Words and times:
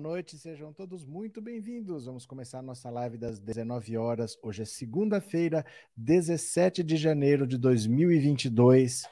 Boa 0.00 0.14
noite, 0.14 0.38
sejam 0.38 0.72
todos 0.72 1.04
muito 1.04 1.42
bem-vindos. 1.42 2.06
Vamos 2.06 2.24
começar 2.24 2.62
nossa 2.62 2.88
live 2.88 3.18
das 3.18 3.38
19 3.38 3.98
horas. 3.98 4.34
Hoje 4.42 4.62
é 4.62 4.64
segunda-feira, 4.64 5.62
17 5.94 6.82
de 6.82 6.96
janeiro 6.96 7.46
de 7.46 7.58
2022. 7.58 9.02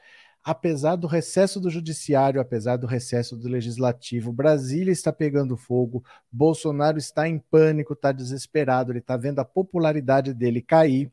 Apesar 0.43 0.97
do 0.97 1.07
recesso 1.07 1.61
do 1.61 1.69
judiciário, 1.69 2.41
apesar 2.41 2.79
do 2.79 2.87
recesso 2.87 3.37
do 3.37 3.51
legislativo, 3.51 4.33
Brasília 4.33 4.91
está 4.91 5.13
pegando 5.13 5.59
fogo, 5.59 6.03
Bolsonaro 6.33 6.97
está 6.97 7.29
em 7.29 7.39
pânico, 7.39 7.93
está 7.93 8.11
desesperado, 8.11 8.91
ele 8.91 9.01
está 9.01 9.15
vendo 9.15 9.41
a 9.41 9.45
popularidade 9.45 10.33
dele 10.33 10.63
cair 10.63 11.13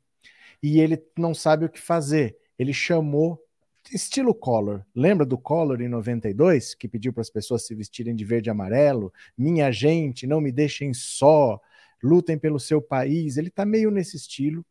e 0.64 0.80
ele 0.80 1.06
não 1.18 1.34
sabe 1.34 1.66
o 1.66 1.70
que 1.70 1.82
fazer. 1.82 2.38
Ele 2.58 2.72
chamou 2.72 3.45
estilo 3.92 4.34
Collor. 4.34 4.84
Lembra 4.96 5.26
do 5.26 5.38
Collor 5.38 5.82
em 5.82 5.88
92, 5.88 6.74
que 6.74 6.88
pediu 6.88 7.14
para 7.14 7.22
as 7.22 7.30
pessoas 7.30 7.66
se 7.66 7.76
vestirem 7.76 8.16
de 8.16 8.26
verde 8.26 8.50
e 8.50 8.52
amarelo? 8.52 9.14
Minha 9.38 9.72
gente, 9.72 10.26
não 10.26 10.42
me 10.42 10.52
deixem 10.52 10.94
só, 10.94 11.60
lutem 12.04 12.38
pelo 12.38 12.60
seu 12.60 12.82
país. 12.82 13.38
Ele 13.38 13.50
está 13.50 13.66
meio 13.66 13.92
nesse 13.92 14.18
estilo 14.18 14.66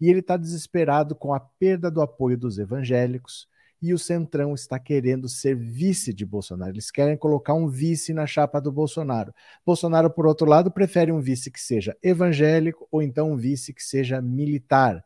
e 0.00 0.08
ele 0.08 0.20
está 0.20 0.36
desesperado 0.36 1.14
com 1.14 1.32
a 1.32 1.40
perda 1.40 1.90
do 1.90 2.00
apoio 2.00 2.36
dos 2.36 2.58
evangélicos. 2.58 3.48
E 3.82 3.92
o 3.92 3.98
Centrão 3.98 4.54
está 4.54 4.78
querendo 4.78 5.28
ser 5.28 5.54
vice 5.54 6.14
de 6.14 6.24
Bolsonaro. 6.24 6.72
Eles 6.72 6.90
querem 6.90 7.18
colocar 7.18 7.52
um 7.52 7.68
vice 7.68 8.14
na 8.14 8.26
chapa 8.26 8.60
do 8.60 8.72
Bolsonaro. 8.72 9.34
Bolsonaro, 9.64 10.08
por 10.08 10.26
outro 10.26 10.46
lado, 10.46 10.70
prefere 10.70 11.12
um 11.12 11.20
vice 11.20 11.50
que 11.50 11.60
seja 11.60 11.94
evangélico 12.02 12.88
ou 12.90 13.02
então 13.02 13.32
um 13.32 13.36
vice 13.36 13.74
que 13.74 13.82
seja 13.82 14.22
militar 14.22 15.04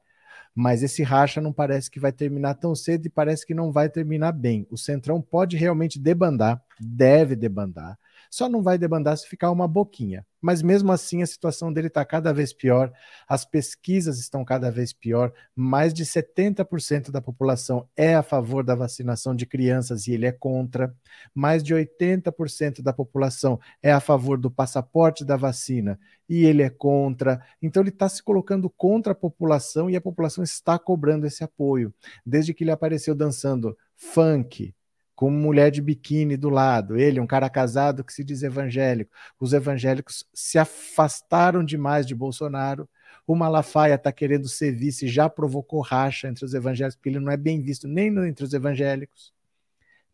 mas 0.61 0.83
esse 0.83 1.05
racha 1.05 1.41
não 1.41 1.53
parece 1.53 1.89
que 1.89 2.01
vai 2.01 2.11
terminar 2.11 2.55
tão 2.55 2.75
cedo 2.75 3.07
e 3.07 3.09
parece 3.09 3.47
que 3.47 3.55
não 3.55 3.71
vai 3.71 3.89
terminar 3.89 4.33
bem. 4.33 4.67
O 4.73 4.77
Centrão 4.77 5.23
pode 5.23 5.57
realmente 5.57 6.01
debandar, 6.01 6.61
deve 6.81 7.37
debandar, 7.37 7.97
só 8.31 8.49
não 8.49 8.63
vai 8.63 8.79
debandar 8.79 9.17
se 9.17 9.27
ficar 9.27 9.51
uma 9.51 9.69
boquinha. 9.69 10.25
Mas 10.41 10.63
mesmo 10.63 10.93
assim 10.93 11.23
a 11.23 11.27
situação 11.27 11.73
dele 11.73 11.89
está 11.89 12.05
cada 12.05 12.33
vez 12.33 12.53
pior, 12.53 12.93
as 13.29 13.45
pesquisas 13.45 14.19
estão 14.19 14.45
cada 14.45 14.71
vez 14.71 14.93
pior. 14.93 15.33
Mais 15.55 15.93
de 15.93 16.05
70% 16.05 17.11
da 17.11 17.21
população 17.21 17.89
é 17.97 18.15
a 18.15 18.23
favor 18.23 18.63
da 18.63 18.75
vacinação 18.75 19.35
de 19.35 19.47
crianças 19.47 20.07
e 20.07 20.13
ele 20.13 20.27
é 20.27 20.33
contra. 20.33 20.95
Mais 21.35 21.63
de 21.63 21.75
80% 21.75 22.83
da 22.83 22.93
população 22.93 23.59
é 23.83 23.93
a 23.93 24.01
favor 24.01 24.39
do 24.39 24.51
passaporte 24.51 25.25
da 25.25 25.37
vacina 25.37 25.99
e 26.29 26.45
ele 26.45 26.63
é 26.63 26.71
contra. 26.71 27.43
Então 27.61 27.83
ele 27.83 27.91
está 27.91 28.09
se 28.09 28.23
colocando 28.23 28.71
contra 28.71 29.13
a 29.13 29.17
população 29.17 29.91
e 29.91 29.97
a 29.97 30.01
população 30.01 30.45
está 30.45 30.79
cobrando 30.79 31.27
esse 31.27 31.43
apoio. 31.43 31.93
Desde 32.25 32.55
que 32.55 32.63
ele 32.63 32.71
apareceu 32.71 33.15
dançando 33.15 33.77
funk, 33.97 34.75
com 35.19 35.33
mulher 35.33 35.73
de 35.73 35.83
biquíni 35.83 36.37
do 36.37 36.49
lado, 36.49 36.97
ele, 36.97 37.19
um 37.19 37.27
cara 37.27 37.51
casado 37.51 38.05
que 38.05 38.13
se 38.13 38.23
diz 38.23 38.45
evangélico. 38.45 39.11
Os 39.41 39.53
evangélicos 39.53 40.25
se 40.33 40.61
afastaram 40.61 41.65
demais 41.65 42.07
de 42.07 42.15
Bolsonaro. 42.15 42.89
O 43.27 43.35
Malafaia 43.35 43.97
está 43.97 44.13
querendo 44.13 44.49
ser 44.49 44.71
vice, 44.71 45.09
já 45.09 45.29
provocou 45.29 45.81
racha 45.81 46.29
entre 46.29 46.45
os 46.45 46.55
evangélicos, 46.55 46.95
porque 46.95 47.09
ele 47.09 47.19
não 47.19 47.33
é 47.33 47.37
bem 47.37 47.61
visto 47.61 47.89
nem 47.89 48.17
entre 48.29 48.45
os 48.45 48.55
evangélicos, 48.55 49.35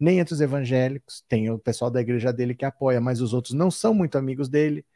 nem 0.00 0.20
entre 0.20 0.32
os 0.32 0.40
evangélicos. 0.40 1.22
Tem 1.28 1.50
o 1.50 1.58
pessoal 1.58 1.90
da 1.90 2.00
igreja 2.00 2.32
dele 2.32 2.54
que 2.54 2.64
apoia, 2.64 2.98
mas 2.98 3.20
os 3.20 3.34
outros 3.34 3.52
não 3.52 3.70
são 3.70 3.92
muito 3.92 4.16
amigos 4.16 4.48
dele. 4.48 4.86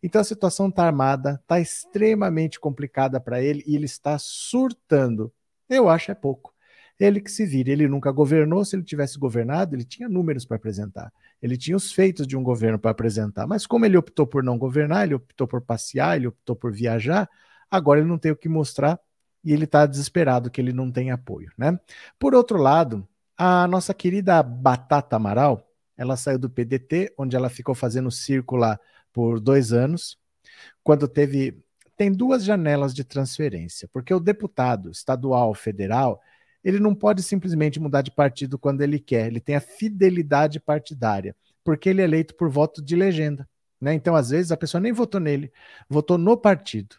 Então 0.00 0.20
a 0.20 0.24
situação 0.24 0.68
está 0.68 0.84
armada, 0.86 1.40
está 1.42 1.58
extremamente 1.58 2.60
complicada 2.60 3.18
para 3.18 3.42
ele 3.42 3.64
e 3.66 3.74
ele 3.74 3.86
está 3.86 4.16
surtando. 4.16 5.32
Eu 5.68 5.88
acho 5.88 6.12
é 6.12 6.14
pouco. 6.14 6.54
Ele 6.98 7.20
que 7.20 7.30
se 7.30 7.44
vire. 7.44 7.70
Ele 7.70 7.88
nunca 7.88 8.10
governou. 8.10 8.64
Se 8.64 8.76
ele 8.76 8.82
tivesse 8.82 9.18
governado, 9.18 9.74
ele 9.74 9.84
tinha 9.84 10.08
números 10.08 10.44
para 10.44 10.56
apresentar. 10.56 11.12
Ele 11.42 11.56
tinha 11.56 11.76
os 11.76 11.92
feitos 11.92 12.26
de 12.26 12.36
um 12.36 12.42
governo 12.42 12.78
para 12.78 12.90
apresentar. 12.90 13.46
Mas 13.46 13.66
como 13.66 13.84
ele 13.84 13.96
optou 13.96 14.26
por 14.26 14.42
não 14.42 14.58
governar, 14.58 15.04
ele 15.04 15.14
optou 15.14 15.46
por 15.46 15.60
passear, 15.60 16.16
ele 16.16 16.28
optou 16.28 16.56
por 16.56 16.72
viajar, 16.72 17.28
agora 17.70 18.00
ele 18.00 18.08
não 18.08 18.18
tem 18.18 18.32
o 18.32 18.36
que 18.36 18.48
mostrar 18.48 18.98
e 19.44 19.52
ele 19.52 19.64
está 19.64 19.86
desesperado 19.86 20.50
que 20.50 20.60
ele 20.60 20.72
não 20.72 20.90
tem 20.90 21.12
apoio. 21.12 21.52
Né? 21.56 21.78
Por 22.18 22.34
outro 22.34 22.58
lado, 22.58 23.06
a 23.36 23.68
nossa 23.68 23.94
querida 23.94 24.42
Batata 24.42 25.14
Amaral, 25.16 25.70
ela 25.96 26.16
saiu 26.16 26.38
do 26.38 26.50
PDT, 26.50 27.14
onde 27.16 27.36
ela 27.36 27.48
ficou 27.48 27.74
fazendo 27.74 28.10
circo 28.10 28.56
lá 28.56 28.78
por 29.12 29.38
dois 29.38 29.72
anos, 29.72 30.18
quando 30.82 31.06
teve. 31.06 31.62
Tem 31.96 32.12
duas 32.12 32.44
janelas 32.44 32.92
de 32.92 33.04
transferência, 33.04 33.88
porque 33.90 34.12
o 34.12 34.20
deputado 34.20 34.90
estadual, 34.90 35.54
federal, 35.54 36.20
ele 36.66 36.80
não 36.80 36.96
pode 36.96 37.22
simplesmente 37.22 37.78
mudar 37.78 38.02
de 38.02 38.10
partido 38.10 38.58
quando 38.58 38.80
ele 38.80 38.98
quer, 38.98 39.28
ele 39.28 39.38
tem 39.38 39.54
a 39.54 39.60
fidelidade 39.60 40.58
partidária, 40.58 41.36
porque 41.62 41.88
ele 41.88 42.00
é 42.00 42.04
eleito 42.04 42.34
por 42.34 42.50
voto 42.50 42.82
de 42.82 42.96
legenda. 42.96 43.48
Né? 43.80 43.94
Então, 43.94 44.16
às 44.16 44.30
vezes, 44.30 44.50
a 44.50 44.56
pessoa 44.56 44.80
nem 44.80 44.92
votou 44.92 45.20
nele, 45.20 45.52
votou 45.88 46.18
no 46.18 46.36
partido. 46.36 46.96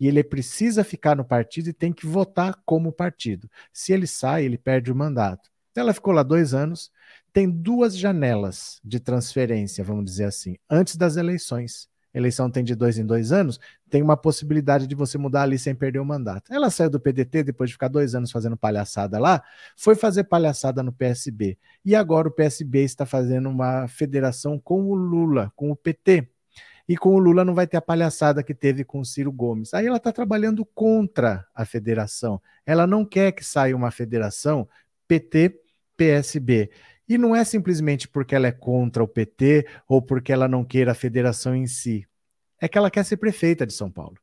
E 0.00 0.08
ele 0.08 0.24
precisa 0.24 0.82
ficar 0.82 1.14
no 1.14 1.22
partido 1.22 1.68
e 1.68 1.74
tem 1.74 1.92
que 1.92 2.06
votar 2.06 2.62
como 2.64 2.90
partido. 2.90 3.46
Se 3.70 3.92
ele 3.92 4.06
sai, 4.06 4.46
ele 4.46 4.56
perde 4.56 4.90
o 4.90 4.96
mandato. 4.96 5.50
Então, 5.70 5.82
ela 5.82 5.92
ficou 5.92 6.14
lá 6.14 6.22
dois 6.22 6.54
anos, 6.54 6.90
tem 7.30 7.46
duas 7.46 7.94
janelas 7.94 8.80
de 8.82 8.98
transferência, 8.98 9.84
vamos 9.84 10.06
dizer 10.06 10.24
assim, 10.24 10.56
antes 10.70 10.96
das 10.96 11.18
eleições 11.18 11.89
eleição 12.12 12.50
tem 12.50 12.64
de 12.64 12.74
dois 12.74 12.98
em 12.98 13.06
dois 13.06 13.32
anos, 13.32 13.58
tem 13.88 14.02
uma 14.02 14.16
possibilidade 14.16 14.86
de 14.86 14.94
você 14.94 15.16
mudar 15.16 15.42
ali 15.42 15.58
sem 15.58 15.74
perder 15.74 16.00
o 16.00 16.04
mandato. 16.04 16.52
Ela 16.52 16.70
saiu 16.70 16.90
do 16.90 17.00
PDT 17.00 17.44
depois 17.44 17.70
de 17.70 17.74
ficar 17.74 17.88
dois 17.88 18.14
anos 18.14 18.30
fazendo 18.30 18.56
palhaçada 18.56 19.18
lá, 19.18 19.42
foi 19.76 19.94
fazer 19.94 20.24
palhaçada 20.24 20.82
no 20.82 20.92
PSB. 20.92 21.58
E 21.84 21.94
agora 21.94 22.28
o 22.28 22.30
PSB 22.30 22.82
está 22.82 23.06
fazendo 23.06 23.48
uma 23.48 23.86
federação 23.88 24.58
com 24.58 24.84
o 24.84 24.94
Lula, 24.94 25.52
com 25.54 25.70
o 25.70 25.76
PT. 25.76 26.28
E 26.88 26.96
com 26.96 27.14
o 27.14 27.18
Lula 27.20 27.44
não 27.44 27.54
vai 27.54 27.68
ter 27.68 27.76
a 27.76 27.80
palhaçada 27.80 28.42
que 28.42 28.52
teve 28.52 28.82
com 28.82 28.98
o 28.98 29.04
Ciro 29.04 29.30
Gomes. 29.30 29.72
Aí 29.72 29.86
ela 29.86 29.98
está 29.98 30.10
trabalhando 30.10 30.64
contra 30.64 31.46
a 31.54 31.64
federação. 31.64 32.42
Ela 32.66 32.84
não 32.84 33.04
quer 33.04 33.30
que 33.30 33.44
saia 33.44 33.76
uma 33.76 33.92
federação 33.92 34.68
PT-PSB. 35.06 36.68
E 37.10 37.18
não 37.18 37.34
é 37.34 37.42
simplesmente 37.42 38.06
porque 38.06 38.36
ela 38.36 38.46
é 38.46 38.52
contra 38.52 39.02
o 39.02 39.08
PT 39.08 39.66
ou 39.88 40.00
porque 40.00 40.32
ela 40.32 40.46
não 40.46 40.64
queira 40.64 40.92
a 40.92 40.94
federação 40.94 41.56
em 41.56 41.66
si. 41.66 42.06
É 42.60 42.68
que 42.68 42.78
ela 42.78 42.88
quer 42.88 43.04
ser 43.04 43.16
prefeita 43.16 43.66
de 43.66 43.72
São 43.72 43.90
Paulo. 43.90 44.16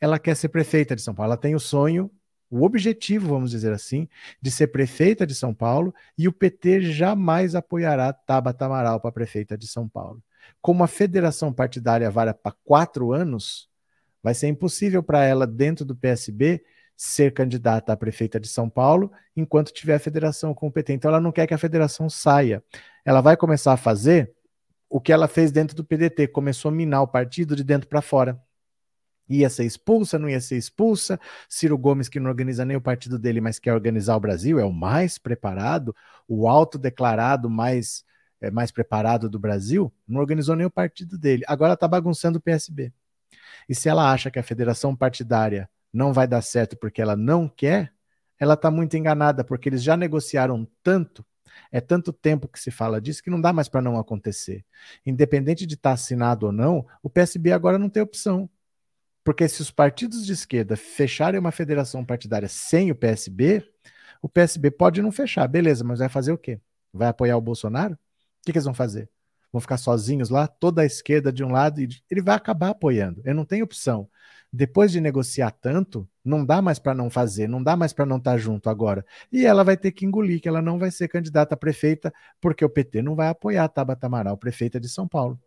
Ela 0.00 0.16
quer 0.16 0.36
ser 0.36 0.48
prefeita 0.50 0.94
de 0.94 1.02
São 1.02 1.12
Paulo. 1.12 1.32
Ela 1.32 1.36
tem 1.36 1.56
o 1.56 1.58
sonho, 1.58 2.08
o 2.48 2.62
objetivo, 2.62 3.26
vamos 3.26 3.50
dizer 3.50 3.72
assim, 3.72 4.08
de 4.40 4.48
ser 4.48 4.68
prefeita 4.68 5.26
de 5.26 5.34
São 5.34 5.52
Paulo 5.52 5.92
e 6.16 6.28
o 6.28 6.32
PT 6.32 6.82
jamais 6.82 7.56
apoiará 7.56 8.12
Tabata 8.12 8.66
Amaral 8.66 9.00
para 9.00 9.10
prefeita 9.10 9.58
de 9.58 9.66
São 9.66 9.88
Paulo. 9.88 10.22
Como 10.62 10.84
a 10.84 10.86
federação 10.86 11.52
partidária 11.52 12.08
vara 12.12 12.32
para 12.32 12.54
quatro 12.64 13.12
anos, 13.12 13.68
vai 14.22 14.34
ser 14.34 14.46
impossível 14.46 15.02
para 15.02 15.24
ela, 15.24 15.48
dentro 15.48 15.84
do 15.84 15.96
PSB, 15.96 16.62
ser 16.96 17.32
candidata 17.32 17.92
a 17.92 17.96
prefeita 17.96 18.38
de 18.38 18.48
São 18.48 18.68
Paulo 18.68 19.10
enquanto 19.36 19.72
tiver 19.72 19.94
a 19.94 19.98
federação 19.98 20.54
com 20.54 20.68
o 20.68 20.72
PT. 20.72 20.92
Então 20.94 21.10
ela 21.10 21.20
não 21.20 21.32
quer 21.32 21.46
que 21.46 21.54
a 21.54 21.58
federação 21.58 22.08
saia. 22.08 22.62
Ela 23.04 23.20
vai 23.20 23.36
começar 23.36 23.72
a 23.72 23.76
fazer 23.76 24.32
o 24.88 25.00
que 25.00 25.12
ela 25.12 25.26
fez 25.26 25.50
dentro 25.50 25.74
do 25.74 25.84
PDT, 25.84 26.28
começou 26.28 26.68
a 26.68 26.72
minar 26.72 27.02
o 27.02 27.08
partido 27.08 27.56
de 27.56 27.64
dentro 27.64 27.88
para 27.88 28.00
fora. 28.00 28.40
Ia 29.28 29.48
ser 29.48 29.64
expulsa, 29.64 30.18
não 30.18 30.28
ia 30.28 30.40
ser 30.40 30.56
expulsa. 30.56 31.18
Ciro 31.48 31.76
Gomes, 31.78 32.08
que 32.08 32.20
não 32.20 32.30
organiza 32.30 32.64
nem 32.64 32.76
o 32.76 32.80
partido 32.80 33.18
dele, 33.18 33.40
mas 33.40 33.58
quer 33.58 33.72
organizar 33.72 34.14
o 34.16 34.20
Brasil, 34.20 34.60
é 34.60 34.64
o 34.64 34.72
mais 34.72 35.18
preparado, 35.18 35.96
o 36.28 36.46
autodeclarado 36.46 37.48
mais, 37.50 38.04
é, 38.40 38.50
mais 38.50 38.70
preparado 38.70 39.28
do 39.28 39.38
Brasil, 39.38 39.92
não 40.06 40.20
organizou 40.20 40.54
nem 40.54 40.66
o 40.66 40.70
partido 40.70 41.18
dele. 41.18 41.42
Agora 41.48 41.72
está 41.74 41.88
bagunçando 41.88 42.38
o 42.38 42.40
PSB. 42.40 42.92
E 43.68 43.74
se 43.74 43.88
ela 43.88 44.12
acha 44.12 44.30
que 44.30 44.38
a 44.38 44.42
federação 44.42 44.94
partidária 44.94 45.68
não 45.94 46.12
vai 46.12 46.26
dar 46.26 46.42
certo 46.42 46.76
porque 46.76 47.00
ela 47.00 47.16
não 47.16 47.48
quer, 47.48 47.92
ela 48.38 48.54
está 48.54 48.70
muito 48.70 48.96
enganada, 48.96 49.44
porque 49.44 49.68
eles 49.68 49.82
já 49.82 49.96
negociaram 49.96 50.66
tanto, 50.82 51.24
é 51.70 51.80
tanto 51.80 52.12
tempo 52.12 52.48
que 52.48 52.58
se 52.58 52.70
fala 52.70 53.00
disso, 53.00 53.22
que 53.22 53.30
não 53.30 53.40
dá 53.40 53.52
mais 53.52 53.68
para 53.68 53.80
não 53.80 53.96
acontecer. 53.96 54.64
Independente 55.06 55.64
de 55.64 55.74
estar 55.74 55.90
tá 55.90 55.94
assinado 55.94 56.46
ou 56.46 56.52
não, 56.52 56.84
o 57.00 57.08
PSB 57.08 57.52
agora 57.52 57.78
não 57.78 57.88
tem 57.88 58.02
opção. 58.02 58.50
Porque 59.22 59.48
se 59.48 59.62
os 59.62 59.70
partidos 59.70 60.26
de 60.26 60.32
esquerda 60.32 60.76
fecharem 60.76 61.40
uma 61.40 61.52
federação 61.52 62.04
partidária 62.04 62.48
sem 62.48 62.90
o 62.90 62.94
PSB, 62.94 63.64
o 64.20 64.28
PSB 64.28 64.70
pode 64.70 65.00
não 65.00 65.12
fechar, 65.12 65.46
beleza, 65.48 65.84
mas 65.84 66.00
vai 66.00 66.08
fazer 66.08 66.32
o 66.32 66.38
quê? 66.38 66.60
Vai 66.92 67.08
apoiar 67.08 67.36
o 67.36 67.40
Bolsonaro? 67.40 67.94
O 67.94 67.98
que, 68.44 68.52
que 68.52 68.58
eles 68.58 68.64
vão 68.64 68.74
fazer? 68.74 69.08
Vão 69.50 69.60
ficar 69.60 69.76
sozinhos 69.78 70.28
lá, 70.28 70.46
toda 70.46 70.82
a 70.82 70.84
esquerda 70.84 71.32
de 71.32 71.44
um 71.44 71.52
lado, 71.52 71.80
e 71.80 71.88
ele 72.10 72.20
vai 72.20 72.34
acabar 72.34 72.70
apoiando. 72.70 73.22
Ele 73.24 73.34
não 73.34 73.44
tem 73.44 73.62
opção 73.62 74.10
depois 74.56 74.92
de 74.92 75.00
negociar 75.00 75.50
tanto, 75.50 76.08
não 76.24 76.46
dá 76.46 76.62
mais 76.62 76.78
para 76.78 76.94
não 76.94 77.10
fazer, 77.10 77.48
não 77.48 77.60
dá 77.60 77.76
mais 77.76 77.92
para 77.92 78.06
não 78.06 78.18
estar 78.18 78.32
tá 78.32 78.38
junto 78.38 78.70
agora. 78.70 79.04
E 79.32 79.44
ela 79.44 79.64
vai 79.64 79.76
ter 79.76 79.90
que 79.90 80.06
engolir 80.06 80.40
que 80.40 80.48
ela 80.48 80.62
não 80.62 80.78
vai 80.78 80.92
ser 80.92 81.08
candidata 81.08 81.54
a 81.54 81.58
prefeita, 81.58 82.14
porque 82.40 82.64
o 82.64 82.68
PT 82.70 83.02
não 83.02 83.16
vai 83.16 83.26
apoiar 83.28 83.64
a 83.64 83.68
Tabata 83.68 84.06
Amaral, 84.06 84.36
prefeita 84.36 84.78
de 84.78 84.88
São 84.88 85.08
Paulo. 85.08 85.40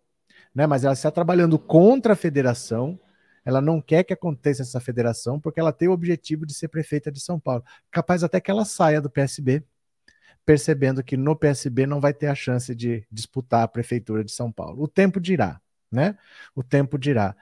Né? 0.54 0.68
Mas 0.68 0.84
ela 0.84 0.94
está 0.94 1.10
trabalhando 1.10 1.58
contra 1.58 2.14
a 2.14 2.16
federação, 2.18 3.00
ela 3.46 3.62
não 3.62 3.80
quer 3.80 4.04
que 4.04 4.12
aconteça 4.12 4.62
essa 4.64 4.82
federação, 4.82 5.40
porque 5.40 5.60
ela 5.62 5.72
tem 5.72 5.88
o 5.88 5.94
objetivo 5.94 6.46
de 6.46 6.54
ser 6.54 6.68
prefeita 6.68 7.10
de 7.10 7.22
São 7.22 7.40
Paulo. 7.40 7.64
Capaz 7.90 8.26
até 8.26 8.42
que 8.42 8.52
ela 8.52 8.66
saia 8.66 9.00
do 9.00 9.10
PSB 9.10 9.64
percebendo 10.46 11.02
que 11.02 11.16
no 11.16 11.34
PSB 11.34 11.86
não 11.86 12.02
vai 12.02 12.14
ter 12.14 12.28
a 12.28 12.36
chance 12.36 12.76
de 12.76 13.06
disputar 13.10 13.64
a 13.64 13.68
prefeitura 13.70 14.24
de 14.24 14.32
São 14.34 14.52
Paulo. 14.52 14.84
O 14.84 14.88
tempo 14.88 15.20
dirá, 15.20 15.62
né? 15.90 16.18
O 16.54 16.62
tempo 16.62 16.98
dirá. 16.98 17.36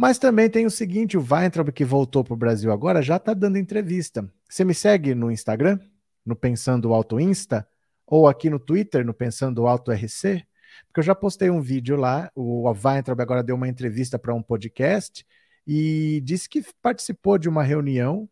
Mas 0.00 0.16
também 0.16 0.48
tem 0.48 0.64
o 0.64 0.70
seguinte: 0.70 1.18
o 1.18 1.26
Weintraub, 1.28 1.72
que 1.72 1.84
voltou 1.84 2.22
para 2.22 2.32
o 2.32 2.36
Brasil 2.36 2.70
agora, 2.70 3.02
já 3.02 3.16
está 3.16 3.34
dando 3.34 3.58
entrevista. 3.58 4.32
Você 4.48 4.64
me 4.64 4.72
segue 4.72 5.12
no 5.12 5.28
Instagram, 5.28 5.80
no 6.24 6.36
Pensando 6.36 6.94
Alto 6.94 7.18
Insta, 7.18 7.66
ou 8.06 8.28
aqui 8.28 8.48
no 8.48 8.60
Twitter, 8.60 9.04
no 9.04 9.12
Pensando 9.12 9.66
Alto 9.66 9.90
RC? 9.90 10.46
Porque 10.86 11.00
eu 11.00 11.02
já 11.02 11.16
postei 11.16 11.50
um 11.50 11.60
vídeo 11.60 11.96
lá, 11.96 12.30
o 12.32 12.70
Weintraub 12.70 13.20
agora 13.20 13.42
deu 13.42 13.56
uma 13.56 13.66
entrevista 13.66 14.20
para 14.20 14.32
um 14.32 14.40
podcast 14.40 15.26
e 15.66 16.20
disse 16.22 16.48
que 16.48 16.64
participou 16.80 17.36
de 17.36 17.48
uma 17.48 17.64
reunião 17.64 18.28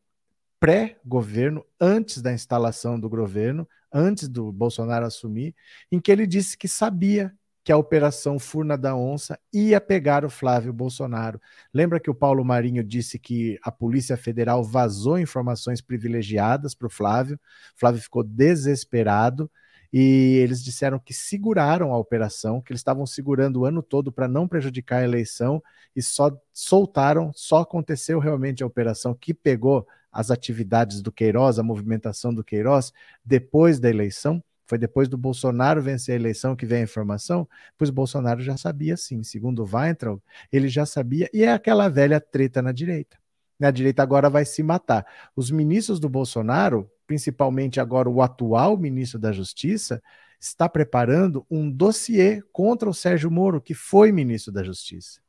pré-governo, 0.61 1.67
antes 1.81 2.23
da 2.23 2.33
instalação 2.33 2.99
do 3.01 3.09
governo, 3.09 3.69
antes 3.93 4.29
do 4.29 4.53
Bolsonaro 4.53 5.05
assumir, 5.05 5.53
em 5.91 5.99
que 5.99 6.13
ele 6.13 6.29
disse 6.29 6.57
que 6.57 6.69
sabia 6.69 7.35
que 7.67 7.73
a 7.73 7.77
Operação 7.77 8.39
Furna 8.39 8.79
da 8.79 8.95
Onça 8.95 9.37
ia 9.53 9.81
pegar 9.81 10.25
o 10.25 10.31
Flávio 10.31 10.73
Bolsonaro. 10.73 11.41
Lembra 11.75 11.99
que 11.99 12.09
o 12.09 12.15
Paulo 12.15 12.45
Marinho 12.45 12.85
disse 12.85 13.19
que 13.19 13.59
a 13.61 13.73
Polícia 13.73 14.17
Federal 14.17 14.63
vazou 14.63 15.19
informações 15.19 15.81
privilegiadas 15.81 16.77
para 16.77 16.87
o 16.87 16.91
Flávio? 16.91 17.41
Flávio 17.75 18.01
ficou 18.01 18.23
desesperado 18.23 19.51
e 19.93 20.39
eles 20.45 20.63
disseram 20.63 21.01
que 21.01 21.13
seguraram 21.13 21.93
a 21.93 21.99
operação, 21.99 22.61
que 22.61 22.71
eles 22.71 22.79
estavam 22.79 23.05
segurando 23.05 23.63
o 23.63 23.65
ano 23.65 23.83
todo 23.83 24.13
para 24.13 24.29
não 24.29 24.47
prejudicar 24.47 25.01
a 25.01 25.05
eleição 25.05 25.61
e 25.97 26.01
só 26.01 26.31
soltaram, 26.53 27.33
só 27.35 27.63
aconteceu 27.63 28.21
realmente 28.21 28.63
a 28.63 28.67
operação 28.67 29.13
que 29.13 29.35
pegou 29.35 29.85
as 30.13 30.31
atividades 30.31 31.03
do 31.03 31.11
Queiroz, 31.11 31.59
a 31.59 31.65
movimentação 31.65 32.33
do 32.33 32.45
Queiroz 32.45 32.93
depois 33.25 33.81
da 33.81 33.91
eleição. 33.91 34.41
Foi 34.67 34.79
depois 34.79 35.09
do 35.09 35.17
Bolsonaro 35.17 35.81
vencer 35.81 36.15
a 36.15 36.21
eleição 36.21 36.57
que 36.57 36.67
vem 36.67 36.81
a 36.81 36.85
informação, 36.85 37.49
pois 37.79 37.91
Bolsonaro 37.91 38.41
já 38.41 38.57
sabia 38.57 38.97
sim, 38.97 39.23
segundo 39.23 39.65
Weintraub, 39.65 40.21
ele 40.53 40.69
já 40.69 40.85
sabia, 40.85 41.31
e 41.33 41.45
é 41.45 41.53
aquela 41.53 41.89
velha 41.89 42.21
treta 42.21 42.61
na 42.61 42.73
direita. 42.73 43.17
A 43.63 43.71
direita 43.71 44.03
agora 44.03 44.29
vai 44.29 44.45
se 44.45 44.63
matar. 44.63 45.07
Os 45.35 45.51
ministros 45.51 45.99
do 45.99 46.09
Bolsonaro 46.09 46.91
principalmente 47.07 47.81
agora 47.81 48.11
o 48.11 48.21
atual 48.21 48.77
ministro 48.77 49.19
da 49.19 49.33
Justiça, 49.33 50.03
está 50.41 50.69
preparando 50.69 51.47
um 51.51 51.71
dossiê 51.71 52.43
contra 52.53 52.91
o 52.91 52.95
Sérgio 52.95 53.31
Moro, 53.31 53.61
que 53.61 53.73
foi 53.73 54.13
ministro 54.13 54.53
da 54.53 54.63
Justiça. 54.63 55.21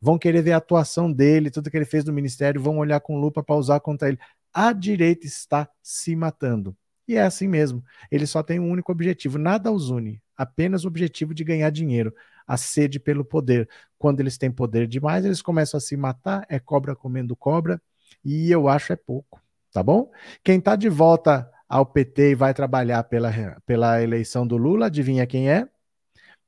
Vão 0.00 0.18
querer 0.18 0.42
ver 0.42 0.52
a 0.52 0.56
atuação 0.56 1.10
dele, 1.10 1.50
tudo 1.50 1.70
que 1.70 1.76
ele 1.76 1.84
fez 1.84 2.04
no 2.04 2.12
ministério, 2.12 2.60
vão 2.60 2.78
olhar 2.78 3.00
com 3.00 3.18
lupa 3.18 3.42
para 3.42 3.56
usar 3.56 3.80
contra 3.80 4.08
ele. 4.08 4.18
A 4.52 4.72
direita 4.72 5.26
está 5.26 5.68
se 5.82 6.16
matando. 6.16 6.76
E 7.10 7.16
é 7.16 7.22
assim 7.22 7.48
mesmo. 7.48 7.84
Ele 8.10 8.26
só 8.26 8.42
tem 8.42 8.60
um 8.60 8.70
único 8.70 8.92
objetivo, 8.92 9.38
nada 9.38 9.70
os 9.72 9.90
une, 9.90 10.22
apenas 10.36 10.84
o 10.84 10.88
objetivo 10.88 11.34
de 11.34 11.44
ganhar 11.44 11.70
dinheiro, 11.70 12.14
a 12.46 12.56
sede 12.56 13.00
pelo 13.00 13.24
poder. 13.24 13.68
Quando 13.98 14.20
eles 14.20 14.38
têm 14.38 14.50
poder 14.50 14.86
demais, 14.86 15.24
eles 15.24 15.42
começam 15.42 15.78
a 15.78 15.80
se 15.80 15.96
matar, 15.96 16.44
é 16.48 16.58
cobra 16.58 16.94
comendo 16.96 17.36
cobra, 17.36 17.80
e 18.24 18.50
eu 18.50 18.68
acho 18.68 18.92
é 18.92 18.96
pouco 18.96 19.40
tá 19.72 19.82
bom? 19.82 20.10
Quem 20.42 20.58
está 20.58 20.76
de 20.76 20.88
volta 20.88 21.50
ao 21.68 21.86
PT 21.86 22.32
e 22.32 22.34
vai 22.34 22.52
trabalhar 22.52 23.04
pela, 23.04 23.30
pela 23.64 24.02
eleição 24.02 24.46
do 24.46 24.56
Lula, 24.56 24.86
adivinha 24.86 25.26
quem 25.26 25.50
é? 25.50 25.68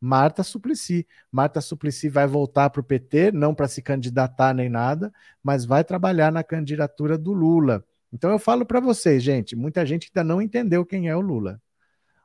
Marta 0.01 0.43
Suplicy. 0.43 1.07
Marta 1.31 1.61
Suplicy 1.61 2.09
vai 2.09 2.27
voltar 2.27 2.71
para 2.71 2.81
o 2.81 2.85
PT, 2.85 3.31
não 3.33 3.55
para 3.55 3.69
se 3.69 3.81
candidatar 3.81 4.53
nem 4.53 4.69
nada, 4.69 5.13
mas 5.43 5.65
vai 5.65 5.85
trabalhar 5.85 6.33
na 6.33 6.43
candidatura 6.43 7.17
do 7.17 7.33
Lula. 7.33 7.85
Então 8.13 8.31
eu 8.31 8.39
falo 8.39 8.67
para 8.67 8.79
vocês, 8.79 9.23
gente, 9.23 9.57
muita 9.57 9.87
gente 9.87 10.11
ainda 10.15 10.23
não 10.23 10.43
entendeu 10.43 10.85
quem 10.85 11.09
é 11.09 11.17
o 11.17 11.21
Lula. 11.21 11.61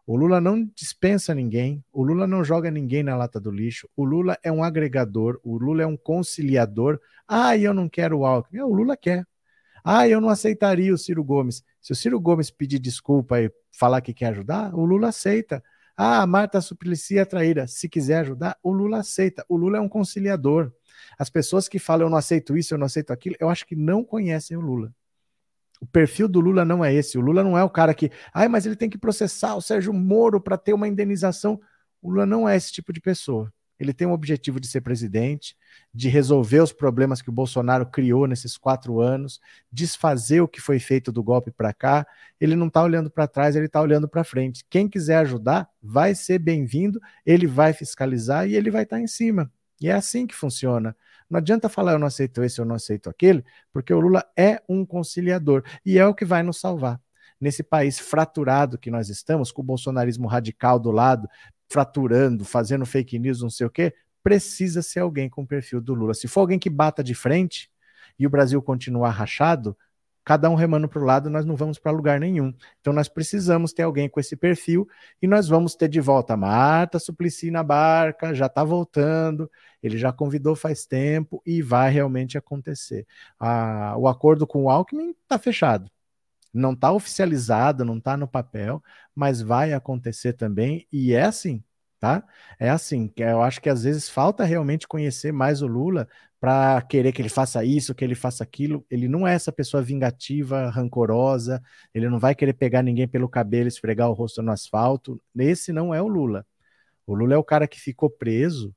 O 0.05 0.15
Lula 0.15 0.39
não 0.39 0.63
dispensa 0.75 1.35
ninguém, 1.35 1.83
o 1.91 2.01
Lula 2.01 2.25
não 2.25 2.43
joga 2.43 2.71
ninguém 2.71 3.03
na 3.03 3.15
lata 3.15 3.39
do 3.39 3.51
lixo, 3.51 3.89
o 3.95 4.05
Lula 4.05 4.37
é 4.41 4.49
um 4.51 4.63
agregador, 4.63 5.39
o 5.43 5.57
Lula 5.57 5.83
é 5.83 5.85
um 5.85 5.97
conciliador. 5.97 6.99
Ah, 7.27 7.57
eu 7.57 7.73
não 7.73 7.89
quero 7.89 8.19
o 8.19 8.25
Alckmin. 8.25 8.61
O 8.61 8.73
Lula 8.73 8.95
quer. 8.95 9.25
Ah, 9.83 10.07
eu 10.07 10.21
não 10.21 10.29
aceitaria 10.29 10.93
o 10.93 10.97
Ciro 10.97 11.23
Gomes. 11.23 11.63
Se 11.81 11.91
o 11.91 11.95
Ciro 11.95 12.19
Gomes 12.19 12.49
pedir 12.49 12.79
desculpa 12.79 13.41
e 13.41 13.51
falar 13.71 14.01
que 14.01 14.13
quer 14.13 14.27
ajudar, 14.27 14.73
o 14.73 14.85
Lula 14.85 15.09
aceita. 15.09 15.63
Ah, 15.95 16.21
a 16.21 16.27
Marta 16.27 16.61
Suplicy 16.61 17.17
é 17.17 17.25
traíra. 17.25 17.67
Se 17.67 17.89
quiser 17.89 18.19
ajudar, 18.19 18.57
o 18.63 18.71
Lula 18.71 18.99
aceita. 18.99 19.45
O 19.49 19.57
Lula 19.57 19.77
é 19.77 19.81
um 19.81 19.89
conciliador. 19.89 20.71
As 21.17 21.29
pessoas 21.29 21.67
que 21.67 21.79
falam 21.79 22.07
eu 22.07 22.09
não 22.09 22.17
aceito 22.17 22.55
isso, 22.55 22.73
eu 22.73 22.77
não 22.77 22.85
aceito 22.85 23.11
aquilo, 23.11 23.35
eu 23.39 23.49
acho 23.49 23.65
que 23.65 23.75
não 23.75 24.03
conhecem 24.03 24.55
o 24.55 24.61
Lula. 24.61 24.93
O 25.81 25.85
perfil 25.85 26.27
do 26.27 26.39
Lula 26.39 26.65
não 26.65 26.83
é 26.83 26.93
esse. 26.93 27.17
O 27.17 27.21
Lula 27.21 27.43
não 27.43 27.57
é 27.57 27.63
o 27.63 27.69
cara 27.69 27.93
que, 27.93 28.11
ai, 28.33 28.47
mas 28.47 28.65
ele 28.65 28.75
tem 28.75 28.89
que 28.89 28.97
processar 28.97 29.55
o 29.55 29.61
Sérgio 29.61 29.93
Moro 29.93 30.41
para 30.41 30.57
ter 30.57 30.73
uma 30.73 30.87
indenização. 30.87 31.59
O 32.01 32.09
Lula 32.09 32.25
não 32.25 32.47
é 32.47 32.55
esse 32.55 32.71
tipo 32.71 32.91
de 32.91 32.99
pessoa. 32.99 33.51
Ele 33.79 33.93
tem 33.93 34.07
o 34.07 34.11
objetivo 34.11 34.59
de 34.59 34.67
ser 34.67 34.81
presidente, 34.81 35.55
de 35.93 36.09
resolver 36.09 36.61
os 36.61 36.73
problemas 36.73 37.21
que 37.21 37.29
o 37.29 37.33
Bolsonaro 37.33 37.85
criou 37.85 38.25
nesses 38.25 38.57
quatro 38.57 38.99
anos, 38.99 39.39
desfazer 39.71 40.41
o 40.41 40.47
que 40.47 40.59
foi 40.59 40.79
feito 40.79 41.11
do 41.11 41.23
golpe 41.23 41.51
para 41.51 41.73
cá. 41.73 42.05
Ele 42.39 42.55
não 42.55 42.67
está 42.67 42.81
olhando 42.81 43.09
para 43.09 43.27
trás, 43.27 43.55
ele 43.55 43.67
está 43.67 43.79
olhando 43.79 44.07
para 44.07 44.23
frente. 44.23 44.65
Quem 44.69 44.89
quiser 44.89 45.17
ajudar, 45.17 45.69
vai 45.81 46.15
ser 46.15 46.39
bem-vindo, 46.39 46.99
ele 47.25 47.45
vai 47.45 47.71
fiscalizar 47.71 48.47
e 48.49 48.55
ele 48.55 48.71
vai 48.71 48.83
estar 48.83 48.97
tá 48.97 49.01
em 49.01 49.07
cima. 49.07 49.51
E 49.79 49.87
é 49.87 49.93
assim 49.93 50.25
que 50.25 50.33
funciona. 50.33 50.95
Não 51.29 51.39
adianta 51.39 51.67
falar 51.67 51.93
eu 51.93 51.99
não 51.99 52.07
aceito 52.07 52.43
esse, 52.43 52.59
eu 52.59 52.65
não 52.65 52.75
aceito 52.75 53.09
aquele, 53.09 53.43
porque 53.71 53.93
o 53.93 53.99
Lula 53.99 54.25
é 54.35 54.61
um 54.67 54.85
conciliador 54.85 55.63
e 55.85 55.97
é 55.97 56.05
o 56.05 56.13
que 56.13 56.25
vai 56.25 56.41
nos 56.43 56.59
salvar 56.59 56.99
nesse 57.39 57.63
país 57.63 57.99
fraturado 57.99 58.77
que 58.77 58.89
nós 58.89 59.09
estamos, 59.09 59.51
com 59.51 59.61
o 59.61 59.65
bolsonarismo 59.65 60.27
radical 60.27 60.79
do 60.79 60.91
lado, 60.91 61.27
fraturando, 61.69 62.43
fazendo 62.43 62.85
fake 62.85 63.19
news, 63.19 63.41
não 63.41 63.49
sei 63.49 63.67
o 63.67 63.69
quê, 63.69 63.93
precisa 64.23 64.81
ser 64.81 65.01
alguém 65.01 65.29
com 65.29 65.43
o 65.43 65.47
perfil 65.47 65.79
do 65.79 65.93
Lula. 65.93 66.13
Se 66.13 66.27
for 66.27 66.41
alguém 66.41 66.59
que 66.59 66.69
bata 66.69 67.03
de 67.03 67.13
frente 67.13 67.69
e 68.17 68.25
o 68.25 68.29
Brasil 68.29 68.61
continuar 68.61 69.11
rachado, 69.11 69.77
cada 70.27 70.49
um 70.49 70.55
remando 70.55 70.89
para 70.89 71.01
o 71.01 71.05
lado, 71.05 71.29
nós 71.29 71.45
não 71.45 71.55
vamos 71.55 71.79
para 71.79 71.89
lugar 71.89 72.19
nenhum. 72.19 72.53
Então 72.81 72.91
nós 72.91 73.07
precisamos 73.07 73.71
ter 73.71 73.83
alguém 73.83 74.09
com 74.09 74.19
esse 74.19 74.35
perfil 74.35 74.85
e 75.21 75.25
nós 75.25 75.47
vamos 75.47 75.73
ter 75.73 75.87
de 75.87 76.01
volta 76.01 76.33
a 76.33 76.37
Marta 76.37 76.99
Suplicy 76.99 77.49
na 77.49 77.63
barca, 77.63 78.33
já 78.33 78.47
está 78.47 78.61
voltando, 78.61 79.49
ele 79.81 79.97
já 79.97 80.11
convidou 80.11 80.53
faz 80.53 80.85
tempo 80.85 81.41
e 81.45 81.61
vai 81.61 81.89
realmente 81.89 82.37
acontecer. 82.37 83.07
Ah, 83.39 83.95
o 83.97 84.05
acordo 84.05 84.45
com 84.45 84.65
o 84.65 84.69
Alckmin 84.69 85.11
está 85.11 85.39
fechado. 85.39 85.89
Não 86.53 86.73
está 86.73 86.91
oficializado, 86.91 87.85
não 87.85 87.97
está 87.97 88.17
no 88.17 88.27
papel, 88.27 88.83
mas 89.15 89.41
vai 89.41 89.71
acontecer 89.71 90.33
também, 90.33 90.85
e 90.91 91.13
é 91.13 91.23
assim, 91.23 91.63
tá? 92.01 92.21
É 92.59 92.69
assim, 92.69 93.11
eu 93.15 93.41
acho 93.41 93.61
que 93.61 93.69
às 93.69 93.83
vezes 93.83 94.09
falta 94.09 94.43
realmente 94.43 94.87
conhecer 94.87 95.31
mais 95.31 95.61
o 95.61 95.67
Lula 95.67 96.05
para 96.39 96.81
querer 96.83 97.11
que 97.11 97.21
ele 97.21 97.29
faça 97.29 97.63
isso, 97.65 97.95
que 97.95 98.03
ele 98.03 98.15
faça 98.15 98.43
aquilo. 98.43 98.85
Ele 98.89 99.07
não 99.07 99.27
é 99.27 99.33
essa 99.33 99.51
pessoa 99.51 99.81
vingativa, 99.81 100.69
rancorosa, 100.69 101.61
ele 101.93 102.09
não 102.09 102.19
vai 102.19 102.35
querer 102.35 102.53
pegar 102.53 102.83
ninguém 102.83 103.07
pelo 103.07 103.29
cabelo, 103.29 103.67
esfregar 103.67 104.09
o 104.09 104.13
rosto 104.13 104.41
no 104.41 104.51
asfalto. 104.51 105.21
Esse 105.37 105.71
não 105.71 105.93
é 105.93 106.01
o 106.01 106.07
Lula. 106.07 106.45
O 107.05 107.15
Lula 107.15 107.33
é 107.33 107.37
o 107.37 107.43
cara 107.43 107.67
que 107.67 107.79
ficou 107.79 108.09
preso 108.09 108.75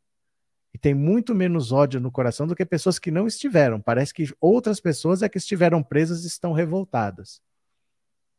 e 0.73 0.79
tem 0.79 0.95
muito 0.95 1.35
menos 1.35 1.73
ódio 1.73 2.01
no 2.01 2.13
coração 2.13 2.47
do 2.47 2.55
que 2.55 2.65
pessoas 2.65 2.99
que 2.99 3.11
não 3.11 3.27
estiveram. 3.27 3.81
Parece 3.81 4.15
que 4.15 4.33
outras 4.41 4.81
pessoas 4.81 5.23
é 5.23 5.29
que 5.29 5.39
estiveram 5.39 5.83
presas 5.83 6.25
estão 6.25 6.53
revoltadas 6.53 7.41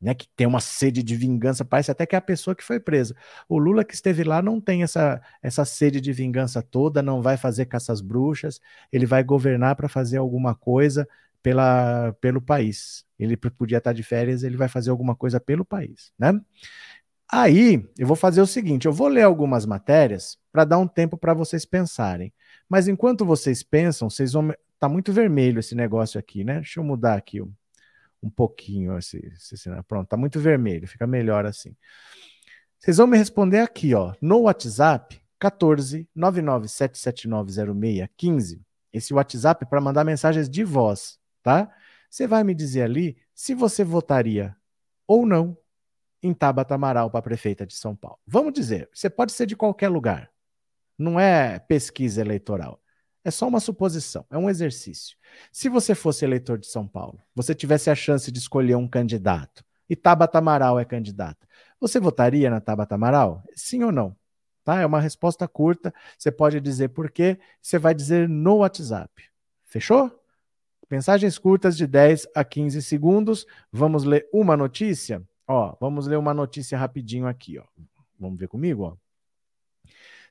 né, 0.01 0.13
que 0.15 0.27
tem 0.35 0.47
uma 0.47 0.59
sede 0.59 1.03
de 1.03 1.15
vingança, 1.15 1.63
parece 1.63 1.91
até 1.91 2.05
que 2.05 2.15
é 2.15 2.17
a 2.17 2.21
pessoa 2.21 2.55
que 2.55 2.63
foi 2.63 2.79
presa. 2.79 3.15
O 3.47 3.57
Lula 3.57 3.83
que 3.83 3.93
esteve 3.93 4.23
lá 4.23 4.41
não 4.41 4.59
tem 4.59 4.83
essa, 4.83 5.21
essa 5.41 5.63
sede 5.63 6.01
de 6.01 6.11
vingança 6.11 6.61
toda, 6.61 7.01
não 7.01 7.21
vai 7.21 7.37
fazer 7.37 7.65
caças 7.65 8.01
bruxas, 8.01 8.59
ele 8.91 9.05
vai 9.05 9.23
governar 9.23 9.75
para 9.75 9.87
fazer 9.87 10.17
alguma 10.17 10.55
coisa 10.55 11.07
pela, 11.43 12.13
pelo 12.19 12.41
país. 12.41 13.05
Ele 13.19 13.37
podia 13.37 13.77
estar 13.77 13.93
de 13.93 14.03
férias, 14.03 14.43
ele 14.43 14.57
vai 14.57 14.67
fazer 14.67 14.89
alguma 14.89 15.15
coisa 15.15 15.39
pelo 15.39 15.63
país, 15.63 16.11
né? 16.17 16.39
Aí, 17.33 17.87
eu 17.97 18.05
vou 18.05 18.17
fazer 18.17 18.41
o 18.41 18.47
seguinte, 18.47 18.85
eu 18.85 18.91
vou 18.91 19.07
ler 19.07 19.23
algumas 19.23 19.65
matérias 19.65 20.37
para 20.51 20.65
dar 20.65 20.77
um 20.79 20.87
tempo 20.87 21.17
para 21.17 21.33
vocês 21.33 21.63
pensarem. 21.65 22.33
Mas 22.67 22.89
enquanto 22.89 23.25
vocês 23.25 23.63
pensam, 23.63 24.09
vocês 24.09 24.33
vão 24.33 24.51
tá 24.77 24.89
muito 24.89 25.13
vermelho 25.13 25.59
esse 25.59 25.75
negócio 25.75 26.19
aqui, 26.19 26.43
né? 26.43 26.55
Deixa 26.55 26.79
eu 26.79 26.83
mudar 26.83 27.15
aqui 27.15 27.39
um 28.21 28.29
pouquinho 28.29 28.97
esse, 28.97 29.17
esse 29.17 29.69
Pronto, 29.87 30.07
tá 30.07 30.17
muito 30.17 30.39
vermelho, 30.39 30.87
fica 30.87 31.07
melhor 31.07 31.45
assim. 31.45 31.75
Vocês 32.79 32.97
vão 32.97 33.07
me 33.07 33.17
responder 33.17 33.59
aqui, 33.59 33.93
ó, 33.93 34.13
no 34.21 34.41
WhatsApp 34.41 35.21
14 35.39 36.07
997790615. 36.17 38.59
Esse 38.93 39.13
WhatsApp 39.13 39.63
é 39.63 39.67
para 39.67 39.79
mandar 39.79 40.03
mensagens 40.03 40.49
de 40.49 40.63
voz, 40.63 41.19
tá? 41.41 41.73
Você 42.09 42.27
vai 42.27 42.43
me 42.43 42.53
dizer 42.53 42.81
ali 42.81 43.17
se 43.33 43.55
você 43.55 43.83
votaria 43.83 44.55
ou 45.07 45.25
não 45.25 45.57
em 46.21 46.33
Tabata 46.33 46.75
Amaral 46.75 47.09
para 47.09 47.21
prefeita 47.21 47.65
de 47.65 47.73
São 47.73 47.95
Paulo. 47.95 48.19
Vamos 48.25 48.53
dizer, 48.53 48.89
você 48.93 49.09
pode 49.09 49.31
ser 49.31 49.45
de 49.45 49.55
qualquer 49.55 49.89
lugar. 49.89 50.29
Não 50.97 51.19
é 51.19 51.59
pesquisa 51.59 52.21
eleitoral. 52.21 52.80
É 53.23 53.29
só 53.29 53.47
uma 53.47 53.59
suposição, 53.59 54.25
é 54.31 54.37
um 54.37 54.49
exercício. 54.49 55.15
Se 55.51 55.69
você 55.69 55.93
fosse 55.93 56.25
eleitor 56.25 56.57
de 56.57 56.67
São 56.67 56.87
Paulo, 56.87 57.19
você 57.35 57.53
tivesse 57.53 57.89
a 57.89 57.95
chance 57.95 58.31
de 58.31 58.39
escolher 58.39 58.75
um 58.75 58.87
candidato, 58.87 59.63
e 59.91 59.95
Tabata 59.95 60.37
Amaral 60.37 60.79
é 60.79 60.85
candidata, 60.85 61.45
Você 61.77 61.99
votaria 61.99 62.49
na 62.49 62.61
Tabata 62.61 62.95
Amaral? 62.95 63.43
Sim 63.53 63.83
ou 63.83 63.91
não? 63.91 64.15
Tá? 64.63 64.79
É 64.79 64.85
uma 64.85 65.01
resposta 65.01 65.47
curta. 65.49 65.93
Você 66.17 66.31
pode 66.31 66.61
dizer 66.61 66.89
por 66.89 67.11
quê. 67.11 67.37
Você 67.61 67.77
vai 67.77 67.93
dizer 67.93 68.29
no 68.29 68.57
WhatsApp. 68.57 69.11
Fechou? 69.65 70.09
Mensagens 70.89 71.37
curtas 71.37 71.75
de 71.75 71.87
10 71.87 72.27
a 72.33 72.43
15 72.43 72.81
segundos. 72.81 73.45
Vamos 73.71 74.05
ler 74.05 74.29
uma 74.31 74.55
notícia? 74.55 75.21
Ó, 75.47 75.75
vamos 75.79 76.07
ler 76.07 76.17
uma 76.17 76.33
notícia 76.33 76.77
rapidinho 76.77 77.27
aqui, 77.27 77.57
ó. 77.57 77.63
Vamos 78.17 78.39
ver 78.39 78.47
comigo, 78.47 78.83
ó. 78.83 79.00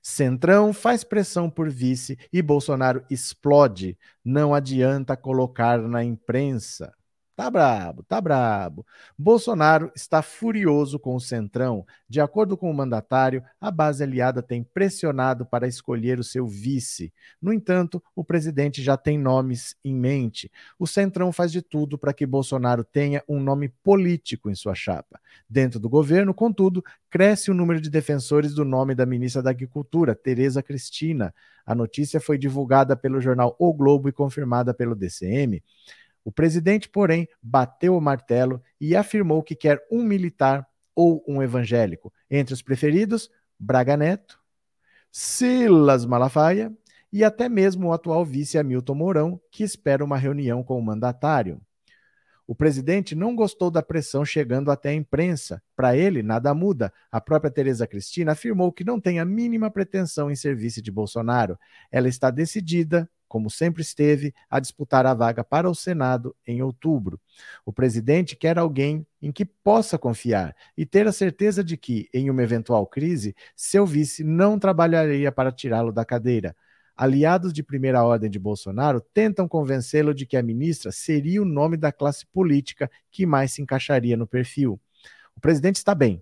Centrão 0.02 0.72
faz 0.72 1.04
pressão 1.04 1.50
por 1.50 1.68
vice 1.68 2.18
e 2.32 2.40
Bolsonaro 2.40 3.04
explode. 3.10 3.98
Não 4.24 4.54
adianta 4.54 5.16
colocar 5.16 5.78
na 5.78 6.02
imprensa. 6.02 6.92
Tá 7.40 7.50
brabo, 7.50 8.02
tá 8.02 8.20
brabo. 8.20 8.86
Bolsonaro 9.16 9.90
está 9.96 10.20
furioso 10.20 10.98
com 10.98 11.14
o 11.14 11.20
Centrão. 11.20 11.86
De 12.06 12.20
acordo 12.20 12.54
com 12.54 12.70
o 12.70 12.74
mandatário, 12.74 13.42
a 13.58 13.70
base 13.70 14.04
aliada 14.04 14.42
tem 14.42 14.62
pressionado 14.62 15.46
para 15.46 15.66
escolher 15.66 16.20
o 16.20 16.22
seu 16.22 16.46
vice. 16.46 17.10
No 17.40 17.50
entanto, 17.50 18.02
o 18.14 18.22
presidente 18.22 18.82
já 18.82 18.94
tem 18.94 19.18
nomes 19.18 19.74
em 19.82 19.94
mente. 19.94 20.52
O 20.78 20.86
Centrão 20.86 21.32
faz 21.32 21.50
de 21.50 21.62
tudo 21.62 21.96
para 21.96 22.12
que 22.12 22.26
Bolsonaro 22.26 22.84
tenha 22.84 23.24
um 23.26 23.40
nome 23.40 23.70
político 23.70 24.50
em 24.50 24.54
sua 24.54 24.74
chapa. 24.74 25.18
Dentro 25.48 25.80
do 25.80 25.88
governo, 25.88 26.34
contudo, 26.34 26.84
cresce 27.08 27.50
o 27.50 27.54
número 27.54 27.80
de 27.80 27.88
defensores 27.88 28.52
do 28.52 28.66
nome 28.66 28.94
da 28.94 29.06
ministra 29.06 29.42
da 29.42 29.48
Agricultura, 29.48 30.14
Tereza 30.14 30.62
Cristina. 30.62 31.34
A 31.64 31.74
notícia 31.74 32.20
foi 32.20 32.36
divulgada 32.36 32.94
pelo 32.94 33.18
jornal 33.18 33.56
O 33.58 33.72
Globo 33.72 34.10
e 34.10 34.12
confirmada 34.12 34.74
pelo 34.74 34.94
DCM. 34.94 35.62
O 36.30 36.32
presidente, 36.32 36.88
porém, 36.88 37.28
bateu 37.42 37.96
o 37.96 38.00
martelo 38.00 38.62
e 38.80 38.94
afirmou 38.94 39.42
que 39.42 39.56
quer 39.56 39.84
um 39.90 40.00
militar 40.00 40.64
ou 40.94 41.24
um 41.26 41.42
evangélico. 41.42 42.12
Entre 42.30 42.54
os 42.54 42.62
preferidos, 42.62 43.28
Braga 43.58 43.96
Neto, 43.96 44.38
Silas 45.10 46.06
Malafaia 46.06 46.72
e 47.12 47.24
até 47.24 47.48
mesmo 47.48 47.88
o 47.88 47.92
atual 47.92 48.24
vice 48.24 48.56
Hamilton 48.56 48.94
Mourão, 48.94 49.40
que 49.50 49.64
espera 49.64 50.04
uma 50.04 50.16
reunião 50.16 50.62
com 50.62 50.78
o 50.78 50.82
mandatário. 50.82 51.60
O 52.46 52.54
presidente 52.54 53.16
não 53.16 53.34
gostou 53.34 53.68
da 53.68 53.82
pressão 53.82 54.24
chegando 54.24 54.70
até 54.70 54.90
a 54.90 54.94
imprensa. 54.94 55.60
Para 55.74 55.96
ele, 55.96 56.22
nada 56.22 56.54
muda. 56.54 56.92
A 57.10 57.20
própria 57.20 57.50
Tereza 57.50 57.88
Cristina 57.88 58.32
afirmou 58.32 58.72
que 58.72 58.84
não 58.84 59.00
tem 59.00 59.18
a 59.18 59.24
mínima 59.24 59.68
pretensão 59.68 60.30
em 60.30 60.36
ser 60.36 60.54
vice 60.54 60.80
de 60.80 60.92
Bolsonaro. 60.92 61.58
Ela 61.90 62.08
está 62.08 62.30
decidida 62.30 63.10
como 63.30 63.48
sempre 63.48 63.80
esteve, 63.80 64.34
a 64.50 64.58
disputar 64.58 65.06
a 65.06 65.14
vaga 65.14 65.44
para 65.44 65.70
o 65.70 65.74
Senado 65.74 66.34
em 66.44 66.62
outubro. 66.62 67.20
O 67.64 67.72
presidente 67.72 68.34
quer 68.34 68.58
alguém 68.58 69.06
em 69.22 69.30
que 69.30 69.44
possa 69.44 69.96
confiar 69.96 70.52
e 70.76 70.84
ter 70.84 71.06
a 71.06 71.12
certeza 71.12 71.62
de 71.62 71.76
que, 71.76 72.08
em 72.12 72.28
uma 72.28 72.42
eventual 72.42 72.84
crise, 72.88 73.36
seu 73.54 73.86
vice 73.86 74.24
não 74.24 74.58
trabalharia 74.58 75.30
para 75.30 75.52
tirá-lo 75.52 75.92
da 75.92 76.04
cadeira. 76.04 76.56
Aliados 76.96 77.52
de 77.52 77.62
primeira 77.62 78.02
ordem 78.02 78.28
de 78.28 78.38
Bolsonaro 78.40 79.00
tentam 79.00 79.46
convencê-lo 79.46 80.12
de 80.12 80.26
que 80.26 80.36
a 80.36 80.42
ministra 80.42 80.90
seria 80.90 81.40
o 81.40 81.44
nome 81.44 81.76
da 81.76 81.92
classe 81.92 82.26
política 82.26 82.90
que 83.12 83.24
mais 83.24 83.52
se 83.52 83.62
encaixaria 83.62 84.16
no 84.16 84.26
perfil. 84.26 84.80
O 85.36 85.40
presidente 85.40 85.76
está 85.76 85.94
bem, 85.94 86.20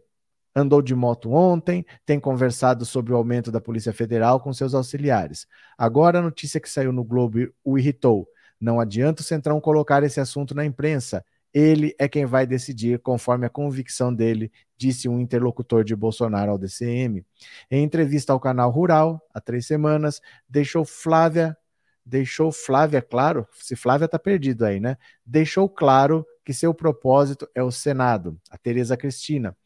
andou 0.55 0.83
de 0.83 0.95
moto 0.95 1.33
ontem, 1.33 1.85
tem 2.05 2.19
conversado 2.19 2.85
sobre 2.85 3.13
o 3.13 3.17
aumento 3.17 3.51
da 3.51 3.61
Polícia 3.61 3.93
Federal 3.93 4.41
com 4.41 4.53
seus 4.53 4.75
auxiliares. 4.75 5.47
Agora 5.77 6.19
a 6.19 6.23
notícia 6.23 6.61
que 6.61 6.71
saiu 6.71 6.93
no 6.93 7.05
Globo 7.05 7.39
o 7.65 7.79
irritou. 7.79 8.29
Não 8.61 8.81
adianta 8.81 9.23
o 9.23 9.25
Centrão 9.25 9.61
colocar 9.61 10.03
esse 10.03 10.21
assunto 10.21 10.55
na 10.55 10.65
imprensa. 10.65 11.25
Ele 11.55 11.95
é 11.99 12.09
quem 12.09 12.27
vai 12.27 12.47
decidir 12.47 12.99
conforme 12.99 13.47
a 13.47 13.51
convicção 13.51 14.13
dele, 14.13 14.53
disse 14.77 15.09
um 15.09 15.19
interlocutor 15.19 15.83
de 15.83 15.97
Bolsonaro 15.97 16.51
ao 16.51 16.59
DCM. 16.59 17.25
Em 17.71 17.83
entrevista 17.83 18.33
ao 18.33 18.41
canal 18.41 18.71
Rural, 18.71 19.21
há 19.33 19.41
três 19.41 19.67
semanas, 19.67 20.21
deixou 20.49 20.85
Flávia, 20.85 21.57
deixou 22.05 22.53
Flávia 22.53 23.01
claro, 23.01 23.47
se 23.53 23.77
Flávia 23.77 24.07
está 24.07 24.19
perdido 24.19 24.65
aí, 24.65 24.79
né? 24.79 24.97
Deixou 25.25 25.69
claro 25.69 26.27
que 26.45 26.53
seu 26.53 26.75
propósito 26.75 27.49
é 27.55 27.63
o 27.63 27.71
Senado, 27.71 28.39
a 28.51 28.59
Tereza 28.59 28.97
Cristina. 28.97 29.57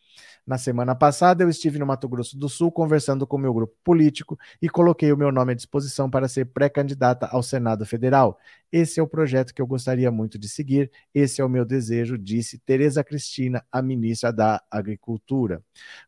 Na 0.45 0.59
semana 0.59 0.93
passada, 0.93 1.45
eu 1.45 1.49
estive 1.49 1.79
no 1.79 1.87
Mato 1.87 2.09
Grosso 2.09 2.37
do 2.37 2.49
Sul 2.49 2.73
conversando 2.73 3.25
com 3.25 3.39
meu 3.39 3.55
grupo 3.55 3.77
político 3.85 4.37
e 4.61 4.69
coloquei 4.69 5.13
o 5.13 5.17
meu 5.17 5.31
nome 5.31 5.53
à 5.53 5.55
disposição 5.55 6.11
para 6.11 6.27
ser 6.27 6.47
pré-candidata 6.47 7.27
ao 7.27 7.45
Senado 7.45 7.87
Federal. 7.87 8.37
Esse 8.73 8.99
é 8.99 9.03
o 9.03 9.07
projeto 9.07 9.55
que 9.55 9.63
eu 9.63 9.67
gostaria 9.69 10.11
muito 10.11 10.37
de 10.37 10.49
seguir, 10.49 10.91
esse 11.15 11.41
é 11.41 11.45
o 11.45 11.49
meu 11.49 11.65
desejo, 11.65 12.19
disse 12.19 12.59
Tereza 12.59 13.05
Cristina, 13.05 13.65
a 13.71 13.81
ministra 13.81 14.33
da 14.33 14.61
Agricultura. 14.69 15.63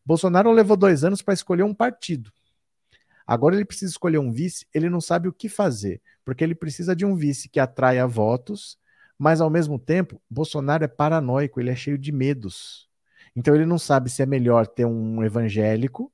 Bolsonaro 0.05 0.51
levou 0.51 0.75
dois 0.75 1.05
anos 1.05 1.21
para 1.21 1.33
escolher 1.33 1.63
um 1.63 1.73
partido. 1.73 2.29
Agora 3.25 3.55
ele 3.55 3.65
precisa 3.65 3.91
escolher 3.91 4.17
um 4.17 4.33
vice, 4.33 4.67
ele 4.73 4.89
não 4.89 4.99
sabe 4.99 5.29
o 5.29 5.33
que 5.33 5.47
fazer, 5.47 6.01
porque 6.25 6.43
ele 6.43 6.53
precisa 6.53 6.93
de 6.93 7.05
um 7.05 7.15
vice 7.15 7.47
que 7.47 7.59
atraia 7.59 8.05
votos, 8.05 8.77
mas 9.17 9.39
ao 9.39 9.49
mesmo 9.49 9.79
tempo, 9.79 10.21
Bolsonaro 10.29 10.83
é 10.83 10.89
paranoico, 10.89 11.61
ele 11.61 11.69
é 11.69 11.75
cheio 11.75 11.97
de 11.97 12.11
medos. 12.11 12.89
Então 13.35 13.53
ele 13.53 13.65
não 13.65 13.77
sabe 13.77 14.09
se 14.09 14.21
é 14.21 14.25
melhor 14.25 14.65
ter 14.67 14.85
um 14.85 15.23
evangélico 15.23 16.11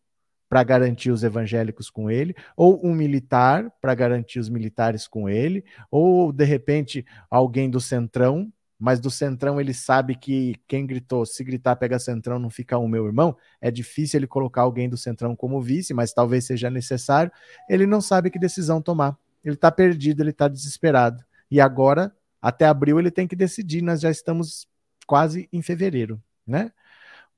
para 0.49 0.63
garantir 0.63 1.11
os 1.11 1.23
evangélicos 1.23 1.89
com 1.89 2.11
ele, 2.11 2.35
ou 2.57 2.85
um 2.85 2.93
militar 2.93 3.71
para 3.79 3.95
garantir 3.95 4.39
os 4.39 4.49
militares 4.49 5.07
com 5.07 5.29
ele, 5.29 5.63
ou 5.89 6.33
de 6.33 6.43
repente 6.43 7.05
alguém 7.29 7.69
do 7.69 7.79
centrão, 7.79 8.51
mas 8.77 8.99
do 8.99 9.11
centrão 9.11 9.61
ele 9.61 9.73
sabe 9.73 10.15
que 10.15 10.55
quem 10.67 10.87
gritou, 10.87 11.23
se 11.23 11.43
gritar 11.43 11.75
pega 11.75 11.99
centrão, 11.99 12.39
não 12.39 12.49
fica 12.49 12.79
um 12.79 12.87
meu 12.87 13.05
irmão. 13.05 13.37
É 13.61 13.69
difícil 13.69 14.17
ele 14.17 14.25
colocar 14.25 14.63
alguém 14.63 14.89
do 14.89 14.97
centrão 14.97 15.35
como 15.35 15.61
vice, 15.61 15.93
mas 15.93 16.11
talvez 16.11 16.45
seja 16.45 16.67
necessário. 16.67 17.31
Ele 17.69 17.85
não 17.85 18.01
sabe 18.01 18.31
que 18.31 18.39
decisão 18.39 18.81
tomar. 18.81 19.15
Ele 19.45 19.53
está 19.53 19.71
perdido, 19.71 20.21
ele 20.21 20.31
está 20.31 20.47
desesperado. 20.47 21.23
E 21.49 21.61
agora, 21.61 22.11
até 22.41 22.65
abril, 22.65 22.99
ele 22.99 23.11
tem 23.11 23.27
que 23.27 23.35
decidir. 23.35 23.83
Nós 23.83 24.01
já 24.01 24.09
estamos 24.09 24.67
quase 25.05 25.47
em 25.53 25.61
fevereiro, 25.61 26.19
né? 26.45 26.71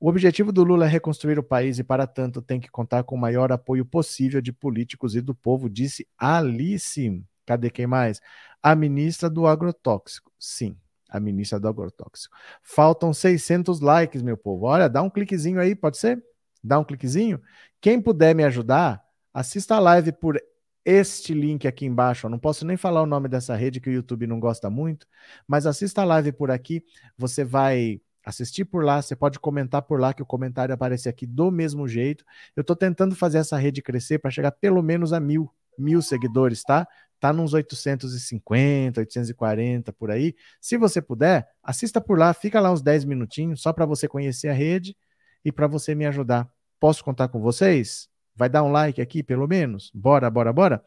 O 0.04 0.08
objetivo 0.08 0.52
do 0.52 0.62
Lula 0.62 0.84
é 0.84 0.88
reconstruir 0.88 1.38
o 1.38 1.42
país 1.42 1.78
e, 1.78 1.82
para 1.82 2.06
tanto, 2.06 2.42
tem 2.42 2.60
que 2.60 2.70
contar 2.70 3.04
com 3.04 3.14
o 3.14 3.18
maior 3.18 3.50
apoio 3.50 3.86
possível 3.86 4.38
de 4.42 4.52
políticos 4.52 5.16
e 5.16 5.22
do 5.22 5.34
povo, 5.34 5.66
disse 5.66 6.06
Alice. 6.18 7.24
Cadê 7.46 7.70
quem 7.70 7.86
mais? 7.86 8.20
A 8.62 8.74
ministra 8.74 9.30
do 9.30 9.46
agrotóxico. 9.46 10.30
Sim, 10.38 10.76
a 11.08 11.18
ministra 11.18 11.58
do 11.58 11.68
agrotóxico. 11.68 12.36
Faltam 12.62 13.14
600 13.14 13.80
likes, 13.80 14.20
meu 14.20 14.36
povo. 14.36 14.66
Olha, 14.66 14.90
dá 14.90 15.00
um 15.00 15.08
cliquezinho 15.08 15.58
aí, 15.58 15.74
pode 15.74 15.96
ser? 15.96 16.22
Dá 16.62 16.78
um 16.78 16.84
cliquezinho. 16.84 17.40
Quem 17.80 17.98
puder 17.98 18.34
me 18.34 18.44
ajudar, 18.44 19.02
assista 19.32 19.76
a 19.76 19.80
live 19.80 20.12
por 20.12 20.38
este 20.84 21.32
link 21.32 21.66
aqui 21.66 21.86
embaixo. 21.86 22.26
Eu 22.26 22.30
não 22.30 22.38
posso 22.38 22.66
nem 22.66 22.76
falar 22.76 23.00
o 23.00 23.06
nome 23.06 23.26
dessa 23.26 23.56
rede 23.56 23.80
que 23.80 23.88
o 23.88 23.92
YouTube 23.94 24.26
não 24.26 24.38
gosta 24.38 24.68
muito, 24.68 25.06
mas 25.48 25.64
assista 25.64 26.02
a 26.02 26.04
live 26.04 26.30
por 26.30 26.50
aqui. 26.50 26.84
Você 27.16 27.42
vai 27.42 28.02
assistir 28.24 28.64
por 28.64 28.84
lá, 28.84 29.02
você 29.02 29.14
pode 29.14 29.38
comentar 29.38 29.82
por 29.82 30.00
lá, 30.00 30.14
que 30.14 30.22
o 30.22 30.26
comentário 30.26 30.74
aparece 30.74 31.08
aqui 31.08 31.26
do 31.26 31.50
mesmo 31.50 31.86
jeito. 31.86 32.24
Eu 32.56 32.62
estou 32.62 32.74
tentando 32.74 33.14
fazer 33.14 33.38
essa 33.38 33.56
rede 33.56 33.82
crescer 33.82 34.18
para 34.18 34.30
chegar 34.30 34.52
pelo 34.52 34.82
menos 34.82 35.12
a 35.12 35.20
mil, 35.20 35.50
mil 35.78 36.00
seguidores, 36.00 36.62
tá? 36.62 36.86
Tá 37.20 37.32
nos 37.32 37.52
850, 37.54 39.00
840 39.00 39.92
por 39.92 40.10
aí. 40.10 40.34
Se 40.60 40.76
você 40.76 41.00
puder, 41.00 41.48
assista 41.62 42.00
por 42.00 42.18
lá, 42.18 42.32
fica 42.34 42.60
lá 42.60 42.72
uns 42.72 42.82
10 42.82 43.04
minutinhos, 43.04 43.62
só 43.62 43.72
para 43.72 43.86
você 43.86 44.08
conhecer 44.08 44.48
a 44.48 44.52
rede 44.52 44.96
e 45.44 45.52
para 45.52 45.66
você 45.66 45.94
me 45.94 46.06
ajudar. 46.06 46.48
Posso 46.80 47.04
contar 47.04 47.28
com 47.28 47.40
vocês? 47.40 48.08
Vai 48.34 48.48
dar 48.48 48.62
um 48.62 48.72
like 48.72 49.00
aqui, 49.00 49.22
pelo 49.22 49.46
menos? 49.46 49.90
Bora, 49.94 50.28
bora, 50.30 50.52
bora? 50.52 50.84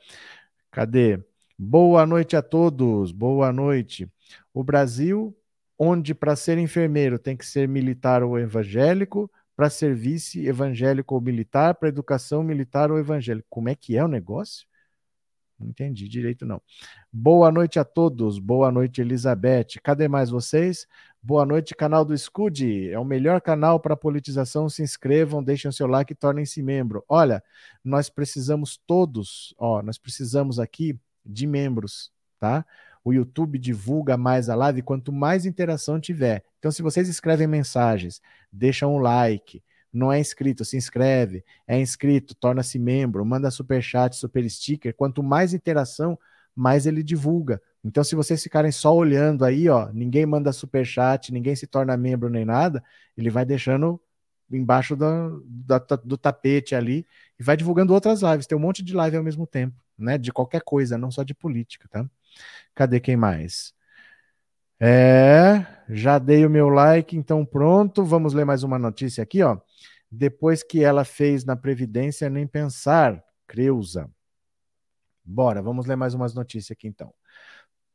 Cadê? 0.71 1.19
Boa 1.57 2.05
noite 2.05 2.35
a 2.35 2.41
todos, 2.41 3.11
boa 3.11 3.51
noite. 3.51 4.07
O 4.53 4.63
Brasil 4.63 5.35
onde 5.77 6.13
para 6.13 6.35
ser 6.35 6.57
enfermeiro 6.57 7.19
tem 7.19 7.35
que 7.37 7.45
ser 7.45 7.67
militar 7.67 8.23
ou 8.23 8.39
evangélico, 8.39 9.31
para 9.55 9.69
ser 9.69 9.95
vice 9.95 10.45
evangélico 10.45 11.15
ou 11.15 11.21
militar, 11.21 11.75
para 11.75 11.89
educação 11.89 12.43
militar 12.43 12.91
ou 12.91 12.99
evangélico. 12.99 13.47
Como 13.49 13.69
é 13.69 13.75
que 13.75 13.97
é 13.97 14.03
o 14.03 14.07
negócio? 14.07 14.67
Não 15.59 15.67
entendi 15.67 16.07
direito, 16.07 16.45
não. 16.45 16.61
Boa 17.11 17.51
noite 17.51 17.79
a 17.79 17.83
todos. 17.83 18.37
Boa 18.37 18.71
noite, 18.71 19.01
Elizabeth. 19.01 19.79
Cadê 19.81 20.07
mais 20.07 20.29
vocês? 20.29 20.85
Boa 21.21 21.45
noite, 21.45 21.75
canal 21.75 22.05
do 22.05 22.15
Scud. 22.15 22.91
É 22.91 22.99
o 22.99 23.03
melhor 23.03 23.41
canal 23.41 23.79
para 23.79 23.97
politização. 23.97 24.69
Se 24.69 24.83
inscrevam, 24.83 25.43
deixem 25.43 25.67
o 25.69 25.73
seu 25.73 25.87
like 25.87 26.13
e 26.13 26.15
tornem-se 26.15 26.61
membro. 26.61 27.03
Olha, 27.09 27.43
nós 27.83 28.09
precisamos 28.09 28.79
todos, 28.85 29.55
ó, 29.57 29.81
nós 29.81 29.97
precisamos 29.97 30.59
aqui 30.59 30.99
de 31.25 31.47
membros, 31.47 32.11
tá? 32.39 32.63
O 33.07 33.13
YouTube 33.13 33.57
divulga 33.57 34.17
mais 34.17 34.49
a 34.49 34.55
live 34.55 34.81
quanto 34.81 35.13
mais 35.13 35.45
interação 35.45 35.97
tiver. 35.97 36.43
Então, 36.59 36.69
se 36.69 36.81
vocês 36.81 37.07
escrevem 37.07 37.47
mensagens, 37.47 38.21
deixam 38.51 38.93
um 38.93 38.97
like, 38.97 39.63
não 39.93 40.11
é 40.11 40.19
inscrito, 40.19 40.65
se 40.65 40.75
inscreve, 40.75 41.41
é 41.65 41.79
inscrito, 41.79 42.35
torna-se 42.35 42.77
membro, 42.77 43.25
manda 43.25 43.49
super 43.49 43.81
chat, 43.81 44.13
super 44.17 44.49
sticker, 44.49 44.93
quanto 44.93 45.23
mais 45.23 45.53
interação, 45.53 46.19
mais 46.53 46.85
ele 46.85 47.01
divulga. 47.01 47.61
Então, 47.81 48.03
se 48.03 48.13
vocês 48.13 48.43
ficarem 48.43 48.73
só 48.73 48.93
olhando 48.93 49.45
aí, 49.45 49.69
ó, 49.69 49.89
ninguém 49.93 50.25
manda 50.25 50.51
super 50.51 50.85
chat, 50.85 51.31
ninguém 51.31 51.55
se 51.55 51.65
torna 51.65 51.95
membro 51.95 52.29
nem 52.29 52.43
nada, 52.43 52.83
ele 53.15 53.29
vai 53.29 53.45
deixando 53.45 54.01
embaixo 54.51 54.97
do, 54.97 55.45
do 56.03 56.17
tapete 56.17 56.75
ali 56.75 57.07
e 57.39 57.43
vai 57.43 57.55
divulgando 57.55 57.93
outras 57.93 58.21
lives. 58.21 58.45
Tem 58.45 58.57
um 58.57 58.61
monte 58.61 58.83
de 58.83 58.93
live 58.93 59.15
ao 59.15 59.23
mesmo 59.23 59.47
tempo, 59.47 59.81
né? 59.97 60.17
De 60.17 60.31
qualquer 60.31 60.61
coisa, 60.61 60.97
não 60.97 61.11
só 61.11 61.23
de 61.23 61.33
política, 61.33 61.87
tá? 61.89 62.09
Cadê 62.75 62.99
quem 62.99 63.15
mais? 63.17 63.73
É, 64.79 65.65
já 65.89 66.19
dei 66.19 66.45
o 66.45 66.49
meu 66.49 66.69
like, 66.69 67.17
então 67.17 67.45
pronto. 67.45 68.03
Vamos 68.03 68.33
ler 68.33 68.45
mais 68.45 68.63
uma 68.63 68.77
notícia 68.77 69.23
aqui, 69.23 69.41
ó. 69.41 69.59
Depois 70.09 70.63
que 70.63 70.83
ela 70.83 71.03
fez 71.03 71.43
na 71.43 71.55
Previdência, 71.55 72.29
nem 72.29 72.47
pensar. 72.47 73.23
Creuza. 73.47 74.09
Bora, 75.23 75.61
vamos 75.61 75.85
ler 75.85 75.95
mais 75.95 76.13
umas 76.13 76.33
notícias 76.33 76.71
aqui 76.71 76.87
então. 76.87 77.13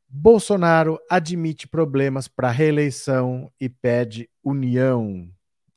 Bolsonaro 0.09 0.99
admite 1.09 1.67
problemas 1.67 2.29
para 2.29 2.51
reeleição 2.51 3.51
e 3.59 3.69
pede 3.69 4.29
união. 4.45 5.31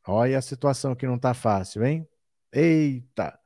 Olha 0.05 0.37
a 0.37 0.41
situação 0.41 0.93
que 0.93 1.07
não 1.07 1.15
está 1.15 1.33
fácil, 1.33 1.85
hein? 1.85 2.07
Eita! 2.51 3.39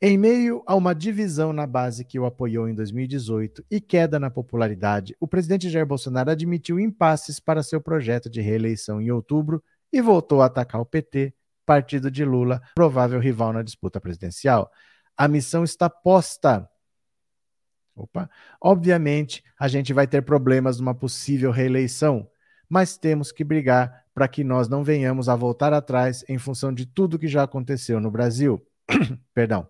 Em 0.00 0.18
meio 0.18 0.62
a 0.66 0.74
uma 0.74 0.94
divisão 0.94 1.54
na 1.54 1.66
base 1.66 2.04
que 2.04 2.18
o 2.18 2.26
apoiou 2.26 2.68
em 2.68 2.74
2018 2.74 3.64
e 3.70 3.80
queda 3.80 4.20
na 4.20 4.28
popularidade, 4.28 5.16
o 5.18 5.26
presidente 5.26 5.70
Jair 5.70 5.86
Bolsonaro 5.86 6.30
admitiu 6.30 6.78
impasses 6.78 7.40
para 7.40 7.62
seu 7.62 7.80
projeto 7.80 8.28
de 8.28 8.42
reeleição 8.42 9.00
em 9.00 9.10
outubro 9.10 9.64
e 9.90 10.02
voltou 10.02 10.42
a 10.42 10.46
atacar 10.46 10.82
o 10.82 10.84
PT, 10.84 11.32
partido 11.64 12.10
de 12.10 12.26
Lula, 12.26 12.60
provável 12.74 13.18
rival 13.18 13.54
na 13.54 13.62
disputa 13.62 13.98
presidencial. 13.98 14.70
A 15.16 15.26
missão 15.26 15.64
está 15.64 15.88
posta. 15.88 16.68
Opa. 17.94 18.28
Obviamente, 18.60 19.42
a 19.58 19.66
gente 19.66 19.94
vai 19.94 20.06
ter 20.06 20.20
problemas 20.20 20.78
numa 20.78 20.94
possível 20.94 21.50
reeleição, 21.50 22.28
mas 22.68 22.98
temos 22.98 23.32
que 23.32 23.42
brigar 23.42 24.04
para 24.12 24.28
que 24.28 24.44
nós 24.44 24.68
não 24.68 24.84
venhamos 24.84 25.26
a 25.26 25.34
voltar 25.34 25.72
atrás 25.72 26.22
em 26.28 26.36
função 26.36 26.70
de 26.70 26.84
tudo 26.84 27.18
que 27.18 27.28
já 27.28 27.44
aconteceu 27.44 27.98
no 27.98 28.10
Brasil. 28.10 28.62
Perdão 29.32 29.66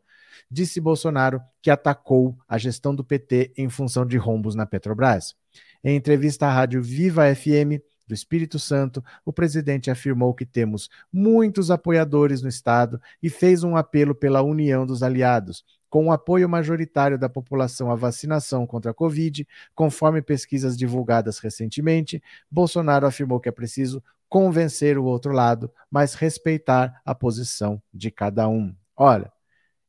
disse 0.50 0.80
Bolsonaro 0.80 1.40
que 1.62 1.70
atacou 1.70 2.36
a 2.48 2.58
gestão 2.58 2.94
do 2.94 3.04
PT 3.04 3.52
em 3.56 3.68
função 3.68 4.06
de 4.06 4.16
rombos 4.16 4.54
na 4.54 4.66
Petrobras. 4.66 5.34
Em 5.82 5.96
entrevista 5.96 6.46
à 6.46 6.52
rádio 6.52 6.82
Viva 6.82 7.22
FM 7.34 7.80
do 8.06 8.14
Espírito 8.14 8.58
Santo, 8.58 9.02
o 9.24 9.32
presidente 9.32 9.90
afirmou 9.90 10.32
que 10.32 10.46
temos 10.46 10.88
muitos 11.12 11.70
apoiadores 11.70 12.40
no 12.40 12.48
Estado 12.48 13.00
e 13.22 13.28
fez 13.28 13.64
um 13.64 13.76
apelo 13.76 14.14
pela 14.14 14.42
união 14.42 14.86
dos 14.86 15.02
aliados, 15.02 15.64
com 15.88 16.06
o 16.06 16.12
apoio 16.12 16.48
majoritário 16.48 17.18
da 17.18 17.28
população 17.28 17.90
à 17.90 17.94
vacinação 17.94 18.66
contra 18.66 18.90
a 18.90 18.94
Covid, 18.94 19.46
conforme 19.74 20.22
pesquisas 20.22 20.76
divulgadas 20.76 21.38
recentemente, 21.38 22.22
Bolsonaro 22.50 23.06
afirmou 23.06 23.40
que 23.40 23.48
é 23.48 23.52
preciso 23.52 24.02
convencer 24.28 24.98
o 24.98 25.04
outro 25.04 25.32
lado, 25.32 25.70
mas 25.90 26.14
respeitar 26.14 27.00
a 27.04 27.14
posição 27.14 27.80
de 27.94 28.10
cada 28.10 28.48
um. 28.48 28.74
Olha, 28.96 29.32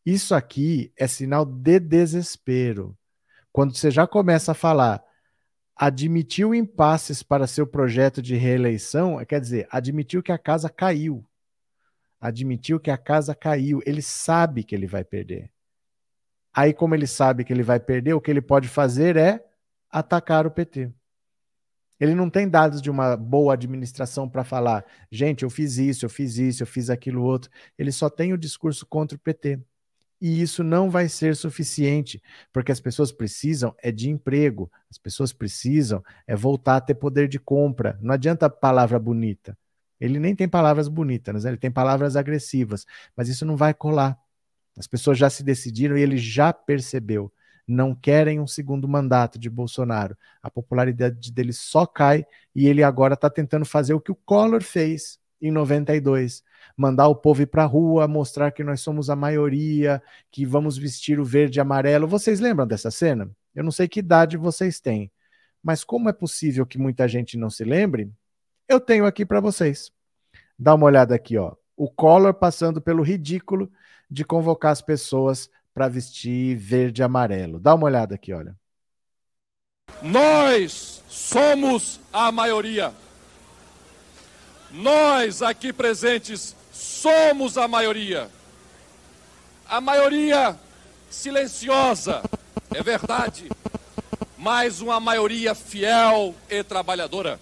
isso 0.09 0.33
aqui 0.33 0.89
é 0.95 1.05
sinal 1.05 1.43
de 1.43 1.81
desespero. 1.81 2.97
Quando 3.51 3.75
você 3.75 3.91
já 3.91 4.07
começa 4.07 4.53
a 4.53 4.55
falar, 4.55 5.03
admitiu 5.75 6.55
impasses 6.55 7.21
para 7.21 7.45
seu 7.45 7.67
projeto 7.67 8.21
de 8.21 8.33
reeleição, 8.33 9.23
quer 9.25 9.41
dizer, 9.41 9.67
admitiu 9.69 10.23
que 10.23 10.31
a 10.31 10.37
casa 10.37 10.69
caiu. 10.69 11.27
Admitiu 12.21 12.79
que 12.79 12.89
a 12.89 12.97
casa 12.97 13.35
caiu. 13.35 13.81
Ele 13.85 14.01
sabe 14.01 14.63
que 14.63 14.73
ele 14.73 14.87
vai 14.87 15.03
perder. 15.03 15.51
Aí, 16.53 16.73
como 16.73 16.95
ele 16.95 17.05
sabe 17.05 17.43
que 17.43 17.51
ele 17.51 17.61
vai 17.61 17.77
perder, 17.77 18.13
o 18.13 18.21
que 18.21 18.31
ele 18.31 18.41
pode 18.41 18.69
fazer 18.69 19.17
é 19.17 19.45
atacar 19.91 20.47
o 20.47 20.51
PT. 20.51 20.89
Ele 21.99 22.15
não 22.15 22.29
tem 22.29 22.47
dados 22.47 22.81
de 22.81 22.89
uma 22.89 23.17
boa 23.17 23.55
administração 23.55 24.29
para 24.29 24.45
falar, 24.45 24.85
gente, 25.11 25.43
eu 25.43 25.49
fiz 25.49 25.77
isso, 25.77 26.05
eu 26.05 26.09
fiz 26.09 26.37
isso, 26.37 26.63
eu 26.63 26.67
fiz 26.67 26.89
aquilo 26.89 27.23
outro. 27.23 27.51
Ele 27.77 27.91
só 27.91 28.09
tem 28.09 28.31
o 28.31 28.37
discurso 28.37 28.85
contra 28.85 29.17
o 29.17 29.19
PT 29.19 29.59
e 30.19 30.41
isso 30.41 30.63
não 30.63 30.89
vai 30.89 31.07
ser 31.07 31.35
suficiente, 31.35 32.21
porque 32.51 32.71
as 32.71 32.79
pessoas 32.79 33.11
precisam 33.11 33.75
é 33.81 33.91
de 33.91 34.09
emprego, 34.09 34.71
as 34.89 34.97
pessoas 34.97 35.31
precisam 35.31 36.03
é 36.25 36.35
voltar 36.35 36.77
a 36.77 36.81
ter 36.81 36.95
poder 36.95 37.27
de 37.27 37.39
compra. 37.39 37.97
Não 38.01 38.13
adianta 38.13 38.49
palavra 38.49 38.97
bonita. 38.97 39.57
Ele 39.99 40.19
nem 40.19 40.35
tem 40.35 40.47
palavras 40.47 40.87
bonitas, 40.87 41.43
né? 41.43 41.49
ele 41.49 41.57
tem 41.57 41.71
palavras 41.71 42.15
agressivas, 42.15 42.85
mas 43.15 43.29
isso 43.29 43.45
não 43.45 43.55
vai 43.55 43.73
colar. 43.73 44.17
As 44.77 44.87
pessoas 44.87 45.17
já 45.17 45.29
se 45.29 45.43
decidiram 45.43 45.97
e 45.97 46.01
ele 46.01 46.17
já 46.17 46.53
percebeu. 46.53 47.31
Não 47.67 47.93
querem 47.93 48.39
um 48.39 48.47
segundo 48.47 48.87
mandato 48.87 49.37
de 49.37 49.49
Bolsonaro. 49.49 50.15
A 50.41 50.49
popularidade 50.49 51.31
dele 51.31 51.51
só 51.51 51.85
cai 51.85 52.25
e 52.55 52.67
ele 52.67 52.83
agora 52.83 53.15
está 53.15 53.29
tentando 53.29 53.65
fazer 53.65 53.93
o 53.93 53.99
que 53.99 54.11
o 54.11 54.15
Collor 54.15 54.63
fez 54.63 55.19
em 55.41 55.51
92 55.51 56.43
mandar 56.77 57.07
o 57.07 57.15
povo 57.15 57.41
ir 57.41 57.47
para 57.47 57.63
a 57.63 57.65
rua, 57.65 58.07
mostrar 58.07 58.51
que 58.51 58.63
nós 58.63 58.81
somos 58.81 59.09
a 59.09 59.15
maioria, 59.15 60.01
que 60.31 60.45
vamos 60.45 60.77
vestir 60.77 61.19
o 61.19 61.25
verde 61.25 61.57
e 61.57 61.61
amarelo. 61.61 62.07
Vocês 62.07 62.39
lembram 62.39 62.67
dessa 62.67 62.91
cena? 62.91 63.29
Eu 63.55 63.63
não 63.63 63.71
sei 63.71 63.87
que 63.87 63.99
idade 63.99 64.37
vocês 64.37 64.79
têm, 64.79 65.11
mas 65.63 65.83
como 65.83 66.07
é 66.07 66.13
possível 66.13 66.65
que 66.65 66.77
muita 66.77 67.07
gente 67.07 67.35
não 67.35 67.49
se 67.49 67.63
lembre? 67.63 68.11
Eu 68.69 68.79
tenho 68.79 69.05
aqui 69.05 69.25
para 69.25 69.39
vocês. 69.39 69.91
Dá 70.57 70.75
uma 70.75 70.85
olhada 70.85 71.15
aqui, 71.15 71.37
ó. 71.37 71.53
O 71.75 71.89
Collor 71.89 72.33
passando 72.33 72.79
pelo 72.79 73.01
ridículo 73.01 73.71
de 74.09 74.23
convocar 74.23 74.71
as 74.71 74.81
pessoas 74.81 75.49
para 75.73 75.87
vestir 75.87 76.55
verde 76.55 77.01
e 77.01 77.03
amarelo. 77.03 77.59
Dá 77.59 77.73
uma 77.73 77.85
olhada 77.85 78.15
aqui, 78.15 78.33
olha. 78.33 78.55
Nós 80.01 81.03
somos 81.07 81.99
a 82.11 82.31
maioria. 82.31 82.93
Nós 84.71 85.41
aqui 85.41 85.71
presentes 85.71 86.55
somos 86.73 87.57
a 87.57 87.67
maioria. 87.67 88.29
A 89.67 89.79
maioria 89.81 90.57
silenciosa, 91.09 92.21
é 92.73 92.83
verdade, 92.83 93.49
mas 94.37 94.81
uma 94.81 94.99
maioria 94.99 95.55
fiel 95.55 96.35
e 96.49 96.63
trabalhadora. 96.63 97.39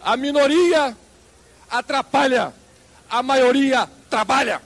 A 0.00 0.16
minoria 0.16 0.96
atrapalha, 1.68 2.52
a 3.08 3.22
maioria 3.22 3.88
trabalha. 4.08 4.62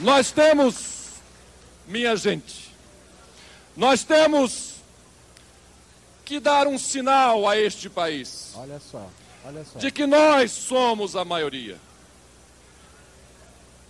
Nós 0.00 0.30
temos, 0.30 1.20
minha 1.86 2.16
gente, 2.16 2.74
nós 3.76 4.02
temos 4.02 4.69
que 6.30 6.38
dar 6.38 6.68
um 6.68 6.78
sinal 6.78 7.48
a 7.48 7.58
este 7.58 7.90
país. 7.90 8.52
Olha 8.54 8.78
só, 8.78 9.04
olha 9.44 9.64
só. 9.64 9.80
De 9.80 9.90
que 9.90 10.06
nós 10.06 10.52
somos 10.52 11.16
a 11.16 11.24
maioria. 11.24 11.76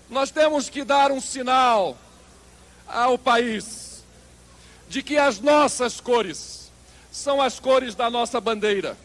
Nós 0.09 0.31
temos 0.31 0.71
que 0.71 0.83
dar 0.83 1.13
um 1.13 1.21
sinal 1.21 1.99
ao 2.89 3.19
país 3.19 4.03
de 4.89 5.03
que 5.03 5.19
as 5.19 5.39
nossas 5.39 6.01
cores 6.01 6.73
são 7.13 7.43
as 7.43 7.61
cores 7.61 7.95
da 7.95 8.09
nossa 8.09 8.41
bandeira: 8.41 8.97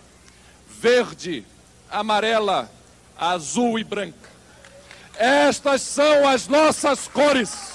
verde, 0.69 1.45
amarela, 1.91 2.71
azul 3.17 3.77
e 3.77 3.83
branca. 3.83 4.29
Estas 5.17 5.81
são 5.81 6.25
as 6.25 6.47
nossas 6.47 7.09
cores. 7.09 7.74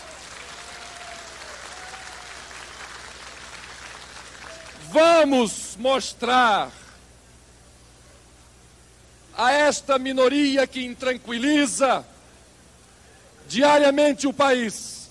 Vamos 4.92 5.76
mostrar 5.78 6.72
a 9.36 9.52
esta 9.52 10.00
minoria 10.00 10.66
que 10.66 10.84
intranquiliza 10.84 12.04
diariamente 13.46 14.26
o 14.26 14.32
país 14.32 15.08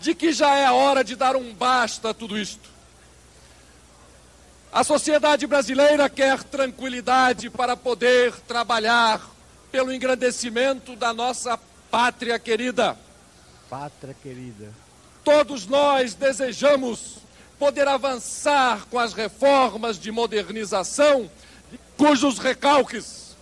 de 0.00 0.14
que 0.14 0.32
já 0.32 0.54
é 0.54 0.70
hora 0.70 1.02
de 1.02 1.16
dar 1.16 1.34
um 1.34 1.52
basta 1.52 2.10
a 2.10 2.14
tudo 2.14 2.38
isto. 2.38 2.70
A 4.72 4.84
sociedade 4.84 5.44
brasileira 5.48 6.08
quer 6.08 6.44
tranquilidade 6.44 7.50
para 7.50 7.76
poder 7.76 8.32
trabalhar 8.42 9.20
pelo 9.72 9.92
engrandecimento 9.92 10.94
da 10.94 11.12
nossa 11.12 11.58
pátria 11.90 12.38
querida. 12.38 12.96
Pátria 13.68 14.14
querida. 14.14 14.72
Todos 15.24 15.66
nós 15.66 16.14
desejamos 16.14 17.19
poder 17.60 17.86
avançar 17.86 18.86
com 18.86 18.98
as 18.98 19.12
reformas 19.12 19.98
de 19.98 20.10
modernização, 20.10 21.30
cujos 21.94 22.38
recalques, 22.38 23.36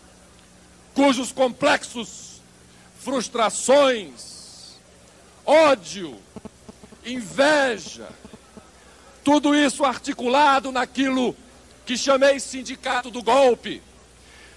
cujos 0.93 1.31
complexos, 1.31 2.43
frustrações, 2.99 4.75
ódio, 5.47 6.19
inveja, 7.07 8.09
tudo 9.23 9.55
isso 9.55 9.85
articulado 9.85 10.73
naquilo 10.73 11.37
que 11.87 11.97
chamei 11.97 12.41
sindicato 12.41 13.13
do 13.13 13.23
golpe, 13.23 13.81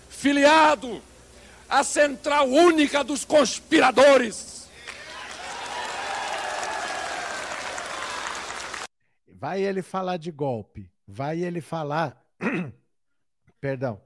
filiado 0.10 1.00
à 1.70 1.84
central 1.84 2.48
única 2.50 3.04
dos 3.04 3.24
conspiradores 3.24 4.61
Vai 9.42 9.64
ele 9.64 9.82
falar 9.82 10.18
de 10.18 10.30
golpe. 10.30 10.88
vai 11.08 11.42
ele 11.42 11.62
falar. 11.62 12.16
Perdão. 13.60 14.00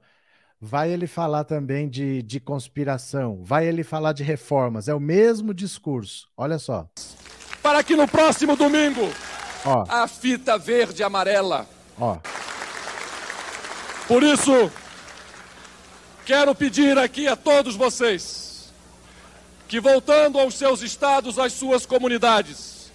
Vai 0.58 0.90
ele 0.90 1.06
falar 1.06 1.44
também 1.44 1.90
de, 1.90 2.22
de 2.22 2.40
conspiração, 2.40 3.44
vai 3.44 3.66
ele 3.66 3.84
falar 3.84 4.14
de 4.14 4.22
reformas, 4.22 4.88
é 4.88 4.94
o 4.94 4.98
mesmo 4.98 5.52
discurso. 5.52 6.26
Olha 6.34 6.58
só. 6.58 6.88
Para 7.62 7.84
que 7.84 7.94
no 7.94 8.08
próximo 8.08 8.56
domingo, 8.56 9.02
Ó. 9.66 9.84
a 9.86 10.08
fita 10.08 10.56
verde 10.56 11.02
e 11.02 11.04
amarela. 11.04 11.68
Ó. 12.00 12.16
Por 14.08 14.22
isso, 14.22 14.72
quero 16.24 16.54
pedir 16.54 16.96
aqui 16.96 17.28
a 17.28 17.36
todos 17.36 17.76
vocês 17.76 18.72
que, 19.68 19.78
voltando 19.80 20.38
aos 20.40 20.54
seus 20.54 20.80
estados, 20.80 21.38
às 21.38 21.52
suas 21.52 21.84
comunidades, 21.84 22.90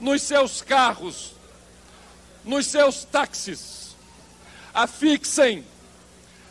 nos 0.00 0.22
seus 0.22 0.60
carros, 0.60 1.38
nos 2.44 2.66
seus 2.66 3.04
táxis, 3.04 3.96
afixem 4.72 5.64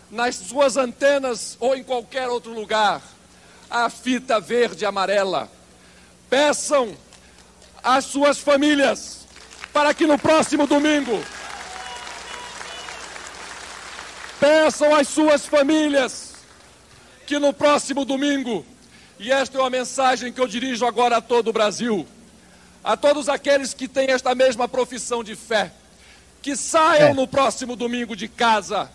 nas 0.10 0.36
suas 0.36 0.78
antenas 0.78 1.58
ou 1.60 1.75
em 1.75 1.84
qualquer 1.84 2.28
outro 2.28 2.54
lugar 2.54 3.02
a 3.69 3.89
fita 3.89 4.39
verde 4.39 4.84
e 4.84 4.88
amarela. 4.88 5.49
Peçam 6.30 6.95
às 7.84 8.06
suas 8.06 8.39
famílias 8.39 9.19
para 9.71 9.93
que 9.93 10.06
no 10.06 10.17
próximo 10.17 10.65
domingo 10.65 11.23
peçam 14.39 14.95
às 14.95 15.08
suas 15.08 15.45
famílias 15.45 16.34
que 17.28 17.38
no 17.38 17.54
próximo 17.54 18.06
domingo, 18.06 18.65
e 19.19 19.32
esta 19.32 19.58
é 19.58 19.62
uma 19.62 19.69
mensagem 19.69 20.32
que 20.32 20.41
eu 20.41 20.47
dirijo 20.47 20.86
agora 20.86 21.17
a 21.17 21.21
todo 21.21 21.49
o 21.49 21.54
Brasil, 21.54 22.08
a 22.84 22.96
todos 22.96 23.30
aqueles 23.30 23.74
que 23.74 23.88
têm 23.88 24.12
esta 24.12 24.34
mesma 24.34 24.68
profissão 24.68 25.24
de 25.24 25.36
fé, 25.36 25.72
que 26.42 26.56
saiam 26.56 27.10
é. 27.10 27.13
no 27.13 27.28
próximo 27.28 27.76
domingo 27.76 28.15
de 28.15 28.28
casa 28.28 28.89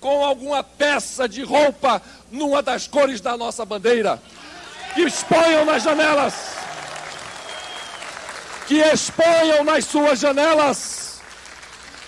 com 0.00 0.24
alguma 0.24 0.62
peça 0.62 1.28
de 1.28 1.42
roupa 1.42 2.00
numa 2.30 2.62
das 2.62 2.86
cores 2.86 3.20
da 3.20 3.36
nossa 3.36 3.64
bandeira, 3.64 4.22
que 4.94 5.02
exponham 5.02 5.64
nas 5.64 5.82
janelas, 5.82 6.34
que 8.66 8.78
exponham 8.78 9.64
nas 9.64 9.84
suas 9.84 10.18
janelas 10.18 11.06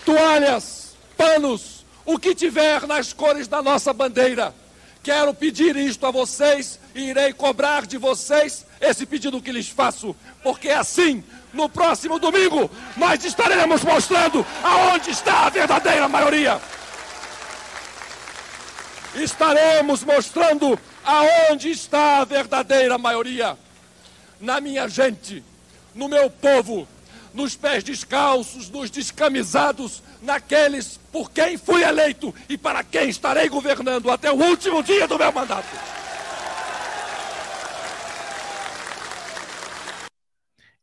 toalhas, 0.09 0.97
panos, 1.19 1.85
o 2.07 2.19
que 2.19 2.35
tiver 2.35 2.87
nas 2.87 3.13
cores 3.13 3.47
da 3.47 3.61
nossa 3.61 3.93
bandeira. 3.93 4.55
Quero 5.03 5.35
pedir 5.35 5.77
isto 5.77 6.07
a 6.07 6.11
vocês 6.11 6.81
e 6.95 7.11
irei 7.11 7.35
cobrar 7.35 7.85
de 7.87 7.99
vocês 7.99 8.65
esse 8.81 9.07
pedido 9.07 9.41
que 9.41 9.53
lhes 9.53 9.69
faço, 9.69 10.15
porque 10.43 10.71
assim, 10.71 11.23
no 11.53 11.69
próximo 11.69 12.19
domingo, 12.19 12.71
nós 12.97 13.25
estaremos 13.25 13.83
mostrando 13.83 14.45
aonde 14.63 15.11
está 15.11 15.47
a 15.47 15.51
verdadeira 15.51 16.09
maioria 16.09 16.61
estaremos 19.23 20.05
mostrando 20.05 20.79
aonde 21.05 21.71
está 21.71 22.19
a 22.19 22.25
verdadeira 22.25 22.99
maioria. 22.99 23.57
Na 24.41 24.61
minha 24.61 24.89
gente, 24.89 25.43
no 25.95 26.09
meu 26.09 26.31
povo, 26.31 26.87
nos 27.35 27.57
pés 27.57 27.83
descalços, 27.83 28.69
nos 28.71 28.91
descamisados, 28.91 30.03
naqueles 30.23 30.99
por 31.13 31.31
quem 31.31 31.57
fui 31.57 31.83
eleito 31.83 32.35
e 32.49 32.59
para 32.59 32.83
quem 32.83 33.09
estarei 33.09 33.49
governando 33.49 34.11
até 34.11 34.31
o 34.31 34.37
último 34.37 34.83
dia 34.83 35.07
do 35.07 35.19
meu 35.19 35.33
mandato. 35.33 35.98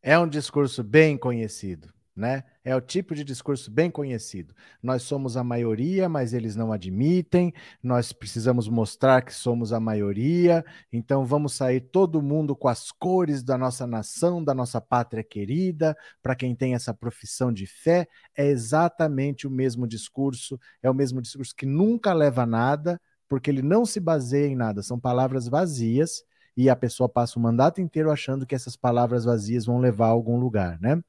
É 0.06 0.18
um 0.18 0.28
discurso 0.28 0.82
bem 0.84 1.18
conhecido 1.18 1.94
né? 2.16 2.46
É 2.64 2.74
o 2.76 2.80
tipo 2.80 3.14
de 3.14 3.24
discurso 3.24 3.70
bem 3.70 3.92
conhecido. 3.92 4.56
Nós 4.82 5.04
somos 5.04 5.36
a 5.36 5.44
maioria, 5.44 6.08
mas 6.08 6.34
eles 6.34 6.56
não 6.56 6.72
admitem. 6.72 7.54
Nós 7.84 8.14
precisamos 8.14 8.70
mostrar 8.70 9.22
que 9.22 9.34
somos 9.34 9.74
a 9.74 9.80
maioria. 9.80 10.64
Então 10.94 11.26
vamos 11.26 11.54
sair 11.54 11.82
todo 11.82 12.22
mundo 12.22 12.56
com 12.56 12.70
as 12.70 12.90
cores 12.90 13.44
da 13.44 13.58
nossa 13.58 13.86
nação, 13.86 14.42
da 14.42 14.54
nossa 14.54 14.80
pátria 14.80 15.24
querida. 15.24 15.96
Para 16.24 16.36
quem 16.36 16.56
tem 16.56 16.74
essa 16.74 16.94
profissão 16.94 17.52
de 17.52 17.68
fé, 17.68 18.08
é 18.36 18.48
exatamente 18.48 19.46
o 19.46 19.52
mesmo 19.52 19.86
discurso. 19.86 20.58
É 20.82 20.90
o 20.90 20.94
mesmo 20.94 21.22
discurso 21.22 21.54
que 21.54 21.66
nunca 21.66 22.14
leva 22.14 22.44
a 22.44 22.48
nada, 22.48 23.02
porque 23.28 23.50
ele 23.50 23.62
não 23.62 23.86
se 23.86 24.00
baseia 24.00 24.48
em 24.48 24.56
nada. 24.56 24.82
São 24.82 24.98
palavras 24.98 25.50
vazias 25.50 26.24
e 26.56 26.70
a 26.70 26.76
pessoa 26.76 27.10
passa 27.10 27.38
o 27.38 27.42
mandato 27.42 27.82
inteiro 27.82 28.10
achando 28.10 28.46
que 28.46 28.56
essas 28.56 28.76
palavras 28.76 29.26
vazias 29.26 29.66
vão 29.66 29.80
levar 29.80 30.08
a 30.08 30.10
algum 30.10 30.38
lugar, 30.38 30.80
né? 30.80 31.02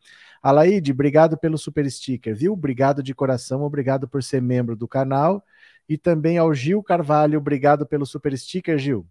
Alaide, 0.43 0.93
obrigado 0.93 1.37
pelo 1.37 1.57
super 1.57 1.91
sticker, 1.91 2.35
viu? 2.35 2.53
Obrigado 2.53 3.03
de 3.03 3.15
coração, 3.15 3.63
obrigado 3.63 4.09
por 4.09 4.23
ser 4.23 4.43
membro 4.43 4.77
do 4.77 4.89
canal. 4.89 5.45
E 5.89 5.97
também 5.97 6.37
ao 6.39 6.53
Gil 6.53 6.83
Carvalho, 6.83 7.39
obrigado 7.39 7.87
pelo 7.87 8.05
super 8.05 8.37
sticker, 8.37 8.79
Gil. 8.79 9.07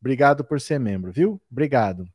Obrigado 0.00 0.44
por 0.44 0.60
ser 0.60 0.78
membro, 0.78 1.12
viu? 1.12 1.40
Obrigado. 1.50 2.08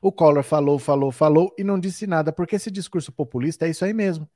O 0.00 0.10
Collor 0.10 0.42
falou, 0.42 0.78
falou, 0.78 1.12
falou 1.12 1.54
e 1.58 1.64
não 1.64 1.78
disse 1.78 2.06
nada, 2.06 2.32
porque 2.32 2.56
esse 2.56 2.70
discurso 2.70 3.12
populista 3.12 3.66
é 3.66 3.70
isso 3.70 3.84
aí 3.84 3.92
mesmo. 3.92 4.28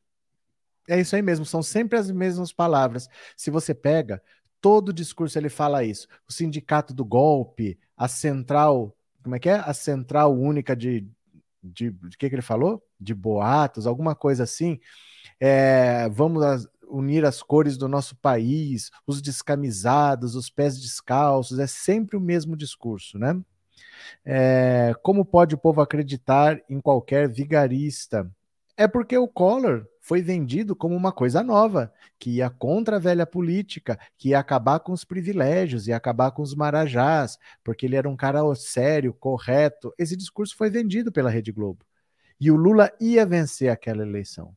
É 0.89 1.01
isso 1.01 1.15
aí 1.15 1.23
mesmo, 1.23 1.45
são 1.45 1.63
sempre 1.63 1.99
as 1.99 2.11
mesmas 2.11 2.53
palavras. 2.53 3.09
Se 3.37 3.51
você 3.51 3.73
pega, 3.73 4.21
todo 4.63 4.93
discurso 4.93 5.37
ele 5.39 5.51
fala 5.51 5.85
isso. 5.85 6.07
O 6.27 6.33
sindicato 6.33 6.95
do 6.95 7.05
golpe, 7.05 7.79
a 7.97 8.07
central, 8.07 8.97
como 9.23 9.35
é 9.35 9.39
que 9.41 9.51
é? 9.51 9.57
A 9.57 9.75
central 9.75 10.33
única 10.33 10.75
de, 10.75 11.07
de, 11.63 11.91
de 11.91 12.17
que, 12.17 12.31
que 12.31 12.35
ele 12.35 12.41
falou? 12.41 12.83
De 12.99 13.13
boatos, 13.13 13.87
alguma 13.87 14.15
coisa 14.15 14.45
assim. 14.45 14.79
É, 15.41 16.09
vamos 16.11 16.69
unir 16.89 17.25
as 17.25 17.43
cores 17.43 17.77
do 17.77 17.89
nosso 17.89 18.15
país, 18.17 18.91
os 19.07 19.21
descamisados, 19.21 20.37
os 20.37 20.49
pés 20.49 20.81
descalços, 20.81 21.59
é 21.59 21.67
sempre 21.67 22.17
o 22.17 22.21
mesmo 22.21 22.57
discurso, 22.57 23.19
né? 23.19 23.41
É, 24.25 24.95
como 25.03 25.25
pode 25.25 25.55
o 25.55 25.59
povo 25.59 25.81
acreditar 25.81 26.61
em 26.69 26.81
qualquer 26.81 27.29
vigarista? 27.29 28.31
É 28.77 28.87
porque 28.87 29.17
o 29.19 29.27
Collor 29.27 29.87
foi 30.03 30.21
vendido 30.21 30.75
como 30.75 30.97
uma 30.97 31.13
coisa 31.13 31.45
nova, 31.45 31.93
que 32.19 32.33
ia 32.33 32.51
contra 32.51 32.97
a 32.97 32.99
velha 32.99 33.25
política, 33.25 33.97
que 34.19 34.31
ia 34.31 34.39
acabar 34.41 34.81
com 34.81 34.93
os 34.93 35.05
privilégios, 35.05 35.87
ia 35.87 35.97
acabar 35.97 36.33
com 36.33 36.43
os 36.43 36.57
marajás, 36.57 37.39
porque 37.63 37.87
ele 37.87 37.95
era 37.95 38.09
um 38.09 38.17
cara 38.17 38.41
sério, 38.57 39.15
correto. 39.15 39.95
Esse 39.97 40.17
discurso 40.17 40.57
foi 40.57 40.69
vendido 40.69 41.13
pela 41.13 41.31
Rede 41.31 41.53
Globo. 41.53 41.87
E 42.41 42.51
o 42.51 42.57
Lula 42.57 42.93
ia 43.01 43.25
vencer 43.25 43.71
aquela 43.71 44.03
eleição. 44.03 44.53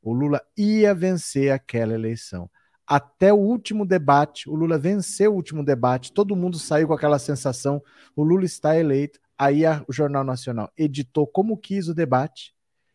O 0.00 0.12
Lula 0.12 0.40
ia 0.56 0.94
vencer 0.94 1.50
aquela 1.50 1.92
eleição. 1.92 2.48
Até 2.86 3.32
o 3.32 3.38
último 3.38 3.84
debate, 3.84 4.48
o 4.48 4.54
Lula 4.54 4.78
venceu 4.78 5.32
o 5.32 5.34
último 5.34 5.64
debate, 5.64 6.12
todo 6.12 6.36
mundo 6.36 6.56
saiu 6.56 6.86
com 6.86 6.94
aquela 6.94 7.18
sensação: 7.18 7.82
o 8.14 8.22
Lula 8.22 8.44
está 8.44 8.78
eleito. 8.78 9.18
Aí 9.36 9.66
a, 9.66 9.84
o 9.88 9.92
Jornal 9.92 10.22
Nacional 10.22 10.70
editou 10.76 11.26
como 11.26 11.56
quis 11.56 11.88
o 11.88 11.94
debate, 11.94 12.53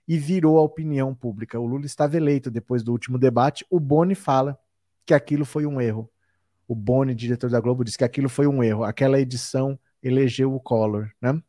e 0.10 0.17
virou 0.17 0.58
a 0.58 0.63
opinião 0.63 1.13
pública. 1.13 1.60
O 1.60 1.67
Lula 1.67 1.86
estava 1.86 2.17
eleito 2.17 2.50
depois 2.50 2.82
do 2.82 2.91
último 2.91 3.19
debate. 3.19 3.63
O 3.69 3.80
Boni 3.80 4.15
fala 4.15 4.58
que 5.06 5.13
aquilo 5.13 5.45
foi 5.45 5.67
um 5.67 5.80
erro. 5.80 6.10
O 6.67 6.74
Boni, 6.74 7.13
diretor 7.13 7.48
da 7.48 7.60
Globo, 7.60 7.84
disse 7.84 8.00
que 8.00 8.04
aquilo 8.04 8.28
foi 8.28 8.48
um 8.48 8.63
erro. 8.63 8.84
Aquela 8.84 9.19
edição 9.19 9.80
elegeu 10.02 10.52
o 10.52 10.60
Collor, 10.60 11.12
né? 11.22 11.39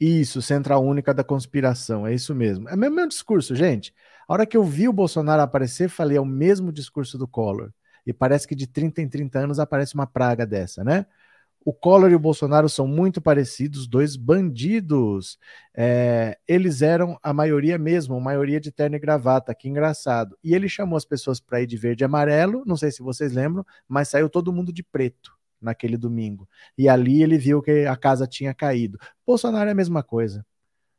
Isso, 0.00 0.42
central 0.42 0.84
única 0.84 1.14
da 1.14 1.22
conspiração, 1.22 2.04
é 2.04 2.12
isso 2.12 2.34
mesmo. 2.34 2.68
É 2.68 2.74
o 2.74 2.78
mesmo 2.78 3.06
discurso, 3.06 3.54
gente. 3.54 3.94
A 4.26 4.32
hora 4.32 4.46
que 4.46 4.56
eu 4.56 4.64
vi 4.64 4.88
o 4.88 4.92
Bolsonaro 4.92 5.40
aparecer, 5.40 5.88
falei, 5.88 6.16
é 6.16 6.20
o 6.20 6.26
mesmo 6.26 6.72
discurso 6.72 7.16
do 7.16 7.28
Collor. 7.28 7.70
E 8.04 8.12
parece 8.12 8.48
que 8.48 8.54
de 8.56 8.66
30 8.66 9.00
em 9.00 9.08
30 9.08 9.38
anos 9.38 9.60
aparece 9.60 9.94
uma 9.94 10.08
praga 10.08 10.44
dessa, 10.44 10.82
né? 10.82 11.06
O 11.68 11.72
Collor 11.74 12.10
e 12.10 12.14
o 12.14 12.18
Bolsonaro 12.18 12.66
são 12.66 12.86
muito 12.86 13.20
parecidos, 13.20 13.86
dois 13.86 14.16
bandidos. 14.16 15.38
É, 15.76 16.38
eles 16.48 16.80
eram 16.80 17.18
a 17.22 17.30
maioria 17.30 17.76
mesmo, 17.76 18.16
a 18.16 18.20
maioria 18.20 18.58
de 18.58 18.72
terno 18.72 18.96
e 18.96 18.98
gravata, 18.98 19.54
que 19.54 19.68
engraçado. 19.68 20.34
E 20.42 20.54
ele 20.54 20.66
chamou 20.66 20.96
as 20.96 21.04
pessoas 21.04 21.40
para 21.40 21.60
ir 21.60 21.66
de 21.66 21.76
verde 21.76 22.02
e 22.02 22.06
amarelo, 22.06 22.62
não 22.64 22.74
sei 22.74 22.90
se 22.90 23.02
vocês 23.02 23.34
lembram, 23.34 23.66
mas 23.86 24.08
saiu 24.08 24.30
todo 24.30 24.50
mundo 24.50 24.72
de 24.72 24.82
preto 24.82 25.36
naquele 25.60 25.98
domingo. 25.98 26.48
E 26.78 26.88
ali 26.88 27.22
ele 27.22 27.36
viu 27.36 27.60
que 27.60 27.84
a 27.84 27.98
casa 27.98 28.26
tinha 28.26 28.54
caído. 28.54 28.98
Bolsonaro 29.26 29.68
é 29.68 29.72
a 29.72 29.74
mesma 29.74 30.02
coisa. 30.02 30.46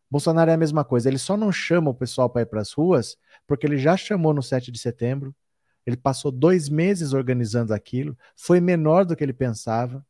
Bolsonaro 0.07 0.51
é 0.51 0.53
a 0.53 0.57
mesma 0.57 0.85
coisa, 0.85 1.09
ele 1.09 1.17
só 1.17 1.35
não 1.35 1.51
chama 1.51 1.89
o 1.89 1.95
pessoal 1.95 2.29
para 2.29 2.43
ir 2.43 2.45
para 2.45 2.61
as 2.61 2.71
ruas, 2.73 3.17
porque 3.47 3.65
ele 3.65 3.79
já 3.79 3.97
chamou 3.97 4.35
no 4.35 4.43
7 4.43 4.71
de 4.71 4.77
setembro, 4.77 5.35
ele 5.83 5.97
passou 5.97 6.31
dois 6.31 6.69
meses 6.69 7.11
organizando 7.11 7.73
aquilo, 7.73 8.15
foi 8.35 8.61
menor 8.61 9.03
do 9.03 9.15
que 9.15 9.23
ele 9.23 9.33
pensava, 9.33 10.05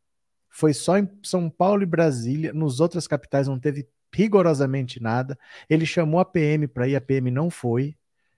foi 0.50 0.74
só 0.74 0.98
em 0.98 1.08
São 1.24 1.50
Paulo 1.50 1.84
e 1.84 1.86
Brasília, 1.86 2.52
nos 2.54 2.80
outras 2.80 3.08
capitais 3.08 3.48
não 3.48 3.60
teve 3.60 3.88
rigorosamente 4.14 5.02
nada. 5.02 5.38
Ele 5.70 5.86
chamou 5.86 6.20
a 6.20 6.26
PM 6.26 6.68
para 6.68 6.88
ir, 6.88 6.96
a 6.96 7.02
PM 7.02 7.30
não 7.32 7.50
foi. 7.50 7.96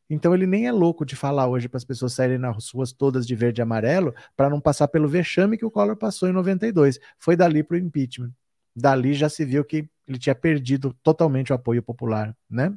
Então 0.10 0.34
ele 0.34 0.46
nem 0.46 0.68
é 0.68 0.72
louco 0.72 1.06
de 1.06 1.16
falar 1.16 1.48
hoje 1.48 1.70
para 1.70 1.78
as 1.78 1.86
pessoas 1.86 2.14
saírem 2.14 2.38
nas 2.38 2.70
ruas 2.72 2.92
todas 2.92 3.26
de 3.26 3.34
verde 3.34 3.62
e 3.62 3.64
amarelo 3.64 4.14
para 4.36 4.50
não 4.50 4.60
passar 4.60 4.90
pelo 4.90 5.08
vexame 5.08 5.58
que 5.58 5.66
o 5.66 5.72
Collor 5.72 5.96
passou 5.96 6.28
em 6.28 6.34
92. 6.34 7.00
Foi 7.18 7.36
dali 7.36 7.64
para 7.64 7.76
o 7.76 7.80
impeachment. 7.80 8.32
Dali 8.76 9.14
já 9.14 9.30
se 9.30 9.46
viu 9.46 9.64
que 9.64 9.88
ele 10.06 10.20
tinha 10.20 10.36
perdido 10.36 10.94
totalmente 11.02 11.54
o 11.54 11.56
apoio 11.56 11.82
popular, 11.82 12.36
né? 12.50 12.74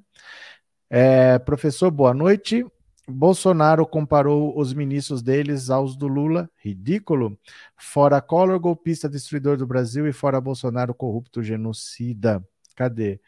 É, 0.88 1.38
professor, 1.40 1.90
boa 1.90 2.14
noite. 2.14 2.64
Bolsonaro 3.06 3.86
comparou 3.86 4.58
os 4.58 4.72
ministros 4.72 5.22
deles 5.22 5.68
aos 5.68 5.96
do 5.96 6.08
Lula, 6.08 6.50
ridículo. 6.56 7.38
Fora 7.76 8.20
Collor, 8.20 8.58
golpista 8.58 9.08
destruidor 9.08 9.58
do 9.58 9.66
Brasil, 9.66 10.08
e 10.08 10.12
fora 10.12 10.40
Bolsonaro, 10.40 10.94
corrupto 10.94 11.42
genocida. 11.42 12.42
Cadê? 12.74 13.20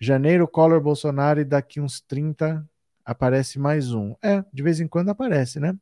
Janeiro, 0.00 0.48
Collor, 0.48 0.80
Bolsonaro, 0.80 1.40
e 1.40 1.44
daqui 1.44 1.80
uns 1.80 2.00
30 2.00 2.68
aparece 3.04 3.58
mais 3.58 3.92
um. 3.92 4.14
É, 4.22 4.44
de 4.52 4.62
vez 4.62 4.80
em 4.80 4.88
quando 4.88 5.10
aparece, 5.10 5.60
né? 5.60 5.76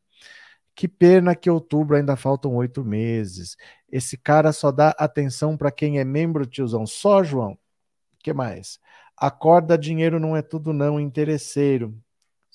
Que 0.74 0.86
pena 0.86 1.34
que 1.34 1.50
outubro 1.50 1.96
ainda 1.96 2.16
faltam 2.16 2.54
oito 2.56 2.84
meses. 2.84 3.56
Esse 3.90 4.16
cara 4.16 4.52
só 4.52 4.70
dá 4.70 4.90
atenção 4.98 5.56
para 5.56 5.72
quem 5.72 5.98
é 5.98 6.04
membro, 6.04 6.46
tiozão. 6.46 6.86
Só, 6.86 7.24
João. 7.24 7.58
Que 8.22 8.32
mais? 8.32 8.78
Acorda, 9.16 9.78
dinheiro 9.78 10.20
não 10.20 10.36
é 10.36 10.42
tudo, 10.42 10.72
não, 10.72 11.00
interesseiro. 11.00 11.98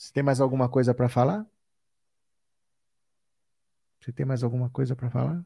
Você 0.04 0.12
tem 0.12 0.22
mais 0.22 0.42
alguma 0.42 0.68
coisa 0.68 0.94
para 0.94 1.08
falar? 1.08 1.46
Você 4.02 4.12
tem 4.12 4.26
mais 4.26 4.44
alguma 4.44 4.70
coisa 4.70 4.98
para 4.98 5.10
falar? 5.10 5.42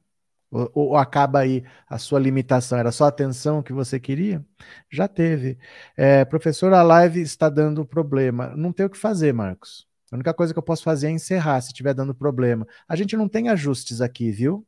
Ou, 0.50 0.72
ou, 0.74 0.98
acaba 0.98 1.42
aí 1.42 1.64
a 1.88 2.00
sua 2.00 2.20
limitação? 2.20 2.80
Era 2.80 2.92
só 2.92 3.06
atenção 3.06 3.62
que 3.62 3.72
você 3.72 4.00
queria? 4.00 4.44
Já 4.90 5.08
teve. 5.08 5.60
É, 5.96 6.26
professor, 6.26 6.74
a 6.74 6.82
live 6.82 7.22
está 7.22 7.50
dando 7.50 7.86
problema. 7.86 8.48
Não 8.56 8.74
tem 8.74 8.88
o 8.88 8.90
que 8.90 8.98
fazer, 8.98 9.32
Marcos. 9.32 9.88
A 10.12 10.16
única 10.16 10.34
coisa 10.34 10.54
que 10.54 10.58
eu 10.58 10.64
posso 10.64 10.84
fazer 10.84 11.08
é 11.08 11.12
encerrar 11.12 11.62
se 11.62 11.68
estiver 11.68 11.94
dando 11.94 12.16
problema. 12.16 12.68
A 12.88 12.96
gente 12.96 13.16
não 13.16 13.30
tem 13.30 13.50
ajustes 13.50 14.02
aqui, 14.02 14.32
viu? 14.32 14.66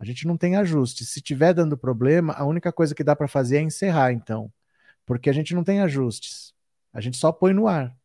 A 0.00 0.04
gente 0.04 0.26
não 0.26 0.36
tem 0.36 0.56
ajustes. 0.56 1.10
Se 1.10 1.20
estiver 1.20 1.54
dando 1.54 1.78
problema, 1.78 2.32
a 2.32 2.44
única 2.44 2.72
coisa 2.72 2.92
que 2.92 3.04
dá 3.04 3.14
para 3.14 3.28
fazer 3.28 3.58
é 3.58 3.60
encerrar, 3.60 4.10
então. 4.12 4.52
Porque 5.04 5.30
a 5.30 5.32
gente 5.32 5.54
não 5.54 5.62
tem 5.62 5.80
ajustes. 5.80 6.52
A 6.92 7.00
gente 7.00 7.16
só 7.16 7.30
põe 7.30 7.52
no 7.52 7.68
ar. 7.68 7.96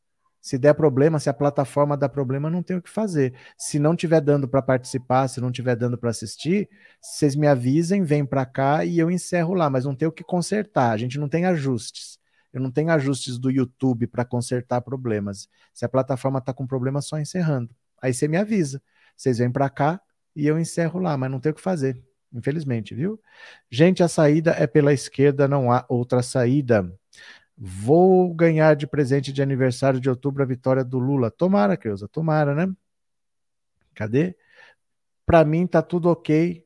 Se 0.41 0.57
der 0.57 0.73
problema, 0.73 1.19
se 1.19 1.29
a 1.29 1.33
plataforma 1.33 1.95
dá 1.95 2.09
problema, 2.09 2.49
não 2.49 2.63
tem 2.63 2.75
o 2.75 2.81
que 2.81 2.89
fazer. 2.89 3.33
Se 3.57 3.77
não 3.77 3.95
tiver 3.95 4.19
dando 4.21 4.47
para 4.47 4.61
participar, 4.61 5.27
se 5.27 5.39
não 5.39 5.51
tiver 5.51 5.75
dando 5.75 5.97
para 5.97 6.09
assistir, 6.09 6.67
vocês 6.99 7.35
me 7.35 7.47
avisem, 7.47 8.03
vem 8.03 8.25
para 8.25 8.45
cá 8.45 8.83
e 8.83 8.97
eu 8.97 9.11
encerro 9.11 9.53
lá, 9.53 9.69
mas 9.69 9.85
não 9.85 9.95
tem 9.95 10.07
o 10.07 10.11
que 10.11 10.23
consertar. 10.23 10.91
A 10.91 10.97
gente 10.97 11.19
não 11.19 11.29
tem 11.29 11.45
ajustes. 11.45 12.19
Eu 12.51 12.59
não 12.59 12.71
tenho 12.71 12.91
ajustes 12.91 13.37
do 13.37 13.51
YouTube 13.51 14.07
para 14.07 14.25
consertar 14.25 14.81
problemas. 14.81 15.47
Se 15.73 15.85
a 15.85 15.89
plataforma 15.89 16.39
está 16.39 16.53
com 16.53 16.65
problema, 16.65 17.01
só 17.01 17.19
encerrando. 17.19 17.69
Aí 18.01 18.13
você 18.13 18.27
me 18.27 18.37
avisa. 18.37 18.81
Vocês 19.15 19.37
vêm 19.37 19.51
para 19.51 19.69
cá 19.69 20.01
e 20.35 20.47
eu 20.47 20.57
encerro 20.57 20.99
lá, 20.99 21.15
mas 21.17 21.29
não 21.29 21.39
tem 21.39 21.51
o 21.51 21.55
que 21.55 21.61
fazer, 21.61 22.01
infelizmente, 22.33 22.95
viu? 22.95 23.19
Gente, 23.69 24.01
a 24.01 24.07
saída 24.07 24.51
é 24.51 24.65
pela 24.65 24.91
esquerda, 24.93 25.47
não 25.47 25.71
há 25.71 25.85
outra 25.87 26.23
saída. 26.23 26.91
Vou 27.57 28.33
ganhar 28.33 28.75
de 28.75 28.87
presente 28.87 29.31
de 29.31 29.41
aniversário 29.41 29.99
de 29.99 30.09
outubro 30.09 30.41
a 30.43 30.45
vitória 30.45 30.83
do 30.83 30.97
Lula. 30.97 31.29
Tomara, 31.29 31.77
Creuza, 31.77 32.07
tomara, 32.07 32.55
né? 32.55 32.73
Cadê? 33.93 34.35
Para 35.25 35.45
mim 35.45 35.67
tá 35.67 35.81
tudo 35.81 36.09
ok. 36.09 36.65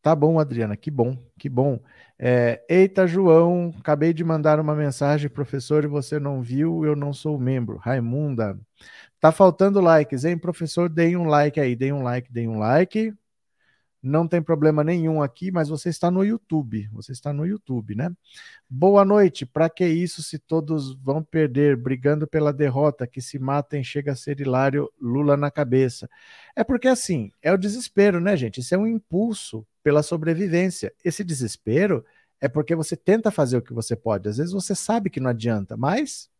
Tá 0.00 0.14
bom, 0.14 0.38
Adriana, 0.38 0.76
que 0.76 0.90
bom, 0.90 1.18
que 1.38 1.48
bom. 1.48 1.80
É, 2.18 2.64
Eita, 2.68 3.06
João, 3.06 3.74
acabei 3.78 4.12
de 4.12 4.24
mandar 4.24 4.60
uma 4.60 4.74
mensagem, 4.74 5.28
professor, 5.28 5.84
e 5.84 5.88
você 5.88 6.18
não 6.18 6.40
viu, 6.40 6.84
eu 6.84 6.94
não 6.96 7.12
sou 7.12 7.38
membro. 7.38 7.76
Raimunda, 7.76 8.58
tá 9.20 9.32
faltando 9.32 9.80
likes, 9.80 10.24
hein, 10.24 10.38
professor? 10.38 10.88
Deem 10.88 11.16
um 11.16 11.26
like 11.26 11.60
aí, 11.60 11.74
deem 11.76 11.92
um 11.92 12.02
like, 12.02 12.32
deem 12.32 12.48
um 12.48 12.58
like. 12.58 13.12
Não 14.02 14.28
tem 14.28 14.40
problema 14.40 14.84
nenhum 14.84 15.20
aqui, 15.22 15.50
mas 15.50 15.68
você 15.68 15.88
está 15.88 16.10
no 16.10 16.24
YouTube. 16.24 16.88
Você 16.92 17.12
está 17.12 17.32
no 17.32 17.44
YouTube, 17.44 17.96
né? 17.96 18.10
Boa 18.68 19.04
noite. 19.04 19.44
Para 19.44 19.68
que 19.68 19.86
isso 19.86 20.22
se 20.22 20.38
todos 20.38 20.94
vão 20.94 21.22
perder 21.22 21.76
brigando 21.76 22.26
pela 22.26 22.52
derrota, 22.52 23.06
que 23.06 23.20
se 23.20 23.38
matem, 23.38 23.82
chega 23.82 24.12
a 24.12 24.16
ser 24.16 24.40
hilário, 24.40 24.90
Lula 25.00 25.36
na 25.36 25.50
cabeça. 25.50 26.08
É 26.54 26.62
porque 26.62 26.86
assim, 26.86 27.32
é 27.42 27.52
o 27.52 27.58
desespero, 27.58 28.20
né, 28.20 28.36
gente? 28.36 28.60
Isso 28.60 28.74
é 28.74 28.78
um 28.78 28.86
impulso 28.86 29.66
pela 29.82 30.02
sobrevivência. 30.02 30.92
Esse 31.04 31.24
desespero 31.24 32.04
é 32.40 32.48
porque 32.48 32.76
você 32.76 32.96
tenta 32.96 33.30
fazer 33.30 33.56
o 33.56 33.62
que 33.62 33.72
você 33.72 33.96
pode. 33.96 34.28
Às 34.28 34.36
vezes 34.36 34.52
você 34.52 34.74
sabe 34.74 35.10
que 35.10 35.20
não 35.20 35.30
adianta, 35.30 35.76
mas 35.76 36.30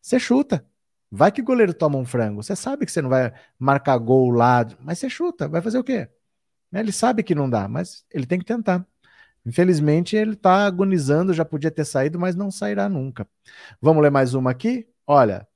você 0.00 0.18
chuta. 0.20 0.64
Vai 1.10 1.32
que 1.32 1.40
o 1.40 1.44
goleiro 1.44 1.74
toma 1.74 1.98
um 1.98 2.04
frango. 2.04 2.42
Você 2.42 2.54
sabe 2.54 2.86
que 2.86 2.92
você 2.92 3.02
não 3.02 3.10
vai 3.10 3.32
marcar 3.58 3.98
gol 3.98 4.30
lá, 4.30 4.64
mas 4.80 4.98
você 4.98 5.10
chuta. 5.10 5.48
Vai 5.48 5.60
fazer 5.60 5.78
o 5.78 5.84
quê? 5.84 6.08
Ele 6.72 6.92
sabe 6.92 7.22
que 7.22 7.34
não 7.34 7.50
dá, 7.50 7.66
mas 7.68 8.04
ele 8.12 8.26
tem 8.26 8.38
que 8.38 8.44
tentar. 8.44 8.86
Infelizmente, 9.44 10.16
ele 10.16 10.32
está 10.34 10.66
agonizando, 10.66 11.32
já 11.32 11.44
podia 11.44 11.70
ter 11.70 11.84
saído, 11.84 12.18
mas 12.18 12.36
não 12.36 12.50
sairá 12.50 12.88
nunca. 12.88 13.26
Vamos 13.80 14.02
ler 14.02 14.10
mais 14.10 14.34
uma 14.34 14.50
aqui? 14.50 14.88
Olha. 15.06 15.46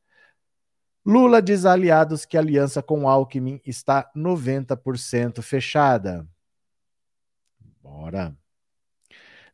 Lula 1.05 1.42
diz 1.42 1.66
a 1.66 1.72
aliados 1.72 2.24
que 2.24 2.37
a 2.37 2.40
aliança 2.40 2.83
com 2.83 3.09
Alckmin 3.09 3.61
está 3.64 4.11
90% 4.16 5.42
fechada. 5.42 6.27
Bora. 7.83 8.35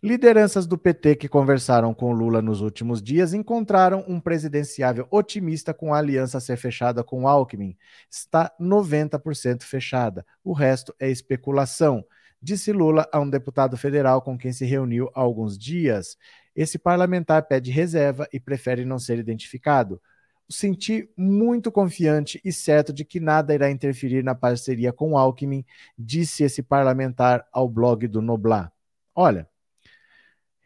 Lideranças 0.02 0.66
do 0.66 0.78
PT 0.78 1.16
que 1.16 1.28
conversaram 1.28 1.92
com 1.92 2.10
Lula 2.10 2.40
nos 2.40 2.62
últimos 2.62 3.02
dias 3.02 3.34
encontraram 3.34 4.02
um 4.08 4.18
presidenciável 4.18 5.06
otimista 5.10 5.74
com 5.74 5.92
a 5.92 5.98
aliança 5.98 6.38
a 6.38 6.40
ser 6.40 6.56
fechada 6.56 7.04
com 7.04 7.28
Alckmin. 7.28 7.76
Está 8.10 8.50
90% 8.58 9.62
fechada. 9.62 10.24
O 10.42 10.54
resto 10.54 10.94
é 10.98 11.10
especulação, 11.10 12.02
disse 12.40 12.72
Lula 12.72 13.06
a 13.12 13.20
um 13.20 13.28
deputado 13.28 13.76
federal 13.76 14.22
com 14.22 14.38
quem 14.38 14.54
se 14.54 14.64
reuniu 14.64 15.10
há 15.14 15.20
alguns 15.20 15.58
dias. 15.58 16.16
Esse 16.56 16.78
parlamentar 16.78 17.46
pede 17.46 17.70
reserva 17.70 18.26
e 18.32 18.40
prefere 18.40 18.86
não 18.86 18.98
ser 18.98 19.18
identificado. 19.18 20.00
Senti 20.48 21.10
muito 21.14 21.70
confiante 21.70 22.40
e 22.42 22.50
certo 22.50 22.90
de 22.90 23.04
que 23.04 23.20
nada 23.20 23.54
irá 23.54 23.70
interferir 23.70 24.24
na 24.24 24.34
parceria 24.34 24.94
com 24.94 25.18
Alckmin, 25.18 25.62
disse 25.98 26.42
esse 26.42 26.62
parlamentar 26.62 27.46
ao 27.52 27.68
blog 27.68 28.08
do 28.08 28.22
Noblar. 28.22 28.72
Olha, 29.14 29.49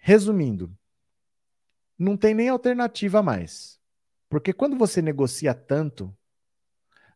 resumindo, 0.06 0.70
não 1.98 2.14
tem 2.14 2.34
nem 2.34 2.50
alternativa 2.50 3.22
mais. 3.22 3.80
Porque 4.28 4.52
quando 4.52 4.76
você 4.76 5.00
negocia 5.00 5.54
tanto, 5.54 6.14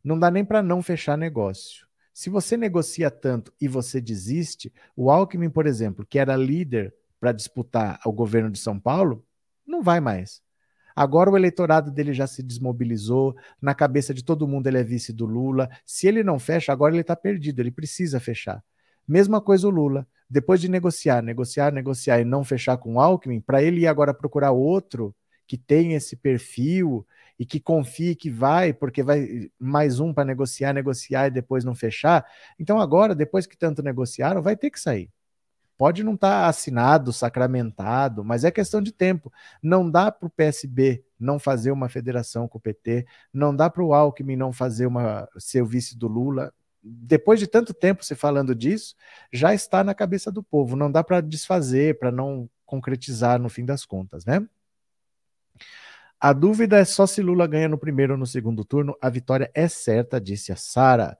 não 0.02 0.18
dá 0.18 0.30
nem 0.30 0.42
para 0.42 0.62
não 0.62 0.82
fechar 0.82 1.18
negócio. 1.18 1.86
Se 2.14 2.30
você 2.30 2.56
negocia 2.56 3.10
tanto 3.10 3.52
e 3.60 3.68
você 3.68 4.00
desiste, 4.00 4.72
o 4.96 5.10
Alckmin, 5.10 5.50
por 5.50 5.66
exemplo, 5.66 6.06
que 6.06 6.18
era 6.18 6.34
líder 6.34 6.94
para 7.20 7.30
disputar 7.30 8.00
o 8.06 8.10
governo 8.12 8.50
de 8.50 8.58
São 8.58 8.80
Paulo, 8.80 9.22
não 9.66 9.82
vai 9.82 10.00
mais. 10.00 10.40
Agora 10.96 11.30
o 11.30 11.36
eleitorado 11.36 11.90
dele 11.90 12.14
já 12.14 12.26
se 12.26 12.42
desmobilizou, 12.42 13.36
na 13.60 13.74
cabeça 13.74 14.14
de 14.14 14.24
todo 14.24 14.48
mundo 14.48 14.66
ele 14.66 14.78
é 14.78 14.82
vice 14.82 15.12
do 15.12 15.26
Lula. 15.26 15.68
Se 15.84 16.08
ele 16.08 16.24
não 16.24 16.38
fecha, 16.38 16.72
agora 16.72 16.94
ele 16.94 17.02
está 17.02 17.14
perdido, 17.14 17.60
ele 17.60 17.70
precisa 17.70 18.18
fechar. 18.18 18.64
Mesma 19.06 19.42
coisa 19.42 19.68
o 19.68 19.70
Lula. 19.70 20.08
Depois 20.28 20.60
de 20.60 20.68
negociar, 20.68 21.22
negociar, 21.22 21.72
negociar 21.72 22.20
e 22.20 22.24
não 22.24 22.44
fechar 22.44 22.76
com 22.76 22.94
o 22.94 23.00
Alckmin, 23.00 23.40
para 23.40 23.62
ele 23.62 23.82
ir 23.82 23.86
agora 23.86 24.12
procurar 24.12 24.52
outro 24.52 25.14
que 25.46 25.56
tem 25.56 25.94
esse 25.94 26.14
perfil 26.14 27.06
e 27.38 27.46
que 27.46 27.58
confie 27.58 28.14
que 28.14 28.30
vai, 28.30 28.72
porque 28.72 29.02
vai 29.02 29.48
mais 29.58 30.00
um 30.00 30.12
para 30.12 30.24
negociar, 30.24 30.74
negociar 30.74 31.28
e 31.28 31.30
depois 31.30 31.64
não 31.64 31.74
fechar. 31.74 32.26
Então 32.58 32.78
agora, 32.78 33.14
depois 33.14 33.46
que 33.46 33.56
tanto 33.56 33.82
negociaram, 33.82 34.42
vai 34.42 34.56
ter 34.56 34.70
que 34.70 34.78
sair. 34.78 35.10
Pode 35.78 36.02
não 36.02 36.14
estar 36.14 36.42
tá 36.42 36.48
assinado, 36.48 37.12
sacramentado, 37.12 38.24
mas 38.24 38.44
é 38.44 38.50
questão 38.50 38.82
de 38.82 38.92
tempo. 38.92 39.32
Não 39.62 39.88
dá 39.88 40.10
para 40.10 40.26
o 40.26 40.30
PSB 40.30 41.04
não 41.18 41.38
fazer 41.38 41.70
uma 41.70 41.88
federação 41.88 42.48
com 42.48 42.58
o 42.58 42.60
PT, 42.60 43.06
não 43.32 43.54
dá 43.54 43.70
para 43.70 43.84
o 43.84 43.94
Alckmin 43.94 44.36
não 44.36 44.52
fazer 44.52 44.86
uma 44.86 45.28
ser 45.38 45.62
o 45.62 45.66
vice 45.66 45.96
do 45.96 46.08
Lula 46.08 46.52
depois 46.90 47.38
de 47.38 47.46
tanto 47.46 47.74
tempo 47.74 48.04
se 48.04 48.14
falando 48.14 48.54
disso, 48.54 48.94
já 49.32 49.54
está 49.54 49.84
na 49.84 49.94
cabeça 49.94 50.30
do 50.32 50.42
povo. 50.42 50.76
Não 50.76 50.90
dá 50.90 51.04
para 51.04 51.20
desfazer, 51.20 51.98
para 51.98 52.10
não 52.10 52.48
concretizar 52.64 53.38
no 53.40 53.48
fim 53.48 53.64
das 53.64 53.84
contas, 53.84 54.24
né? 54.24 54.46
A 56.20 56.32
dúvida 56.32 56.78
é 56.78 56.84
só 56.84 57.06
se 57.06 57.22
Lula 57.22 57.46
ganha 57.46 57.68
no 57.68 57.78
primeiro 57.78 58.14
ou 58.14 58.18
no 58.18 58.26
segundo 58.26 58.64
turno. 58.64 58.96
A 59.00 59.08
vitória 59.08 59.50
é 59.54 59.68
certa, 59.68 60.20
disse 60.20 60.50
a 60.50 60.56
Sara. 60.56 61.16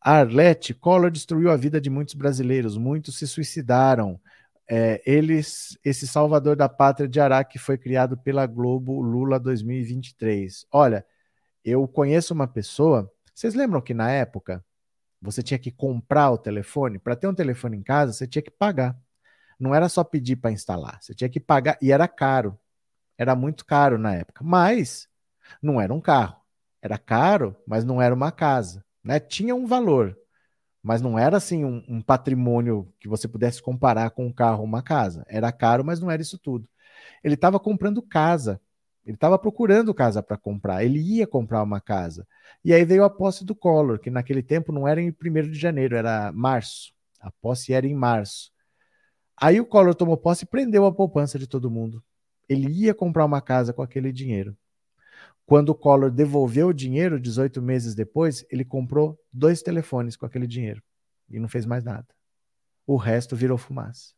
Arlete, 0.00 0.72
Collor 0.72 1.10
destruiu 1.10 1.50
a 1.50 1.56
vida 1.56 1.78
de 1.78 1.90
muitos 1.90 2.14
brasileiros, 2.14 2.78
muitos 2.78 3.18
se 3.18 3.26
suicidaram. 3.26 4.18
É, 4.66 5.02
eles, 5.04 5.76
esse 5.84 6.06
salvador 6.06 6.56
da 6.56 6.68
pátria 6.68 7.08
de 7.08 7.20
Araque 7.20 7.58
foi 7.58 7.76
criado 7.76 8.16
pela 8.16 8.46
Globo 8.46 9.02
Lula 9.02 9.38
2023. 9.38 10.66
Olha, 10.72 11.04
eu 11.62 11.86
conheço 11.86 12.32
uma 12.32 12.48
pessoa. 12.48 13.12
Vocês 13.34 13.54
lembram 13.54 13.80
que 13.82 13.92
na 13.92 14.10
época 14.10 14.64
você 15.20 15.42
tinha 15.42 15.58
que 15.58 15.70
comprar 15.70 16.30
o 16.30 16.38
telefone. 16.38 16.98
Para 16.98 17.16
ter 17.16 17.26
um 17.26 17.34
telefone 17.34 17.76
em 17.76 17.82
casa, 17.82 18.12
você 18.12 18.26
tinha 18.26 18.42
que 18.42 18.50
pagar. 18.50 18.96
Não 19.58 19.74
era 19.74 19.88
só 19.88 20.02
pedir 20.02 20.36
para 20.36 20.50
instalar, 20.50 20.98
você 21.02 21.14
tinha 21.14 21.28
que 21.28 21.38
pagar 21.38 21.76
e 21.82 21.92
era 21.92 22.08
caro. 22.08 22.58
Era 23.18 23.34
muito 23.34 23.66
caro 23.66 23.98
na 23.98 24.14
época, 24.14 24.42
mas 24.42 25.06
não 25.62 25.80
era 25.80 25.92
um 25.92 26.00
carro. 26.00 26.40
Era 26.80 26.96
caro, 26.96 27.54
mas 27.66 27.84
não 27.84 28.00
era 28.00 28.14
uma 28.14 28.32
casa. 28.32 28.82
Né? 29.04 29.20
Tinha 29.20 29.54
um 29.54 29.66
valor, 29.66 30.16
mas 30.82 31.02
não 31.02 31.18
era 31.18 31.36
assim 31.36 31.64
um, 31.64 31.84
um 31.86 32.00
patrimônio 32.00 32.92
que 32.98 33.08
você 33.08 33.28
pudesse 33.28 33.62
comparar 33.62 34.10
com 34.10 34.26
um 34.26 34.32
carro 34.32 34.60
ou 34.60 34.64
uma 34.64 34.82
casa. 34.82 35.24
Era 35.28 35.52
caro, 35.52 35.84
mas 35.84 36.00
não 36.00 36.10
era 36.10 36.22
isso 36.22 36.38
tudo. 36.38 36.66
Ele 37.22 37.34
estava 37.34 37.60
comprando 37.60 38.00
casa 38.00 38.60
Ele 39.04 39.14
estava 39.14 39.38
procurando 39.38 39.94
casa 39.94 40.22
para 40.22 40.36
comprar, 40.36 40.84
ele 40.84 41.00
ia 41.00 41.26
comprar 41.26 41.62
uma 41.62 41.80
casa. 41.80 42.26
E 42.64 42.72
aí 42.72 42.84
veio 42.84 43.02
a 43.04 43.10
posse 43.10 43.44
do 43.44 43.54
Collor, 43.54 43.98
que 43.98 44.10
naquele 44.10 44.42
tempo 44.42 44.72
não 44.72 44.86
era 44.86 45.00
em 45.00 45.10
1 45.10 45.50
de 45.50 45.58
janeiro, 45.58 45.96
era 45.96 46.30
março. 46.32 46.92
A 47.20 47.30
posse 47.30 47.72
era 47.72 47.86
em 47.86 47.94
março. 47.94 48.52
Aí 49.36 49.58
o 49.60 49.66
Collor 49.66 49.94
tomou 49.94 50.16
posse 50.16 50.44
e 50.44 50.46
prendeu 50.48 50.84
a 50.84 50.92
poupança 50.92 51.38
de 51.38 51.46
todo 51.46 51.70
mundo. 51.70 52.02
Ele 52.48 52.68
ia 52.70 52.94
comprar 52.94 53.24
uma 53.24 53.40
casa 53.40 53.72
com 53.72 53.82
aquele 53.82 54.12
dinheiro. 54.12 54.56
Quando 55.46 55.70
o 55.70 55.74
Collor 55.74 56.10
devolveu 56.10 56.68
o 56.68 56.74
dinheiro, 56.74 57.18
18 57.18 57.60
meses 57.60 57.94
depois, 57.94 58.44
ele 58.50 58.64
comprou 58.64 59.18
dois 59.32 59.62
telefones 59.62 60.16
com 60.16 60.26
aquele 60.26 60.46
dinheiro 60.46 60.82
e 61.28 61.40
não 61.40 61.48
fez 61.48 61.64
mais 61.64 61.82
nada. 61.82 62.06
O 62.86 62.96
resto 62.96 63.34
virou 63.34 63.56
fumaça. 63.56 64.12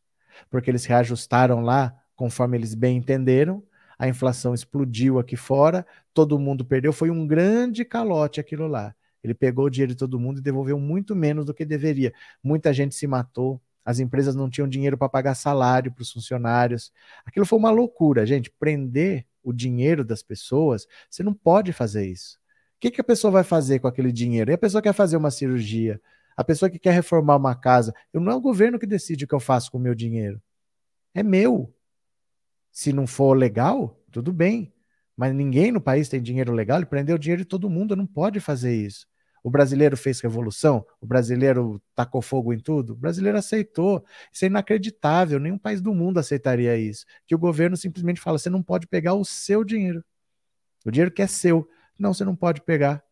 Porque 0.49 0.69
eles 0.69 0.85
reajustaram 0.85 1.61
lá 1.61 1.95
conforme 2.15 2.57
eles 2.57 2.75
bem 2.75 2.97
entenderam, 2.97 3.63
a 4.03 4.07
inflação 4.09 4.53
explodiu 4.53 5.17
aqui 5.17 5.37
fora, 5.37 5.85
todo 6.13 6.37
mundo 6.37 6.65
perdeu, 6.65 6.91
foi 6.91 7.09
um 7.09 7.25
grande 7.25 7.85
calote 7.85 8.37
aquilo 8.37 8.67
lá. 8.67 8.93
Ele 9.23 9.33
pegou 9.33 9.65
o 9.65 9.69
dinheiro 9.69 9.93
de 9.93 9.97
todo 9.97 10.19
mundo 10.19 10.39
e 10.39 10.41
devolveu 10.41 10.77
muito 10.77 11.15
menos 11.15 11.45
do 11.45 11.53
que 11.53 11.63
deveria. 11.63 12.13
Muita 12.43 12.73
gente 12.73 12.93
se 12.95 13.07
matou, 13.07 13.61
as 13.85 13.99
empresas 13.99 14.35
não 14.35 14.49
tinham 14.49 14.67
dinheiro 14.67 14.97
para 14.97 15.07
pagar 15.07 15.35
salário 15.35 15.89
para 15.89 16.01
os 16.01 16.11
funcionários. 16.11 16.91
Aquilo 17.25 17.45
foi 17.45 17.57
uma 17.57 17.71
loucura, 17.71 18.25
gente. 18.25 18.51
Prender 18.51 19.25
o 19.41 19.53
dinheiro 19.53 20.03
das 20.03 20.21
pessoas, 20.21 20.85
você 21.09 21.23
não 21.23 21.33
pode 21.33 21.71
fazer 21.71 22.05
isso. 22.05 22.37
O 22.75 22.81
que, 22.81 22.91
que 22.91 22.99
a 22.99 23.05
pessoa 23.05 23.31
vai 23.31 23.43
fazer 23.45 23.79
com 23.79 23.87
aquele 23.87 24.11
dinheiro? 24.11 24.51
E 24.51 24.53
a 24.53 24.57
pessoa 24.57 24.81
quer 24.81 24.93
fazer 24.93 25.15
uma 25.15 25.31
cirurgia, 25.31 26.01
a 26.35 26.43
pessoa 26.43 26.69
que 26.69 26.77
quer 26.77 26.91
reformar 26.91 27.37
uma 27.37 27.55
casa. 27.55 27.93
Eu 28.11 28.19
não 28.19 28.33
é 28.33 28.35
o 28.35 28.41
governo 28.41 28.77
que 28.77 28.85
decide 28.85 29.23
o 29.23 29.27
que 29.29 29.35
eu 29.35 29.39
faço 29.39 29.71
com 29.71 29.77
o 29.77 29.81
meu 29.81 29.95
dinheiro. 29.95 30.41
É 31.13 31.23
meu. 31.23 31.73
Se 32.73 32.91
não 32.91 33.05
for 33.05 33.37
legal, 33.37 33.97
tudo 34.11 34.33
bem. 34.33 34.73
Mas 35.15 35.33
ninguém 35.33 35.71
no 35.71 35.79
país 35.79 36.09
tem 36.09 36.21
dinheiro 36.21 36.51
legal, 36.51 36.79
ele 36.79 36.87
prendeu 36.87 37.15
o 37.15 37.19
dinheiro 37.19 37.43
de 37.43 37.47
todo 37.47 37.69
mundo, 37.69 37.95
não 37.95 38.07
pode 38.07 38.39
fazer 38.39 38.75
isso. 38.75 39.05
O 39.43 39.49
brasileiro 39.49 39.95
fez 39.95 40.21
revolução? 40.21 40.85
O 40.99 41.05
brasileiro 41.05 41.79
tacou 41.93 42.21
fogo 42.21 42.51
em 42.53 42.59
tudo? 42.59 42.93
O 42.93 42.95
brasileiro 42.95 43.37
aceitou. 43.37 44.03
Isso 44.31 44.45
é 44.45 44.47
inacreditável. 44.47 45.37
Nenhum 45.37 45.57
país 45.57 45.81
do 45.81 45.93
mundo 45.93 46.17
aceitaria 46.17 46.77
isso. 46.77 47.05
Que 47.27 47.35
o 47.35 47.37
governo 47.37 47.75
simplesmente 47.75 48.21
fala: 48.21 48.39
você 48.39 48.49
não 48.49 48.63
pode 48.63 48.87
pegar 48.87 49.15
o 49.15 49.25
seu 49.25 49.65
dinheiro. 49.65 50.01
O 50.85 50.91
dinheiro 50.91 51.11
que 51.11 51.21
é 51.21 51.27
seu. 51.27 51.67
Não, 51.99 52.13
você 52.13 52.23
não 52.23 52.37
pode 52.37 52.61
pegar. 52.61 53.03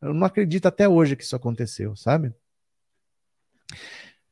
Eu 0.00 0.14
não 0.14 0.26
acredito 0.26 0.66
até 0.66 0.88
hoje 0.88 1.16
que 1.16 1.22
isso 1.22 1.36
aconteceu, 1.36 1.94
sabe? 1.94 2.34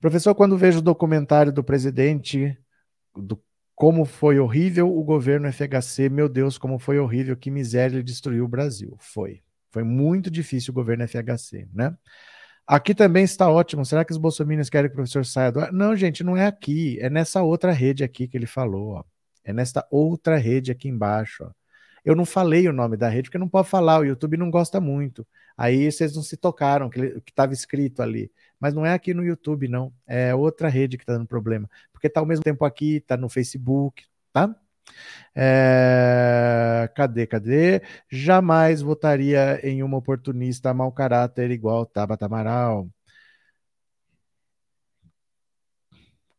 Professor, 0.01 0.35
quando 0.35 0.57
vejo 0.57 0.79
o 0.79 0.83
documentário 0.83 1.53
do 1.53 1.63
presidente, 1.63 2.59
do 3.15 3.37
como 3.83 4.05
foi 4.05 4.39
horrível 4.39 4.97
o 4.97 5.03
governo 5.03 5.53
FHC, 5.53 6.09
meu 6.09 6.29
Deus, 6.29 6.57
como 6.57 6.79
foi 6.79 7.01
horrível, 7.01 7.37
que 7.37 7.51
miséria 7.51 7.97
ele 7.97 8.05
destruiu 8.05 8.45
o 8.45 8.49
Brasil. 8.49 8.97
Foi. 9.01 9.43
Foi 9.73 9.83
muito 9.83 10.31
difícil 10.31 10.71
o 10.71 10.75
governo 10.75 11.03
FHC, 11.09 11.67
né? 11.75 11.93
Aqui 12.65 12.95
também 12.95 13.25
está 13.25 13.51
ótimo. 13.51 13.85
Será 13.85 14.05
que 14.05 14.13
os 14.13 14.19
bolsominions 14.19 14.71
querem 14.71 14.89
que 14.89 14.93
o 14.95 14.99
professor 14.99 15.27
saia 15.27 15.51
do 15.51 15.59
ar? 15.59 15.73
Não, 15.73 15.97
gente, 15.97 16.23
não 16.23 16.37
é 16.37 16.47
aqui. 16.47 16.97
É 17.01 17.11
nessa 17.11 17.43
outra 17.43 17.73
rede 17.73 18.05
aqui 18.05 18.29
que 18.29 18.37
ele 18.37 18.47
falou. 18.47 18.99
Ó. 18.99 19.05
É 19.43 19.53
nesta 19.53 19.85
outra 19.91 20.37
rede 20.37 20.71
aqui 20.71 20.87
embaixo. 20.87 21.43
Ó. 21.43 21.51
Eu 22.05 22.15
não 22.15 22.25
falei 22.25 22.69
o 22.69 22.73
nome 22.73 22.97
da 22.97 23.09
rede 23.09 23.31
porque 23.31 23.39
não 23.39 23.49
pode 23.49 23.69
falar. 23.69 23.99
O 23.99 24.05
YouTube 24.05 24.37
não 24.37 24.49
gosta 24.49 24.81
muito. 24.81 25.27
Aí 25.57 25.91
vocês 25.91 26.15
não 26.15 26.23
se 26.23 26.37
tocaram 26.37 26.89
que 26.89 27.21
estava 27.27 27.53
escrito 27.53 28.01
ali. 28.01 28.31
Mas 28.63 28.75
não 28.75 28.87
é 28.87 28.93
aqui 28.93 29.13
no 29.13 29.25
YouTube, 29.25 29.67
não. 29.67 29.93
É 30.07 30.33
outra 30.33 30.69
rede 30.69 30.97
que 30.97 31.03
está 31.03 31.15
dando 31.15 31.27
problema. 31.27 31.69
Porque 31.93 32.07
está 32.07 32.21
ao 32.21 32.27
mesmo 32.27 32.45
tempo 32.45 32.65
aqui, 32.65 32.99
está 32.99 33.17
no 33.17 33.29
Facebook, 33.29 34.05
tá? 34.33 34.55
É... 35.35 36.89
Cadê, 36.95 37.27
cadê? 37.27 37.83
Jamais 38.09 38.81
votaria 38.81 39.59
em 39.67 39.83
uma 39.83 39.97
oportunista 39.99 40.73
mau 40.73 40.93
caráter 40.93 41.51
igual 41.51 41.85
Tabata 41.85 42.27
Amaral. 42.27 42.89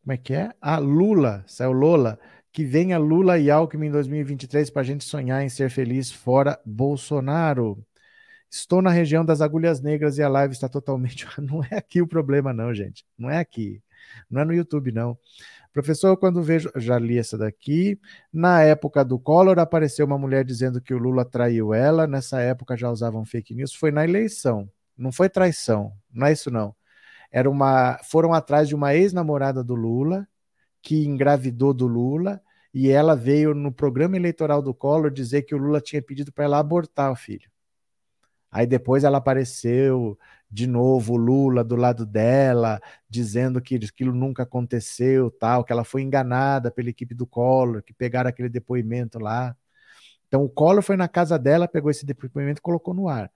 Como 0.02 0.14
é 0.14 0.18
que 0.18 0.34
é? 0.34 0.46
A 0.62 0.76
ah, 0.76 0.80
Lula, 0.80 1.44
saiu 1.46 1.74
Lola. 1.74 2.18
Que 2.54 2.64
venha 2.64 2.98
Lula 2.98 3.38
e 3.38 3.52
Alckmin 3.52 3.88
em 3.88 3.92
2023 3.92 4.70
para 4.70 4.82
a 4.82 4.86
gente 4.86 5.04
sonhar 5.04 5.44
em 5.44 5.50
ser 5.50 5.70
feliz 5.70 6.10
fora 6.10 6.58
Bolsonaro. 6.66 7.86
Estou 8.54 8.84
na 8.84 8.92
região 8.92 9.26
das 9.26 9.42
agulhas 9.42 9.82
negras 9.82 10.20
e 10.20 10.22
a 10.22 10.30
live 10.30 10.54
está 10.54 10.70
totalmente. 10.70 11.26
Não 11.42 11.64
é 11.64 11.76
aqui 11.76 12.04
o 12.04 12.08
problema, 12.08 12.54
não, 12.54 12.72
gente. 12.72 13.04
Não 13.18 13.28
é 13.28 13.40
aqui. 13.40 13.82
Não 14.30 14.42
é 14.42 14.46
no 14.46 14.54
YouTube, 14.54 14.92
não. 14.92 15.18
Professor, 15.74 16.16
quando 16.18 16.44
vejo. 16.44 16.70
Já 16.76 17.00
li 17.00 17.18
essa 17.18 17.36
daqui. 17.36 18.00
Na 18.32 18.62
época 18.62 19.04
do 19.04 19.18
Collor, 19.18 19.58
apareceu 19.58 20.06
uma 20.06 20.20
mulher 20.20 20.46
dizendo 20.46 20.80
que 20.80 20.94
o 20.94 21.00
Lula 21.00 21.26
traiu 21.26 21.74
ela. 21.74 22.06
Nessa 22.06 22.42
época 22.42 22.78
já 22.78 22.92
usavam 22.92 23.26
fake 23.26 23.56
news. 23.56 23.74
Foi 23.74 23.90
na 23.90 24.04
eleição. 24.04 24.70
Não 24.96 25.12
foi 25.12 25.30
traição. 25.30 25.92
Não 26.14 26.28
é 26.28 26.34
isso, 26.34 26.52
não. 26.52 26.76
Era 27.32 27.50
uma. 27.50 27.98
Foram 28.04 28.34
atrás 28.34 28.68
de 28.68 28.76
uma 28.76 28.94
ex-namorada 28.94 29.64
do 29.64 29.74
Lula, 29.74 30.28
que 30.80 31.04
engravidou 31.08 31.74
do 31.74 31.88
Lula. 31.88 32.40
E 32.72 32.90
ela 32.90 33.16
veio 33.16 33.56
no 33.56 33.72
programa 33.72 34.16
eleitoral 34.16 34.62
do 34.62 34.76
Collor 34.76 35.10
dizer 35.10 35.42
que 35.42 35.56
o 35.56 35.58
Lula 35.58 35.82
tinha 35.82 36.04
pedido 36.04 36.32
para 36.32 36.46
ela 36.46 36.60
abortar 36.60 37.12
o 37.12 37.16
filho. 37.16 37.53
Aí 38.54 38.68
depois 38.68 39.04
ela 39.04 39.18
apareceu 39.18 40.18
de 40.50 40.68
novo 40.68 41.18
Lula 41.18 41.64
do 41.64 41.76
lado 41.76 42.06
dela, 42.06 42.80
dizendo 43.10 43.60
que 43.60 43.76
aquilo 43.76 44.14
nunca 44.14 44.44
aconteceu, 44.44 45.32
tal, 45.32 45.64
que 45.64 45.74
ela 45.74 45.84
foi 45.84 46.04
enganada 46.04 46.70
pela 46.70 46.90
equipe 46.90 47.16
do 47.16 47.26
Collor, 47.26 47.82
que 47.82 47.94
pegaram 47.94 48.30
aquele 48.30 48.50
depoimento 48.50 49.18
lá. 49.20 49.56
Então 50.28 50.44
o 50.44 50.50
Collor 50.50 50.84
foi 50.84 50.96
na 50.96 51.08
casa 51.08 51.40
dela, 51.40 51.68
pegou 51.68 51.90
esse 51.90 52.06
depoimento 52.06 52.60
e 52.60 52.62
colocou 52.62 52.94
no 52.94 53.10
ar. 53.10 53.32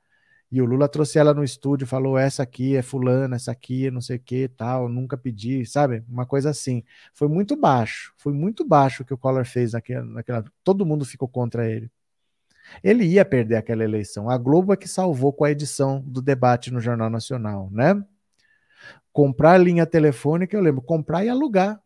E 0.51 0.61
o 0.61 0.65
Lula 0.65 0.87
trouxe 0.87 1.19
ela 1.19 1.33
no 1.33 1.43
estúdio, 1.43 1.87
falou: 1.87 2.17
essa 2.17 2.43
aqui 2.43 2.75
é 2.75 2.81
fulana, 2.83 3.35
essa 3.35 3.51
aqui 3.51 3.87
é 3.87 3.91
não 3.91 4.01
sei 4.01 4.17
o 4.17 4.19
que, 4.19 4.47
tal, 4.47 4.87
nunca 4.87 5.17
pedi, 5.17 5.65
sabe? 5.65 6.03
Uma 6.07 6.25
coisa 6.25 6.49
assim. 6.51 6.83
Foi 7.13 7.27
muito 7.27 7.55
baixo, 7.57 8.13
foi 8.17 8.33
muito 8.33 8.65
baixo 8.65 9.03
o 9.03 9.05
que 9.05 9.13
o 9.13 9.17
Collor 9.17 9.45
fez 9.45 9.73
naquela, 9.73 10.05
naquela. 10.05 10.45
Todo 10.63 10.85
mundo 10.85 11.05
ficou 11.05 11.27
contra 11.27 11.69
ele. 11.69 11.91
Ele 12.83 13.05
ia 13.05 13.25
perder 13.25 13.55
aquela 13.55 13.83
eleição. 13.83 14.29
A 14.29 14.37
Globo 14.37 14.73
é 14.73 14.77
que 14.77 14.87
salvou 14.87 15.33
com 15.33 15.43
a 15.43 15.51
edição 15.51 16.01
do 16.05 16.21
debate 16.21 16.71
no 16.71 16.79
Jornal 16.79 17.09
Nacional, 17.09 17.69
né? 17.71 18.01
Comprar 19.11 19.57
linha 19.57 19.85
telefônica, 19.85 20.55
eu 20.55 20.61
lembro, 20.61 20.81
comprar 20.81 21.25
e 21.25 21.29
alugar. 21.29 21.81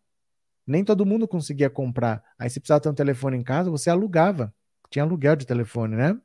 Nem 0.66 0.84
todo 0.84 1.06
mundo 1.06 1.28
conseguia 1.28 1.70
comprar. 1.70 2.24
Aí 2.38 2.50
se 2.50 2.60
precisava 2.60 2.82
ter 2.82 2.90
um 2.90 2.94
telefone 2.94 3.38
em 3.38 3.44
casa, 3.44 3.70
você 3.72 3.90
alugava. 3.90 4.54
Tinha 4.90 5.04
aluguel 5.04 5.36
de 5.36 5.46
telefone, 5.46 5.96
né? 5.96 6.18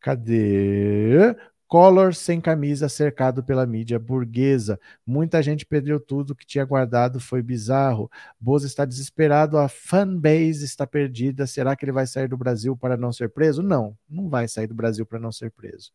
Cadê? 0.00 1.34
Collor 1.72 2.14
sem 2.14 2.38
camisa, 2.38 2.86
cercado 2.86 3.42
pela 3.42 3.64
mídia 3.64 3.98
burguesa. 3.98 4.78
Muita 5.06 5.42
gente 5.42 5.64
perdeu 5.64 5.98
tudo 5.98 6.34
que 6.34 6.44
tinha 6.44 6.66
guardado, 6.66 7.18
foi 7.18 7.40
bizarro. 7.40 8.10
Bozo 8.38 8.66
está 8.66 8.84
desesperado, 8.84 9.56
a 9.56 9.70
fanbase 9.70 10.66
está 10.66 10.86
perdida. 10.86 11.46
Será 11.46 11.74
que 11.74 11.82
ele 11.82 11.92
vai 11.92 12.06
sair 12.06 12.28
do 12.28 12.36
Brasil 12.36 12.76
para 12.76 12.94
não 12.94 13.10
ser 13.10 13.30
preso? 13.30 13.62
Não, 13.62 13.96
não 14.06 14.28
vai 14.28 14.46
sair 14.48 14.66
do 14.66 14.74
Brasil 14.74 15.06
para 15.06 15.18
não 15.18 15.32
ser 15.32 15.50
preso. 15.50 15.92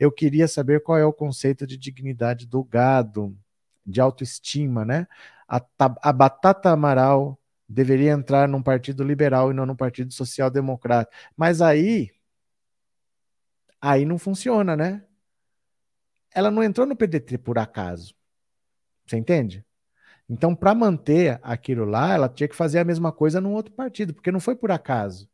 Eu 0.00 0.10
queria 0.10 0.48
saber 0.48 0.82
qual 0.82 0.96
é 0.96 1.04
o 1.04 1.12
conceito 1.12 1.66
de 1.66 1.76
dignidade 1.76 2.46
do 2.46 2.64
gado, 2.64 3.36
de 3.84 4.00
autoestima, 4.00 4.82
né? 4.82 5.06
A, 5.46 5.60
a 5.78 6.10
batata 6.10 6.70
amaral 6.70 7.38
deveria 7.68 8.12
entrar 8.12 8.48
num 8.48 8.62
partido 8.62 9.04
liberal 9.04 9.50
e 9.50 9.54
não 9.54 9.66
num 9.66 9.76
partido 9.76 10.10
social-democrata. 10.10 11.10
Mas 11.36 11.60
aí. 11.60 12.10
Aí 13.78 14.06
não 14.06 14.18
funciona, 14.18 14.74
né? 14.74 15.02
Ela 16.34 16.50
não 16.50 16.62
entrou 16.62 16.86
no 16.86 16.96
PDT 16.96 17.38
por 17.38 17.58
acaso. 17.58 18.14
Você 19.06 19.16
entende? 19.16 19.64
Então, 20.28 20.54
para 20.54 20.74
manter 20.74 21.40
aquilo 21.42 21.84
lá, 21.84 22.12
ela 22.12 22.28
tinha 22.28 22.48
que 22.48 22.56
fazer 22.56 22.78
a 22.78 22.84
mesma 22.84 23.10
coisa 23.10 23.40
num 23.40 23.54
outro 23.54 23.72
partido, 23.72 24.12
porque 24.12 24.30
não 24.30 24.40
foi 24.40 24.54
por 24.54 24.70
acaso. 24.70 25.28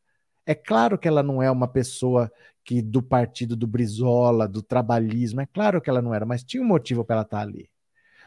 É 0.45 0.55
claro 0.55 0.97
que 0.97 1.07
ela 1.07 1.21
não 1.21 1.41
é 1.43 1.51
uma 1.51 1.67
pessoa 1.67 2.31
que 2.63 2.81
do 2.81 3.01
partido 3.01 3.55
do 3.55 3.67
Brizola, 3.67 4.47
do 4.47 4.61
trabalhismo, 4.61 5.41
é 5.41 5.45
claro 5.45 5.81
que 5.81 5.89
ela 5.89 6.01
não 6.01 6.13
era, 6.13 6.25
mas 6.25 6.43
tinha 6.43 6.63
um 6.63 6.65
motivo 6.65 7.03
para 7.03 7.17
ela 7.17 7.23
estar 7.23 7.37
tá 7.37 7.43
ali. 7.43 7.69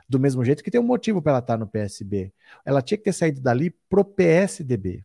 Do 0.08 0.18
mesmo 0.18 0.44
jeito 0.44 0.62
que 0.62 0.70
tem 0.70 0.80
um 0.80 0.84
motivo 0.84 1.22
para 1.22 1.32
ela 1.32 1.38
estar 1.38 1.54
tá 1.54 1.58
no 1.58 1.66
PSB. 1.66 2.32
Ela 2.64 2.82
tinha 2.82 2.98
que 2.98 3.04
ter 3.04 3.12
saído 3.12 3.40
dali 3.40 3.70
pro 3.88 4.04
PSDB. 4.04 5.04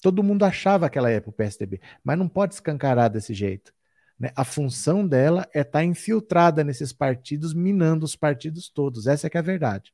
Todo 0.00 0.22
mundo 0.22 0.44
achava 0.44 0.90
que 0.90 0.98
ela 0.98 1.12
ia 1.12 1.20
pro 1.20 1.32
PSDB, 1.32 1.80
mas 2.02 2.18
não 2.18 2.28
pode 2.28 2.54
escancarar 2.54 3.08
desse 3.08 3.32
jeito. 3.32 3.72
Né? 4.18 4.30
A 4.36 4.44
função 4.44 5.06
dela 5.06 5.48
é 5.54 5.60
estar 5.60 5.80
tá 5.80 5.84
infiltrada 5.84 6.62
nesses 6.64 6.92
partidos, 6.92 7.54
minando 7.54 8.04
os 8.04 8.16
partidos 8.16 8.68
todos. 8.68 9.06
Essa 9.06 9.26
é 9.26 9.30
que 9.30 9.36
é 9.36 9.40
a 9.40 9.42
verdade. 9.42 9.92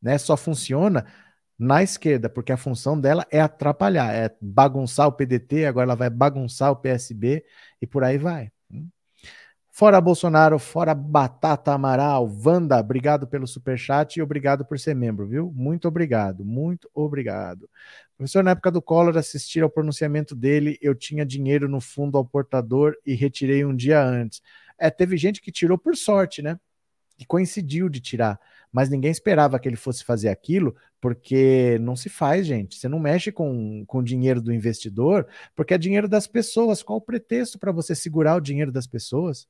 Né? 0.00 0.18
Só 0.18 0.36
funciona 0.36 1.06
na 1.58 1.82
esquerda, 1.82 2.28
porque 2.28 2.52
a 2.52 2.56
função 2.56 3.00
dela 3.00 3.26
é 3.30 3.40
atrapalhar, 3.40 4.12
é 4.12 4.34
bagunçar 4.40 5.06
o 5.06 5.12
PDT, 5.12 5.66
agora 5.66 5.84
ela 5.84 5.94
vai 5.94 6.10
bagunçar 6.10 6.70
o 6.70 6.76
PSB 6.76 7.44
e 7.80 7.86
por 7.86 8.02
aí 8.02 8.18
vai. 8.18 8.50
Fora 9.76 10.00
Bolsonaro, 10.00 10.56
fora 10.56 10.94
Batata 10.94 11.72
Amaral, 11.72 12.30
Wanda, 12.46 12.78
obrigado 12.78 13.26
pelo 13.26 13.44
superchat 13.44 14.16
e 14.16 14.22
obrigado 14.22 14.64
por 14.64 14.78
ser 14.78 14.94
membro, 14.94 15.26
viu? 15.26 15.52
Muito 15.52 15.88
obrigado, 15.88 16.44
muito 16.44 16.88
obrigado. 16.94 17.68
Professor, 18.16 18.44
na 18.44 18.52
época 18.52 18.70
do 18.70 18.80
Collor, 18.80 19.18
assistir 19.18 19.64
ao 19.64 19.68
pronunciamento 19.68 20.32
dele, 20.32 20.78
eu 20.80 20.94
tinha 20.94 21.26
dinheiro 21.26 21.68
no 21.68 21.80
fundo 21.80 22.16
ao 22.16 22.24
portador 22.24 22.94
e 23.04 23.14
retirei 23.16 23.64
um 23.64 23.74
dia 23.74 24.00
antes. 24.00 24.40
É, 24.78 24.90
teve 24.90 25.16
gente 25.16 25.40
que 25.42 25.50
tirou 25.50 25.76
por 25.76 25.96
sorte, 25.96 26.40
né? 26.40 26.56
Que 27.18 27.26
coincidiu 27.26 27.88
de 27.88 27.98
tirar, 27.98 28.38
mas 28.70 28.88
ninguém 28.88 29.10
esperava 29.10 29.58
que 29.58 29.68
ele 29.68 29.74
fosse 29.74 30.04
fazer 30.04 30.28
aquilo, 30.28 30.76
porque 31.00 31.78
não 31.80 31.96
se 31.96 32.08
faz, 32.08 32.46
gente. 32.46 32.76
Você 32.78 32.88
não 32.88 33.00
mexe 33.00 33.32
com, 33.32 33.84
com 33.88 33.98
o 33.98 34.04
dinheiro 34.04 34.40
do 34.40 34.52
investidor, 34.54 35.26
porque 35.52 35.74
é 35.74 35.78
dinheiro 35.78 36.06
das 36.08 36.28
pessoas. 36.28 36.80
Qual 36.80 36.98
o 36.98 37.02
pretexto 37.02 37.58
para 37.58 37.72
você 37.72 37.92
segurar 37.92 38.36
o 38.36 38.40
dinheiro 38.40 38.70
das 38.70 38.86
pessoas? 38.86 39.48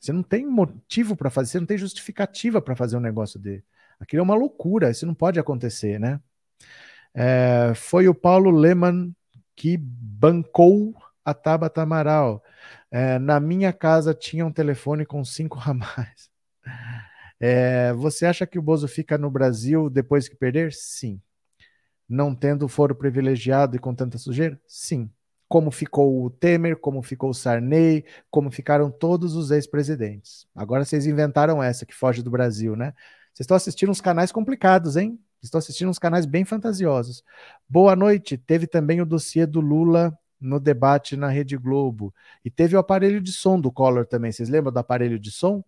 Você 0.00 0.12
não 0.12 0.22
tem 0.22 0.46
motivo 0.46 1.16
para 1.16 1.30
fazer, 1.30 1.52
você 1.52 1.60
não 1.60 1.66
tem 1.66 1.78
justificativa 1.78 2.60
para 2.62 2.76
fazer 2.76 2.96
um 2.96 3.00
negócio 3.00 3.38
dele. 3.38 3.64
Aquilo 3.98 4.20
é 4.20 4.22
uma 4.22 4.34
loucura, 4.34 4.90
isso 4.90 5.06
não 5.06 5.14
pode 5.14 5.40
acontecer, 5.40 5.98
né? 5.98 6.20
É, 7.14 7.72
foi 7.74 8.08
o 8.08 8.14
Paulo 8.14 8.50
Lehmann 8.50 9.14
que 9.56 9.76
bancou 9.76 10.94
a 11.24 11.34
Tabata 11.34 11.82
Amaral. 11.82 12.42
É, 12.90 13.18
na 13.18 13.40
minha 13.40 13.72
casa 13.72 14.14
tinha 14.14 14.46
um 14.46 14.52
telefone 14.52 15.04
com 15.04 15.24
cinco 15.24 15.58
ramais. 15.58 16.30
É, 17.40 17.92
você 17.92 18.26
acha 18.26 18.46
que 18.46 18.58
o 18.58 18.62
Bozo 18.62 18.88
fica 18.88 19.16
no 19.16 19.30
Brasil 19.30 19.88
depois 19.88 20.28
que 20.28 20.36
perder? 20.36 20.72
Sim. 20.72 21.20
Não 22.08 22.34
tendo 22.34 22.68
foro 22.68 22.94
privilegiado 22.94 23.76
e 23.76 23.78
com 23.78 23.94
tanta 23.94 24.18
sujeira? 24.18 24.60
Sim 24.66 25.10
como 25.48 25.70
ficou 25.70 26.24
o 26.24 26.30
Temer, 26.30 26.76
como 26.76 27.02
ficou 27.02 27.30
o 27.30 27.34
Sarney, 27.34 28.04
como 28.30 28.50
ficaram 28.50 28.90
todos 28.90 29.34
os 29.34 29.50
ex-presidentes. 29.50 30.46
Agora 30.54 30.84
vocês 30.84 31.06
inventaram 31.06 31.62
essa 31.62 31.86
que 31.86 31.94
foge 31.94 32.22
do 32.22 32.30
Brasil, 32.30 32.76
né? 32.76 32.92
Vocês 33.32 33.44
estão 33.44 33.56
assistindo 33.56 33.90
uns 33.90 34.00
canais 34.00 34.30
complicados, 34.30 34.96
hein? 34.96 35.18
Estão 35.42 35.58
assistindo 35.58 35.88
uns 35.88 35.98
canais 35.98 36.26
bem 36.26 36.44
fantasiosos. 36.44 37.22
Boa 37.68 37.94
noite. 37.94 38.36
Teve 38.36 38.66
também 38.66 39.00
o 39.00 39.06
dossiê 39.06 39.46
do 39.46 39.60
Lula 39.60 40.16
no 40.40 40.60
debate 40.60 41.16
na 41.16 41.28
Rede 41.28 41.56
Globo. 41.56 42.14
E 42.44 42.50
teve 42.50 42.76
o 42.76 42.78
aparelho 42.78 43.20
de 43.20 43.32
som 43.32 43.60
do 43.60 43.70
Collor 43.70 44.06
também. 44.06 44.32
Vocês 44.32 44.48
lembram 44.48 44.72
do 44.72 44.78
aparelho 44.78 45.18
de 45.18 45.30
som? 45.30 45.64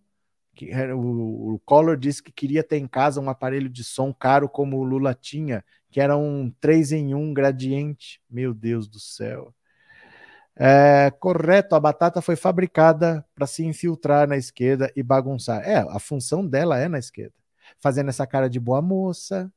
Que 0.55 0.74
o, 0.93 1.55
o 1.55 1.61
Collor 1.61 1.97
disse 1.97 2.22
que 2.22 2.33
queria 2.33 2.62
ter 2.62 2.78
em 2.78 2.89
casa 2.89 3.20
um 3.20 3.31
aparelho 3.31 3.68
de 3.68 3.85
som 3.85 4.12
caro 4.12 4.49
como 4.49 4.76
o 4.76 4.85
Lula 4.85 5.14
tinha, 5.14 5.64
que 5.91 6.01
era 6.01 6.16
um 6.16 6.53
3 6.61 6.93
em 6.93 7.14
1 7.14 7.33
gradiente. 7.33 8.20
Meu 8.28 8.53
Deus 8.53 8.89
do 8.89 8.99
céu. 8.99 9.55
É, 10.57 11.11
correto, 11.18 11.74
a 11.74 11.80
batata 11.80 12.20
foi 12.20 12.36
fabricada 12.36 13.24
para 13.34 13.46
se 13.46 13.64
infiltrar 13.64 14.28
na 14.28 14.36
esquerda 14.36 14.92
e 14.94 15.03
bagunçar. 15.03 15.62
É, 15.66 15.78
a 15.78 15.98
função 15.98 16.46
dela 16.46 16.78
é 16.78 16.88
na 16.88 16.98
esquerda. 16.98 17.34
Fazendo 17.80 18.09
essa 18.11 18.26
cara 18.26 18.48
de 18.48 18.61
boa 18.61 18.82
moça. 18.82 19.51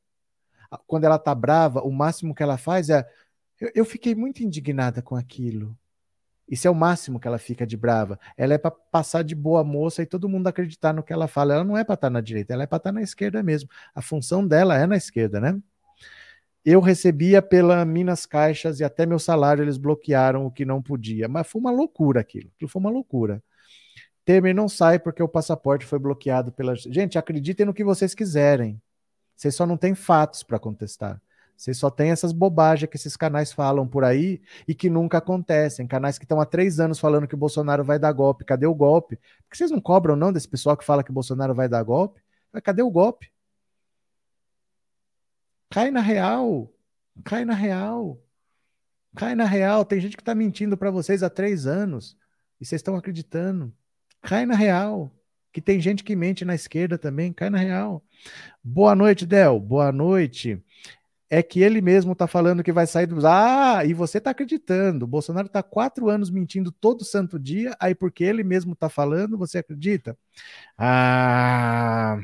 Quando 0.86 1.04
ela 1.04 1.18
tá 1.18 1.34
brava, 1.34 1.82
o 1.82 1.92
máximo 1.92 2.34
que 2.34 2.42
ela 2.42 2.56
faz 2.58 2.90
é. 2.90 3.06
Eu, 3.60 3.70
eu 3.74 3.84
fiquei 3.84 4.14
muito 4.14 4.42
indignada 4.42 5.02
com 5.02 5.16
aquilo. 5.16 5.76
Isso 6.48 6.68
é 6.68 6.70
o 6.70 6.74
máximo 6.74 7.18
que 7.18 7.26
ela 7.26 7.38
fica 7.38 7.66
de 7.66 7.76
brava. 7.76 8.18
Ela 8.36 8.54
é 8.54 8.58
para 8.58 8.70
passar 8.70 9.22
de 9.24 9.34
boa 9.34 9.64
moça 9.64 10.02
e 10.02 10.06
todo 10.06 10.28
mundo 10.28 10.46
acreditar 10.46 10.92
no 10.92 11.02
que 11.02 11.12
ela 11.12 11.26
fala. 11.26 11.54
Ela 11.54 11.64
não 11.64 11.76
é 11.76 11.84
para 11.84 11.94
estar 11.94 12.08
tá 12.08 12.10
na 12.10 12.20
direita, 12.20 12.52
ela 12.52 12.64
é 12.64 12.66
para 12.66 12.76
estar 12.78 12.90
tá 12.90 12.92
na 12.92 13.02
esquerda 13.02 13.42
mesmo. 13.42 13.68
A 13.94 14.02
função 14.02 14.46
dela 14.46 14.76
é 14.76 14.86
na 14.86 14.96
esquerda, 14.96 15.40
né? 15.40 15.60
Eu 16.64 16.80
recebia 16.80 17.42
pela 17.42 17.84
Minas 17.84 18.24
Caixas 18.24 18.80
e 18.80 18.84
até 18.84 19.04
meu 19.04 19.18
salário 19.18 19.62
eles 19.62 19.76
bloquearam 19.76 20.46
o 20.46 20.50
que 20.50 20.64
não 20.64 20.82
podia. 20.82 21.28
Mas 21.28 21.46
foi 21.46 21.60
uma 21.60 21.70
loucura 21.70 22.20
aquilo. 22.20 22.50
Aquilo 22.56 22.70
foi 22.70 22.80
uma 22.80 22.90
loucura. 22.90 23.42
Temer 24.24 24.54
não 24.54 24.68
sai 24.68 24.98
porque 24.98 25.22
o 25.22 25.28
passaporte 25.28 25.84
foi 25.84 25.98
bloqueado 25.98 26.50
pela. 26.52 26.74
Gente, 26.74 27.18
acreditem 27.18 27.66
no 27.66 27.74
que 27.74 27.84
vocês 27.84 28.14
quiserem. 28.14 28.80
Vocês 29.36 29.54
só 29.54 29.66
não 29.66 29.76
têm 29.76 29.94
fatos 29.94 30.42
para 30.42 30.58
contestar. 30.58 31.20
Vocês 31.56 31.76
só 31.78 31.90
têm 31.90 32.10
essas 32.10 32.32
bobagens 32.32 32.90
que 32.90 32.96
esses 32.96 33.16
canais 33.16 33.52
falam 33.52 33.86
por 33.86 34.02
aí 34.02 34.40
e 34.66 34.74
que 34.74 34.88
nunca 34.90 35.18
acontecem. 35.18 35.86
Canais 35.86 36.18
que 36.18 36.24
estão 36.24 36.40
há 36.40 36.46
três 36.46 36.80
anos 36.80 36.98
falando 36.98 37.28
que 37.28 37.34
o 37.34 37.38
Bolsonaro 37.38 37.84
vai 37.84 37.98
dar 37.98 38.12
golpe. 38.12 38.44
Cadê 38.44 38.66
o 38.66 38.74
golpe? 38.74 39.16
Por 39.16 39.50
que 39.50 39.58
vocês 39.58 39.70
não 39.70 39.80
cobram, 39.80 40.16
não, 40.16 40.32
desse 40.32 40.48
pessoal 40.48 40.76
que 40.76 40.84
fala 40.84 41.04
que 41.04 41.10
o 41.10 41.14
Bolsonaro 41.14 41.54
vai 41.54 41.68
dar 41.68 41.82
golpe? 41.82 42.20
Mas 42.52 42.62
cadê 42.62 42.82
o 42.82 42.90
golpe? 42.90 43.33
Cai 45.74 45.90
na 45.90 46.00
real. 46.00 46.72
Cai 47.24 47.44
na 47.44 47.52
real. 47.52 48.22
Cai 49.16 49.34
na 49.34 49.44
real. 49.44 49.84
Tem 49.84 50.00
gente 50.00 50.16
que 50.16 50.22
está 50.22 50.32
mentindo 50.32 50.76
para 50.76 50.88
vocês 50.88 51.20
há 51.20 51.28
três 51.28 51.66
anos 51.66 52.16
e 52.60 52.64
vocês 52.64 52.78
estão 52.78 52.94
acreditando. 52.94 53.74
Cai 54.22 54.46
na 54.46 54.54
real. 54.54 55.10
Que 55.52 55.60
tem 55.60 55.80
gente 55.80 56.04
que 56.04 56.14
mente 56.14 56.44
na 56.44 56.54
esquerda 56.54 56.96
também. 56.96 57.32
Cai 57.32 57.50
na 57.50 57.58
real. 57.58 58.04
Boa 58.62 58.94
noite, 58.94 59.26
Del. 59.26 59.58
Boa 59.58 59.90
noite. 59.90 60.62
É 61.28 61.42
que 61.42 61.60
ele 61.60 61.80
mesmo 61.80 62.12
está 62.12 62.28
falando 62.28 62.62
que 62.62 62.70
vai 62.70 62.86
sair 62.86 63.06
do. 63.08 63.26
Ah, 63.26 63.84
e 63.84 63.92
você 63.92 64.18
está 64.18 64.30
acreditando. 64.30 65.08
Bolsonaro 65.08 65.48
está 65.48 65.60
quatro 65.60 66.08
anos 66.08 66.30
mentindo 66.30 66.70
todo 66.70 67.04
santo 67.04 67.36
dia, 67.36 67.76
aí 67.80 67.96
porque 67.96 68.22
ele 68.22 68.44
mesmo 68.44 68.74
está 68.74 68.88
falando, 68.88 69.36
você 69.36 69.58
acredita? 69.58 70.16
Ah. 70.78 72.16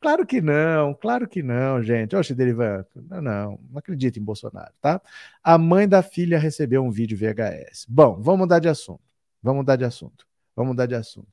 Claro 0.00 0.26
que 0.26 0.40
não, 0.40 0.94
claro 0.94 1.28
que 1.28 1.42
não, 1.42 1.82
gente. 1.82 2.14
Oxe, 2.14 2.34
Derivanto, 2.34 3.04
não, 3.08 3.20
não, 3.20 3.60
não 3.70 3.78
acredito 3.78 4.18
em 4.18 4.22
Bolsonaro, 4.22 4.72
tá? 4.80 5.00
A 5.42 5.58
mãe 5.58 5.88
da 5.88 6.02
filha 6.02 6.38
recebeu 6.38 6.82
um 6.82 6.90
vídeo 6.90 7.16
VHS. 7.16 7.86
Bom, 7.88 8.20
vamos 8.20 8.40
mudar 8.40 8.58
de 8.58 8.68
assunto. 8.68 9.02
Vamos 9.42 9.60
mudar 9.60 9.76
de 9.76 9.84
assunto. 9.84 10.26
Vamos 10.54 10.72
mudar 10.72 10.86
de 10.86 10.94
assunto. 10.94 11.28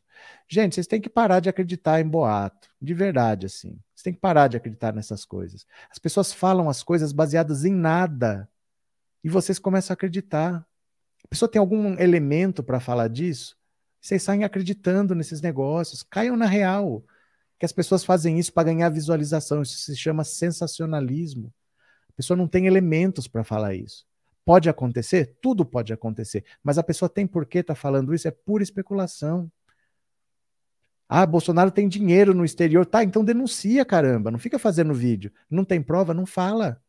Gente, 0.47 0.75
vocês 0.75 0.87
têm 0.87 1.01
que 1.01 1.09
parar 1.09 1.39
de 1.39 1.49
acreditar 1.49 1.99
em 1.99 2.07
boato, 2.07 2.69
de 2.81 2.93
verdade, 2.93 3.45
assim. 3.45 3.79
Vocês 3.93 4.03
têm 4.03 4.13
que 4.13 4.19
parar 4.19 4.47
de 4.47 4.57
acreditar 4.57 4.93
nessas 4.93 5.25
coisas. 5.25 5.65
As 5.89 5.97
pessoas 5.97 6.31
falam 6.31 6.69
as 6.69 6.83
coisas 6.83 7.11
baseadas 7.11 7.65
em 7.65 7.73
nada 7.73 8.47
e 9.23 9.29
vocês 9.29 9.59
começam 9.59 9.93
a 9.93 9.95
acreditar. 9.95 10.65
A 11.23 11.27
pessoa 11.27 11.49
tem 11.49 11.59
algum 11.59 11.99
elemento 11.99 12.63
para 12.63 12.79
falar 12.79 13.07
disso? 13.07 13.57
Vocês 13.99 14.21
saem 14.21 14.43
acreditando 14.43 15.15
nesses 15.15 15.41
negócios. 15.41 16.03
Caiam 16.03 16.37
na 16.37 16.45
real 16.45 17.03
que 17.59 17.65
as 17.65 17.71
pessoas 17.71 18.03
fazem 18.03 18.37
isso 18.37 18.53
para 18.53 18.65
ganhar 18.65 18.89
visualização. 18.89 19.61
Isso 19.61 19.77
se 19.77 19.95
chama 19.95 20.23
sensacionalismo. 20.23 21.53
A 22.09 22.13
pessoa 22.13 22.37
não 22.37 22.47
tem 22.47 22.67
elementos 22.67 23.27
para 23.27 23.43
falar 23.43 23.75
isso. 23.75 24.05
Pode 24.43 24.69
acontecer? 24.69 25.37
Tudo 25.41 25.65
pode 25.65 25.91
acontecer. 25.91 26.45
Mas 26.63 26.77
a 26.77 26.83
pessoa 26.83 27.09
tem 27.09 27.25
por 27.25 27.45
que 27.45 27.59
estar 27.59 27.73
tá 27.73 27.79
falando 27.79 28.13
isso? 28.13 28.27
É 28.27 28.31
pura 28.31 28.61
especulação. 28.61 29.51
Ah, 31.07 31.25
Bolsonaro 31.25 31.71
tem 31.71 31.87
dinheiro 31.87 32.33
no 32.33 32.45
exterior. 32.45 32.85
Tá, 32.85 33.03
então 33.03 33.23
denuncia, 33.23 33.83
caramba. 33.85 34.31
Não 34.31 34.39
fica 34.39 34.59
fazendo 34.59 34.93
vídeo. 34.93 35.31
Não 35.49 35.63
tem 35.63 35.81
prova? 35.81 36.13
Não 36.13 36.25
fala. 36.25 36.81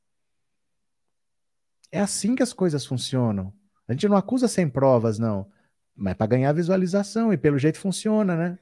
É 1.90 2.00
assim 2.00 2.34
que 2.34 2.42
as 2.42 2.52
coisas 2.52 2.84
funcionam. 2.84 3.52
A 3.88 3.92
gente 3.92 4.08
não 4.08 4.16
acusa 4.16 4.48
sem 4.48 4.68
provas, 4.68 5.18
não. 5.18 5.50
Mas 5.94 6.14
para 6.14 6.26
ganhar 6.26 6.52
visualização. 6.52 7.32
E 7.32 7.38
pelo 7.38 7.58
jeito 7.58 7.78
funciona, 7.78 8.36
né? 8.36 8.58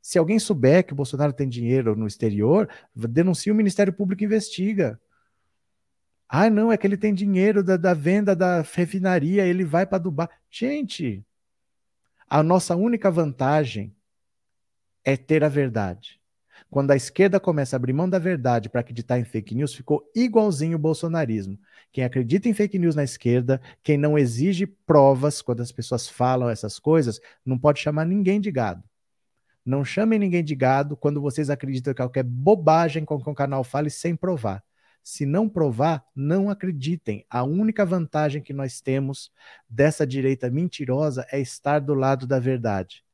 Se 0.00 0.18
alguém 0.18 0.38
souber 0.38 0.84
que 0.84 0.92
o 0.92 0.96
Bolsonaro 0.96 1.32
tem 1.32 1.48
dinheiro 1.48 1.94
no 1.94 2.06
exterior, 2.06 2.68
denuncia 2.94 3.52
o 3.52 3.56
Ministério 3.56 3.92
Público 3.92 4.24
investiga. 4.24 4.98
Ah, 6.28 6.48
não, 6.48 6.70
é 6.70 6.76
que 6.76 6.86
ele 6.86 6.96
tem 6.96 7.12
dinheiro 7.12 7.62
da, 7.62 7.76
da 7.76 7.92
venda 7.92 8.36
da 8.36 8.62
refinaria, 8.62 9.44
ele 9.44 9.64
vai 9.64 9.84
para 9.84 9.98
Dubai. 9.98 10.28
Gente, 10.48 11.24
a 12.28 12.42
nossa 12.42 12.76
única 12.76 13.10
vantagem 13.10 13.94
é 15.04 15.16
ter 15.16 15.42
a 15.42 15.48
verdade. 15.48 16.20
Quando 16.70 16.92
a 16.92 16.96
esquerda 16.96 17.40
começa 17.40 17.74
a 17.74 17.78
abrir 17.78 17.92
mão 17.92 18.08
da 18.08 18.18
verdade 18.18 18.68
para 18.68 18.80
acreditar 18.80 19.18
em 19.18 19.24
fake 19.24 19.56
news, 19.56 19.74
ficou 19.74 20.08
igualzinho 20.14 20.76
o 20.76 20.80
bolsonarismo. 20.80 21.58
Quem 21.90 22.04
acredita 22.04 22.48
em 22.48 22.54
fake 22.54 22.78
news 22.78 22.94
na 22.94 23.02
esquerda, 23.02 23.60
quem 23.82 23.98
não 23.98 24.16
exige 24.16 24.66
provas 24.66 25.42
quando 25.42 25.60
as 25.60 25.72
pessoas 25.72 26.08
falam 26.08 26.48
essas 26.48 26.78
coisas, 26.78 27.20
não 27.44 27.58
pode 27.58 27.80
chamar 27.80 28.04
ninguém 28.04 28.40
de 28.40 28.52
gado. 28.52 28.84
Não 29.64 29.84
chamem 29.84 30.18
ninguém 30.18 30.42
de 30.42 30.54
gado 30.54 30.96
quando 30.96 31.20
vocês 31.20 31.50
acreditam 31.50 31.92
que 31.92 32.02
qualquer 32.02 32.24
bobagem 32.24 33.04
com 33.04 33.22
que 33.22 33.28
um 33.28 33.34
canal 33.34 33.62
fale 33.62 33.90
sem 33.90 34.16
provar. 34.16 34.64
Se 35.02 35.24
não 35.24 35.48
provar, 35.48 36.04
não 36.14 36.50
acreditem. 36.50 37.24
A 37.28 37.42
única 37.42 37.84
vantagem 37.86 38.42
que 38.42 38.52
nós 38.52 38.80
temos 38.80 39.32
dessa 39.68 40.06
direita 40.06 40.50
mentirosa 40.50 41.26
é 41.30 41.40
estar 41.40 41.80
do 41.80 41.94
lado 41.94 42.26
da 42.26 42.38
verdade. 42.38 43.04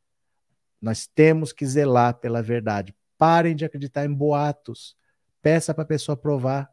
Nós 0.81 1.07
temos 1.07 1.53
que 1.53 1.65
zelar 1.65 2.15
pela 2.15 2.43
verdade. 2.43 2.95
Parem 3.17 3.57
de 3.57 3.65
acreditar 3.65 4.05
em 4.05 4.13
boatos. 4.13 4.97
Peça 5.41 5.73
para 5.73 5.85
a 5.85 5.87
pessoa 5.87 6.17
provar. 6.17 6.71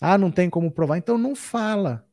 Ah, 0.00 0.16
não 0.16 0.30
tem 0.30 0.48
como 0.48 0.70
provar. 0.70 0.96
Então 0.98 1.18
não 1.18 1.34
fala. 1.34 2.06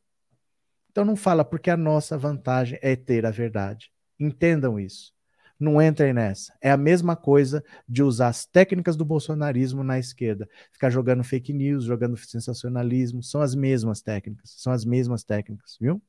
Então 0.92 1.06
não 1.06 1.16
fala, 1.16 1.46
porque 1.46 1.70
a 1.70 1.78
nossa 1.78 2.18
vantagem 2.18 2.78
é 2.82 2.96
ter 2.96 3.26
a 3.26 3.32
verdade. 3.32 3.92
Entendam 4.20 4.80
isso. 4.80 5.14
Não 5.60 5.82
entrem 5.82 6.14
nessa. 6.14 6.54
É 6.62 6.72
a 6.72 6.78
mesma 6.78 7.18
coisa 7.18 7.62
de 7.88 8.02
usar 8.02 8.30
as 8.30 8.46
técnicas 8.46 8.96
do 8.96 9.04
bolsonarismo 9.04 9.84
na 9.84 10.00
esquerda. 10.00 10.48
Ficar 10.72 10.90
jogando 10.90 11.24
fake 11.24 11.52
news, 11.52 11.84
jogando 11.84 12.16
sensacionalismo. 12.16 13.22
São 13.22 13.42
as 13.42 13.54
mesmas 13.54 14.02
técnicas. 14.02 14.56
São 14.58 14.72
as 14.72 14.86
mesmas 14.86 15.24
técnicas, 15.24 15.78
viu? 15.80 16.02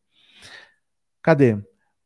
Cadê? 1.20 1.58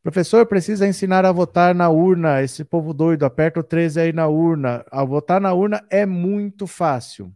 Professor, 0.03 0.47
precisa 0.47 0.86
ensinar 0.86 1.26
a 1.26 1.32
votar 1.32 1.74
na 1.74 1.90
urna. 1.90 2.42
Esse 2.42 2.64
povo 2.64 2.95
doido, 2.95 3.24
aperta 3.24 3.61
o 3.61 3.62
13 3.62 4.01
aí 4.01 4.12
na 4.12 4.26
urna. 4.26 4.84
A 4.90 5.05
votar 5.05 5.40
na 5.40 5.53
urna 5.53 5.84
é 5.90 6.07
muito 6.07 6.66
fácil. 6.66 7.30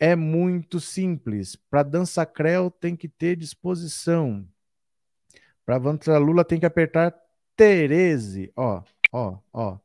É 0.00 0.16
muito 0.16 0.80
simples. 0.80 1.56
Para 1.70 1.82
dança 1.82 2.26
creu 2.26 2.70
tem 2.70 2.96
que 2.96 3.08
ter 3.08 3.36
disposição. 3.36 4.46
Para 5.64 5.76
avançar 5.76 6.18
Lula 6.18 6.44
tem 6.44 6.58
que 6.58 6.66
apertar 6.66 7.14
Tereze. 7.56 8.52
Ó, 8.56 8.80
ó, 9.12 9.38
ó. 9.52 9.78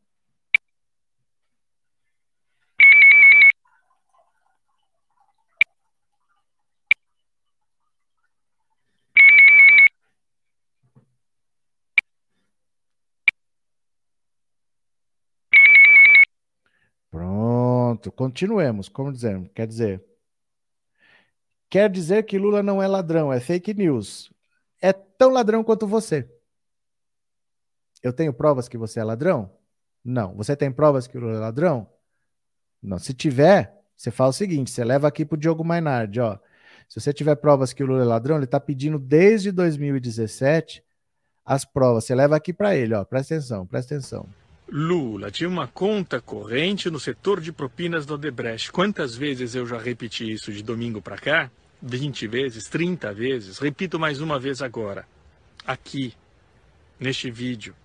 Pronto, 17.14 18.12
continuemos. 18.12 18.90
Como 18.90 19.12
dizemos? 19.12 19.50
Quer 19.54 19.68
dizer, 19.68 20.04
quer 21.70 21.90
dizer 21.90 22.24
que 22.24 22.40
Lula 22.40 22.64
não 22.64 22.82
é 22.82 22.88
ladrão, 22.88 23.32
é 23.32 23.40
fake 23.40 23.74
news. 23.74 24.32
É 24.82 24.92
tão 24.94 25.30
ladrão 25.32 25.64
quanto 25.64 25.88
você. 25.88 26.28
Eu 28.04 28.12
tenho 28.12 28.34
provas 28.34 28.68
que 28.68 28.78
você 28.78 29.00
é 29.00 29.04
ladrão? 29.04 29.50
Não. 30.04 30.36
Você 30.36 30.56
tem 30.56 30.72
provas 30.72 31.08
que 31.08 31.18
o 31.18 31.22
Lula 31.22 31.38
é 31.38 31.40
ladrão? 31.40 31.88
Não. 32.82 33.00
Se 33.00 33.14
tiver, 33.14 33.74
você 33.96 34.12
fala 34.12 34.32
o 34.32 34.34
seguinte: 34.34 34.70
você 34.70 34.84
leva 34.84 35.08
aqui 35.08 35.24
pro 35.24 35.38
Diogo 35.38 35.64
Mainardi, 35.64 36.20
ó. 36.20 36.38
Se 36.90 37.00
você 37.00 37.14
tiver 37.14 37.36
provas 37.36 37.72
que 37.72 37.82
o 37.82 37.88
Lula 37.88 38.02
é 38.02 38.06
ladrão, 38.06 38.36
ele 38.36 38.46
está 38.46 38.60
pedindo 38.60 39.00
desde 39.00 39.52
2017 39.52 40.84
as 41.46 41.64
provas. 41.64 42.04
Você 42.04 42.14
leva 42.14 42.36
aqui 42.36 42.52
para 42.52 42.76
ele, 42.76 42.94
ó. 42.94 43.06
Presta 43.06 43.36
atenção, 43.36 43.66
presta 43.66 43.96
atenção. 43.96 44.28
Lula 44.70 45.32
tinha 45.32 45.48
uma 45.48 45.68
conta 45.68 46.20
corrente 46.20 46.90
no 46.90 47.00
setor 47.00 47.40
de 47.40 47.54
propinas 47.54 48.06
do 48.06 48.16
Odebrecht. 48.16 48.72
Quantas 48.72 49.16
vezes 49.16 49.56
eu 49.56 49.66
já 49.66 49.78
repeti 49.78 50.32
isso 50.32 50.52
de 50.52 50.62
domingo 50.62 51.02
para 51.02 51.18
cá? 51.18 51.52
20 51.82 52.28
vezes, 52.28 52.68
30 52.68 53.14
vezes. 53.14 53.58
Repito 53.60 54.00
mais 54.00 54.20
uma 54.20 54.40
vez 54.40 54.62
agora. 54.62 55.06
Aqui, 55.66 56.14
neste 57.00 57.30
vídeo. 57.30 57.76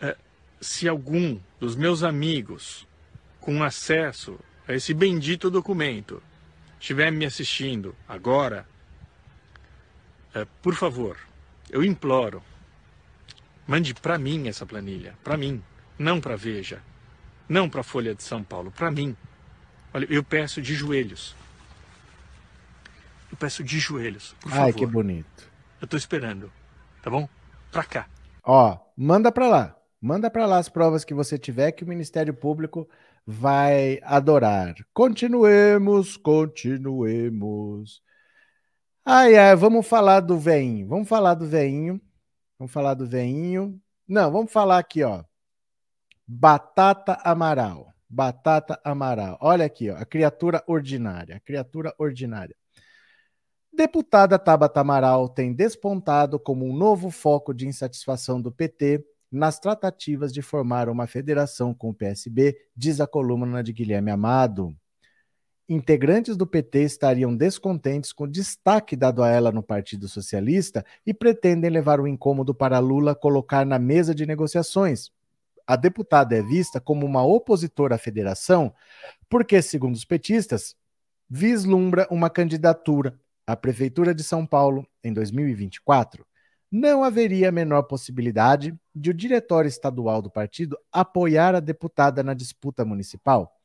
É, 0.00 0.16
se 0.60 0.88
algum 0.88 1.38
dos 1.58 1.76
meus 1.76 2.02
amigos 2.02 2.86
com 3.40 3.62
acesso 3.62 4.38
a 4.66 4.74
esse 4.74 4.92
bendito 4.92 5.50
documento 5.50 6.22
estiver 6.78 7.10
me 7.10 7.24
assistindo 7.24 7.94
agora, 8.06 8.66
é, 10.34 10.46
por 10.62 10.74
favor, 10.74 11.16
eu 11.70 11.82
imploro, 11.82 12.42
Mande 13.68 13.92
para 13.92 14.16
mim 14.16 14.48
essa 14.48 14.64
planilha, 14.64 15.14
para 15.22 15.36
mim, 15.36 15.62
não 15.98 16.22
para 16.22 16.34
Veja, 16.36 16.82
não 17.46 17.68
para 17.68 17.82
Folha 17.82 18.14
de 18.14 18.22
São 18.22 18.42
Paulo, 18.42 18.70
para 18.70 18.90
mim. 18.90 19.14
Olha, 19.92 20.06
eu 20.08 20.24
peço 20.24 20.62
de 20.62 20.74
joelhos. 20.74 21.36
Eu 23.30 23.36
peço 23.36 23.62
de 23.62 23.78
joelhos, 23.78 24.34
por 24.40 24.50
favor. 24.50 24.64
Ai, 24.64 24.72
que 24.72 24.86
bonito. 24.86 25.46
Eu 25.82 25.84
estou 25.84 25.98
esperando, 25.98 26.50
tá 27.02 27.10
bom? 27.10 27.28
Para 27.70 27.84
cá. 27.84 28.06
Ó, 28.42 28.78
manda 28.96 29.30
para 29.30 29.46
lá. 29.46 29.76
Manda 30.00 30.30
para 30.30 30.46
lá 30.46 30.58
as 30.58 30.68
provas 30.68 31.04
que 31.04 31.12
você 31.12 31.36
tiver 31.36 31.72
que 31.72 31.82
o 31.82 31.88
Ministério 31.88 32.32
Público 32.32 32.88
vai 33.26 33.98
adorar. 34.02 34.74
Continuemos, 34.94 36.16
continuemos. 36.16 38.00
Ai, 39.04 39.36
ai, 39.36 39.56
vamos 39.56 39.86
falar 39.86 40.20
do 40.20 40.38
veinho. 40.38 40.86
Vamos 40.86 41.08
falar 41.08 41.34
do 41.34 41.46
veinho. 41.46 42.00
Vamos 42.58 42.72
falar 42.72 42.94
do 42.94 43.06
veinho. 43.06 43.80
Não, 44.06 44.30
vamos 44.30 44.52
falar 44.52 44.78
aqui, 44.78 45.02
ó. 45.02 45.24
Batata 46.26 47.18
Amaral. 47.24 47.92
Batata 48.08 48.80
Amaral. 48.84 49.36
Olha 49.40 49.64
aqui, 49.64 49.90
ó, 49.90 49.96
a 49.96 50.04
criatura 50.04 50.62
ordinária. 50.66 51.36
A 51.36 51.40
criatura 51.40 51.92
ordinária. 51.98 52.54
Deputada 53.72 54.38
Tabata 54.38 54.80
Amaral 54.80 55.28
tem 55.28 55.52
despontado 55.52 56.38
como 56.38 56.66
um 56.66 56.74
novo 56.76 57.10
foco 57.10 57.52
de 57.52 57.66
insatisfação 57.66 58.40
do 58.40 58.50
PT 58.50 59.04
nas 59.30 59.58
tratativas 59.58 60.32
de 60.32 60.42
formar 60.42 60.88
uma 60.88 61.06
federação 61.06 61.74
com 61.74 61.90
o 61.90 61.94
PSB, 61.94 62.56
diz 62.76 63.00
a 63.00 63.06
coluna 63.06 63.62
de 63.62 63.72
Guilherme 63.72 64.10
Amado 64.10 64.76
integrantes 65.68 66.36
do 66.36 66.46
PT 66.46 66.82
estariam 66.82 67.36
descontentes 67.36 68.12
com 68.12 68.24
o 68.24 68.28
destaque 68.28 68.96
dado 68.96 69.22
a 69.22 69.28
ela 69.28 69.52
no 69.52 69.62
Partido 69.62 70.08
Socialista 70.08 70.84
e 71.06 71.12
pretendem 71.12 71.68
levar 71.68 72.00
o 72.00 72.06
incômodo 72.06 72.54
para 72.54 72.78
Lula 72.78 73.14
colocar 73.14 73.66
na 73.66 73.78
mesa 73.78 74.14
de 74.14 74.24
negociações. 74.24 75.10
A 75.66 75.76
deputada 75.76 76.34
é 76.34 76.42
vista 76.42 76.80
como 76.80 77.04
uma 77.04 77.22
opositora 77.22 77.96
à 77.96 77.98
federação 77.98 78.72
porque, 79.28 79.60
segundo 79.60 79.94
os 79.94 80.04
petistas, 80.06 80.74
vislumbra 81.28 82.08
uma 82.10 82.30
candidatura 82.30 83.20
à 83.46 83.54
Prefeitura 83.54 84.14
de 84.14 84.24
São 84.24 84.46
Paulo 84.46 84.86
em 85.04 85.12
2024. 85.12 86.26
Não 86.70 87.02
haveria 87.02 87.48
a 87.48 87.52
menor 87.52 87.82
possibilidade 87.84 88.78
de 88.94 89.10
o 89.10 89.14
diretório 89.14 89.68
estadual 89.68 90.20
do 90.20 90.30
partido 90.30 90.78
apoiar 90.92 91.54
a 91.54 91.60
deputada 91.60 92.22
na 92.22 92.34
disputa 92.34 92.84
municipal. 92.84 93.58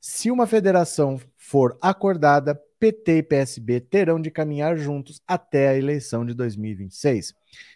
Se 0.00 0.30
uma 0.30 0.46
federação 0.46 1.20
for 1.36 1.76
acordada, 1.80 2.58
PT 2.78 3.18
e 3.18 3.22
PSB 3.22 3.80
terão 3.80 4.20
de 4.20 4.30
caminhar 4.30 4.76
juntos 4.76 5.20
até 5.26 5.68
a 5.68 5.76
eleição 5.76 6.24
de 6.24 6.32
2026. 6.32 7.34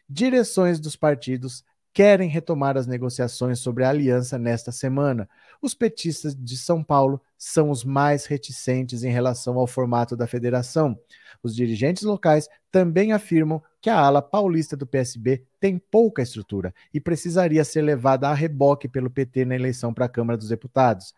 Direções 0.08 0.78
dos 0.78 0.96
partidos 0.96 1.64
querem 1.92 2.28
retomar 2.28 2.76
as 2.76 2.86
negociações 2.86 3.58
sobre 3.58 3.84
a 3.84 3.90
aliança 3.90 4.38
nesta 4.38 4.72
semana. 4.72 5.28
Os 5.60 5.74
petistas 5.74 6.34
de 6.34 6.56
São 6.56 6.82
Paulo 6.82 7.20
são 7.36 7.70
os 7.70 7.84
mais 7.84 8.24
reticentes 8.24 9.02
em 9.02 9.10
relação 9.10 9.58
ao 9.58 9.66
formato 9.66 10.16
da 10.16 10.26
federação. 10.26 10.98
Os 11.42 11.54
dirigentes 11.54 12.02
locais 12.04 12.48
também 12.70 13.12
afirmam 13.12 13.62
que 13.80 13.90
a 13.90 13.98
ala 13.98 14.22
paulista 14.22 14.76
do 14.76 14.86
PSB 14.86 15.44
tem 15.60 15.76
pouca 15.76 16.22
estrutura 16.22 16.72
e 16.94 17.00
precisaria 17.00 17.64
ser 17.64 17.82
levada 17.82 18.28
a 18.28 18.34
reboque 18.34 18.88
pelo 18.88 19.10
PT 19.10 19.44
na 19.44 19.54
eleição 19.54 19.92
para 19.92 20.06
a 20.06 20.08
Câmara 20.08 20.38
dos 20.38 20.48
Deputados. 20.48 21.12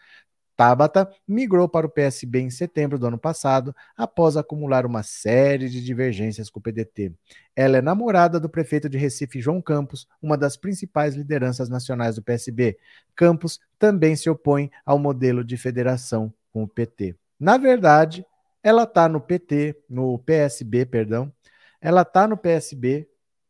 Tabata 0.56 1.10
migrou 1.26 1.68
para 1.68 1.86
o 1.86 1.90
PSB 1.90 2.40
em 2.40 2.50
setembro 2.50 2.98
do 2.98 3.06
ano 3.06 3.18
passado, 3.18 3.74
após 3.96 4.36
acumular 4.36 4.86
uma 4.86 5.02
série 5.02 5.68
de 5.68 5.82
divergências 5.82 6.48
com 6.48 6.60
o 6.60 6.62
PDT. 6.62 7.12
Ela 7.56 7.78
é 7.78 7.82
namorada 7.82 8.38
do 8.38 8.48
prefeito 8.48 8.88
de 8.88 8.96
Recife, 8.96 9.40
João 9.40 9.60
Campos, 9.60 10.06
uma 10.22 10.36
das 10.36 10.56
principais 10.56 11.14
lideranças 11.14 11.68
nacionais 11.68 12.16
do 12.16 12.22
PSB. 12.22 12.78
Campos 13.16 13.60
também 13.78 14.14
se 14.16 14.30
opõe 14.30 14.70
ao 14.86 14.98
modelo 14.98 15.44
de 15.44 15.56
federação 15.56 16.32
com 16.52 16.62
o 16.62 16.68
PT. 16.68 17.16
Na 17.38 17.56
verdade, 17.56 18.24
ela 18.62 18.84
está 18.84 19.08
no 19.08 19.20
PT, 19.20 19.76
no 19.88 20.18
PSB, 20.18 20.86
perdão, 20.86 21.32
ela 21.80 22.02
está 22.02 22.26
no 22.26 22.36
PSB 22.36 23.08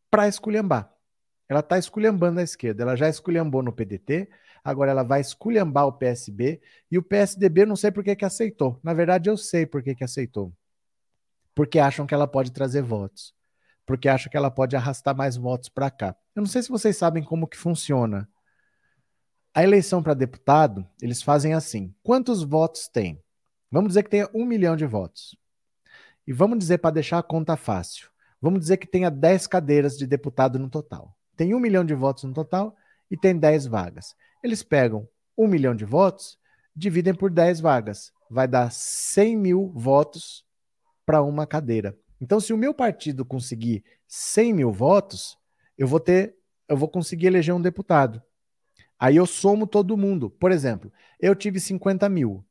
para 0.09 0.27
esculhambar. 0.27 0.91
Ela 1.47 1.59
está 1.59 1.77
esculhambando 1.77 2.39
a 2.39 2.43
esquerda. 2.43 2.83
Ela 2.83 2.95
já 2.95 3.07
esculhambou 3.07 3.61
no 3.61 3.71
PDT, 3.71 4.27
agora 4.65 4.89
ela 4.89 5.03
vai 5.03 5.21
esculhambar 5.21 5.85
o 5.85 5.93
PSB 5.93 6.59
e 6.89 6.97
o 6.97 7.03
PSDB 7.03 7.67
não 7.67 7.75
sei 7.75 7.91
por 7.91 8.03
que, 8.03 8.15
que 8.15 8.25
aceitou. 8.25 8.79
Na 8.83 8.95
verdade, 8.95 9.29
eu 9.29 9.37
sei 9.37 9.63
por 9.63 9.83
que, 9.83 9.93
que 9.93 10.03
aceitou. 10.03 10.51
Porque 11.53 11.77
acham 11.77 12.07
que 12.07 12.15
ela 12.15 12.27
pode 12.27 12.51
trazer 12.51 12.81
votos. 12.81 13.31
Porque 13.85 14.09
acham 14.09 14.31
que 14.31 14.35
ela 14.35 14.49
pode 14.49 14.75
arrastar 14.75 15.15
mais 15.15 15.37
votos 15.37 15.69
para 15.69 15.91
cá. 15.91 16.15
Eu 16.35 16.41
não 16.41 16.47
sei 16.47 16.63
se 16.63 16.69
vocês 16.69 16.97
sabem 16.97 17.23
como 17.23 17.47
que 17.47 17.55
funciona. 17.55 18.27
A 19.53 19.63
eleição 19.63 20.01
para 20.01 20.15
deputado, 20.15 20.85
eles 20.99 21.21
fazem 21.21 21.53
assim: 21.53 21.93
quantos 22.01 22.43
votos 22.43 22.87
tem? 22.87 23.23
Vamos 23.69 23.89
dizer 23.89 24.01
que 24.01 24.09
tenha 24.09 24.27
um 24.33 24.45
milhão 24.45 24.75
de 24.75 24.87
votos. 24.87 25.37
E 26.25 26.33
vamos 26.33 26.57
dizer, 26.57 26.79
para 26.79 26.89
deixar 26.89 27.19
a 27.19 27.23
conta 27.23 27.55
fácil, 27.55 28.09
vamos 28.41 28.59
dizer 28.59 28.77
que 28.77 28.87
tenha 28.87 29.11
10 29.11 29.45
cadeiras 29.45 29.95
de 29.95 30.07
deputado 30.07 30.57
no 30.57 30.71
total. 30.71 31.15
Tem 31.37 31.53
um 31.53 31.59
milhão 31.59 31.85
de 31.85 31.93
votos 31.93 32.23
no 32.23 32.33
total 32.33 32.75
e 33.11 33.15
tem 33.15 33.37
10 33.37 33.67
vagas. 33.67 34.15
Eles 34.45 34.61
pegam 34.61 35.09
um 35.35 35.47
milhão 35.47 35.73
de 35.73 35.85
votos, 35.85 36.37
dividem 36.75 37.15
por 37.15 37.31
10 37.31 37.61
vagas. 37.61 38.13
Vai 38.29 38.47
dar 38.47 38.71
100 38.71 39.35
mil 39.35 39.71
votos 39.73 40.45
para 41.03 41.23
uma 41.23 41.47
cadeira. 41.47 41.97
Então, 42.21 42.39
se 42.39 42.53
o 42.53 42.57
meu 42.57 42.71
partido 42.71 43.25
conseguir 43.25 43.83
100 44.07 44.53
mil 44.53 44.71
votos, 44.71 45.35
eu 45.75 45.87
vou 45.87 45.99
ter, 45.99 46.35
eu 46.69 46.77
vou 46.77 46.87
conseguir 46.87 47.25
eleger 47.25 47.55
um 47.55 47.61
deputado. 47.61 48.21
Aí 48.99 49.15
eu 49.15 49.25
somo 49.25 49.65
todo 49.65 49.97
mundo. 49.97 50.29
Por 50.29 50.51
exemplo, 50.51 50.93
eu 51.19 51.33
tive 51.33 51.59
50 51.59 52.07
mil, 52.07 52.45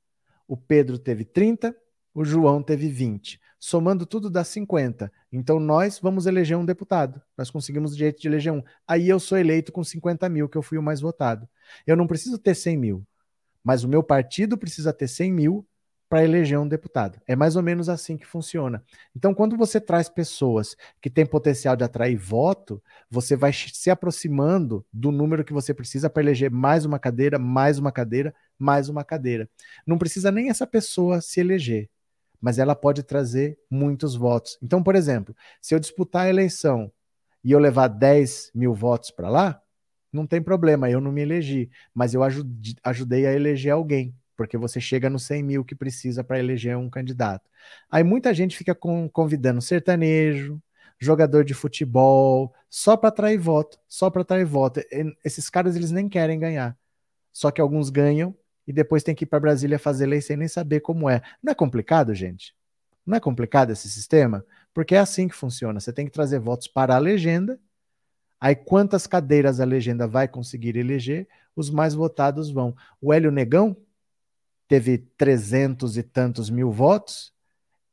o 0.48 0.56
Pedro 0.56 0.98
teve 0.98 1.24
30, 1.24 1.76
o 2.12 2.24
João 2.24 2.60
teve 2.60 2.88
20. 2.88 3.40
Somando 3.66 4.04
tudo 4.04 4.28
dá 4.28 4.44
50. 4.44 5.10
Então 5.32 5.58
nós 5.58 5.98
vamos 5.98 6.26
eleger 6.26 6.54
um 6.54 6.66
deputado. 6.66 7.18
Nós 7.34 7.50
conseguimos 7.50 7.94
o 7.94 7.96
direito 7.96 8.20
de 8.20 8.28
eleger 8.28 8.52
um. 8.52 8.62
Aí 8.86 9.08
eu 9.08 9.18
sou 9.18 9.38
eleito 9.38 9.72
com 9.72 9.82
50 9.82 10.28
mil, 10.28 10.50
que 10.50 10.58
eu 10.58 10.60
fui 10.60 10.76
o 10.76 10.82
mais 10.82 11.00
votado. 11.00 11.48
Eu 11.86 11.96
não 11.96 12.06
preciso 12.06 12.36
ter 12.36 12.54
100 12.54 12.76
mil, 12.76 13.06
mas 13.64 13.82
o 13.82 13.88
meu 13.88 14.02
partido 14.02 14.58
precisa 14.58 14.92
ter 14.92 15.08
100 15.08 15.32
mil 15.32 15.66
para 16.10 16.22
eleger 16.22 16.58
um 16.58 16.68
deputado. 16.68 17.18
É 17.26 17.34
mais 17.34 17.56
ou 17.56 17.62
menos 17.62 17.88
assim 17.88 18.18
que 18.18 18.26
funciona. 18.26 18.84
Então, 19.16 19.32
quando 19.32 19.56
você 19.56 19.80
traz 19.80 20.10
pessoas 20.10 20.76
que 21.00 21.08
têm 21.08 21.24
potencial 21.24 21.74
de 21.74 21.84
atrair 21.84 22.18
voto, 22.18 22.82
você 23.10 23.34
vai 23.34 23.50
se 23.50 23.90
aproximando 23.90 24.84
do 24.92 25.10
número 25.10 25.42
que 25.42 25.54
você 25.54 25.72
precisa 25.72 26.10
para 26.10 26.22
eleger 26.22 26.50
mais 26.50 26.84
uma 26.84 26.98
cadeira, 26.98 27.38
mais 27.38 27.78
uma 27.78 27.90
cadeira, 27.90 28.34
mais 28.58 28.90
uma 28.90 29.02
cadeira. 29.02 29.48
Não 29.86 29.96
precisa 29.96 30.30
nem 30.30 30.50
essa 30.50 30.66
pessoa 30.66 31.22
se 31.22 31.40
eleger, 31.40 31.88
mas 32.44 32.58
ela 32.58 32.76
pode 32.76 33.02
trazer 33.02 33.58
muitos 33.70 34.14
votos. 34.14 34.58
Então, 34.62 34.82
por 34.82 34.94
exemplo, 34.94 35.34
se 35.62 35.74
eu 35.74 35.80
disputar 35.80 36.26
a 36.26 36.28
eleição 36.28 36.92
e 37.42 37.52
eu 37.52 37.58
levar 37.58 37.88
10 37.88 38.50
mil 38.54 38.74
votos 38.74 39.10
para 39.10 39.30
lá, 39.30 39.62
não 40.12 40.26
tem 40.26 40.42
problema, 40.42 40.90
eu 40.90 41.00
não 41.00 41.10
me 41.10 41.22
elegi, 41.22 41.70
mas 41.94 42.12
eu 42.12 42.20
ajudei 42.22 43.26
a 43.26 43.32
eleger 43.32 43.72
alguém 43.72 44.14
porque 44.36 44.58
você 44.58 44.78
chega 44.78 45.08
nos 45.08 45.22
100 45.22 45.42
mil 45.42 45.64
que 45.64 45.74
precisa 45.74 46.22
para 46.22 46.38
eleger 46.38 46.76
um 46.76 46.90
candidato. 46.90 47.48
Aí 47.90 48.04
muita 48.04 48.34
gente 48.34 48.58
fica 48.58 48.74
convidando 48.74 49.62
sertanejo, 49.62 50.60
jogador 50.98 51.44
de 51.44 51.54
futebol, 51.54 52.52
só 52.68 52.94
para 52.94 53.08
atrair 53.08 53.38
voto, 53.38 53.78
só 53.88 54.10
para 54.10 54.20
atrair 54.20 54.44
voto. 54.44 54.80
E 54.80 55.16
esses 55.24 55.48
caras 55.48 55.76
eles 55.76 55.90
nem 55.90 56.10
querem 56.10 56.38
ganhar. 56.38 56.76
Só 57.32 57.50
que 57.50 57.60
alguns 57.60 57.88
ganham 57.88 58.36
e 58.66 58.72
depois 58.72 59.02
tem 59.02 59.14
que 59.14 59.24
ir 59.24 59.26
para 59.26 59.40
Brasília 59.40 59.78
fazer 59.78 60.06
lei 60.06 60.20
sem 60.20 60.36
nem 60.36 60.48
saber 60.48 60.80
como 60.80 61.08
é. 61.08 61.22
Não 61.42 61.52
é 61.52 61.54
complicado, 61.54 62.14
gente? 62.14 62.54
Não 63.04 63.16
é 63.16 63.20
complicado 63.20 63.70
esse 63.70 63.88
sistema? 63.88 64.44
Porque 64.72 64.94
é 64.94 64.98
assim 64.98 65.28
que 65.28 65.34
funciona. 65.34 65.78
Você 65.78 65.92
tem 65.92 66.06
que 66.06 66.12
trazer 66.12 66.38
votos 66.38 66.66
para 66.66 66.94
a 66.94 66.98
legenda. 66.98 67.58
Aí 68.40 68.54
quantas 68.54 69.06
cadeiras 69.06 69.60
a 69.60 69.64
legenda 69.64 70.06
vai 70.06 70.28
conseguir 70.28 70.76
eleger, 70.76 71.28
os 71.54 71.70
mais 71.70 71.94
votados 71.94 72.50
vão. 72.50 72.74
O 73.00 73.12
Hélio 73.12 73.30
Negão, 73.30 73.76
teve 74.66 74.98
trezentos 74.98 75.96
e 75.96 76.02
tantos 76.02 76.50
mil 76.50 76.70
votos, 76.70 77.32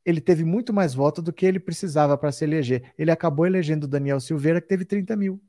ele 0.04 0.20
teve 0.20 0.44
muito 0.44 0.72
mais 0.72 0.94
votos 0.94 1.22
do 1.22 1.32
que 1.32 1.46
ele 1.46 1.60
precisava 1.60 2.18
para 2.18 2.32
se 2.32 2.44
eleger. 2.44 2.92
Ele 2.98 3.10
acabou 3.10 3.46
elegendo 3.46 3.86
Daniel 3.86 4.18
Silveira, 4.20 4.60
que 4.60 4.68
teve 4.68 4.84
30 4.84 5.14
mil. 5.16 5.40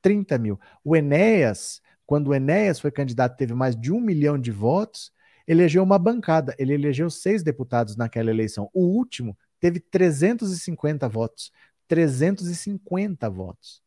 30 0.00 0.38
mil. 0.38 0.58
O 0.82 0.96
Enéas, 0.96 1.82
quando 2.10 2.34
Enéas 2.34 2.80
foi 2.80 2.90
candidato, 2.90 3.36
teve 3.36 3.54
mais 3.54 3.76
de 3.76 3.92
um 3.92 4.00
milhão 4.00 4.36
de 4.36 4.50
votos, 4.50 5.12
elegeu 5.46 5.80
uma 5.80 5.96
bancada. 5.96 6.56
Ele 6.58 6.74
elegeu 6.74 7.08
seis 7.08 7.40
deputados 7.40 7.94
naquela 7.94 8.30
eleição. 8.30 8.68
O 8.74 8.84
último 8.84 9.38
teve 9.60 9.78
350 9.78 11.08
votos. 11.08 11.52
350 11.86 13.30
votos 13.30 13.80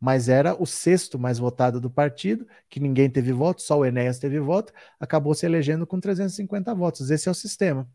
mas 0.00 0.28
era 0.28 0.60
o 0.60 0.66
sexto 0.66 1.18
mais 1.18 1.38
votado 1.38 1.80
do 1.80 1.88
partido, 1.88 2.46
que 2.68 2.78
ninguém 2.78 3.08
teve 3.08 3.32
voto, 3.32 3.62
só 3.62 3.78
o 3.78 3.86
Enéas 3.86 4.18
teve 4.18 4.38
voto, 4.38 4.70
acabou 5.00 5.34
se 5.34 5.46
elegendo 5.46 5.86
com 5.86 5.98
350 5.98 6.74
votos. 6.74 7.10
Esse 7.10 7.26
é 7.26 7.30
o 7.30 7.34
sistema. 7.34 7.88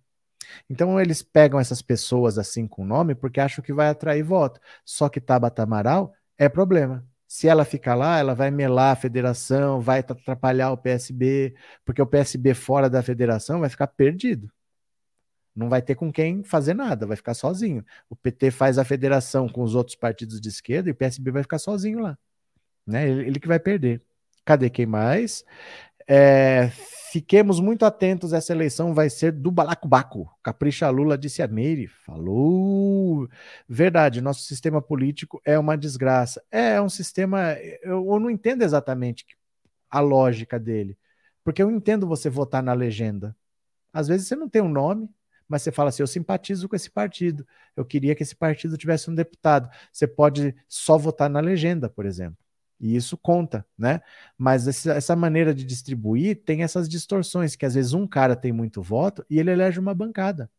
Então 0.68 1.00
eles 1.00 1.22
pegam 1.22 1.60
essas 1.60 1.84
pessoas 1.84 2.40
assim 2.40 2.68
com 2.68 2.84
nome 2.84 3.14
porque 3.14 3.40
acham 3.40 3.64
que 3.64 3.74
vai 3.74 3.90
atrair 3.90 4.24
voto. 4.24 4.60
Só 4.84 5.08
que 5.08 5.22
Tabata 5.22 5.62
Amaral 5.62 6.12
é 6.36 6.50
problema. 6.50 7.06
Se 7.30 7.48
ela 7.48 7.64
ficar 7.64 7.96
lá, 7.96 8.20
ela 8.20 8.36
vai 8.36 8.52
melar 8.52 8.92
a 8.94 8.96
federação, 8.96 9.80
vai 9.80 10.00
atrapalhar 10.00 10.72
o 10.72 10.78
PSB, 10.78 11.56
porque 11.86 12.02
o 12.02 12.08
PSB 12.08 12.54
fora 12.54 12.90
da 12.90 13.02
federação 13.02 13.62
vai 13.62 13.70
ficar 13.70 13.88
perdido 13.88 14.52
não 15.60 15.70
vai 15.70 15.82
ter 15.82 15.96
com 15.96 16.12
quem 16.12 16.42
fazer 16.42 16.74
nada, 16.74 17.06
vai 17.06 17.18
ficar 17.18 17.34
sozinho. 17.34 17.86
O 18.10 18.16
PT 18.16 18.50
faz 18.50 18.78
a 18.78 18.86
federação 18.86 19.50
com 19.50 19.62
os 19.62 19.76
outros 19.76 19.96
partidos 19.96 20.40
de 20.40 20.48
esquerda 20.48 20.90
e 20.90 20.94
o 20.94 20.96
PSB 20.96 21.32
vai 21.32 21.44
ficar 21.44 21.60
sozinho 21.60 22.00
lá. 22.00 22.18
Né? 22.88 23.10
Ele, 23.10 23.28
ele 23.28 23.40
que 23.40 23.48
vai 23.48 23.60
perder. 23.60 24.02
Cadê 24.46 24.70
quem 24.70 24.86
mais? 24.86 25.44
É, 26.12 26.72
fiquemos 27.12 27.60
muito 27.60 27.86
atentos, 27.86 28.34
essa 28.34 28.52
eleição 28.52 28.96
vai 28.96 29.12
ser 29.12 29.32
do 29.32 29.52
balacobaco. 29.52 30.28
Capricha 30.42 30.90
Lula, 30.90 31.16
disse 31.16 31.44
a 31.44 31.48
Meire. 31.48 31.88
Falou! 31.88 33.30
Verdade, 33.68 34.20
nosso 34.20 34.42
sistema 34.42 34.82
político 34.82 35.40
é 35.46 35.58
uma 35.60 35.78
desgraça. 35.78 36.44
É, 36.52 36.72
é 36.76 36.82
um 36.82 36.90
sistema. 36.90 37.54
Eu, 37.84 38.06
eu 38.12 38.20
não 38.20 38.30
entendo 38.30 38.64
exatamente 38.64 39.24
a 39.90 40.00
lógica 40.00 40.60
dele. 40.60 40.98
Porque 41.44 41.62
eu 41.62 41.70
entendo 41.72 42.08
você 42.08 42.28
votar 42.30 42.64
na 42.64 42.74
legenda. 42.74 43.36
Às 43.94 44.08
vezes 44.08 44.28
você 44.28 44.36
não 44.36 44.50
tem 44.50 44.62
um 44.64 44.70
nome, 44.70 45.10
mas 45.48 45.62
você 45.62 45.72
fala 45.72 45.90
assim: 45.90 46.04
eu 46.04 46.08
simpatizo 46.08 46.68
com 46.68 46.76
esse 46.76 46.90
partido, 46.90 47.46
eu 47.76 47.86
queria 47.86 48.16
que 48.16 48.24
esse 48.24 48.36
partido 48.36 48.78
tivesse 48.78 49.12
um 49.12 49.16
deputado. 49.16 49.70
Você 49.92 50.08
pode 50.08 50.56
só 50.68 50.98
votar 50.98 51.30
na 51.30 51.40
legenda, 51.40 51.90
por 51.90 52.06
exemplo. 52.06 52.49
E 52.80 52.96
isso 52.96 53.18
conta, 53.18 53.66
né? 53.78 54.02
Mas 54.38 54.86
essa 54.88 55.16
maneira 55.16 55.54
de 55.54 55.66
distribuir 55.66 56.44
tem 56.44 56.64
essas 56.64 56.88
distorções, 56.88 57.56
que 57.56 57.66
às 57.66 57.76
vezes 57.76 57.94
um 57.94 58.08
cara 58.08 58.36
tem 58.36 58.52
muito 58.52 58.82
voto 58.82 59.26
e 59.30 59.40
ele 59.40 59.52
elege 59.52 59.80
uma 59.80 59.94
bancada. 59.94 60.50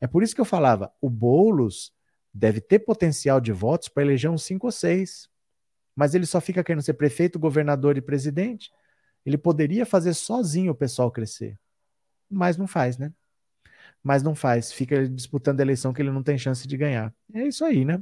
É 0.00 0.06
por 0.06 0.22
isso 0.22 0.34
que 0.34 0.40
eu 0.40 0.44
falava: 0.44 0.92
o 1.00 1.10
Boulos 1.10 1.92
deve 2.32 2.60
ter 2.60 2.80
potencial 2.80 3.40
de 3.40 3.52
votos 3.52 3.88
para 3.88 4.02
eleger 4.02 4.30
uns 4.30 4.42
cinco 4.44 4.66
ou 4.66 4.72
seis. 4.72 5.28
Mas 5.94 6.14
ele 6.14 6.26
só 6.26 6.40
fica 6.40 6.62
querendo 6.64 6.82
ser 6.82 6.94
prefeito, 6.94 7.38
governador 7.38 7.96
e 7.96 8.02
presidente. 8.02 8.70
Ele 9.24 9.38
poderia 9.38 9.86
fazer 9.86 10.14
sozinho 10.14 10.72
o 10.72 10.74
pessoal 10.74 11.10
crescer. 11.10 11.58
Mas 12.30 12.56
não 12.56 12.66
faz, 12.66 12.98
né? 12.98 13.12
mas 14.06 14.22
não 14.22 14.34
faz. 14.36 14.72
Fica 14.72 15.08
disputando 15.08 15.58
a 15.60 15.62
eleição 15.64 15.92
que 15.92 16.00
ele 16.00 16.12
não 16.12 16.22
tem 16.22 16.38
chance 16.38 16.66
de 16.68 16.76
ganhar. 16.76 17.12
É 17.34 17.42
isso 17.46 17.64
aí, 17.64 17.84
né? 17.84 18.00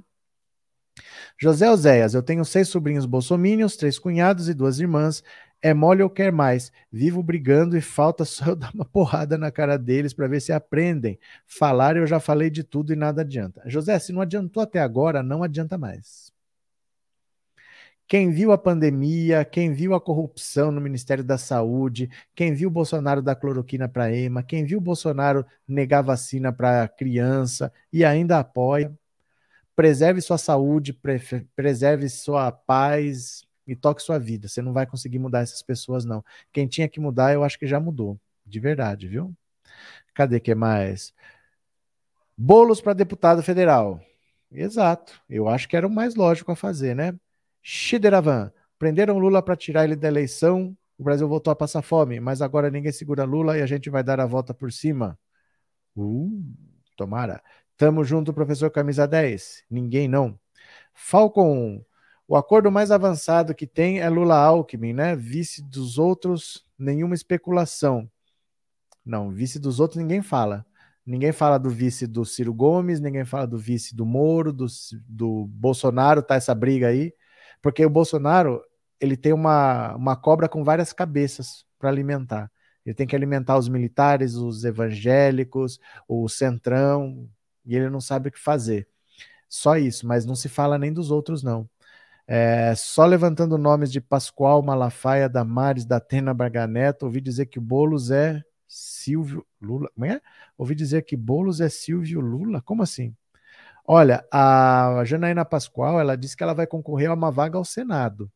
José 1.38 1.70
Oséias, 1.70 2.14
eu 2.14 2.22
tenho 2.22 2.44
seis 2.44 2.68
sobrinhos 2.68 3.06
bolsomínios, 3.06 3.76
três 3.76 3.98
cunhados 3.98 4.48
e 4.48 4.54
duas 4.54 4.78
irmãs. 4.78 5.22
É 5.60 5.72
mole 5.72 6.02
ou 6.02 6.10
quer 6.10 6.30
mais? 6.30 6.70
Vivo 6.92 7.22
brigando 7.22 7.76
e 7.76 7.80
falta 7.80 8.24
só 8.26 8.46
eu 8.48 8.56
dar 8.56 8.72
uma 8.74 8.84
porrada 8.84 9.38
na 9.38 9.50
cara 9.50 9.78
deles 9.78 10.12
para 10.12 10.28
ver 10.28 10.40
se 10.40 10.52
aprendem. 10.52 11.18
Falar 11.46 11.96
eu 11.96 12.06
já 12.06 12.20
falei 12.20 12.50
de 12.50 12.62
tudo 12.62 12.92
e 12.92 12.96
nada 12.96 13.22
adianta. 13.22 13.62
José, 13.66 13.98
se 13.98 14.12
não 14.12 14.20
adiantou 14.20 14.62
até 14.62 14.80
agora, 14.80 15.22
não 15.22 15.42
adianta 15.42 15.78
mais. 15.78 16.32
Quem 18.06 18.30
viu 18.30 18.52
a 18.52 18.58
pandemia, 18.58 19.44
quem 19.44 19.72
viu 19.72 19.94
a 19.94 20.00
corrupção 20.00 20.70
no 20.70 20.80
Ministério 20.80 21.24
da 21.24 21.38
Saúde, 21.38 22.10
quem 22.34 22.52
viu 22.52 22.68
o 22.68 22.72
Bolsonaro 22.72 23.22
dar 23.22 23.34
cloroquina 23.34 23.88
para 23.88 24.14
EMA, 24.14 24.42
quem 24.42 24.64
viu 24.64 24.78
o 24.78 24.80
Bolsonaro 24.82 25.44
negar 25.66 26.02
vacina 26.02 26.52
para 26.52 26.86
criança 26.86 27.72
e 27.90 28.04
ainda 28.04 28.38
apoia, 28.38 28.94
preserve 29.76 30.20
sua 30.20 30.38
saúde, 30.38 30.98
preserve 31.54 32.08
sua 32.08 32.52
paz 32.52 33.44
e 33.66 33.74
toque 33.74 34.02
sua 34.02 34.18
vida. 34.18 34.48
Você 34.48 34.62
não 34.62 34.72
vai 34.72 34.86
conseguir 34.86 35.18
mudar 35.18 35.40
essas 35.40 35.62
pessoas, 35.62 36.04
não. 36.04 36.24
Quem 36.52 36.66
tinha 36.66 36.88
que 36.88 37.00
mudar, 37.00 37.32
eu 37.32 37.44
acho 37.44 37.58
que 37.58 37.66
já 37.66 37.80
mudou. 37.80 38.18
De 38.46 38.60
verdade, 38.60 39.08
viu? 39.08 39.34
Cadê 40.14 40.38
que 40.40 40.54
mais? 40.54 41.12
Bolos 42.36 42.80
para 42.80 42.92
deputado 42.92 43.42
federal. 43.42 44.00
Exato. 44.50 45.20
Eu 45.28 45.48
acho 45.48 45.68
que 45.68 45.76
era 45.76 45.86
o 45.86 45.90
mais 45.90 46.14
lógico 46.14 46.52
a 46.52 46.56
fazer, 46.56 46.94
né? 46.94 47.14
Shideravan. 47.62 48.52
Prenderam 48.78 49.18
Lula 49.18 49.42
para 49.42 49.56
tirar 49.56 49.84
ele 49.84 49.96
da 49.96 50.08
eleição. 50.08 50.76
O 50.98 51.02
Brasil 51.04 51.28
voltou 51.28 51.50
a 51.50 51.56
passar 51.56 51.82
fome, 51.82 52.20
mas 52.20 52.42
agora 52.42 52.70
ninguém 52.70 52.92
segura 52.92 53.24
Lula 53.24 53.58
e 53.58 53.62
a 53.62 53.66
gente 53.66 53.90
vai 53.90 54.02
dar 54.04 54.20
a 54.20 54.26
volta 54.26 54.54
por 54.54 54.72
cima. 54.72 55.18
Uh, 55.96 56.42
tomara. 56.96 57.42
Tamo 57.76 58.04
junto, 58.04 58.32
professor 58.32 58.70
Camisa 58.70 59.06
10. 59.06 59.64
Ninguém 59.70 60.06
não. 60.08 60.38
Falcon. 60.94 61.84
O 62.26 62.36
acordo 62.36 62.70
mais 62.70 62.90
avançado 62.90 63.54
que 63.54 63.66
tem 63.66 64.00
é 64.00 64.08
Lula 64.08 64.36
Alckmin, 64.36 64.92
né? 64.92 65.14
Vice 65.16 65.62
dos 65.62 65.98
outros, 65.98 66.64
nenhuma 66.78 67.14
especulação. 67.14 68.08
Não, 69.04 69.30
vice 69.30 69.58
dos 69.58 69.80
outros 69.80 70.00
ninguém 70.00 70.22
fala. 70.22 70.64
Ninguém 71.04 71.32
fala 71.32 71.58
do 71.58 71.68
vice 71.68 72.06
do 72.06 72.24
Ciro 72.24 72.54
Gomes, 72.54 72.98
ninguém 72.98 73.26
fala 73.26 73.46
do 73.46 73.58
vice 73.58 73.94
do 73.94 74.06
Moro, 74.06 74.52
do, 74.52 74.66
do 75.06 75.46
Bolsonaro, 75.48 76.22
tá 76.22 76.36
essa 76.36 76.54
briga 76.54 76.88
aí. 76.88 77.12
Porque 77.60 77.84
o 77.84 77.90
Bolsonaro, 77.90 78.62
ele 78.98 79.16
tem 79.16 79.32
uma, 79.32 79.94
uma 79.96 80.16
cobra 80.16 80.48
com 80.48 80.64
várias 80.64 80.92
cabeças 80.92 81.66
para 81.78 81.90
alimentar. 81.90 82.50
Ele 82.86 82.94
tem 82.94 83.06
que 83.06 83.16
alimentar 83.16 83.58
os 83.58 83.68
militares, 83.68 84.34
os 84.34 84.64
evangélicos, 84.64 85.78
o 86.08 86.28
centrão, 86.28 87.28
e 87.64 87.76
ele 87.76 87.90
não 87.90 88.00
sabe 88.00 88.28
o 88.28 88.32
que 88.32 88.38
fazer. 88.38 88.88
Só 89.48 89.76
isso, 89.76 90.06
mas 90.06 90.24
não 90.26 90.34
se 90.34 90.48
fala 90.48 90.78
nem 90.78 90.92
dos 90.92 91.10
outros, 91.10 91.42
não. 91.42 91.68
É, 92.26 92.74
só 92.74 93.04
levantando 93.04 93.58
nomes 93.58 93.92
de 93.92 94.00
Pascoal, 94.00 94.62
Malafaia, 94.62 95.28
Damares, 95.28 95.84
Datena, 95.84 96.32
Barganeto, 96.32 97.04
ouvi 97.06 97.20
dizer 97.20 97.46
que 97.46 97.60
Bolos 97.60 98.10
é 98.10 98.42
Silvio 98.66 99.46
Lula. 99.60 99.90
Como 99.94 100.06
é? 100.06 100.20
Ouvi 100.56 100.74
dizer 100.74 101.02
que 101.02 101.16
Bolos 101.16 101.60
é 101.60 101.68
Silvio 101.68 102.20
Lula? 102.20 102.62
Como 102.62 102.82
assim? 102.82 103.14
Olha, 103.86 104.26
a 104.32 105.02
Janaína 105.04 105.44
Pascoal, 105.44 106.00
ela 106.00 106.16
disse 106.16 106.36
que 106.36 106.42
ela 106.42 106.54
vai 106.54 106.66
concorrer 106.66 107.10
a 107.10 107.14
uma 107.14 107.30
vaga 107.30 107.58
ao 107.58 107.64
Senado. 107.64 108.30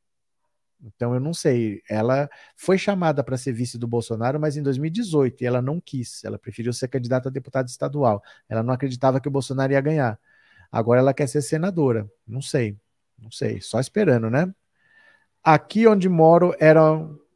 Então 0.83 1.15
eu 1.15 1.21
não 1.21 1.35
sei. 1.35 1.83
Ela 1.89 2.29
foi 2.57 2.79
chamada 2.79 3.23
para 3.25 3.37
ser 3.37 3.53
vice 3.53 3.79
do 3.79 3.89
Bolsonaro, 3.89 4.39
mas 4.39 4.57
em 4.57 4.63
2018 4.63 5.43
e 5.43 5.47
ela 5.47 5.61
não 5.61 5.81
quis. 5.81 6.25
Ela 6.25 6.39
preferiu 6.39 6.73
ser 6.73 6.89
candidata 6.89 7.29
a 7.29 7.33
deputada 7.33 7.69
estadual. 7.69 8.23
Ela 8.49 8.63
não 8.63 8.73
acreditava 8.73 9.21
que 9.21 9.29
o 9.29 9.31
Bolsonaro 9.31 9.73
ia 9.73 9.81
ganhar. 9.81 10.19
Agora 10.71 11.01
ela 11.01 11.15
quer 11.15 11.27
ser 11.29 11.43
senadora. 11.43 12.09
Não 12.27 12.43
sei. 12.43 12.77
Não 13.19 13.31
sei. 13.31 13.61
Só 13.61 13.81
esperando, 13.81 14.31
né? 14.31 14.53
Aqui 15.43 15.87
onde 15.87 16.09
moro 16.09 16.55
era 16.61 16.83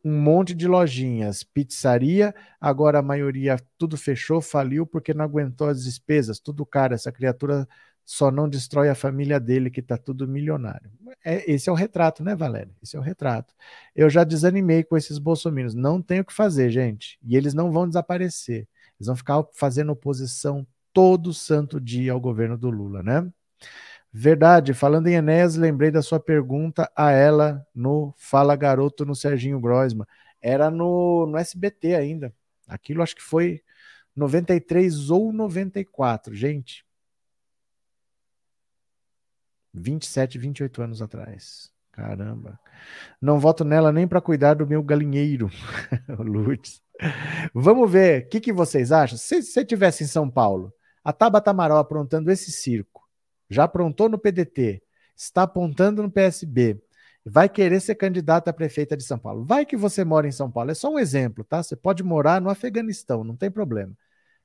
um 0.05 0.21
monte 0.21 0.55
de 0.55 0.67
lojinhas, 0.67 1.45
pizzaria, 1.45 2.35
agora 2.61 2.99
a 2.99 3.03
maioria 3.03 3.57
tudo 3.79 3.97
fechou, 3.97 4.41
faliu 4.41 4.85
porque 4.85 5.15
não 5.15 5.25
aguentou 5.25 5.69
as 5.69 5.85
despesas, 5.85 6.41
tudo 6.41 6.67
caro. 6.67 6.95
Essa 6.95 7.13
criatura 7.13 7.69
só 8.05 8.31
não 8.31 8.49
destrói 8.49 8.89
a 8.89 8.95
família 8.95 9.39
dele, 9.39 9.71
que 9.71 9.81
está 9.81 9.97
tudo 9.97 10.27
milionário. 10.27 10.91
É, 11.25 11.51
esse 11.51 11.69
é 11.69 11.73
o 11.73 11.75
retrato, 11.75 12.23
né, 12.25 12.35
Valéria? 12.35 12.73
Esse 12.83 12.97
é 12.97 12.99
o 12.99 13.03
retrato. 13.03 13.55
Eu 13.95 14.11
já 14.11 14.25
desanimei 14.25 14.83
com 14.83 14.97
esses 14.97 15.19
bolsominions. 15.19 15.75
Não 15.75 16.03
tem 16.03 16.21
o 16.21 16.25
que 16.25 16.33
fazer, 16.33 16.71
gente. 16.71 17.19
E 17.23 17.37
eles 17.37 17.55
não 17.55 17.71
vão 17.71 17.87
desaparecer. 17.87 18.69
Eles 18.99 19.07
vão 19.07 19.17
ficar 19.17 19.45
fazendo 19.55 19.93
oposição 19.93 20.67
todo 20.93 21.33
santo 21.33 21.81
dia 21.81 22.13
ao 22.13 22.21
governo 22.21 22.59
do 22.59 22.71
Lula, 22.71 23.03
né? 23.03 23.31
Verdade. 24.13 24.75
Falando 24.75 25.07
em 25.07 25.15
Enéas, 25.15 25.57
lembrei 25.57 25.91
da 25.91 26.03
sua 26.03 26.21
pergunta 26.21 26.91
a 26.95 27.11
ela 27.13 27.67
no 27.75 28.13
Fala 28.17 28.55
Garoto 28.57 29.07
no 29.07 29.15
Serginho 29.15 29.61
Groisman. 29.61 30.07
Era 30.41 30.71
no, 30.71 31.27
no 31.27 31.39
SBT 31.39 31.95
ainda. 31.95 32.35
Aquilo 32.67 33.03
acho 33.03 33.17
que 33.17 33.23
foi 33.23 33.63
93 34.15 35.09
ou 35.11 35.33
94, 35.33 36.35
gente. 36.35 36.85
27, 39.75 40.39
28 40.39 40.83
anos 40.83 41.03
atrás. 41.03 41.71
Caramba. 41.93 42.59
Não 43.21 43.39
voto 43.39 43.65
nela 43.65 43.93
nem 43.93 44.09
para 44.09 44.21
cuidar 44.21 44.55
do 44.55 44.67
meu 44.67 44.83
galinheiro, 44.83 45.51
Lourdes. 46.19 46.83
Vamos 47.55 47.91
ver, 47.91 48.25
o 48.25 48.29
que, 48.29 48.41
que 48.41 48.53
vocês 48.53 48.93
acham? 48.93 49.19
Se 49.19 49.43
você 49.43 49.61
estivesse 49.61 50.05
em 50.05 50.07
São 50.07 50.31
Paulo, 50.31 50.73
a 51.05 51.13
Tabata 51.13 51.51
Amaral 51.51 51.79
aprontando 51.79 52.31
esse 52.31 52.51
circo, 52.51 53.03
já 53.51 53.65
aprontou 53.65 54.09
no 54.09 54.19
PDT, 54.19 54.83
está 55.17 55.43
apontando 55.43 56.03
no 56.03 56.11
PSB, 56.11 56.81
vai 57.25 57.49
querer 57.49 57.81
ser 57.81 57.95
candidata 57.97 58.51
a 58.51 58.55
prefeita 58.55 58.97
de 58.97 59.05
São 59.05 59.19
Paulo. 59.19 59.45
Vai 59.45 59.67
que 59.67 59.77
você 59.77 60.05
mora 60.05 60.27
em 60.27 60.33
São 60.33 60.51
Paulo, 60.51 60.71
é 60.71 60.75
só 60.75 60.91
um 60.91 60.99
exemplo, 60.99 61.45
tá? 61.45 61.63
Você 61.63 61.77
pode 61.77 62.03
morar 62.03 62.41
no 62.41 62.49
Afeganistão, 62.49 63.23
não 63.23 63.37
tem 63.37 63.51
problema. 63.51 63.93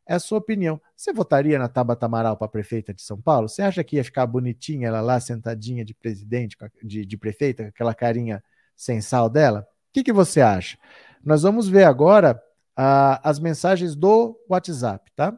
É 0.08 0.14
a 0.14 0.20
sua 0.20 0.38
opinião. 0.38 0.80
Você 0.96 1.12
votaria 1.12 1.60
na 1.60 1.68
Tabata 1.68 2.06
Amaral 2.06 2.38
para 2.38 2.48
prefeita 2.48 2.94
de 2.94 3.02
São 3.02 3.20
Paulo? 3.20 3.50
Você 3.50 3.62
acha 3.62 3.84
que 3.84 3.98
ia 3.98 4.04
ficar 4.06 4.26
bonitinha 4.26 4.88
ela 4.88 5.02
lá, 5.02 5.20
sentadinha 5.20 5.84
de 5.84 5.94
presidente, 5.94 6.56
de, 6.82 7.06
de 7.06 7.18
prefeita, 7.18 7.64
com 7.64 7.70
aquela 7.70 7.94
carinha 7.94 8.42
sem 8.74 9.02
sal 9.02 9.30
dela? 9.30 9.68
O 9.90 9.94
que, 9.94 10.04
que 10.04 10.14
você 10.14 10.40
acha? 10.40 10.78
Nós 11.22 11.44
vamos 11.44 11.68
ver 11.68 11.84
agora 11.84 12.42
uh, 12.80 13.20
as 13.22 13.38
mensagens 13.38 13.96
do 13.98 14.40
WhatsApp, 14.50 15.12
tá? 15.14 15.38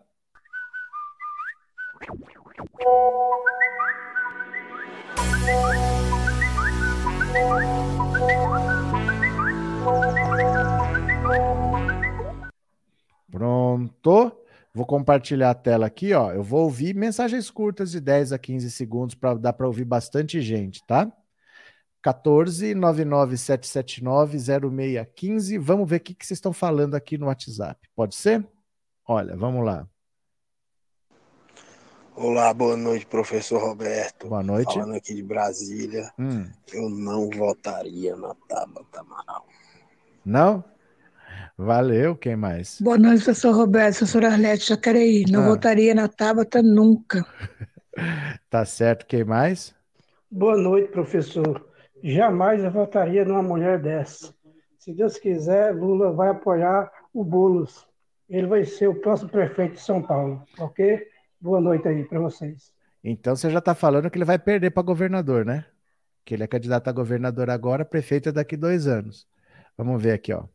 Pronto. 13.31 14.38
Vou 14.73 14.85
compartilhar 14.85 15.49
a 15.49 15.55
tela 15.55 15.87
aqui, 15.87 16.13
ó. 16.13 16.31
Eu 16.31 16.43
vou 16.43 16.63
ouvir 16.63 16.95
mensagens 16.95 17.49
curtas 17.49 17.91
de 17.91 17.99
10 17.99 18.33
a 18.33 18.37
15 18.37 18.69
segundos 18.69 19.15
para 19.15 19.33
dar 19.33 19.53
para 19.53 19.67
ouvir 19.67 19.85
bastante 19.85 20.41
gente, 20.41 20.85
tá? 20.85 21.11
14 22.01 22.75
99779 22.75 24.37
0615. 24.39 25.57
Vamos 25.57 25.89
ver 25.89 25.97
o 25.97 25.99
que, 25.99 26.13
que 26.13 26.25
vocês 26.25 26.37
estão 26.37 26.53
falando 26.53 26.95
aqui 26.95 27.17
no 27.17 27.25
WhatsApp. 27.25 27.79
Pode 27.95 28.15
ser? 28.15 28.47
Olha, 29.07 29.35
vamos 29.35 29.65
lá. 29.65 29.87
Olá, 32.15 32.53
boa 32.53 32.75
noite, 32.75 33.05
professor 33.05 33.61
Roberto. 33.61 34.27
Boa 34.27 34.43
noite. 34.43 34.73
Falando 34.73 34.95
aqui 34.95 35.15
de 35.15 35.23
Brasília. 35.23 36.11
Hum. 36.19 36.49
Eu 36.71 36.89
não 36.89 37.29
votaria 37.29 38.15
na 38.15 38.35
Tabata 38.47 38.99
Amaral. 38.99 39.47
Não? 40.25 40.63
Valeu, 41.61 42.15
quem 42.15 42.37
mais? 42.37 42.79
Boa 42.79 42.97
noite, 42.97 43.21
professor 43.21 43.53
Roberto, 43.53 43.97
professor 43.97 44.23
Arlete 44.23 44.69
Jacareí. 44.69 45.25
Não 45.29 45.41
ah. 45.41 45.47
votaria 45.49 45.93
na 45.93 46.07
Tabata 46.07 46.63
nunca. 46.63 47.25
tá 48.49 48.63
certo, 48.63 49.05
quem 49.05 49.25
mais? 49.25 49.75
Boa 50.31 50.55
noite, 50.55 50.89
professor. 50.89 51.67
Jamais 52.01 52.63
eu 52.63 52.71
votaria 52.71 53.25
numa 53.25 53.43
mulher 53.43 53.77
dessa. 53.77 54.33
Se 54.77 54.93
Deus 54.93 55.17
quiser, 55.17 55.75
Lula 55.75 56.13
vai 56.13 56.29
apoiar 56.29 56.89
o 57.13 57.25
Boulos. 57.25 57.85
Ele 58.29 58.47
vai 58.47 58.63
ser 58.63 58.87
o 58.87 58.95
próximo 58.95 59.29
prefeito 59.29 59.73
de 59.73 59.81
São 59.81 60.01
Paulo, 60.01 60.41
ok? 60.57 61.05
Boa 61.41 61.59
noite 61.59 61.85
aí 61.89 62.05
para 62.05 62.21
vocês. 62.21 62.71
Então 63.03 63.35
você 63.35 63.49
já 63.49 63.59
está 63.59 63.75
falando 63.75 64.09
que 64.09 64.17
ele 64.17 64.23
vai 64.23 64.39
perder 64.39 64.69
para 64.69 64.81
governador, 64.81 65.43
né? 65.43 65.65
Que 66.23 66.35
ele 66.35 66.43
é 66.43 66.47
candidato 66.47 66.87
a 66.87 66.93
governador 66.93 67.49
agora, 67.49 67.83
prefeito 67.83 68.29
é 68.29 68.31
daqui 68.31 68.55
dois 68.55 68.87
anos. 68.87 69.27
Vamos 69.77 70.01
ver 70.01 70.13
aqui, 70.13 70.31
ó. 70.31 70.45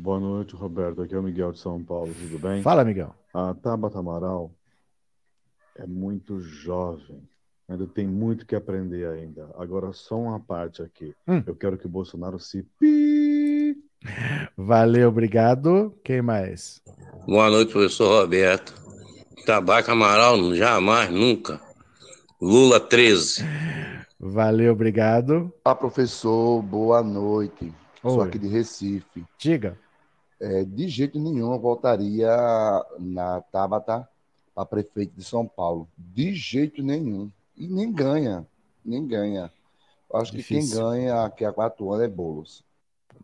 Boa 0.00 0.20
noite, 0.20 0.54
Roberto. 0.54 1.02
Aqui 1.02 1.12
é 1.12 1.18
o 1.18 1.22
Miguel 1.24 1.50
de 1.50 1.58
São 1.58 1.82
Paulo, 1.82 2.14
tudo 2.14 2.38
bem? 2.38 2.62
Fala, 2.62 2.84
Miguel. 2.84 3.12
A 3.34 3.52
Tabata 3.52 3.98
Amaral 3.98 4.48
é 5.74 5.84
muito 5.88 6.38
jovem, 6.38 7.20
ainda 7.68 7.84
tem 7.84 8.06
muito 8.06 8.46
que 8.46 8.54
aprender 8.54 9.08
ainda. 9.08 9.50
Agora, 9.58 9.92
só 9.92 10.16
uma 10.16 10.38
parte 10.38 10.82
aqui. 10.82 11.12
Hum. 11.26 11.42
Eu 11.44 11.56
quero 11.56 11.76
que 11.76 11.86
o 11.86 11.88
Bolsonaro 11.88 12.38
se 12.38 12.62
pi. 12.78 13.76
Valeu, 14.56 15.08
obrigado. 15.08 15.92
Quem 16.04 16.22
mais? 16.22 16.80
Boa 17.26 17.50
noite, 17.50 17.72
professor 17.72 18.22
Roberto. 18.22 18.72
Tabaco 19.44 19.90
Amaral, 19.90 20.54
jamais, 20.54 21.10
nunca. 21.10 21.60
Lula 22.40 22.78
13. 22.78 23.42
Valeu, 24.20 24.72
obrigado. 24.72 25.52
Olá, 25.64 25.74
professor. 25.74 26.62
Boa 26.62 27.02
noite. 27.02 27.74
Oi. 28.04 28.12
Sou 28.12 28.22
aqui 28.22 28.38
de 28.38 28.46
Recife. 28.46 29.24
Diga. 29.36 29.76
É, 30.40 30.64
de 30.64 30.86
jeito 30.88 31.18
nenhum 31.18 31.52
eu 31.52 31.58
voltaria 31.58 32.28
na 32.98 33.40
Tabata 33.52 34.08
para 34.54 34.64
prefeito 34.64 35.14
de 35.16 35.24
São 35.24 35.46
Paulo. 35.46 35.88
De 35.96 36.34
jeito 36.34 36.82
nenhum. 36.82 37.30
E 37.56 37.66
nem 37.66 37.92
ganha. 37.92 38.46
Nem 38.84 39.06
ganha. 39.06 39.50
Eu 40.12 40.20
acho 40.20 40.32
Difícil. 40.32 40.70
que 40.70 40.74
quem 40.74 40.82
ganha 40.82 41.24
aqui 41.24 41.44
há 41.44 41.52
quatro 41.52 41.90
anos 41.92 42.04
é 42.04 42.08
Boulos. 42.08 42.64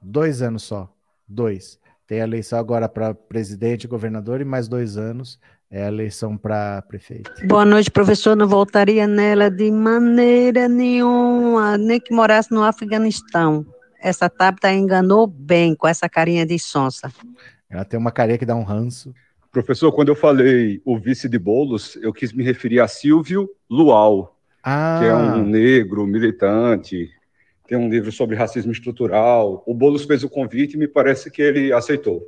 Dois 0.02 0.42
anos 0.42 0.64
só. 0.64 0.92
Dois. 1.26 1.78
Tem 2.06 2.20
a 2.20 2.24
eleição 2.24 2.58
agora 2.58 2.88
para 2.88 3.14
presidente 3.14 3.84
e 3.84 3.88
governador 3.88 4.40
e 4.40 4.44
mais 4.44 4.68
dois 4.68 4.96
anos 4.96 5.38
é 5.70 5.84
a 5.84 5.88
eleição 5.88 6.36
para 6.36 6.82
prefeito. 6.82 7.32
Boa 7.48 7.64
noite, 7.64 7.90
professor. 7.90 8.36
Não 8.36 8.46
voltaria 8.46 9.08
nela 9.08 9.50
de 9.50 9.70
maneira 9.72 10.68
nenhuma, 10.68 11.76
nem 11.76 11.98
que 11.98 12.14
morasse 12.14 12.52
no 12.52 12.62
Afeganistão 12.62 13.66
essa 14.04 14.28
Tabata 14.28 14.70
enganou 14.70 15.26
bem 15.26 15.74
com 15.74 15.88
essa 15.88 16.06
carinha 16.10 16.44
de 16.44 16.58
sonsa. 16.58 17.10
Ela 17.70 17.86
tem 17.86 17.98
uma 17.98 18.12
carinha 18.12 18.36
que 18.36 18.44
dá 18.44 18.54
um 18.54 18.62
ranço. 18.62 19.14
Professor, 19.50 19.90
quando 19.92 20.10
eu 20.10 20.14
falei 20.14 20.82
o 20.84 20.98
vice 20.98 21.26
de 21.26 21.38
Bolos, 21.38 21.96
eu 21.96 22.12
quis 22.12 22.30
me 22.30 22.44
referir 22.44 22.80
a 22.80 22.86
Silvio 22.86 23.48
Luau, 23.68 24.38
ah. 24.62 24.98
que 25.00 25.06
é 25.06 25.14
um 25.14 25.42
negro 25.42 26.06
militante, 26.06 27.08
tem 27.66 27.78
um 27.78 27.88
livro 27.88 28.12
sobre 28.12 28.36
racismo 28.36 28.72
estrutural. 28.72 29.62
O 29.66 29.72
Bolos 29.72 30.04
fez 30.04 30.22
o 30.22 30.28
convite 30.28 30.74
e 30.74 30.78
me 30.78 30.86
parece 30.86 31.30
que 31.30 31.40
ele 31.40 31.72
aceitou. 31.72 32.22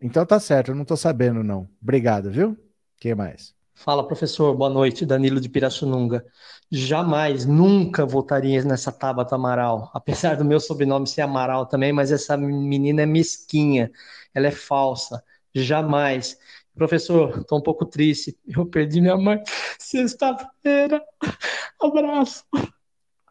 Então 0.00 0.24
tá 0.24 0.40
certo, 0.40 0.70
eu 0.70 0.74
não 0.74 0.86
tô 0.86 0.96
sabendo 0.96 1.44
não. 1.44 1.68
Obrigado, 1.82 2.30
viu? 2.30 2.56
Quem 2.96 3.14
mais? 3.14 3.54
Fala, 3.78 4.04
professor. 4.04 4.56
Boa 4.56 4.68
noite. 4.68 5.06
Danilo 5.06 5.40
de 5.40 5.48
Pirassununga. 5.48 6.26
Jamais, 6.68 7.46
nunca 7.46 8.04
votaria 8.04 8.64
nessa 8.64 8.90
Tabata 8.90 9.36
Amaral. 9.36 9.88
Apesar 9.94 10.36
do 10.36 10.44
meu 10.44 10.58
sobrenome 10.58 11.06
ser 11.06 11.20
Amaral 11.20 11.64
também, 11.64 11.92
mas 11.92 12.10
essa 12.10 12.36
menina 12.36 13.02
é 13.02 13.06
mesquinha. 13.06 13.88
Ela 14.34 14.48
é 14.48 14.50
falsa. 14.50 15.22
Jamais. 15.54 16.36
Professor, 16.74 17.38
estou 17.38 17.58
um 17.58 17.62
pouco 17.62 17.86
triste. 17.86 18.36
Eu 18.48 18.66
perdi 18.66 19.00
minha 19.00 19.16
mãe 19.16 19.40
sexta-feira. 19.78 21.00
Abraço. 21.80 22.44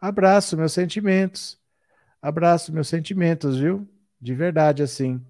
Abraço, 0.00 0.56
meus 0.56 0.72
sentimentos. 0.72 1.58
Abraço, 2.22 2.72
meus 2.72 2.88
sentimentos, 2.88 3.58
viu? 3.58 3.86
De 4.18 4.34
verdade, 4.34 4.82
assim. 4.82 5.20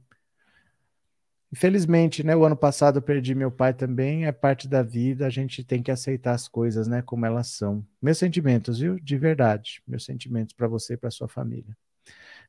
Infelizmente, 1.51 2.23
né? 2.23 2.37
O 2.37 2.45
ano 2.45 2.57
passado 2.57 2.99
eu 2.99 3.03
perdi 3.03 3.35
meu 3.35 3.51
pai 3.51 3.73
também, 3.73 4.27
é 4.27 4.33
parte 4.33 4.69
da 4.69 4.83
vida, 4.83 5.27
a 5.27 5.31
gente 5.31 5.65
tem 5.65 5.83
que 5.83 5.91
aceitar 5.91 6.35
as 6.35 6.47
coisas, 6.47 6.87
né, 6.87 7.01
como 7.03 7.25
elas 7.25 7.49
são. 7.49 7.85
Meus 8.03 8.19
sentimentos, 8.19 8.79
viu? 8.81 8.99
De 9.01 9.17
verdade, 9.17 9.83
meus 9.87 10.05
sentimentos 10.05 10.55
para 10.55 10.69
você 10.69 10.95
e 10.95 10.97
para 10.97 11.11
sua 11.11 11.29
família. 11.29 11.77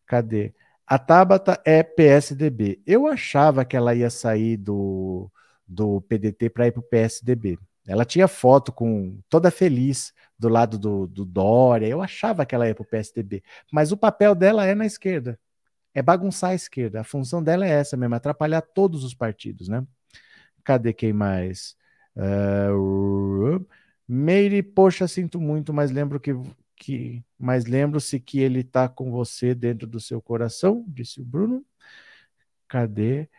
Cadê? 0.05 0.53
A 0.85 0.97
Tabata 0.99 1.61
é 1.65 1.83
PSDB. 1.83 2.81
Eu 2.85 3.07
achava 3.07 3.63
que 3.63 3.77
ela 3.77 3.95
ia 3.95 4.09
sair 4.09 4.57
do, 4.57 5.31
do 5.67 6.01
PDT 6.01 6.49
para 6.49 6.67
ir 6.67 6.71
para 6.71 6.79
o 6.81 6.83
PSDB. 6.83 7.59
Ela 7.87 8.05
tinha 8.05 8.27
foto 8.27 8.71
com 8.71 9.19
toda 9.29 9.51
feliz 9.51 10.13
do 10.37 10.49
lado 10.49 10.77
do, 10.77 11.07
do 11.07 11.25
Dória. 11.25 11.87
Eu 11.87 12.01
achava 12.01 12.45
que 12.45 12.55
ela 12.55 12.67
ia 12.67 12.75
para 12.75 12.83
o 12.83 12.87
PSDB. 12.87 13.43
Mas 13.71 13.91
o 13.91 13.97
papel 13.97 14.35
dela 14.35 14.65
é 14.65 14.75
na 14.75 14.85
esquerda 14.85 15.39
é 15.93 16.01
bagunçar 16.01 16.51
a 16.51 16.55
esquerda. 16.55 17.01
A 17.01 17.03
função 17.03 17.43
dela 17.43 17.65
é 17.65 17.69
essa 17.69 17.97
mesmo, 17.97 18.15
atrapalhar 18.15 18.61
todos 18.61 19.03
os 19.03 19.13
partidos, 19.13 19.67
né? 19.67 19.85
Cadê 20.63 20.93
quem 20.93 21.13
mais? 21.13 21.75
Uh, 22.15 23.65
Meire, 24.07 24.63
poxa, 24.63 25.07
sinto 25.07 25.39
muito, 25.39 25.73
mas 25.73 25.91
lembro 25.91 26.19
que, 26.19 26.31
que, 26.75 27.23
mas 27.37 27.65
lembro-se 27.65 28.19
que 28.19 28.39
ele 28.39 28.61
está 28.61 28.89
com 28.89 29.11
você 29.11 29.53
dentro 29.53 29.87
do 29.87 29.99
seu 29.99 30.21
coração, 30.21 30.83
disse 30.87 31.21
o 31.21 31.25
Bruno. 31.25 31.65
Cadê? 32.67 33.29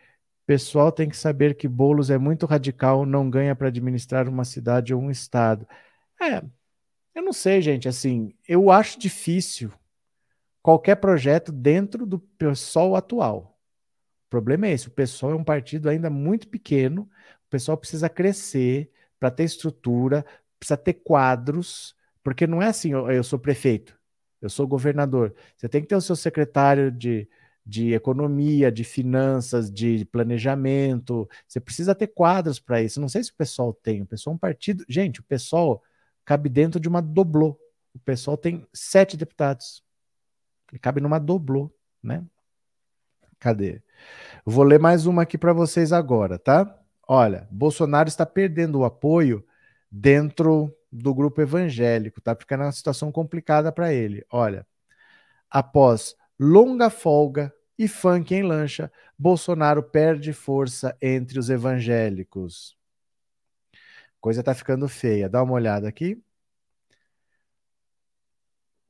Pessoal 0.45 0.91
tem 0.91 1.09
que 1.09 1.17
saber 1.17 1.55
que 1.55 1.67
Bolos 1.67 2.09
é 2.09 2.17
muito 2.17 2.45
radical, 2.45 3.05
não 3.05 3.29
ganha 3.29 3.55
para 3.55 3.67
administrar 3.69 4.27
uma 4.27 4.43
cidade 4.45 4.93
ou 4.93 5.01
um 5.01 5.11
estado. 5.11 5.67
É, 6.21 6.43
eu 7.15 7.23
não 7.23 7.33
sei, 7.33 7.61
gente, 7.61 7.87
assim, 7.87 8.33
eu 8.47 8.71
acho 8.71 8.99
difícil 8.99 9.71
qualquer 10.61 10.95
projeto 10.95 11.51
dentro 11.51 12.05
do 12.05 12.19
PSOL 12.19 12.95
atual. 12.95 13.57
O 14.27 14.29
problema 14.29 14.67
é 14.67 14.71
esse, 14.71 14.87
o 14.87 14.91
PSOL 14.91 15.31
é 15.31 15.35
um 15.35 15.43
partido 15.43 15.89
ainda 15.89 16.09
muito 16.09 16.47
pequeno, 16.47 17.03
o 17.47 17.49
pessoal 17.49 17.77
precisa 17.77 18.07
crescer 18.09 18.89
para 19.19 19.29
ter 19.29 19.43
estrutura, 19.43 20.25
precisa 20.57 20.77
ter 20.77 20.93
quadros, 20.93 21.95
porque 22.23 22.47
não 22.47 22.61
é 22.61 22.67
assim, 22.67 22.91
eu, 22.93 23.09
eu 23.11 23.23
sou 23.23 23.37
prefeito, 23.37 23.97
eu 24.41 24.49
sou 24.49 24.67
governador. 24.67 25.35
Você 25.57 25.67
tem 25.67 25.81
que 25.81 25.87
ter 25.87 25.95
o 25.95 26.01
seu 26.01 26.15
secretário 26.15 26.91
de, 26.91 27.27
de 27.65 27.93
economia, 27.93 28.71
de 28.71 28.83
finanças, 28.83 29.71
de 29.71 30.05
planejamento. 30.05 31.29
Você 31.47 31.59
precisa 31.59 31.93
ter 31.93 32.07
quadros 32.07 32.59
para 32.59 32.81
isso. 32.81 32.99
Não 32.99 33.09
sei 33.09 33.23
se 33.23 33.31
o 33.31 33.35
pessoal 33.35 33.73
tem. 33.73 34.01
O 34.01 34.05
pessoal 34.05 34.33
é 34.33 34.35
um 34.35 34.39
partido. 34.39 34.83
Gente, 34.89 35.19
o 35.19 35.23
pessoal 35.23 35.83
cabe 36.25 36.49
dentro 36.49 36.79
de 36.79 36.87
uma 36.87 37.01
doblô. 37.01 37.59
O 37.93 37.99
pessoal 37.99 38.37
tem 38.37 38.65
sete 38.73 39.15
deputados. 39.15 39.83
Ele 40.71 40.79
cabe 40.79 41.01
numa 41.01 41.19
doblô, 41.19 41.71
né? 42.01 42.23
Cadê? 43.39 43.81
Vou 44.45 44.63
ler 44.63 44.79
mais 44.79 45.05
uma 45.05 45.23
aqui 45.23 45.37
para 45.37 45.53
vocês 45.53 45.91
agora, 45.91 46.39
tá? 46.39 46.79
Olha, 47.07 47.47
Bolsonaro 47.51 48.07
está 48.07 48.25
perdendo 48.25 48.79
o 48.79 48.85
apoio 48.85 49.45
dentro 49.91 50.73
do 50.91 51.13
grupo 51.13 51.41
evangélico, 51.41 52.21
tá 52.21 52.35
ficando 52.35 52.63
uma 52.63 52.71
situação 52.71 53.11
complicada 53.11 53.71
para 53.71 53.93
ele. 53.93 54.25
Olha, 54.31 54.65
após 55.49 56.15
longa 56.39 56.89
folga 56.89 57.53
e 57.77 57.87
funk 57.87 58.33
em 58.33 58.43
lancha, 58.43 58.91
Bolsonaro 59.17 59.83
perde 59.83 60.33
força 60.33 60.95
entre 61.01 61.39
os 61.39 61.49
evangélicos. 61.49 62.77
Coisa 64.19 64.43
tá 64.43 64.53
ficando 64.53 64.87
feia. 64.87 65.27
Dá 65.27 65.41
uma 65.41 65.53
olhada 65.53 65.87
aqui. 65.87 66.21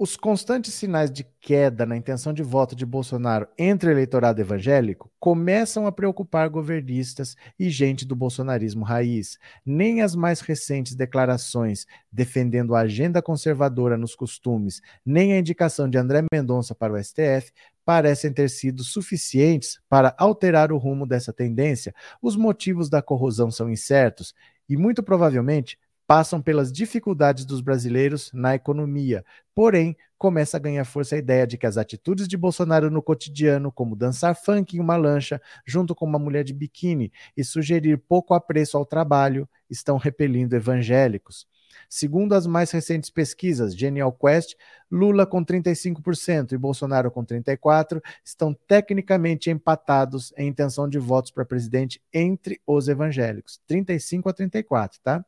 Os 0.04 0.18
constantes 0.18 0.74
sinais 0.74 1.12
de 1.12 1.24
queda 1.40 1.86
na 1.86 1.96
intenção 1.96 2.34
de 2.34 2.42
voto 2.42 2.76
de 2.76 2.88
Bolsonaro 2.88 3.48
entre 3.56 3.88
o 3.88 3.92
eleitorado 3.92 4.42
evangélico 4.42 5.12
começam 5.20 5.86
a 5.86 5.92
preocupar 5.92 6.50
governistas 6.50 7.36
e 7.60 7.70
gente 7.70 8.04
do 8.04 8.16
bolsonarismo 8.16 8.84
raiz. 8.84 9.38
Nem 9.64 10.02
as 10.02 10.16
mais 10.16 10.42
recentes 10.42 10.96
declarações 10.96 11.86
defendendo 12.12 12.74
a 12.74 12.80
agenda 12.80 13.22
conservadora 13.22 13.96
nos 13.96 14.16
costumes, 14.16 14.82
nem 15.06 15.34
a 15.34 15.38
indicação 15.38 15.88
de 15.88 16.00
André 16.00 16.24
Mendonça 16.34 16.74
para 16.74 16.94
o 16.94 16.98
STF 16.98 17.52
parecem 17.86 18.34
ter 18.34 18.50
sido 18.50 18.84
suficientes 18.84 19.80
para 19.88 20.16
alterar 20.18 20.72
o 20.72 20.80
rumo 20.80 21.06
dessa 21.06 21.32
tendência. 21.32 21.94
Os 22.20 22.36
motivos 22.36 22.90
da 22.90 23.04
corrosão 23.04 23.52
são 23.52 23.70
incertos 23.70 24.34
e, 24.68 24.76
muito 24.76 25.04
provavelmente, 25.04 25.78
passam 26.12 26.42
pelas 26.42 26.74
dificuldades 26.74 27.46
dos 27.46 27.62
brasileiros 27.62 28.32
na 28.34 28.54
economia. 28.54 29.24
Porém, 29.56 29.96
começa 30.18 30.58
a 30.58 30.60
ganhar 30.60 30.84
força 30.84 31.16
a 31.16 31.18
ideia 31.18 31.48
de 31.48 31.58
que 31.58 31.66
as 31.66 31.78
atitudes 31.78 32.28
de 32.28 32.36
Bolsonaro 32.36 32.92
no 32.92 33.02
cotidiano, 33.02 33.72
como 33.72 33.96
dançar 33.96 34.36
funk 34.36 34.76
em 34.76 34.82
uma 34.82 34.98
lancha 34.98 35.42
junto 35.66 35.96
com 35.96 36.06
uma 36.06 36.20
mulher 36.20 36.44
de 36.44 36.54
biquíni 36.54 37.14
e 37.38 37.46
sugerir 37.46 37.98
pouco 37.98 38.34
apreço 38.34 38.76
ao 38.76 38.86
trabalho, 38.86 39.48
estão 39.70 39.96
repelindo 39.96 40.54
evangélicos. 40.54 41.48
Segundo 41.88 42.34
as 42.34 42.46
mais 42.46 42.72
recentes 42.72 43.10
pesquisas, 43.10 43.74
Genial 43.74 44.12
Quest, 44.12 44.56
Lula 44.92 45.26
com 45.26 45.46
35% 45.46 46.52
e 46.52 46.58
Bolsonaro 46.58 47.10
com 47.10 47.26
34% 47.26 48.02
estão 48.26 48.54
tecnicamente 48.68 49.50
empatados 49.50 50.34
em 50.38 50.50
intenção 50.50 50.90
de 50.90 51.00
votos 51.00 51.32
para 51.32 51.46
presidente 51.46 52.02
entre 52.14 52.60
os 52.68 52.90
evangélicos. 52.90 53.62
35 53.66 54.28
a 54.28 54.34
34, 54.34 55.00
tá? 55.02 55.26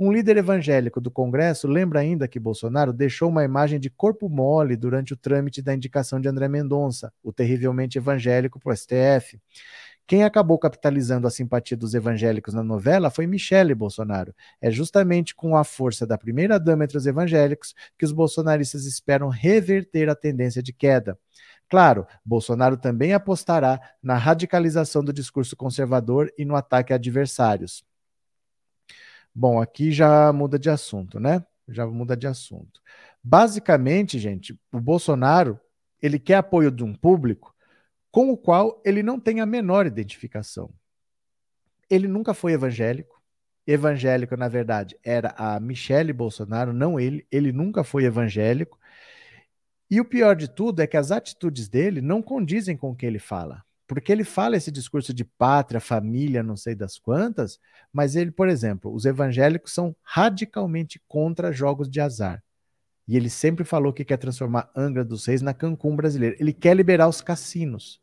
Um 0.00 0.12
líder 0.12 0.36
evangélico 0.36 1.00
do 1.00 1.10
Congresso 1.10 1.66
lembra 1.66 1.98
ainda 1.98 2.28
que 2.28 2.38
Bolsonaro 2.38 2.92
deixou 2.92 3.28
uma 3.28 3.42
imagem 3.42 3.80
de 3.80 3.90
corpo 3.90 4.28
mole 4.28 4.76
durante 4.76 5.12
o 5.12 5.16
trâmite 5.16 5.60
da 5.60 5.74
indicação 5.74 6.20
de 6.20 6.28
André 6.28 6.46
Mendonça, 6.46 7.12
o 7.20 7.32
terrivelmente 7.32 7.98
evangélico, 7.98 8.60
para 8.60 8.72
o 8.72 8.76
STF. 8.76 9.40
Quem 10.06 10.22
acabou 10.22 10.56
capitalizando 10.56 11.26
a 11.26 11.30
simpatia 11.30 11.76
dos 11.76 11.94
evangélicos 11.94 12.54
na 12.54 12.62
novela 12.62 13.10
foi 13.10 13.26
Michele 13.26 13.74
Bolsonaro. 13.74 14.32
É 14.60 14.70
justamente 14.70 15.34
com 15.34 15.56
a 15.56 15.64
força 15.64 16.06
da 16.06 16.16
primeira-dama 16.16 16.84
entre 16.84 16.96
os 16.96 17.04
evangélicos 17.04 17.74
que 17.98 18.04
os 18.04 18.12
bolsonaristas 18.12 18.86
esperam 18.86 19.28
reverter 19.28 20.08
a 20.08 20.14
tendência 20.14 20.62
de 20.62 20.72
queda. 20.72 21.18
Claro, 21.68 22.06
Bolsonaro 22.24 22.76
também 22.76 23.12
apostará 23.12 23.80
na 24.00 24.14
radicalização 24.16 25.02
do 25.02 25.12
discurso 25.12 25.56
conservador 25.56 26.32
e 26.38 26.44
no 26.44 26.54
ataque 26.54 26.92
a 26.92 26.96
adversários. 26.96 27.84
Bom, 29.40 29.62
aqui 29.62 29.92
já 29.92 30.32
muda 30.32 30.58
de 30.58 30.68
assunto, 30.68 31.20
né? 31.20 31.46
Já 31.68 31.86
muda 31.86 32.16
de 32.16 32.26
assunto. 32.26 32.82
Basicamente, 33.22 34.18
gente, 34.18 34.58
o 34.72 34.80
Bolsonaro, 34.80 35.60
ele 36.02 36.18
quer 36.18 36.34
apoio 36.34 36.72
de 36.72 36.82
um 36.82 36.92
público 36.92 37.54
com 38.10 38.32
o 38.32 38.36
qual 38.36 38.82
ele 38.84 39.00
não 39.00 39.20
tem 39.20 39.40
a 39.40 39.46
menor 39.46 39.86
identificação. 39.86 40.68
Ele 41.88 42.08
nunca 42.08 42.34
foi 42.34 42.52
evangélico. 42.52 43.22
Evangélico, 43.64 44.36
na 44.36 44.48
verdade, 44.48 44.98
era 45.04 45.32
a 45.38 45.60
Michele 45.60 46.12
Bolsonaro, 46.12 46.72
não 46.72 46.98
ele. 46.98 47.24
Ele 47.30 47.52
nunca 47.52 47.84
foi 47.84 48.06
evangélico. 48.06 48.76
E 49.88 50.00
o 50.00 50.04
pior 50.04 50.34
de 50.34 50.48
tudo 50.48 50.82
é 50.82 50.86
que 50.88 50.96
as 50.96 51.12
atitudes 51.12 51.68
dele 51.68 52.00
não 52.00 52.20
condizem 52.20 52.76
com 52.76 52.90
o 52.90 52.96
que 52.96 53.06
ele 53.06 53.20
fala. 53.20 53.64
Porque 53.88 54.12
ele 54.12 54.22
fala 54.22 54.54
esse 54.54 54.70
discurso 54.70 55.14
de 55.14 55.24
pátria, 55.24 55.80
família, 55.80 56.42
não 56.42 56.56
sei 56.56 56.74
das 56.74 56.98
quantas, 56.98 57.58
mas 57.90 58.14
ele, 58.14 58.30
por 58.30 58.46
exemplo, 58.46 58.92
os 58.94 59.06
evangélicos 59.06 59.72
são 59.72 59.96
radicalmente 60.02 61.02
contra 61.08 61.50
jogos 61.50 61.88
de 61.88 61.98
azar. 61.98 62.44
E 63.08 63.16
ele 63.16 63.30
sempre 63.30 63.64
falou 63.64 63.90
que 63.90 64.04
quer 64.04 64.18
transformar 64.18 64.70
Angra 64.76 65.02
dos 65.02 65.24
Reis 65.24 65.40
na 65.40 65.54
Cancún 65.54 65.96
brasileira. 65.96 66.36
Ele 66.38 66.52
quer 66.52 66.76
liberar 66.76 67.08
os 67.08 67.22
cassinos. 67.22 68.02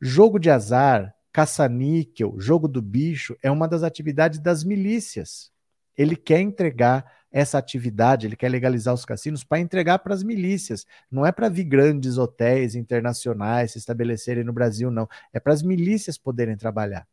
Jogo 0.00 0.38
de 0.38 0.48
azar, 0.48 1.12
caça-níquel, 1.32 2.36
jogo 2.38 2.68
do 2.68 2.80
bicho 2.80 3.36
é 3.42 3.50
uma 3.50 3.66
das 3.66 3.82
atividades 3.82 4.38
das 4.38 4.62
milícias. 4.62 5.50
Ele 5.98 6.14
quer 6.14 6.38
entregar 6.40 7.04
essa 7.34 7.58
atividade, 7.58 8.28
ele 8.28 8.36
quer 8.36 8.48
legalizar 8.48 8.94
os 8.94 9.04
cassinos 9.04 9.42
para 9.42 9.58
entregar 9.58 9.98
para 9.98 10.14
as 10.14 10.22
milícias. 10.22 10.86
Não 11.10 11.26
é 11.26 11.32
para 11.32 11.48
vir 11.48 11.64
grandes 11.64 12.16
hotéis 12.16 12.76
internacionais 12.76 13.72
se 13.72 13.78
estabelecerem 13.78 14.44
no 14.44 14.52
Brasil, 14.52 14.88
não. 14.88 15.08
É 15.32 15.40
para 15.40 15.52
as 15.52 15.60
milícias 15.60 16.16
poderem 16.16 16.56
trabalhar. 16.56 17.04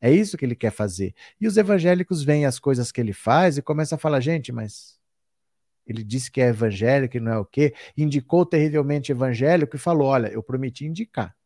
É 0.00 0.10
isso 0.10 0.36
que 0.36 0.44
ele 0.44 0.56
quer 0.56 0.72
fazer. 0.72 1.14
E 1.40 1.46
os 1.46 1.56
evangélicos 1.56 2.24
veem 2.24 2.44
as 2.44 2.58
coisas 2.58 2.90
que 2.90 3.00
ele 3.00 3.12
faz 3.12 3.56
e 3.56 3.62
começam 3.62 3.94
a 3.94 4.00
falar, 4.00 4.18
gente, 4.18 4.50
mas 4.50 4.98
ele 5.86 6.02
disse 6.02 6.28
que 6.28 6.40
é 6.40 6.48
evangélico 6.48 7.16
e 7.16 7.20
não 7.20 7.32
é 7.32 7.38
o 7.38 7.44
quê? 7.44 7.72
Indicou 7.96 8.44
terrivelmente 8.44 9.12
evangélico 9.12 9.76
e 9.76 9.78
falou: 9.78 10.08
olha, 10.08 10.26
eu 10.26 10.42
prometi 10.42 10.86
indicar. 10.86 11.36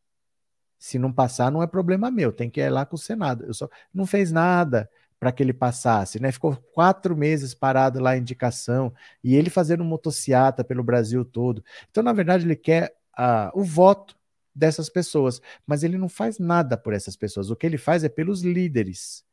Se 0.78 0.98
não 0.98 1.12
passar, 1.12 1.52
não 1.52 1.62
é 1.62 1.66
problema 1.66 2.10
meu, 2.10 2.32
tem 2.32 2.48
que 2.48 2.62
ir 2.62 2.70
lá 2.70 2.86
com 2.86 2.96
o 2.96 2.98
Senado. 2.98 3.44
Eu 3.44 3.52
só 3.52 3.68
não 3.92 4.06
fez 4.06 4.32
nada 4.32 4.88
para 5.22 5.30
que 5.30 5.40
ele 5.40 5.52
passasse, 5.52 6.20
né? 6.20 6.32
Ficou 6.32 6.56
quatro 6.74 7.16
meses 7.16 7.54
parado 7.54 8.00
lá 8.00 8.10
a 8.10 8.18
indicação 8.18 8.92
e 9.22 9.36
ele 9.36 9.50
fazendo 9.50 9.84
motociata 9.84 10.64
pelo 10.64 10.82
Brasil 10.82 11.24
todo. 11.24 11.64
Então, 11.88 12.02
na 12.02 12.12
verdade, 12.12 12.44
ele 12.44 12.56
quer 12.56 12.92
uh, 13.16 13.48
o 13.54 13.62
voto 13.62 14.16
dessas 14.52 14.88
pessoas, 14.88 15.40
mas 15.64 15.84
ele 15.84 15.96
não 15.96 16.08
faz 16.08 16.40
nada 16.40 16.76
por 16.76 16.92
essas 16.92 17.14
pessoas. 17.14 17.50
O 17.50 17.54
que 17.54 17.64
ele 17.64 17.78
faz 17.78 18.02
é 18.02 18.08
pelos 18.08 18.42
líderes. 18.42 19.24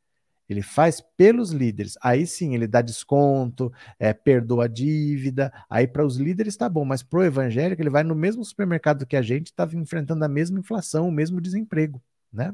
Ele 0.48 0.62
faz 0.62 1.02
pelos 1.18 1.50
líderes. 1.50 1.98
Aí 2.04 2.28
sim, 2.28 2.54
ele 2.54 2.68
dá 2.68 2.84
desconto, 2.84 3.74
é, 3.98 4.14
perdoa 4.14 4.66
a 4.66 4.68
dívida. 4.68 5.52
Aí 5.68 5.88
para 5.88 6.06
os 6.06 6.18
líderes 6.18 6.54
está 6.54 6.70
bom, 6.70 6.86
mas 6.86 7.02
para 7.02 7.18
o 7.18 7.24
evangélico 7.24 7.82
ele 7.82 7.90
vai 7.90 8.04
no 8.04 8.14
mesmo 8.14 8.46
supermercado 8.46 9.08
que 9.08 9.18
a 9.18 9.24
gente, 9.24 9.48
estava 9.48 9.76
enfrentando 9.76 10.24
a 10.24 10.30
mesma 10.30 10.60
inflação, 10.60 11.10
o 11.10 11.12
mesmo 11.12 11.42
desemprego, 11.42 12.00
né? 12.32 12.54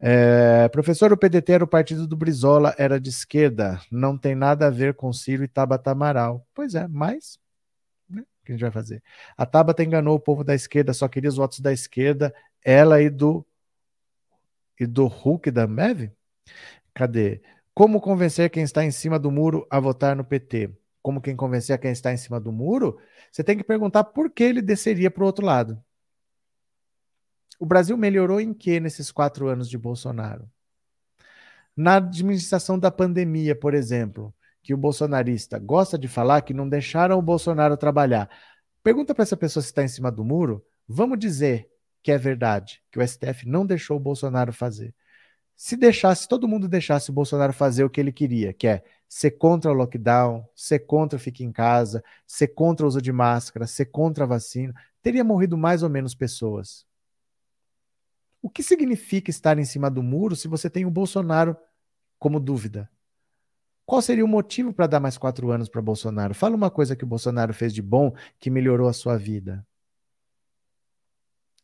É, 0.00 0.68
professor, 0.68 1.12
o 1.12 1.16
PDT 1.16 1.52
era 1.52 1.64
o 1.64 1.68
partido 1.68 2.06
do 2.06 2.16
Brizola, 2.16 2.74
era 2.78 3.00
de 3.00 3.10
esquerda, 3.10 3.80
não 3.90 4.16
tem 4.16 4.34
nada 4.34 4.68
a 4.68 4.70
ver 4.70 4.94
com 4.94 5.12
Ciro 5.12 5.42
e 5.42 5.48
Tabata 5.48 5.90
Amaral. 5.90 6.46
Pois 6.54 6.74
é, 6.74 6.86
mas 6.86 7.38
né, 8.08 8.22
o 8.22 8.44
que 8.44 8.52
a 8.52 8.54
gente 8.54 8.62
vai 8.62 8.70
fazer? 8.70 9.02
A 9.36 9.44
Tabata 9.44 9.82
enganou 9.82 10.14
o 10.16 10.20
povo 10.20 10.44
da 10.44 10.54
esquerda, 10.54 10.94
só 10.94 11.08
queria 11.08 11.28
os 11.28 11.36
votos 11.36 11.60
da 11.60 11.72
esquerda, 11.72 12.32
ela 12.64 13.02
e 13.02 13.10
do 13.10 13.44
e 14.78 14.86
do 14.86 15.06
Hulk 15.06 15.50
da 15.50 15.64
Ambev? 15.64 16.12
Cadê? 16.94 17.42
Como 17.74 18.00
convencer 18.00 18.50
quem 18.50 18.62
está 18.62 18.84
em 18.84 18.90
cima 18.90 19.18
do 19.18 19.30
muro 19.30 19.66
a 19.70 19.80
votar 19.80 20.14
no 20.16 20.24
PT? 20.24 20.70
Como 21.02 21.20
quem 21.20 21.34
convencer 21.36 21.78
quem 21.78 21.90
está 21.90 22.12
em 22.12 22.16
cima 22.16 22.40
do 22.40 22.52
muro? 22.52 22.98
Você 23.32 23.42
tem 23.42 23.56
que 23.56 23.64
perguntar 23.64 24.04
por 24.04 24.30
que 24.30 24.44
ele 24.44 24.62
desceria 24.62 25.10
para 25.10 25.22
o 25.22 25.26
outro 25.26 25.44
lado. 25.44 25.82
O 27.58 27.66
Brasil 27.66 27.96
melhorou 27.96 28.40
em 28.40 28.54
que 28.54 28.78
nesses 28.78 29.10
quatro 29.10 29.48
anos 29.48 29.68
de 29.68 29.76
Bolsonaro? 29.76 30.48
Na 31.76 31.96
administração 31.96 32.78
da 32.78 32.90
pandemia, 32.90 33.54
por 33.56 33.74
exemplo, 33.74 34.32
que 34.62 34.72
o 34.72 34.76
bolsonarista 34.76 35.58
gosta 35.58 35.98
de 35.98 36.06
falar 36.06 36.42
que 36.42 36.54
não 36.54 36.68
deixaram 36.68 37.18
o 37.18 37.22
Bolsonaro 37.22 37.76
trabalhar. 37.76 38.30
Pergunta 38.82 39.14
para 39.14 39.24
essa 39.24 39.36
pessoa 39.36 39.62
se 39.62 39.70
está 39.70 39.82
em 39.82 39.88
cima 39.88 40.10
do 40.10 40.24
muro. 40.24 40.64
Vamos 40.86 41.18
dizer 41.18 41.68
que 42.02 42.12
é 42.12 42.18
verdade, 42.18 42.80
que 42.92 42.98
o 42.98 43.06
STF 43.06 43.48
não 43.48 43.66
deixou 43.66 43.96
o 43.96 44.00
Bolsonaro 44.00 44.52
fazer. 44.52 44.94
Se 45.56 45.76
deixasse, 45.76 46.28
todo 46.28 46.46
mundo 46.46 46.68
deixasse 46.68 47.10
o 47.10 47.12
Bolsonaro 47.12 47.52
fazer 47.52 47.82
o 47.82 47.90
que 47.90 48.00
ele 48.00 48.12
queria, 48.12 48.52
que 48.52 48.68
é 48.68 48.84
ser 49.08 49.32
contra 49.32 49.70
o 49.70 49.74
lockdown, 49.74 50.48
ser 50.54 50.80
contra 50.80 51.16
o 51.16 51.20
fique 51.20 51.42
em 51.42 51.50
casa, 51.50 52.04
ser 52.24 52.48
contra 52.48 52.86
o 52.86 52.88
uso 52.88 53.02
de 53.02 53.12
máscara, 53.12 53.66
ser 53.66 53.86
contra 53.86 54.22
a 54.22 54.26
vacina, 54.28 54.72
teria 55.02 55.24
morrido 55.24 55.58
mais 55.58 55.82
ou 55.82 55.90
menos 55.90 56.14
pessoas. 56.14 56.87
O 58.40 58.48
que 58.48 58.62
significa 58.62 59.30
estar 59.30 59.58
em 59.58 59.64
cima 59.64 59.90
do 59.90 60.02
muro 60.02 60.36
se 60.36 60.46
você 60.46 60.70
tem 60.70 60.86
o 60.86 60.90
Bolsonaro 60.90 61.56
como 62.18 62.38
dúvida? 62.38 62.88
Qual 63.84 64.02
seria 64.02 64.24
o 64.24 64.28
motivo 64.28 64.72
para 64.72 64.86
dar 64.86 65.00
mais 65.00 65.16
quatro 65.16 65.50
anos 65.50 65.68
para 65.68 65.80
Bolsonaro? 65.80 66.34
Fala 66.34 66.54
uma 66.54 66.70
coisa 66.70 66.94
que 66.94 67.04
o 67.04 67.06
Bolsonaro 67.06 67.54
fez 67.54 67.72
de 67.72 67.82
bom 67.82 68.14
que 68.38 68.50
melhorou 68.50 68.88
a 68.88 68.92
sua 68.92 69.16
vida. 69.16 69.66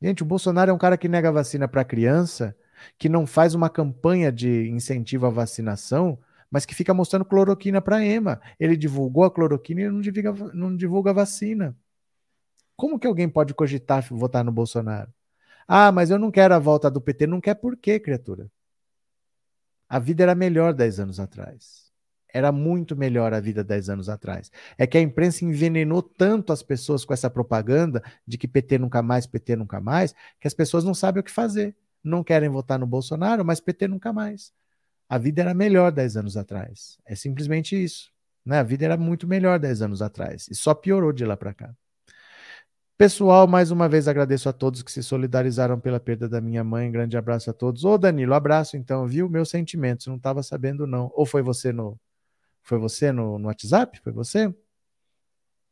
Gente, 0.01 0.23
o 0.23 0.27
Bolsonaro 0.27 0.71
é 0.71 0.75
um 0.75 0.79
cara 0.79 0.97
que 0.97 1.09
nega 1.09 1.31
vacina 1.31 1.69
para 1.69 1.85
criança, 1.85 2.57
que 2.99 3.09
não 3.09 3.27
faz 3.27 3.55
uma 3.55 3.71
campanha 3.71 4.33
de 4.33 4.69
incentivo 4.69 5.27
à 5.27 5.31
vacinação, 5.31 6.19
mas 6.51 6.67
que 6.67 6.75
fica 6.75 6.93
mostrando 6.93 7.25
cloroquina 7.25 7.81
para 7.81 8.05
EMA. 8.05 8.41
Ele 8.59 8.77
divulgou 8.77 9.25
a 9.25 9.31
cloroquina 9.31 9.83
e 9.83 9.91
não 9.91 10.01
divulga, 10.01 10.33
não 10.55 10.77
divulga 10.77 11.11
a 11.11 11.15
vacina. 11.15 11.77
Como 12.77 12.99
que 12.99 13.07
alguém 13.07 13.29
pode 13.29 13.55
cogitar 13.55 14.07
votar 14.11 14.45
no 14.45 14.53
Bolsonaro? 14.53 15.13
Ah, 15.67 15.91
mas 15.93 16.11
eu 16.11 16.19
não 16.19 16.31
quero 16.31 16.55
a 16.55 16.59
volta 16.59 16.91
do 16.91 17.01
PT. 17.01 17.27
Não 17.27 17.41
quer 17.41 17.55
por 17.55 17.77
quê, 17.77 17.99
criatura? 17.99 18.51
A 19.89 19.99
vida 19.99 20.23
era 20.23 20.35
melhor 20.35 20.73
10 20.73 21.01
anos 21.01 21.21
atrás. 21.21 21.85
Era 22.33 22.51
muito 22.51 22.97
melhor 22.97 23.33
a 23.33 23.39
vida 23.39 23.63
10 23.63 23.91
anos 23.91 24.09
atrás. 24.09 24.51
É 24.77 24.87
que 24.87 24.99
a 24.99 25.01
imprensa 25.01 25.45
envenenou 25.45 26.03
tanto 26.03 26.53
as 26.53 26.63
pessoas 26.63 27.05
com 27.05 27.15
essa 27.15 27.31
propaganda 27.31 28.03
de 28.27 28.37
que 28.37 28.49
PT 28.49 28.79
nunca 28.79 29.01
mais, 29.03 29.27
PT 29.27 29.55
nunca 29.55 29.81
mais, 29.81 30.13
que 30.41 30.49
as 30.49 30.55
pessoas 30.55 30.83
não 30.83 30.95
sabem 30.95 31.21
o 31.21 31.25
que 31.25 31.31
fazer. 31.31 31.77
Não 32.03 32.25
querem 32.25 32.49
votar 32.49 32.79
no 32.79 32.87
Bolsonaro, 32.87 33.45
mas 33.45 33.61
PT 33.61 33.87
nunca 33.87 34.13
mais. 34.13 34.53
A 35.09 35.17
vida 35.17 35.43
era 35.43 35.55
melhor 35.55 35.93
10 35.93 36.17
anos 36.17 36.37
atrás. 36.37 36.99
É 37.07 37.15
simplesmente 37.15 37.83
isso. 37.83 38.11
Né? 38.45 38.59
A 38.59 38.63
vida 38.63 38.85
era 38.85 38.97
muito 38.97 39.29
melhor 39.29 39.59
10 39.59 39.83
anos 39.83 40.03
atrás. 40.03 40.49
E 40.51 40.55
só 40.55 40.75
piorou 40.75 41.13
de 41.13 41.25
lá 41.25 41.37
para 41.37 41.55
cá. 41.55 41.75
Pessoal, 42.97 43.49
mais 43.49 43.73
uma 43.73 43.89
vez 43.89 44.07
agradeço 44.07 44.49
a 44.49 44.53
todos 44.53 44.81
que 44.83 44.91
se 44.93 45.03
solidarizaram 45.03 45.81
pela 45.81 45.99
perda 45.99 46.29
da 46.29 46.41
minha 46.41 46.63
mãe. 46.63 46.91
Grande 46.93 47.17
abraço 47.17 47.51
a 47.51 47.53
todos. 47.53 47.85
Ô, 47.85 47.99
Danilo, 47.99 48.35
abraço 48.35 48.77
então, 48.77 49.07
viu? 49.07 49.29
Meus 49.29 49.51
sentimentos. 49.51 50.07
Não 50.07 50.17
estava 50.17 50.43
sabendo, 50.45 50.87
não. 50.87 51.11
Ou 51.15 51.27
foi 51.27 51.43
você 51.43 51.73
no, 51.73 51.99
foi 52.63 52.79
você 52.79 53.13
no, 53.13 53.39
no 53.39 53.49
WhatsApp? 53.49 54.01
Foi 54.03 54.13
você? 54.13 54.55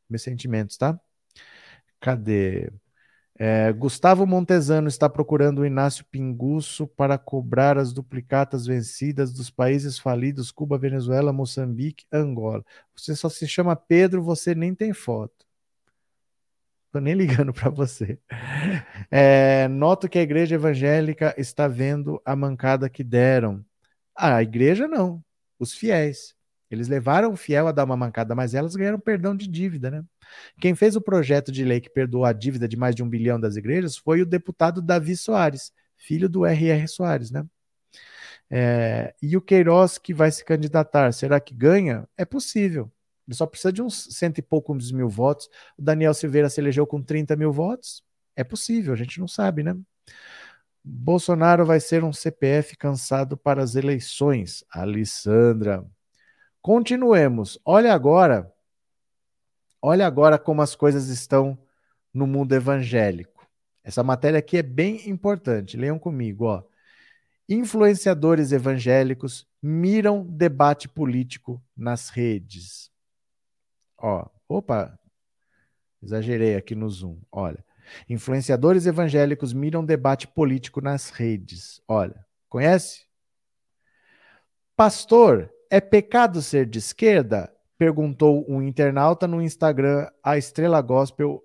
Meus 0.08 0.22
sentimentos, 0.22 0.76
tá? 0.76 0.98
Cadê? 2.00 2.72
É, 3.38 3.72
Gustavo 3.72 4.26
Montesano 4.26 4.88
está 4.88 5.08
procurando 5.08 5.60
o 5.60 5.66
Inácio 5.66 6.04
Pinguço 6.06 6.86
para 6.88 7.18
cobrar 7.18 7.78
as 7.78 7.92
duplicatas 7.92 8.66
vencidas 8.66 9.32
dos 9.32 9.50
países 9.50 9.98
falidos 9.98 10.50
Cuba, 10.52 10.78
Venezuela, 10.78 11.32
Moçambique, 11.32 12.04
Angola. 12.12 12.64
Você 12.96 13.16
só 13.16 13.28
se 13.28 13.46
chama 13.48 13.76
Pedro, 13.76 14.22
você 14.22 14.54
nem 14.54 14.74
tem 14.74 14.92
foto. 14.92 15.46
Tô 16.92 17.00
nem 17.00 17.14
ligando 17.14 17.52
para 17.54 17.70
você. 17.70 18.18
É, 19.10 19.66
noto 19.68 20.08
que 20.08 20.18
a 20.18 20.22
igreja 20.22 20.54
evangélica 20.56 21.34
está 21.38 21.66
vendo 21.66 22.20
a 22.24 22.36
mancada 22.36 22.88
que 22.88 23.02
deram. 23.02 23.64
Ah, 24.14 24.36
a 24.36 24.42
igreja 24.42 24.86
não, 24.86 25.24
os 25.58 25.74
fiéis. 25.74 26.34
Eles 26.70 26.88
levaram 26.88 27.32
o 27.32 27.36
fiel 27.36 27.66
a 27.68 27.72
dar 27.72 27.84
uma 27.84 27.96
mancada, 27.96 28.34
mas 28.34 28.54
elas 28.54 28.76
ganharam 28.76 28.98
perdão 28.98 29.36
de 29.36 29.46
dívida, 29.46 29.90
né? 29.90 30.04
Quem 30.60 30.74
fez 30.74 30.96
o 30.96 31.02
projeto 31.02 31.52
de 31.52 31.64
lei 31.64 31.80
que 31.80 31.90
perdoou 31.90 32.24
a 32.24 32.32
dívida 32.32 32.66
de 32.68 32.76
mais 32.76 32.94
de 32.94 33.02
um 33.02 33.08
bilhão 33.08 33.38
das 33.40 33.56
igrejas 33.56 33.96
foi 33.96 34.22
o 34.22 34.26
deputado 34.26 34.80
Davi 34.80 35.16
Soares, 35.16 35.72
filho 35.98 36.28
do 36.28 36.46
R.R. 36.46 36.88
Soares, 36.88 37.30
né? 37.30 37.44
É, 38.50 39.14
e 39.22 39.36
o 39.36 39.40
Queiroz 39.40 39.98
que 39.98 40.12
vai 40.14 40.30
se 40.30 40.44
candidatar, 40.44 41.12
será 41.12 41.40
que 41.40 41.54
ganha? 41.54 42.08
É 42.16 42.24
possível. 42.24 42.90
Ele 43.26 43.36
só 43.36 43.46
precisa 43.46 43.72
de 43.72 43.82
uns 43.82 44.08
cento 44.10 44.38
e 44.38 44.42
poucos 44.42 44.90
mil 44.92 45.08
votos. 45.08 45.48
O 45.78 45.82
Daniel 45.82 46.14
Silveira 46.14 46.48
se 46.48 46.60
elegeu 46.60 46.86
com 46.86 47.02
30 47.02 47.36
mil 47.36 47.52
votos. 47.52 48.02
É 48.34 48.42
possível, 48.42 48.92
a 48.92 48.96
gente 48.96 49.20
não 49.20 49.28
sabe, 49.28 49.62
né? 49.62 49.76
Bolsonaro 50.84 51.64
vai 51.64 51.78
ser 51.78 52.02
um 52.02 52.12
CPF 52.12 52.76
cansado 52.76 53.36
para 53.36 53.62
as 53.62 53.76
eleições. 53.76 54.64
Alessandra. 54.70 55.84
Continuemos. 56.60 57.58
Olha 57.64 57.92
agora, 57.92 58.52
olha 59.80 60.06
agora 60.06 60.38
como 60.38 60.62
as 60.62 60.74
coisas 60.74 61.08
estão 61.08 61.58
no 62.12 62.26
mundo 62.26 62.54
evangélico. 62.54 63.48
Essa 63.84 64.02
matéria 64.02 64.38
aqui 64.38 64.56
é 64.58 64.62
bem 64.62 65.08
importante. 65.08 65.76
Leiam 65.76 65.98
comigo, 65.98 66.44
ó. 66.44 66.62
Influenciadores 67.48 68.52
evangélicos 68.52 69.46
miram 69.60 70.24
debate 70.24 70.88
político 70.88 71.62
nas 71.76 72.08
redes. 72.08 72.91
Ó, 74.02 74.26
opa, 74.48 74.98
exagerei 76.02 76.56
aqui 76.56 76.74
no 76.74 76.90
Zoom. 76.90 77.20
Olha, 77.30 77.64
influenciadores 78.08 78.84
evangélicos 78.84 79.52
miram 79.52 79.84
debate 79.84 80.26
político 80.26 80.80
nas 80.80 81.10
redes. 81.10 81.80
Olha, 81.86 82.26
conhece? 82.48 83.06
Pastor 84.74 85.48
é 85.70 85.80
pecado 85.80 86.42
ser 86.42 86.66
de 86.66 86.80
esquerda? 86.80 87.54
Perguntou 87.78 88.44
um 88.48 88.60
internauta 88.60 89.28
no 89.28 89.40
Instagram 89.40 90.10
a 90.22 90.36
Estrela 90.36 90.80
Gospel, 90.80 91.40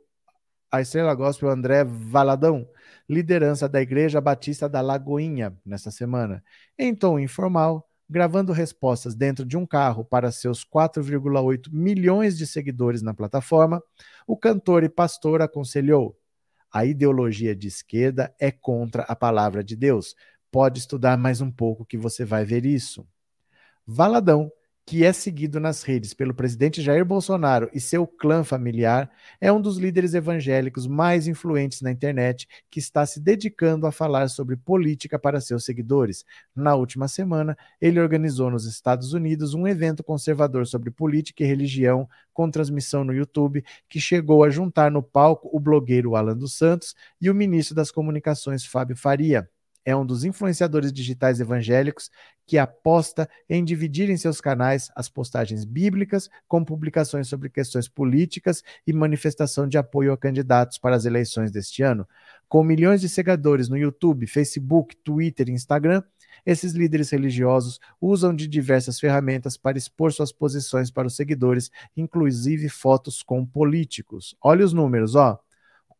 a 0.71 0.81
Estrela 0.81 1.13
Gospel 1.13 1.49
André 1.49 1.83
Valadão, 1.83 2.67
liderança 3.07 3.69
da 3.69 3.79
Igreja 3.79 4.19
Batista 4.19 4.67
da 4.67 4.81
Lagoinha, 4.81 5.55
nessa 5.63 5.91
semana. 5.91 6.43
Em 6.77 6.95
tom 6.95 7.19
informal, 7.19 7.87
gravando 8.09 8.53
respostas 8.53 9.15
dentro 9.15 9.45
de 9.45 9.57
um 9.57 9.65
carro 9.65 10.03
para 10.03 10.31
seus 10.31 10.63
4,8 10.63 11.69
milhões 11.71 12.37
de 12.37 12.47
seguidores 12.47 13.01
na 13.01 13.13
plataforma, 13.13 13.81
o 14.25 14.37
cantor 14.37 14.83
e 14.83 14.89
pastor 14.89 15.41
aconselhou: 15.41 16.17
a 16.71 16.85
ideologia 16.85 17.55
de 17.55 17.67
esquerda 17.67 18.33
é 18.39 18.51
contra 18.51 19.03
a 19.03 19.15
palavra 19.15 19.63
de 19.63 19.75
Deus. 19.75 20.15
Pode 20.51 20.79
estudar 20.79 21.17
mais 21.17 21.41
um 21.41 21.51
pouco 21.51 21.85
que 21.85 21.97
você 21.97 22.23
vai 22.23 22.45
ver 22.45 22.65
isso. 22.65 23.07
Valadão, 23.85 24.51
que 24.87 25.03
é 25.03 25.11
seguido 25.11 25.59
nas 25.59 25.83
redes 25.83 26.13
pelo 26.13 26.33
presidente 26.33 26.81
Jair 26.81 27.03
Bolsonaro 27.03 27.69
e 27.73 27.79
seu 27.79 28.07
clã 28.07 28.41
familiar, 28.41 29.11
é 29.41 29.51
um 29.51 29.59
dos 29.59 29.77
líderes 29.77 30.13
evangélicos 30.13 30.87
mais 30.87 31.27
influentes 31.27 31.81
na 31.81 31.91
internet 31.91 32.47
que 32.71 32.79
está 32.79 33.05
se 33.05 33.19
dedicando 33.19 33.85
a 33.85 33.91
falar 33.91 34.29
sobre 34.29 34.55
política 34.55 35.19
para 35.19 35.41
seus 35.41 35.65
seguidores. 35.65 36.23
Na 36.55 36.73
última 36.73 37.09
semana, 37.09 37.57
ele 37.81 37.99
organizou 37.99 38.49
nos 38.49 38.63
Estados 38.63 39.11
Unidos 39.11 39.53
um 39.53 39.67
evento 39.67 40.01
conservador 40.05 40.65
sobre 40.65 40.89
política 40.89 41.43
e 41.43 41.47
religião 41.47 42.07
com 42.33 42.49
transmissão 42.49 43.03
no 43.03 43.13
YouTube, 43.13 43.65
que 43.89 43.99
chegou 43.99 44.41
a 44.41 44.49
juntar 44.49 44.89
no 44.89 45.03
palco 45.03 45.49
o 45.51 45.59
blogueiro 45.59 46.15
Alan 46.15 46.37
dos 46.37 46.53
Santos 46.53 46.95
e 47.19 47.29
o 47.29 47.35
ministro 47.35 47.75
das 47.75 47.91
Comunicações 47.91 48.65
Fábio 48.65 48.95
Faria 48.95 49.49
é 49.87 49.95
um 49.95 50.05
dos 50.05 50.25
influenciadores 50.25 50.91
digitais 50.91 51.39
evangélicos 51.39 52.11
que 52.45 52.57
aposta 52.57 53.29
em 53.49 53.63
dividir 53.63 54.09
em 54.09 54.17
seus 54.17 54.41
canais 54.41 54.91
as 54.93 55.07
postagens 55.07 55.63
bíblicas 55.63 56.29
com 56.45 56.61
publicações 56.61 57.29
sobre 57.29 57.49
questões 57.49 57.87
políticas 57.87 58.61
e 58.85 58.91
manifestação 58.91 59.65
de 59.65 59.77
apoio 59.77 60.11
a 60.11 60.17
candidatos 60.17 60.77
para 60.77 60.93
as 60.93 61.05
eleições 61.05 61.51
deste 61.51 61.83
ano. 61.83 62.05
Com 62.49 62.65
milhões 62.65 62.99
de 62.99 63.07
seguidores 63.07 63.69
no 63.69 63.77
YouTube, 63.77 64.27
Facebook, 64.27 64.93
Twitter 64.97 65.47
e 65.47 65.53
Instagram, 65.53 66.03
esses 66.45 66.73
líderes 66.73 67.09
religiosos 67.09 67.79
usam 68.01 68.35
de 68.35 68.45
diversas 68.45 68.99
ferramentas 68.99 69.55
para 69.55 69.77
expor 69.77 70.11
suas 70.11 70.33
posições 70.33 70.91
para 70.91 71.07
os 71.07 71.15
seguidores, 71.15 71.71
inclusive 71.95 72.67
fotos 72.67 73.23
com 73.23 73.45
políticos. 73.45 74.35
Olha 74.41 74.65
os 74.65 74.73
números, 74.73 75.15
ó. 75.15 75.39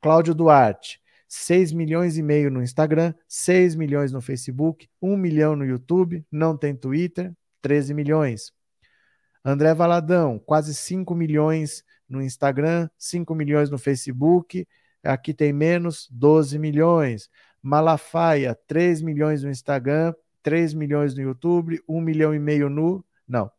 Cláudio 0.02 0.36
Duarte, 0.36 1.02
6 1.28 1.74
milhões 1.74 2.18
e 2.18 2.24
meio 2.24 2.50
no 2.50 2.62
Instagram, 2.62 3.14
6 3.28 3.76
milhões 3.76 4.12
no 4.12 4.22
Facebook, 4.22 4.90
1 5.02 5.18
milhão 5.18 5.56
no 5.56 5.66
YouTube, 5.66 6.26
não 6.32 6.58
tem 6.58 6.76
Twitter, 6.76 7.34
13 7.62 7.94
milhões. 7.94 8.54
André 9.44 9.74
Valadão, 9.74 10.40
quase 10.40 10.74
5 10.74 11.14
milhões 11.16 11.84
no 12.08 12.22
Instagram, 12.22 12.90
5 12.98 13.36
milhões 13.36 13.70
no 13.70 13.78
Facebook, 13.78 14.68
aqui 15.04 15.34
tem 15.34 15.54
menos, 15.54 16.08
12 16.12 16.58
milhões. 16.58 17.30
Malafaia, 17.62 18.58
3 18.68 19.02
milhões 19.02 19.44
no 19.44 19.50
Instagram, 19.50 20.14
3 20.42 20.74
milhões 20.74 21.16
no 21.16 21.22
YouTube, 21.22 21.82
1 21.88 22.02
milhão 22.02 22.34
e 22.34 22.40
meio 22.40 22.70
no. 22.70 23.04
Não. 23.28 23.52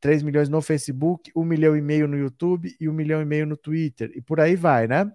3 0.00 0.22
milhões 0.22 0.48
no 0.48 0.62
Facebook, 0.62 1.30
1 1.36 1.44
milhão 1.44 1.76
e 1.76 1.82
meio 1.82 2.08
no 2.08 2.16
YouTube 2.16 2.74
e 2.80 2.88
1 2.88 2.92
milhão 2.92 3.20
e 3.20 3.24
meio 3.24 3.46
no 3.46 3.56
Twitter. 3.56 4.10
E 4.14 4.22
por 4.22 4.40
aí 4.40 4.56
vai, 4.56 4.86
né? 4.86 5.10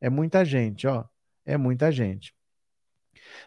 É 0.00 0.10
muita 0.10 0.44
gente, 0.44 0.86
ó. 0.86 1.04
É 1.46 1.56
muita 1.56 1.90
gente. 1.92 2.34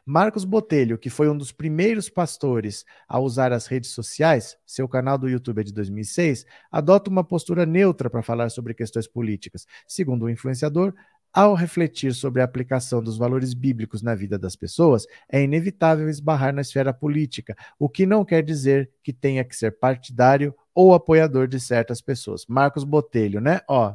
Marcos 0.05 0.45
Botelho, 0.45 0.97
que 0.97 1.09
foi 1.09 1.29
um 1.29 1.37
dos 1.37 1.51
primeiros 1.51 2.09
pastores 2.09 2.85
a 3.07 3.19
usar 3.19 3.51
as 3.51 3.67
redes 3.67 3.91
sociais, 3.91 4.57
seu 4.65 4.87
canal 4.87 5.17
do 5.17 5.29
YouTube 5.29 5.59
é 5.59 5.63
de 5.63 5.73
2006, 5.73 6.45
adota 6.71 7.09
uma 7.09 7.23
postura 7.23 7.65
neutra 7.65 8.09
para 8.09 8.23
falar 8.23 8.49
sobre 8.49 8.73
questões 8.73 9.07
políticas. 9.07 9.65
Segundo 9.87 10.23
o 10.23 10.29
influenciador, 10.29 10.93
ao 11.31 11.53
refletir 11.53 12.13
sobre 12.13 12.41
a 12.41 12.45
aplicação 12.45 13.03
dos 13.03 13.17
valores 13.17 13.53
bíblicos 13.53 14.01
na 14.01 14.15
vida 14.15 14.37
das 14.37 14.55
pessoas, 14.55 15.05
é 15.31 15.43
inevitável 15.43 16.09
esbarrar 16.09 16.53
na 16.53 16.61
esfera 16.61 16.91
política, 16.91 17.55
o 17.77 17.87
que 17.87 18.05
não 18.05 18.25
quer 18.25 18.41
dizer 18.43 18.91
que 19.03 19.13
tenha 19.13 19.43
que 19.43 19.55
ser 19.55 19.77
partidário 19.77 20.55
ou 20.73 20.93
apoiador 20.93 21.47
de 21.47 21.59
certas 21.59 22.01
pessoas. 22.01 22.45
Marcos 22.47 22.83
Botelho, 22.83 23.39
né? 23.39 23.61
Ó, 23.69 23.93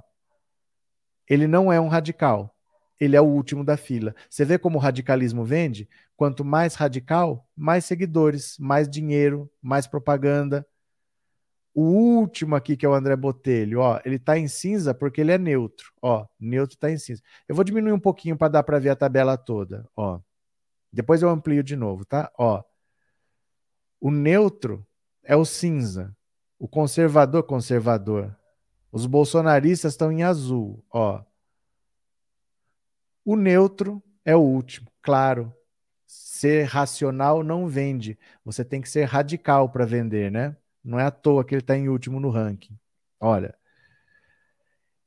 ele 1.28 1.48
não 1.48 1.72
é 1.72 1.80
um 1.80 1.88
radical, 1.88 2.53
ele 3.00 3.16
é 3.16 3.20
o 3.20 3.26
último 3.26 3.64
da 3.64 3.76
fila. 3.76 4.14
Você 4.28 4.44
vê 4.44 4.58
como 4.58 4.78
o 4.78 4.80
radicalismo 4.80 5.44
vende? 5.44 5.88
Quanto 6.16 6.44
mais 6.44 6.74
radical, 6.74 7.48
mais 7.56 7.84
seguidores, 7.84 8.56
mais 8.58 8.88
dinheiro, 8.88 9.50
mais 9.60 9.86
propaganda. 9.86 10.66
O 11.74 11.82
último 11.82 12.54
aqui, 12.54 12.76
que 12.76 12.86
é 12.86 12.88
o 12.88 12.94
André 12.94 13.16
Botelho, 13.16 13.80
ó, 13.80 14.00
ele 14.04 14.18
tá 14.18 14.38
em 14.38 14.46
cinza 14.46 14.94
porque 14.94 15.20
ele 15.20 15.32
é 15.32 15.38
neutro. 15.38 15.92
Ó, 16.00 16.24
neutro 16.38 16.76
tá 16.78 16.90
em 16.90 16.96
cinza. 16.96 17.20
Eu 17.48 17.54
vou 17.54 17.64
diminuir 17.64 17.92
um 17.92 17.98
pouquinho 17.98 18.36
para 18.36 18.48
dar 18.48 18.62
para 18.62 18.78
ver 18.78 18.90
a 18.90 18.96
tabela 18.96 19.36
toda, 19.36 19.88
ó. 19.96 20.20
Depois 20.92 21.20
eu 21.20 21.28
amplio 21.28 21.64
de 21.64 21.74
novo, 21.74 22.04
tá? 22.04 22.30
Ó. 22.38 22.62
O 24.00 24.12
neutro 24.12 24.86
é 25.24 25.34
o 25.34 25.44
cinza. 25.44 26.16
O 26.56 26.68
conservador, 26.68 27.42
conservador. 27.42 28.36
Os 28.92 29.06
bolsonaristas 29.06 29.94
estão 29.94 30.12
em 30.12 30.22
azul, 30.22 30.84
ó. 30.88 31.20
O 33.24 33.36
neutro 33.36 34.02
é 34.24 34.34
o 34.36 34.40
último, 34.40 34.90
claro. 35.02 35.52
Ser 36.06 36.64
racional 36.64 37.42
não 37.42 37.66
vende. 37.68 38.18
Você 38.44 38.64
tem 38.64 38.80
que 38.80 38.88
ser 38.88 39.04
radical 39.04 39.68
para 39.70 39.86
vender, 39.86 40.30
né? 40.30 40.56
Não 40.82 40.98
é 41.00 41.04
à 41.04 41.10
toa 41.10 41.44
que 41.44 41.54
ele 41.54 41.62
está 41.62 41.76
em 41.76 41.88
último 41.88 42.20
no 42.20 42.30
ranking. 42.30 42.78
Olha, 43.20 43.56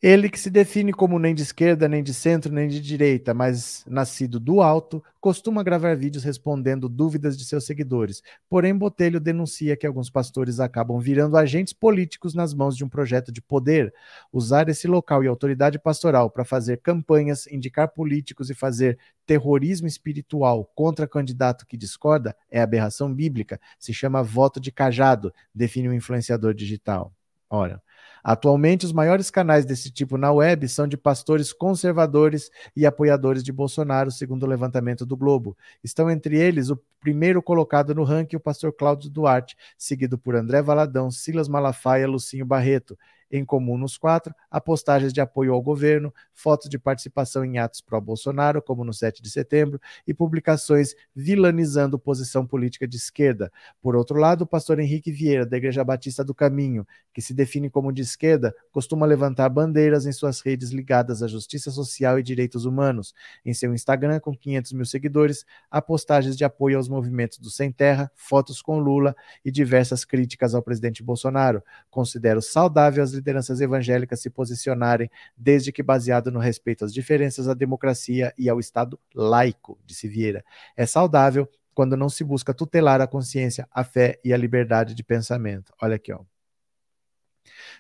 ele 0.02 0.30
que 0.30 0.40
se 0.40 0.52
define 0.52 0.94
como 0.94 1.18
nem 1.18 1.34
de 1.34 1.42
esquerda, 1.42 1.90
nem 1.90 2.04
de 2.04 2.14
centro, 2.14 2.54
nem 2.54 2.68
de 2.68 2.80
direita, 2.80 3.34
mas 3.34 3.84
nascido 3.88 4.40
do 4.40 4.62
alto, 4.62 5.04
costuma 5.20 5.64
gravar 5.64 5.96
vídeos 5.96 6.24
respondendo 6.24 6.88
dúvidas 6.88 7.36
de 7.36 7.44
seus 7.44 7.66
seguidores. 7.66 8.22
Porém, 8.48 8.76
Botelho 8.76 9.20
denuncia 9.20 9.76
que 9.76 9.88
alguns 9.88 10.08
pastores 10.08 10.60
acabam 10.60 11.00
virando 11.00 11.36
agentes 11.36 11.74
políticos 11.74 12.36
nas 12.36 12.54
mãos 12.54 12.78
de 12.78 12.86
um 12.86 12.90
projeto 12.90 13.32
de 13.32 13.42
poder. 13.42 13.92
Usar 14.32 14.70
esse 14.70 14.88
local 14.88 15.24
e 15.24 15.28
autoridade 15.28 15.80
pastoral 15.80 16.30
para 16.30 16.46
fazer 16.46 16.78
campanhas, 16.78 17.48
indicar 17.48 17.88
políticos 17.88 18.52
e 18.52 18.54
fazer 18.54 19.00
terrorismo 19.26 19.88
espiritual 19.88 20.72
contra 20.76 21.08
candidato 21.08 21.66
que 21.66 21.76
discorda 21.76 22.36
é 22.52 22.62
aberração 22.62 23.12
bíblica. 23.12 23.60
Se 23.80 23.92
chama 23.94 24.22
voto 24.22 24.60
de 24.60 24.72
cajado, 24.72 25.34
define 25.54 25.88
o 25.90 25.92
um 25.92 25.96
influenciador 25.96 26.54
digital. 26.54 27.12
Olha. 27.50 27.82
Atualmente, 28.24 28.86
os 28.86 28.92
maiores 28.92 29.30
canais 29.30 29.66
desse 29.66 29.92
tipo 29.92 30.18
na 30.18 30.32
web 30.32 30.68
são 30.68 30.88
de 30.88 30.98
pastores 30.98 31.54
conservadores 31.54 32.50
e 32.76 32.86
apoiadores 32.86 33.44
de 33.44 33.52
Bolsonaro, 33.52 34.12
segundo 34.12 34.44
o 34.44 34.48
levantamento 34.48 35.06
do 35.06 35.18
Globo. 35.18 35.58
Estão 35.84 36.10
entre 36.10 36.38
eles 36.38 36.70
o 36.70 36.80
primeiro 37.00 37.42
colocado 37.42 37.94
no 37.96 38.04
ranking, 38.04 38.36
o 38.36 38.40
pastor 38.40 38.74
Cláudio 38.74 39.10
Duarte, 39.10 39.56
seguido 39.78 40.18
por 40.18 40.36
André 40.36 40.62
Valadão, 40.62 41.10
Silas 41.10 41.48
Malafaia, 41.48 42.08
Lucinho 42.08 42.46
Barreto. 42.46 42.98
Em 43.32 43.44
comum 43.44 43.78
nos 43.78 43.98
quatro, 43.98 44.34
há 44.50 44.62
postagens 44.62 45.12
de 45.12 45.20
apoio 45.20 45.54
ao 45.54 45.62
governo, 45.62 46.14
fotos 46.34 46.70
de 46.70 46.80
participação 46.80 47.44
em 47.44 47.58
atos 47.58 47.82
pró-Bolsonaro, 47.82 48.62
como 48.62 48.86
no 48.86 48.94
7 48.94 49.22
de 49.22 49.30
setembro, 49.30 49.82
e 50.08 50.14
publicações 50.14 50.96
vilanizando 51.16 52.00
posição 52.00 52.46
política 52.46 52.88
de 52.88 52.96
esquerda. 52.96 53.52
Por 53.82 53.96
outro 53.96 54.18
lado, 54.18 54.44
o 54.44 54.48
pastor 54.48 54.80
Henrique 54.80 55.12
Vieira, 55.12 55.46
da 55.46 55.58
Igreja 55.58 55.84
Batista 55.84 56.24
do 56.24 56.34
Caminho, 56.34 56.88
que 57.14 57.22
se 57.22 57.34
define 57.34 57.70
como 57.70 57.92
de 57.92 58.02
esquerda, 58.02 58.56
costuma 58.72 59.06
levantar 59.06 59.50
bandeiras 59.50 60.06
em 60.06 60.12
suas 60.12 60.40
redes 60.40 60.70
ligadas 60.70 61.22
à 61.22 61.28
justiça 61.28 61.72
social 61.72 62.20
e 62.20 62.24
direitos 62.24 62.64
humanos. 62.64 63.14
Em 63.44 63.54
seu 63.54 63.74
Instagram, 63.74 64.20
com 64.20 64.36
500 64.36 64.72
mil 64.74 64.86
seguidores, 64.86 65.46
há 65.70 65.82
postagens 65.82 66.38
de 66.38 66.46
apoio 66.46 66.78
aos 66.78 66.88
movimentos 66.88 67.40
do 67.40 67.50
Sem 67.50 67.72
Terra, 67.72 68.12
fotos 68.16 68.62
com 68.62 68.80
Lula 68.80 69.16
e 69.44 69.52
diversas 69.52 70.06
críticas 70.06 70.54
ao 70.54 70.62
presidente 70.62 71.04
Bolsonaro. 71.04 71.64
Considero 71.90 72.42
saudável 72.42 73.04
as 73.04 73.17
lideranças 73.18 73.60
evangélicas 73.60 74.22
se 74.22 74.30
posicionarem, 74.30 75.12
desde 75.36 75.74
que 75.74 75.84
baseado 75.84 76.32
no 76.32 76.40
respeito 76.40 76.86
às 76.86 76.94
diferenças, 76.94 77.50
à 77.50 77.54
democracia 77.54 78.34
e 78.38 78.50
ao 78.50 78.60
Estado 78.60 78.98
laico, 79.14 79.78
disse 79.86 80.08
Vieira. 80.08 80.46
É 80.78 80.86
saudável 80.86 81.50
quando 81.74 81.98
não 81.98 82.10
se 82.10 82.24
busca 82.24 82.54
tutelar 82.54 83.02
a 83.02 83.08
consciência, 83.08 83.68
a 83.70 83.84
fé 83.84 84.20
e 84.24 84.34
a 84.34 84.38
liberdade 84.38 84.96
de 84.96 85.04
pensamento. 85.04 85.74
Olha 85.82 85.96
aqui, 85.98 86.14
ó. 86.14 86.22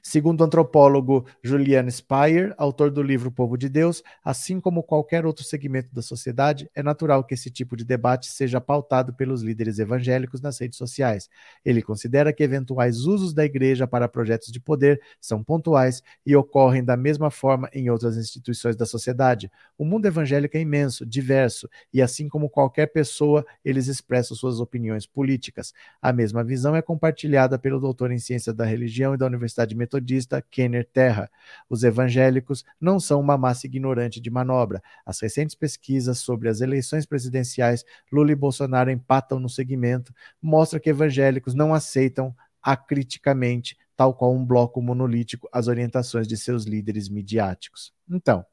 Segundo 0.02 0.42
o 0.42 0.44
antropólogo 0.44 1.26
Julian 1.44 1.90
Speyer, 1.90 2.54
autor 2.58 2.92
do 2.92 3.02
livro 3.02 3.32
Povo 3.32 3.58
de 3.58 3.70
Deus, 3.70 4.04
assim 4.24 4.60
como 4.60 4.84
qualquer 4.84 5.26
outro 5.26 5.44
segmento 5.44 5.94
da 5.94 6.02
sociedade, 6.02 6.70
é 6.74 6.82
natural 6.82 7.24
que 7.24 7.34
esse 7.34 7.50
tipo 7.50 7.76
de 7.76 7.84
debate 7.86 8.28
seja 8.28 8.60
pautado 8.62 9.14
pelos 9.14 9.42
líderes 9.42 9.80
evangélicos 9.80 10.42
nas 10.42 10.60
redes 10.60 10.78
sociais. 10.78 11.30
Ele 11.64 11.82
considera 11.82 12.34
que 12.34 12.44
eventuais 12.44 13.00
usos 13.00 13.34
da 13.34 13.46
igreja 13.46 13.88
para 13.88 14.08
projetos 14.08 14.52
de 14.52 14.60
poder 14.60 15.02
são 15.20 15.44
pontuais 15.44 16.02
e 16.26 16.36
ocorrem 16.36 16.84
da 16.84 16.98
mesma 16.98 17.30
forma 17.30 17.70
em 17.74 17.90
outras 17.90 18.18
instituições 18.18 18.76
da 18.76 18.86
sociedade. 18.86 19.52
O 19.78 19.86
mundo 19.86 20.06
evangélico 20.06 20.58
é 20.58 20.62
imenso, 20.62 21.06
diverso, 21.06 21.70
e 21.94 22.02
assim 22.02 22.28
como 22.28 22.50
qualquer 22.50 22.88
pessoa, 22.88 23.46
eles 23.64 23.88
expressam 23.88 24.36
suas 24.36 24.60
opiniões 24.60 25.06
políticas. 25.06 25.74
A 26.02 26.12
mesma 26.12 26.44
visão 26.44 26.76
é 26.76 26.82
compartilhada 26.82 27.58
pelo 27.60 27.80
doutor 27.80 28.12
em 28.12 28.20
ciências 28.20 28.56
da 28.56 28.66
religião 28.66 29.14
e 29.14 29.18
da 29.18 29.26
Universidade 29.26 29.76
metodista 29.78 30.42
Kenner 30.42 30.86
Terra. 30.92 31.30
Os 31.70 31.84
evangélicos 31.84 32.66
não 32.82 33.00
são 33.00 33.20
uma 33.20 33.38
massa 33.38 33.68
ignorante 33.68 34.20
de 34.20 34.30
manobra. 34.30 34.82
As 35.06 35.20
recentes 35.22 35.56
pesquisas 35.56 36.20
sobre 36.20 36.50
as 36.50 36.60
eleições 36.60 37.06
presidenciais, 37.06 37.86
Lula 38.12 38.32
e 38.32 38.36
Bolsonaro 38.36 38.92
empatam 38.92 39.40
no 39.40 39.50
segmento, 39.50 40.14
mostram 40.42 40.80
que 40.80 40.90
evangélicos 40.90 41.54
não 41.54 41.74
aceitam 41.74 42.36
acriticamente, 42.62 43.78
tal 43.96 44.14
qual 44.14 44.34
um 44.34 44.46
bloco 44.46 44.82
monolítico, 44.82 45.48
as 45.54 45.68
orientações 45.68 46.28
de 46.28 46.36
seus 46.36 46.66
líderes 46.66 47.08
midiáticos. 47.08 47.94
Então, 48.10 48.46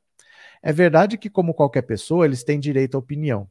é 0.63 0.73
verdade 0.73 1.19
que, 1.19 1.29
como 1.29 1.53
qualquer 1.53 1.83
pessoa, 1.83 2.25
eles 2.25 2.45
têm 2.45 2.61
direito 2.61 2.95
à 2.95 2.99
opinião. 2.99 3.51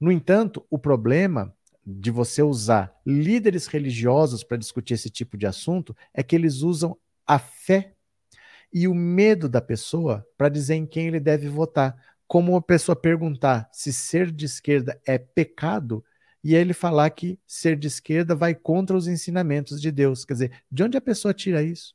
No 0.00 0.10
entanto, 0.10 0.66
o 0.70 0.78
problema 0.78 1.54
de 1.86 2.10
você 2.10 2.42
usar 2.42 2.92
líderes 3.06 3.68
religiosos 3.68 4.42
para 4.42 4.56
discutir 4.56 4.94
esse 4.94 5.08
tipo 5.08 5.36
de 5.36 5.46
assunto 5.46 5.96
é 6.12 6.22
que 6.22 6.34
eles 6.34 6.62
usam 6.62 6.98
a 7.24 7.38
fé 7.38 7.94
e 8.72 8.88
o 8.88 8.94
medo 8.94 9.48
da 9.48 9.60
pessoa 9.60 10.26
para 10.36 10.48
dizer 10.48 10.74
em 10.74 10.86
quem 10.86 11.06
ele 11.06 11.20
deve 11.20 11.48
votar. 11.48 11.96
Como 12.26 12.52
uma 12.52 12.62
pessoa 12.62 12.96
perguntar 12.96 13.68
se 13.72 13.92
ser 13.92 14.32
de 14.32 14.46
esquerda 14.46 15.00
é 15.06 15.16
pecado 15.16 16.04
e 16.42 16.56
ele 16.56 16.72
falar 16.72 17.08
que 17.10 17.38
ser 17.46 17.76
de 17.76 17.86
esquerda 17.86 18.34
vai 18.34 18.52
contra 18.52 18.96
os 18.96 19.06
ensinamentos 19.06 19.80
de 19.80 19.92
Deus. 19.92 20.24
Quer 20.24 20.32
dizer, 20.32 20.62
de 20.70 20.82
onde 20.82 20.96
a 20.96 21.00
pessoa 21.00 21.32
tira 21.32 21.62
isso? 21.62 21.94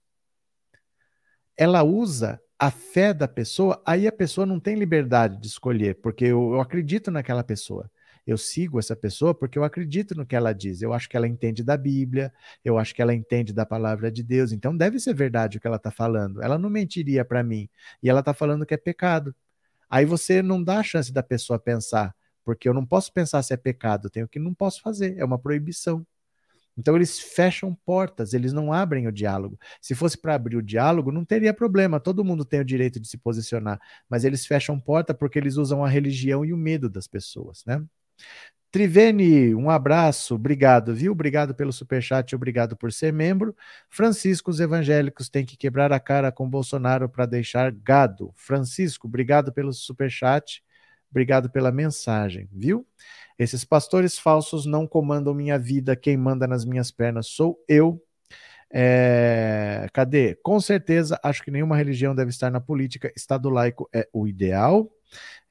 Ela 1.57 1.83
usa 1.83 2.41
a 2.57 2.71
fé 2.71 3.13
da 3.13 3.27
pessoa, 3.27 3.81
aí 3.85 4.07
a 4.07 4.11
pessoa 4.11 4.45
não 4.45 4.59
tem 4.59 4.75
liberdade 4.75 5.39
de 5.39 5.47
escolher, 5.47 5.95
porque 5.95 6.25
eu, 6.25 6.53
eu 6.53 6.61
acredito 6.61 7.11
naquela 7.11 7.43
pessoa. 7.43 7.89
Eu 8.25 8.37
sigo 8.37 8.79
essa 8.79 8.95
pessoa 8.95 9.33
porque 9.33 9.57
eu 9.57 9.63
acredito 9.63 10.15
no 10.15 10.25
que 10.25 10.35
ela 10.35 10.53
diz. 10.53 10.81
Eu 10.81 10.93
acho 10.93 11.09
que 11.09 11.17
ela 11.17 11.27
entende 11.27 11.63
da 11.63 11.75
Bíblia, 11.75 12.31
eu 12.63 12.77
acho 12.77 12.93
que 12.93 13.01
ela 13.01 13.13
entende 13.13 13.53
da 13.53 13.65
palavra 13.65 14.11
de 14.11 14.23
Deus. 14.23 14.51
Então 14.51 14.75
deve 14.75 14.99
ser 14.99 15.13
verdade 15.13 15.57
o 15.57 15.61
que 15.61 15.67
ela 15.67 15.77
está 15.77 15.91
falando. 15.91 16.41
Ela 16.41 16.57
não 16.57 16.69
mentiria 16.69 17.25
para 17.25 17.43
mim. 17.43 17.67
E 18.01 18.09
ela 18.09 18.19
está 18.19 18.33
falando 18.33 18.65
que 18.65 18.73
é 18.73 18.77
pecado. 18.77 19.35
Aí 19.89 20.05
você 20.05 20.41
não 20.41 20.63
dá 20.63 20.79
a 20.79 20.83
chance 20.83 21.11
da 21.11 21.21
pessoa 21.21 21.59
pensar, 21.59 22.15
porque 22.45 22.69
eu 22.69 22.73
não 22.73 22.85
posso 22.85 23.11
pensar 23.11 23.43
se 23.43 23.53
é 23.53 23.57
pecado, 23.57 24.09
tenho 24.09 24.27
que 24.27 24.39
não 24.39 24.53
posso 24.53 24.81
fazer, 24.81 25.17
é 25.17 25.25
uma 25.25 25.37
proibição. 25.37 26.05
Então 26.77 26.95
eles 26.95 27.19
fecham 27.19 27.75
portas, 27.85 28.33
eles 28.33 28.53
não 28.53 28.71
abrem 28.71 29.07
o 29.07 29.11
diálogo. 29.11 29.59
Se 29.81 29.93
fosse 29.93 30.17
para 30.17 30.35
abrir 30.35 30.55
o 30.55 30.63
diálogo, 30.63 31.11
não 31.11 31.25
teria 31.25 31.53
problema, 31.53 31.99
todo 31.99 32.23
mundo 32.23 32.45
tem 32.45 32.61
o 32.61 32.65
direito 32.65 32.99
de 32.99 33.07
se 33.07 33.17
posicionar, 33.17 33.79
mas 34.09 34.23
eles 34.23 34.45
fecham 34.45 34.79
porta 34.79 35.13
porque 35.13 35.37
eles 35.37 35.57
usam 35.57 35.83
a 35.83 35.89
religião 35.89 36.45
e 36.45 36.53
o 36.53 36.57
medo 36.57 36.89
das 36.89 37.07
pessoas, 37.07 37.63
né? 37.65 37.83
Trivene, 38.71 39.53
um 39.53 39.69
abraço, 39.69 40.35
obrigado, 40.35 40.95
viu? 40.95 41.11
Obrigado 41.11 41.53
pelo 41.53 41.73
superchat, 41.73 42.33
obrigado 42.33 42.77
por 42.77 42.89
ser 42.93 43.11
membro. 43.11 43.53
Francisco, 43.89 44.49
os 44.49 44.61
evangélicos 44.61 45.27
têm 45.27 45.45
que 45.45 45.57
quebrar 45.57 45.91
a 45.91 45.99
cara 45.99 46.31
com 46.31 46.49
Bolsonaro 46.49 47.09
para 47.09 47.25
deixar 47.25 47.69
gado. 47.69 48.31
Francisco, 48.33 49.07
obrigado 49.07 49.51
pelo 49.51 49.73
superchat, 49.73 50.63
obrigado 51.09 51.49
pela 51.49 51.69
mensagem, 51.69 52.47
viu? 52.49 52.87
Esses 53.37 53.65
pastores 53.65 54.17
falsos 54.17 54.65
não 54.65 54.87
comandam 54.87 55.33
minha 55.33 55.59
vida, 55.59 55.93
quem 55.93 56.15
manda 56.15 56.47
nas 56.47 56.63
minhas 56.63 56.91
pernas 56.91 57.27
sou 57.27 57.61
eu. 57.67 58.01
É, 58.73 59.87
cadê? 59.93 60.35
Com 60.35 60.59
certeza, 60.59 61.19
acho 61.23 61.43
que 61.43 61.51
nenhuma 61.51 61.75
religião 61.75 62.15
deve 62.15 62.29
estar 62.29 62.49
na 62.49 62.61
política. 62.61 63.11
Estado 63.15 63.49
laico 63.49 63.89
é 63.93 64.07
o 64.13 64.27
ideal. 64.27 64.89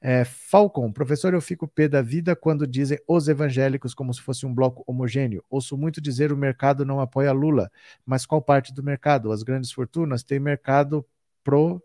É, 0.01 0.25
Falcon, 0.25 0.91
professor, 0.91 1.33
eu 1.33 1.41
fico 1.41 1.67
pé 1.67 1.87
da 1.87 2.01
vida 2.01 2.35
quando 2.35 2.65
dizem 2.65 2.99
os 3.07 3.27
evangélicos 3.27 3.93
como 3.93 4.11
se 4.11 4.21
fosse 4.21 4.45
um 4.45 4.53
bloco 4.53 4.83
homogêneo. 4.87 5.43
Ouço 5.49 5.77
muito 5.77 6.01
dizer 6.01 6.31
o 6.31 6.37
mercado 6.37 6.83
não 6.83 6.99
apoia 6.99 7.31
Lula, 7.31 7.71
mas 8.03 8.25
qual 8.25 8.41
parte 8.41 8.73
do 8.73 8.81
mercado? 8.81 9.31
As 9.31 9.43
grandes 9.43 9.71
fortunas 9.71 10.23
têm 10.23 10.39
mercado 10.39 11.05
pro 11.43 11.81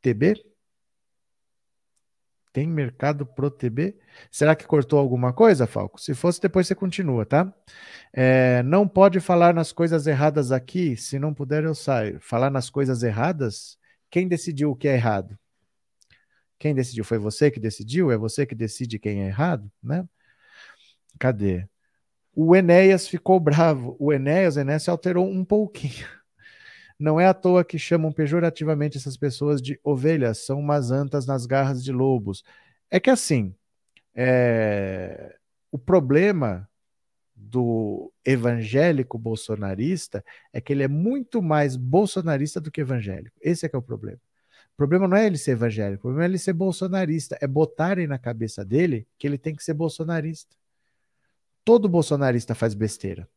TB? 0.00 0.51
Tem 2.52 2.66
mercado 2.66 3.24
pro 3.24 3.50
TB? 3.50 3.96
Será 4.30 4.54
que 4.54 4.66
cortou 4.66 4.98
alguma 4.98 5.32
coisa, 5.32 5.66
Falco? 5.66 5.98
Se 5.98 6.14
fosse, 6.14 6.40
depois 6.40 6.66
você 6.66 6.74
continua, 6.74 7.24
tá? 7.24 7.52
É, 8.12 8.62
não 8.62 8.86
pode 8.86 9.20
falar 9.20 9.54
nas 9.54 9.72
coisas 9.72 10.06
erradas 10.06 10.52
aqui. 10.52 10.94
Se 10.96 11.18
não 11.18 11.32
puder, 11.32 11.64
eu 11.64 11.74
saio. 11.74 12.20
Falar 12.20 12.50
nas 12.50 12.68
coisas 12.68 13.02
erradas? 13.02 13.78
Quem 14.10 14.28
decidiu 14.28 14.70
o 14.70 14.76
que 14.76 14.86
é 14.86 14.94
errado? 14.94 15.38
Quem 16.58 16.74
decidiu? 16.74 17.04
Foi 17.04 17.18
você 17.18 17.50
que 17.50 17.58
decidiu? 17.58 18.12
É 18.12 18.18
você 18.18 18.44
que 18.44 18.54
decide 18.54 18.98
quem 18.98 19.22
é 19.22 19.28
errado, 19.28 19.70
né? 19.82 20.06
Cadê? 21.18 21.66
O 22.34 22.54
Enéas 22.54 23.08
ficou 23.08 23.40
bravo. 23.40 23.96
O 23.98 24.12
Enéas, 24.12 24.58
Enéas 24.58 24.82
se 24.82 24.90
alterou 24.90 25.26
um 25.26 25.44
pouquinho. 25.44 26.06
Não 26.98 27.20
é 27.20 27.26
à 27.26 27.34
toa 27.34 27.64
que 27.64 27.78
chamam 27.78 28.12
pejorativamente 28.12 28.98
essas 28.98 29.16
pessoas 29.16 29.60
de 29.60 29.78
ovelhas, 29.82 30.38
são 30.38 30.58
umas 30.60 30.90
antas 30.90 31.26
nas 31.26 31.46
garras 31.46 31.82
de 31.82 31.92
lobos. 31.92 32.44
É 32.90 33.00
que 33.00 33.10
assim, 33.10 33.54
é... 34.14 35.36
o 35.70 35.78
problema 35.78 36.68
do 37.34 38.12
evangélico 38.24 39.18
bolsonarista 39.18 40.24
é 40.52 40.60
que 40.60 40.72
ele 40.72 40.82
é 40.82 40.88
muito 40.88 41.42
mais 41.42 41.76
bolsonarista 41.76 42.60
do 42.60 42.70
que 42.70 42.80
evangélico. 42.80 43.36
Esse 43.40 43.66
é 43.66 43.68
que 43.68 43.76
é 43.76 43.78
o 43.78 43.82
problema. 43.82 44.20
O 44.72 44.76
problema 44.76 45.06
não 45.06 45.16
é 45.16 45.26
ele 45.26 45.36
ser 45.36 45.52
evangélico, 45.52 46.00
o 46.00 46.10
problema 46.10 46.24
é 46.24 46.28
ele 46.28 46.38
ser 46.38 46.52
bolsonarista. 46.52 47.36
É 47.40 47.46
botarem 47.46 48.06
na 48.06 48.18
cabeça 48.18 48.64
dele 48.64 49.06
que 49.18 49.26
ele 49.26 49.36
tem 49.36 49.54
que 49.54 49.62
ser 49.62 49.74
bolsonarista. 49.74 50.56
Todo 51.64 51.88
bolsonarista 51.88 52.54
faz 52.54 52.74
besteira. 52.74 53.28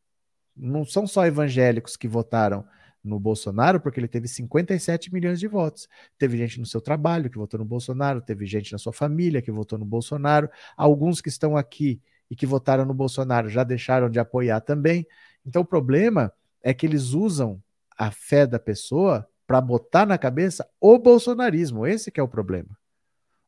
Não 0.56 0.84
são 0.84 1.06
só 1.06 1.26
evangélicos 1.26 1.96
que 1.96 2.08
votaram 2.08 2.66
no 3.06 3.18
Bolsonaro 3.20 3.80
porque 3.80 4.00
ele 4.00 4.08
teve 4.08 4.28
57 4.28 5.12
milhões 5.12 5.38
de 5.40 5.46
votos. 5.46 5.88
Teve 6.18 6.36
gente 6.36 6.58
no 6.58 6.66
seu 6.66 6.80
trabalho 6.80 7.30
que 7.30 7.38
votou 7.38 7.58
no 7.58 7.64
Bolsonaro, 7.64 8.20
teve 8.20 8.46
gente 8.46 8.72
na 8.72 8.78
sua 8.78 8.92
família 8.92 9.40
que 9.40 9.50
votou 9.50 9.78
no 9.78 9.84
Bolsonaro. 9.84 10.48
Alguns 10.76 11.20
que 11.20 11.28
estão 11.28 11.56
aqui 11.56 12.00
e 12.30 12.36
que 12.36 12.46
votaram 12.46 12.84
no 12.84 12.94
Bolsonaro 12.94 13.48
já 13.48 13.64
deixaram 13.64 14.10
de 14.10 14.18
apoiar 14.18 14.60
também. 14.60 15.06
Então 15.44 15.62
o 15.62 15.66
problema 15.66 16.32
é 16.62 16.74
que 16.74 16.84
eles 16.84 17.12
usam 17.12 17.62
a 17.96 18.10
fé 18.10 18.46
da 18.46 18.58
pessoa 18.58 19.26
para 19.46 19.60
botar 19.60 20.04
na 20.04 20.18
cabeça 20.18 20.68
o 20.80 20.98
bolsonarismo. 20.98 21.86
Esse 21.86 22.10
que 22.10 22.20
é 22.20 22.22
o 22.22 22.28
problema. 22.28 22.76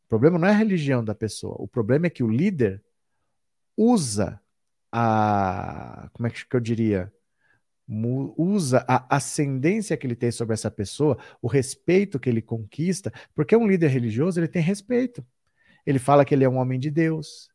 O 0.07 0.09
problema 0.09 0.39
não 0.39 0.49
é 0.49 0.53
a 0.53 0.57
religião 0.57 1.05
da 1.05 1.15
pessoa. 1.15 1.57
O 1.59 1.69
problema 1.69 2.07
é 2.07 2.11
que 2.11 2.23
o 2.23 2.31
líder 2.31 2.83
usa 3.77 4.41
a. 4.91 6.09
Como 6.13 6.27
é 6.27 6.31
que 6.31 6.45
eu 6.51 6.61
diria? 6.61 7.13
Usa 7.89 8.85
a 8.87 9.17
ascendência 9.17 9.97
que 9.97 10.07
ele 10.07 10.15
tem 10.15 10.31
sobre 10.31 10.53
essa 10.53 10.71
pessoa, 10.71 11.17
o 11.41 11.49
respeito 11.49 12.21
que 12.21 12.29
ele 12.29 12.43
conquista, 12.43 13.13
porque 13.35 13.57
um 13.57 13.67
líder 13.67 13.89
religioso 13.89 14.39
ele 14.39 14.49
tem 14.49 14.61
respeito. 14.61 15.25
Ele 15.87 15.99
fala 15.99 16.25
que 16.25 16.35
ele 16.35 16.45
é 16.45 16.49
um 16.49 16.59
homem 16.59 16.79
de 16.79 16.91
Deus, 16.91 17.51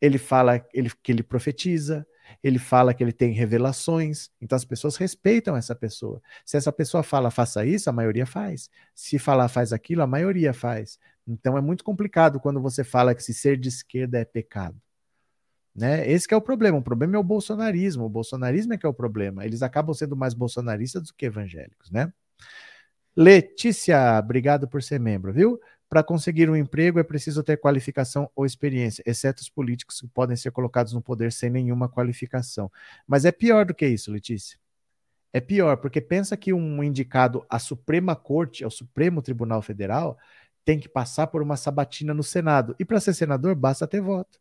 ele 0.00 0.18
fala 0.18 0.64
ele, 0.72 0.90
que 1.02 1.12
ele 1.12 1.22
profetiza, 1.22 2.06
ele 2.42 2.58
fala 2.58 2.94
que 2.94 3.04
ele 3.04 3.12
tem 3.12 3.32
revelações, 3.32 4.30
então 4.40 4.56
as 4.56 4.64
pessoas 4.64 4.96
respeitam 4.96 5.56
essa 5.56 5.74
pessoa. 5.74 6.22
Se 6.44 6.56
essa 6.56 6.72
pessoa 6.72 7.02
fala 7.02 7.30
faça 7.30 7.64
isso, 7.64 7.90
a 7.90 7.92
maioria 7.92 8.26
faz. 8.26 8.70
Se 8.94 9.18
falar 9.18 9.48
faz 9.48 9.72
aquilo, 9.72 10.02
a 10.02 10.06
maioria 10.06 10.52
faz. 10.52 10.98
Então 11.26 11.56
é 11.56 11.60
muito 11.60 11.84
complicado 11.84 12.40
quando 12.40 12.60
você 12.60 12.82
fala 12.82 13.14
que 13.14 13.22
se 13.22 13.34
ser 13.34 13.58
de 13.58 13.68
esquerda 13.68 14.18
é 14.18 14.24
pecado. 14.24 14.80
Né? 15.76 16.10
Esse 16.10 16.32
é 16.32 16.36
o 16.36 16.40
problema. 16.40 16.78
O 16.78 16.82
problema 16.82 17.16
é 17.16 17.18
o 17.18 17.22
bolsonarismo. 17.22 18.04
O 18.04 18.08
bolsonarismo 18.08 18.72
é 18.72 18.78
que 18.78 18.86
é 18.86 18.88
o 18.88 18.94
problema. 18.94 19.44
Eles 19.44 19.62
acabam 19.62 19.94
sendo 19.94 20.16
mais 20.16 20.32
bolsonaristas 20.32 21.02
do 21.02 21.14
que 21.14 21.26
evangélicos, 21.26 21.90
né? 21.90 22.10
Letícia, 23.14 24.18
obrigado 24.18 24.68
por 24.68 24.82
ser 24.82 24.98
membro, 25.00 25.32
viu? 25.32 25.60
Para 25.88 26.02
conseguir 26.02 26.50
um 26.50 26.56
emprego 26.56 26.98
é 26.98 27.02
preciso 27.02 27.42
ter 27.42 27.56
qualificação 27.58 28.30
ou 28.34 28.44
experiência, 28.44 29.02
exceto 29.06 29.40
os 29.42 29.48
políticos 29.48 30.00
que 30.00 30.08
podem 30.08 30.36
ser 30.36 30.50
colocados 30.50 30.92
no 30.92 31.00
poder 31.00 31.32
sem 31.32 31.48
nenhuma 31.48 31.88
qualificação. 31.88 32.70
Mas 33.06 33.24
é 33.24 33.32
pior 33.32 33.64
do 33.64 33.74
que 33.74 33.86
isso, 33.86 34.10
Letícia. 34.10 34.58
É 35.32 35.40
pior, 35.40 35.76
porque 35.76 36.00
pensa 36.00 36.36
que 36.36 36.52
um 36.52 36.82
indicado 36.82 37.44
à 37.48 37.58
Suprema 37.58 38.16
Corte, 38.16 38.64
ao 38.64 38.70
Supremo 38.70 39.22
Tribunal 39.22 39.62
Federal, 39.62 40.18
tem 40.64 40.78
que 40.80 40.88
passar 40.88 41.26
por 41.28 41.42
uma 41.42 41.56
sabatina 41.56 42.12
no 42.12 42.22
Senado. 42.22 42.74
E 42.78 42.84
para 42.84 43.00
ser 43.00 43.14
senador, 43.14 43.54
basta 43.54 43.86
ter 43.86 44.00
voto. 44.00 44.38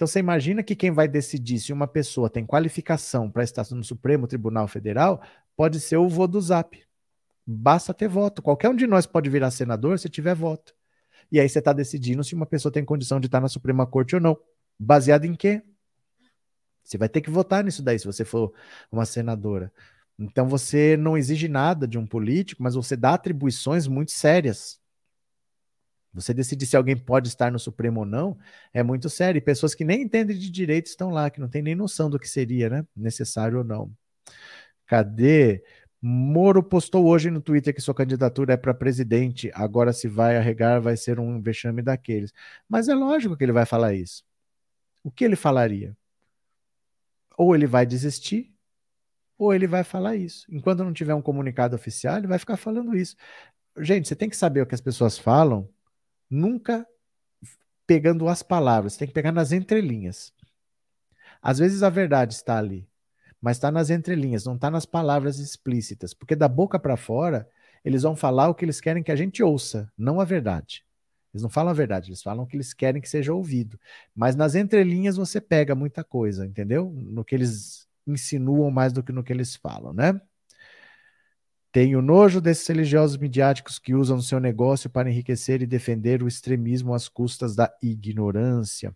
Então 0.00 0.06
você 0.06 0.18
imagina 0.18 0.62
que 0.62 0.74
quem 0.74 0.90
vai 0.90 1.06
decidir 1.06 1.58
se 1.58 1.74
uma 1.74 1.86
pessoa 1.86 2.30
tem 2.30 2.46
qualificação 2.46 3.30
para 3.30 3.44
estar 3.44 3.66
no 3.72 3.84
Supremo 3.84 4.26
Tribunal 4.26 4.66
Federal 4.66 5.20
pode 5.54 5.78
ser 5.78 5.98
o 5.98 6.08
vô 6.08 6.26
do 6.26 6.40
Zap. 6.40 6.82
Basta 7.46 7.92
ter 7.92 8.08
voto. 8.08 8.40
Qualquer 8.40 8.70
um 8.70 8.74
de 8.74 8.86
nós 8.86 9.04
pode 9.04 9.28
virar 9.28 9.50
senador 9.50 9.98
se 9.98 10.08
tiver 10.08 10.34
voto. 10.34 10.74
E 11.30 11.38
aí 11.38 11.46
você 11.46 11.58
está 11.58 11.74
decidindo 11.74 12.24
se 12.24 12.34
uma 12.34 12.46
pessoa 12.46 12.72
tem 12.72 12.82
condição 12.82 13.20
de 13.20 13.26
estar 13.26 13.42
na 13.42 13.48
Suprema 13.48 13.86
Corte 13.86 14.14
ou 14.14 14.22
não. 14.22 14.38
Baseado 14.78 15.26
em 15.26 15.34
quê? 15.34 15.62
Você 16.82 16.96
vai 16.96 17.10
ter 17.10 17.20
que 17.20 17.28
votar 17.28 17.62
nisso 17.62 17.82
daí 17.82 17.98
se 17.98 18.06
você 18.06 18.24
for 18.24 18.54
uma 18.90 19.04
senadora. 19.04 19.70
Então 20.18 20.48
você 20.48 20.96
não 20.96 21.14
exige 21.14 21.46
nada 21.46 21.86
de 21.86 21.98
um 21.98 22.06
político, 22.06 22.62
mas 22.62 22.74
você 22.74 22.96
dá 22.96 23.12
atribuições 23.12 23.86
muito 23.86 24.12
sérias. 24.12 24.80
Você 26.12 26.34
decidir 26.34 26.66
se 26.66 26.76
alguém 26.76 26.96
pode 26.96 27.28
estar 27.28 27.52
no 27.52 27.58
Supremo 27.58 28.00
ou 28.00 28.06
não 28.06 28.36
é 28.72 28.82
muito 28.82 29.08
sério. 29.08 29.38
E 29.38 29.40
pessoas 29.40 29.74
que 29.74 29.84
nem 29.84 30.02
entendem 30.02 30.36
de 30.36 30.50
direito 30.50 30.86
estão 30.86 31.10
lá, 31.10 31.30
que 31.30 31.40
não 31.40 31.48
têm 31.48 31.62
nem 31.62 31.74
noção 31.74 32.10
do 32.10 32.18
que 32.18 32.28
seria 32.28 32.68
né, 32.68 32.86
necessário 32.96 33.58
ou 33.58 33.64
não. 33.64 33.92
Cadê? 34.86 35.62
Moro 36.02 36.62
postou 36.62 37.06
hoje 37.06 37.30
no 37.30 37.40
Twitter 37.40 37.74
que 37.74 37.80
sua 37.80 37.94
candidatura 37.94 38.54
é 38.54 38.56
para 38.56 38.72
presidente. 38.74 39.50
Agora, 39.54 39.92
se 39.92 40.08
vai 40.08 40.36
arregar, 40.36 40.80
vai 40.80 40.96
ser 40.96 41.20
um 41.20 41.40
vexame 41.40 41.82
daqueles. 41.82 42.32
Mas 42.68 42.88
é 42.88 42.94
lógico 42.94 43.36
que 43.36 43.44
ele 43.44 43.52
vai 43.52 43.66
falar 43.66 43.94
isso. 43.94 44.24
O 45.04 45.10
que 45.10 45.24
ele 45.24 45.36
falaria? 45.36 45.96
Ou 47.36 47.54
ele 47.54 47.66
vai 47.66 47.86
desistir, 47.86 48.52
ou 49.38 49.54
ele 49.54 49.66
vai 49.66 49.84
falar 49.84 50.16
isso. 50.16 50.46
Enquanto 50.50 50.84
não 50.84 50.92
tiver 50.92 51.14
um 51.14 51.22
comunicado 51.22 51.74
oficial, 51.74 52.18
ele 52.18 52.26
vai 52.26 52.38
ficar 52.38 52.56
falando 52.56 52.96
isso. 52.96 53.16
Gente, 53.78 54.08
você 54.08 54.16
tem 54.16 54.28
que 54.28 54.36
saber 54.36 54.62
o 54.62 54.66
que 54.66 54.74
as 54.74 54.80
pessoas 54.80 55.18
falam, 55.18 55.68
nunca 56.30 56.86
pegando 57.86 58.28
as 58.28 58.42
palavras, 58.42 58.96
tem 58.96 59.08
que 59.08 59.14
pegar 59.14 59.32
nas 59.32 59.52
entrelinhas. 59.52 60.32
Às 61.42 61.58
vezes 61.58 61.82
a 61.82 61.90
verdade 61.90 62.34
está 62.34 62.56
ali 62.58 62.88
mas 63.40 63.56
está 63.56 63.70
nas 63.70 63.90
entrelinhas, 63.90 64.44
não 64.44 64.54
está 64.54 64.70
nas 64.70 64.84
palavras 64.84 65.38
explícitas, 65.38 66.12
porque 66.12 66.36
da 66.36 66.46
boca 66.46 66.78
para 66.78 66.96
fora 66.96 67.48
eles 67.84 68.02
vão 68.02 68.14
falar 68.14 68.48
o 68.48 68.54
que 68.54 68.64
eles 68.64 68.80
querem 68.80 69.02
que 69.02 69.10
a 69.10 69.16
gente 69.16 69.42
ouça, 69.42 69.90
não 69.96 70.20
a 70.20 70.24
verdade. 70.24 70.84
Eles 71.32 71.42
não 71.42 71.48
falam 71.48 71.70
a 71.70 71.74
verdade, 71.74 72.10
eles 72.10 72.22
falam 72.22 72.44
o 72.44 72.46
que 72.46 72.56
eles 72.56 72.74
querem 72.74 73.00
que 73.00 73.08
seja 73.08 73.32
ouvido. 73.32 73.80
Mas 74.14 74.36
nas 74.36 74.54
entrelinhas 74.54 75.16
você 75.16 75.40
pega 75.40 75.74
muita 75.74 76.04
coisa, 76.04 76.44
entendeu? 76.44 76.92
No 76.94 77.24
que 77.24 77.34
eles 77.34 77.88
insinuam 78.06 78.70
mais 78.70 78.92
do 78.92 79.02
que 79.02 79.12
no 79.12 79.22
que 79.22 79.32
eles 79.32 79.54
falam, 79.56 79.94
né? 79.94 80.20
Tenho 81.72 82.02
nojo 82.02 82.40
desses 82.40 82.66
religiosos 82.66 83.16
midiáticos 83.16 83.78
que 83.78 83.94
usam 83.94 84.18
o 84.18 84.22
seu 84.22 84.40
negócio 84.40 84.90
para 84.90 85.08
enriquecer 85.08 85.62
e 85.62 85.66
defender 85.66 86.22
o 86.22 86.26
extremismo 86.26 86.92
às 86.92 87.08
custas 87.08 87.54
da 87.54 87.72
ignorância. 87.80 88.94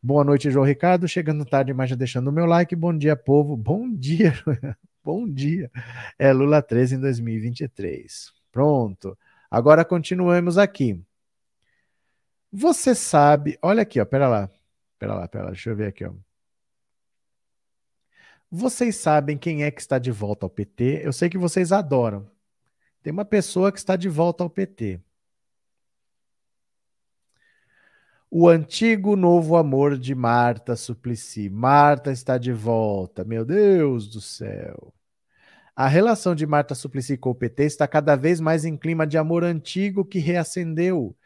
Boa 0.00 0.22
noite, 0.22 0.50
João 0.50 0.64
Ricardo. 0.64 1.08
Chegando 1.08 1.44
tarde, 1.44 1.72
mas 1.72 1.90
já 1.90 1.96
deixando 1.96 2.28
o 2.28 2.32
meu 2.32 2.46
like. 2.46 2.76
Bom 2.76 2.96
dia, 2.96 3.16
povo. 3.16 3.56
Bom 3.56 3.92
dia. 3.92 4.32
Bom 5.02 5.28
dia. 5.28 5.70
É 6.18 6.32
Lula 6.32 6.62
13 6.62 6.96
em 6.96 7.00
2023. 7.00 8.32
Pronto. 8.52 9.18
Agora 9.50 9.84
continuamos 9.84 10.56
aqui. 10.56 11.02
Você 12.52 12.94
sabe, 12.94 13.58
olha 13.60 13.82
aqui, 13.82 14.00
ó, 14.00 14.04
pera 14.04 14.28
lá. 14.28 14.48
Pera 14.98 15.14
lá, 15.14 15.26
pera 15.26 15.44
lá, 15.44 15.50
deixa 15.50 15.70
eu 15.70 15.76
ver 15.76 15.88
aqui, 15.88 16.04
ó. 16.04 16.12
Vocês 18.56 18.94
sabem 18.94 19.36
quem 19.36 19.64
é 19.64 19.70
que 19.72 19.80
está 19.80 19.98
de 19.98 20.12
volta 20.12 20.46
ao 20.46 20.50
PT? 20.50 21.00
Eu 21.02 21.12
sei 21.12 21.28
que 21.28 21.36
vocês 21.36 21.72
adoram. 21.72 22.30
Tem 23.02 23.12
uma 23.12 23.24
pessoa 23.24 23.72
que 23.72 23.78
está 23.78 23.96
de 23.96 24.08
volta 24.08 24.44
ao 24.44 24.48
PT. 24.48 25.00
O 28.30 28.48
antigo 28.48 29.16
novo 29.16 29.56
amor 29.56 29.98
de 29.98 30.14
Marta 30.14 30.76
Suplicy. 30.76 31.50
Marta 31.50 32.12
está 32.12 32.38
de 32.38 32.52
volta. 32.52 33.24
Meu 33.24 33.44
Deus 33.44 34.06
do 34.06 34.20
céu. 34.20 34.94
A 35.74 35.88
relação 35.88 36.32
de 36.32 36.46
Marta 36.46 36.76
Suplicy 36.76 37.16
com 37.16 37.30
o 37.30 37.34
PT 37.34 37.64
está 37.64 37.88
cada 37.88 38.14
vez 38.14 38.38
mais 38.38 38.64
em 38.64 38.76
clima 38.76 39.04
de 39.04 39.18
amor 39.18 39.42
antigo 39.42 40.04
que 40.04 40.20
reacendeu. 40.20 41.16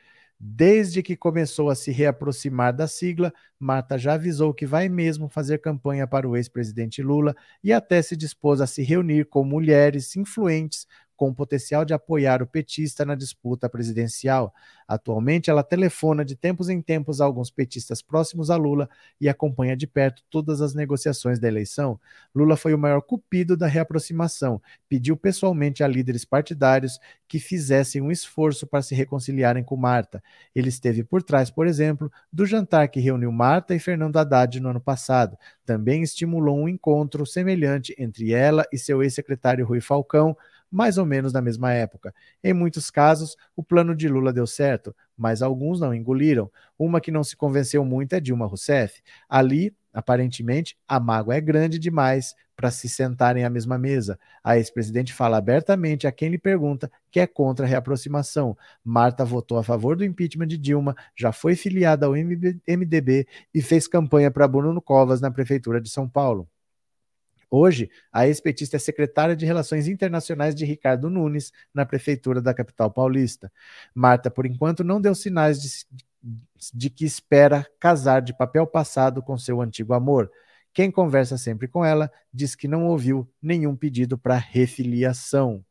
Desde 0.41 1.03
que 1.03 1.17
começou 1.17 1.69
a 1.69 1.75
se 1.75 1.91
reaproximar 1.91 2.73
da 2.73 2.87
sigla, 2.87 3.33
Marta 3.59 3.99
já 3.99 4.15
avisou 4.15 4.55
que 4.55 4.65
vai 4.67 4.89
mesmo 4.89 5.29
fazer 5.29 5.59
campanha 5.59 6.07
para 6.07 6.29
o 6.29 6.37
ex-presidente 6.37 7.03
Lula 7.03 7.35
e 7.63 7.73
até 7.73 8.01
se 8.01 8.17
dispôs 8.17 8.61
a 8.61 8.67
se 8.67 8.83
reunir 8.83 9.27
com 9.27 9.43
mulheres 9.43 10.15
influentes 10.15 10.87
com 11.19 11.31
o 11.31 11.35
potencial 11.35 11.85
de 11.85 11.93
apoiar 11.93 12.41
o 12.41 12.47
petista 12.47 13.05
na 13.05 13.17
disputa 13.17 13.69
presidencial. 13.69 14.55
Atualmente, 14.87 15.51
ela 15.51 15.65
telefona 15.65 16.25
de 16.25 16.37
tempos 16.37 16.69
em 16.69 16.81
tempos 16.81 17.21
a 17.21 17.25
alguns 17.25 17.51
petistas 17.51 18.01
próximos 18.01 18.51
a 18.51 18.57
Lula 18.57 18.89
e 19.21 19.29
acompanha 19.29 19.77
de 19.77 19.85
perto 19.85 20.23
todas 20.31 20.63
as 20.63 20.75
negociações 20.75 21.41
da 21.41 21.49
eleição. 21.49 21.99
Lula 22.33 22.57
foi 22.57 22.73
o 22.73 22.79
maior 22.79 23.03
cupido 23.03 23.57
da 23.57 23.67
reaproximação. 23.67 24.63
Pediu 24.89 25.17
pessoalmente 25.17 25.83
a 25.83 25.89
líderes 25.89 26.25
partidários 26.25 27.01
que 27.27 27.41
fizessem 27.41 28.01
um 28.01 28.13
esforço 28.13 28.65
para 28.65 28.81
se 28.81 28.95
reconciliarem 28.95 29.65
com 29.65 29.77
Marta. 29.77 30.23
Ele 30.55 30.69
esteve 30.69 31.03
por 31.03 31.21
trás, 31.21 31.51
por 31.51 31.67
exemplo, 31.67 32.11
do 32.33 32.47
jantar 32.47 32.89
que 32.89 33.01
reuniu 33.01 33.33
Marta 33.33 33.75
e 33.75 33.81
Fernando 33.81 34.17
Haddad 34.17 34.61
no 34.61 34.69
ano 34.69 34.81
passado. 34.81 35.37
Também 35.67 36.01
estimulou 36.01 36.57
um 36.57 36.69
encontro 36.69 37.27
semelhante 37.27 37.93
entre 37.99 38.33
ela 38.33 38.65
e 38.73 38.79
seu 38.79 39.03
ex-secretário 39.03 39.67
Rui 39.67 39.81
Falcão 39.81 40.37
mais 40.71 40.99
ou 40.99 41.07
menos 41.07 41.33
na 41.33 41.41
mesma 41.41 41.73
época. 41.73 42.15
Em 42.43 42.53
muitos 42.53 42.91
casos, 42.91 43.37
o 43.57 43.63
plano 43.63 43.95
de 43.95 44.09
Lula 44.09 44.33
deu 44.33 44.47
certo, 44.47 44.95
mas 45.17 45.43
alguns 45.43 45.81
não 45.81 45.95
engoliram. 45.95 46.51
Uma 46.79 47.01
que 47.01 47.11
não 47.11 47.25
se 47.25 47.37
convenceu 47.37 47.85
muito 47.85 48.13
é 48.15 48.21
Dilma 48.21 48.47
Rousseff. 48.47 49.03
Ali, 49.29 49.75
aparentemente, 49.93 50.77
a 50.87 51.01
mágoa 51.01 51.35
é 51.35 51.41
grande 51.41 51.79
demais 51.79 52.35
para 52.59 52.73
se 52.73 52.89
sentarem 52.89 53.45
à 53.45 53.51
mesma 53.51 53.79
mesa. 53.79 54.19
A 54.43 54.57
ex-presidente 54.59 55.15
fala 55.15 55.37
abertamente 55.37 56.09
a 56.09 56.13
quem 56.13 56.29
lhe 56.29 56.39
pergunta 56.39 56.91
que 57.09 57.21
é 57.21 57.27
contra 57.27 57.65
a 57.65 57.69
reaproximação. 57.69 58.57
Marta 58.85 59.25
votou 59.25 59.59
a 59.59 59.63
favor 59.63 59.97
do 59.97 60.05
impeachment 60.05 60.49
de 60.49 60.59
Dilma, 60.59 60.97
já 61.17 61.31
foi 61.31 61.55
filiada 61.55 62.07
ao 62.07 62.15
MDB 62.15 63.29
e 63.55 63.63
fez 63.63 63.87
campanha 63.87 64.29
para 64.31 64.49
Bruno 64.49 64.83
Covas 64.83 65.21
na 65.21 65.31
prefeitura 65.31 65.81
de 65.81 65.89
São 65.89 66.09
Paulo. 66.09 66.49
Hoje, 67.51 67.91
a 68.13 68.27
ex-petista 68.27 68.77
é 68.77 68.79
secretária 68.79 69.35
de 69.35 69.47
Relações 69.47 69.89
Internacionais 69.89 70.55
de 70.55 70.65
Ricardo 70.65 71.09
Nunes, 71.09 71.53
na 71.73 71.87
prefeitura 71.87 72.43
da 72.43 72.53
capital 72.53 72.91
paulista. 72.91 73.51
Marta, 73.95 74.31
por 74.31 74.45
enquanto, 74.45 74.85
não 74.85 75.01
deu 75.01 75.15
sinais 75.15 75.61
de, 75.61 75.87
de 76.75 76.91
que 76.91 77.05
espera 77.05 77.67
casar 77.81 78.21
de 78.21 78.37
papel 78.37 78.67
passado 78.67 79.23
com 79.23 79.39
seu 79.39 79.61
antigo 79.61 79.95
amor. 79.95 80.31
Quem 80.73 80.91
conversa 80.91 81.39
sempre 81.39 81.67
com 81.67 81.85
ela 81.85 82.11
diz 82.33 82.55
que 82.55 82.69
não 82.69 82.87
ouviu 82.87 83.29
nenhum 83.41 83.75
pedido 83.75 84.19
para 84.19 84.37
refiliação. 84.37 85.65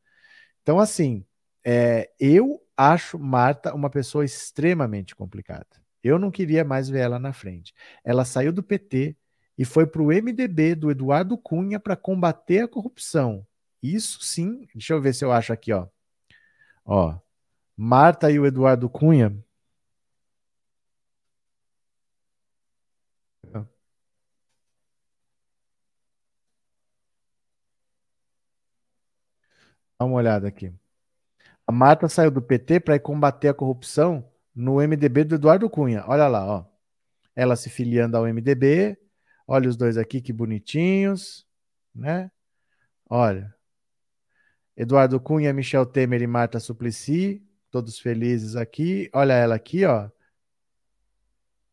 Então, 0.64 0.80
assim, 0.80 1.24
é, 1.64 2.10
eu 2.20 2.62
acho 2.76 3.20
Marta 3.20 3.74
uma 3.74 3.90
pessoa 3.90 4.26
extremamente 4.26 5.16
complicada. 5.16 5.68
Eu 6.04 6.18
não 6.18 6.32
queria 6.32 6.64
mais 6.64 6.90
ver 6.90 7.00
ela 7.00 7.20
na 7.20 7.34
frente. 7.34 7.74
Ela 8.04 8.26
saiu 8.26 8.52
do 8.52 8.64
PT, 8.64 9.16
e 9.58 9.66
foi 9.66 9.88
para 9.88 10.02
o 10.02 10.12
MDB 10.12 10.76
do 10.76 10.92
Eduardo 10.92 11.38
Cunha 11.38 11.80
para 11.80 11.96
combater 11.96 12.60
a 12.64 12.68
corrupção. 12.68 13.46
Isso 13.82 14.20
sim, 14.24 14.68
deixa 14.74 14.94
eu 14.94 15.02
ver 15.02 15.14
se 15.14 15.26
eu 15.26 15.32
acho 15.32 15.54
aqui, 15.54 15.74
ó. 15.74 15.88
Ó, 16.86 17.18
Marta 17.76 18.32
e 18.32 18.40
o 18.40 18.46
Eduardo 18.46 18.90
Cunha. 18.90 19.36
Dá 30.00 30.06
uma 30.06 30.16
olhada 30.16 30.48
aqui. 30.48 30.72
A 31.66 31.72
Marta 31.72 32.08
saiu 32.08 32.32
do 32.32 32.42
PT 32.42 32.80
para 32.80 33.00
combater 33.00 33.50
a 33.50 33.54
corrupção 33.54 34.30
no 34.56 34.82
MDB 34.82 35.24
do 35.24 35.36
Eduardo 35.36 35.70
Cunha. 35.70 36.04
Olha 36.08 36.28
lá, 36.28 36.46
ó. 36.46 36.66
Ela 37.36 37.56
se 37.56 37.70
filiando 37.70 38.18
ao 38.18 38.28
MDB, 38.28 38.98
Olha 39.48 39.70
os 39.70 39.78
dois 39.78 39.98
aqui, 39.98 40.20
que 40.20 40.34
bonitinhos, 40.34 41.48
né? 41.96 42.30
Olha. 43.10 43.56
Eduardo 44.76 45.20
Cunha, 45.20 45.54
Michel 45.54 45.86
Temer 45.86 46.22
e 46.22 46.28
Marta 46.28 46.60
Suplicy, 46.60 47.42
todos 47.72 47.98
felizes 47.98 48.56
aqui. 48.58 49.10
Olha 49.14 49.34
ela 49.34 49.56
aqui, 49.56 49.86
ó. 49.86 50.10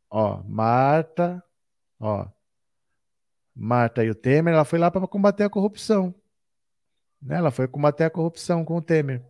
Ó, 0.08 0.42
Marta, 0.44 1.42
ó. 1.98 2.28
Marta 3.54 4.04
e 4.04 4.10
o 4.10 4.14
Temer, 4.14 4.54
ela 4.54 4.64
foi 4.64 4.78
lá 4.78 4.90
para 4.90 5.06
combater 5.08 5.42
a 5.44 5.50
corrupção. 5.50 6.14
Né? 7.20 7.36
Ela 7.36 7.50
foi 7.50 7.66
combater 7.66 8.04
a 8.04 8.10
corrupção 8.10 8.64
com 8.64 8.76
o 8.76 8.82
Temer, 8.82 9.24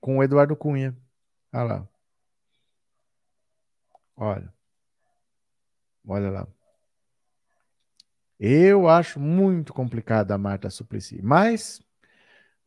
com 0.00 0.18
o 0.18 0.22
Eduardo 0.22 0.56
Cunha. 0.56 0.96
Olha 1.52 1.64
lá. 1.64 1.88
Olha. 4.16 4.54
Olha 6.06 6.30
lá. 6.30 6.59
Eu 8.40 8.88
acho 8.88 9.20
muito 9.20 9.72
complicado 9.74 10.32
a 10.32 10.38
Marta 10.38 10.70
Suplicy, 10.70 11.20
mas 11.22 11.80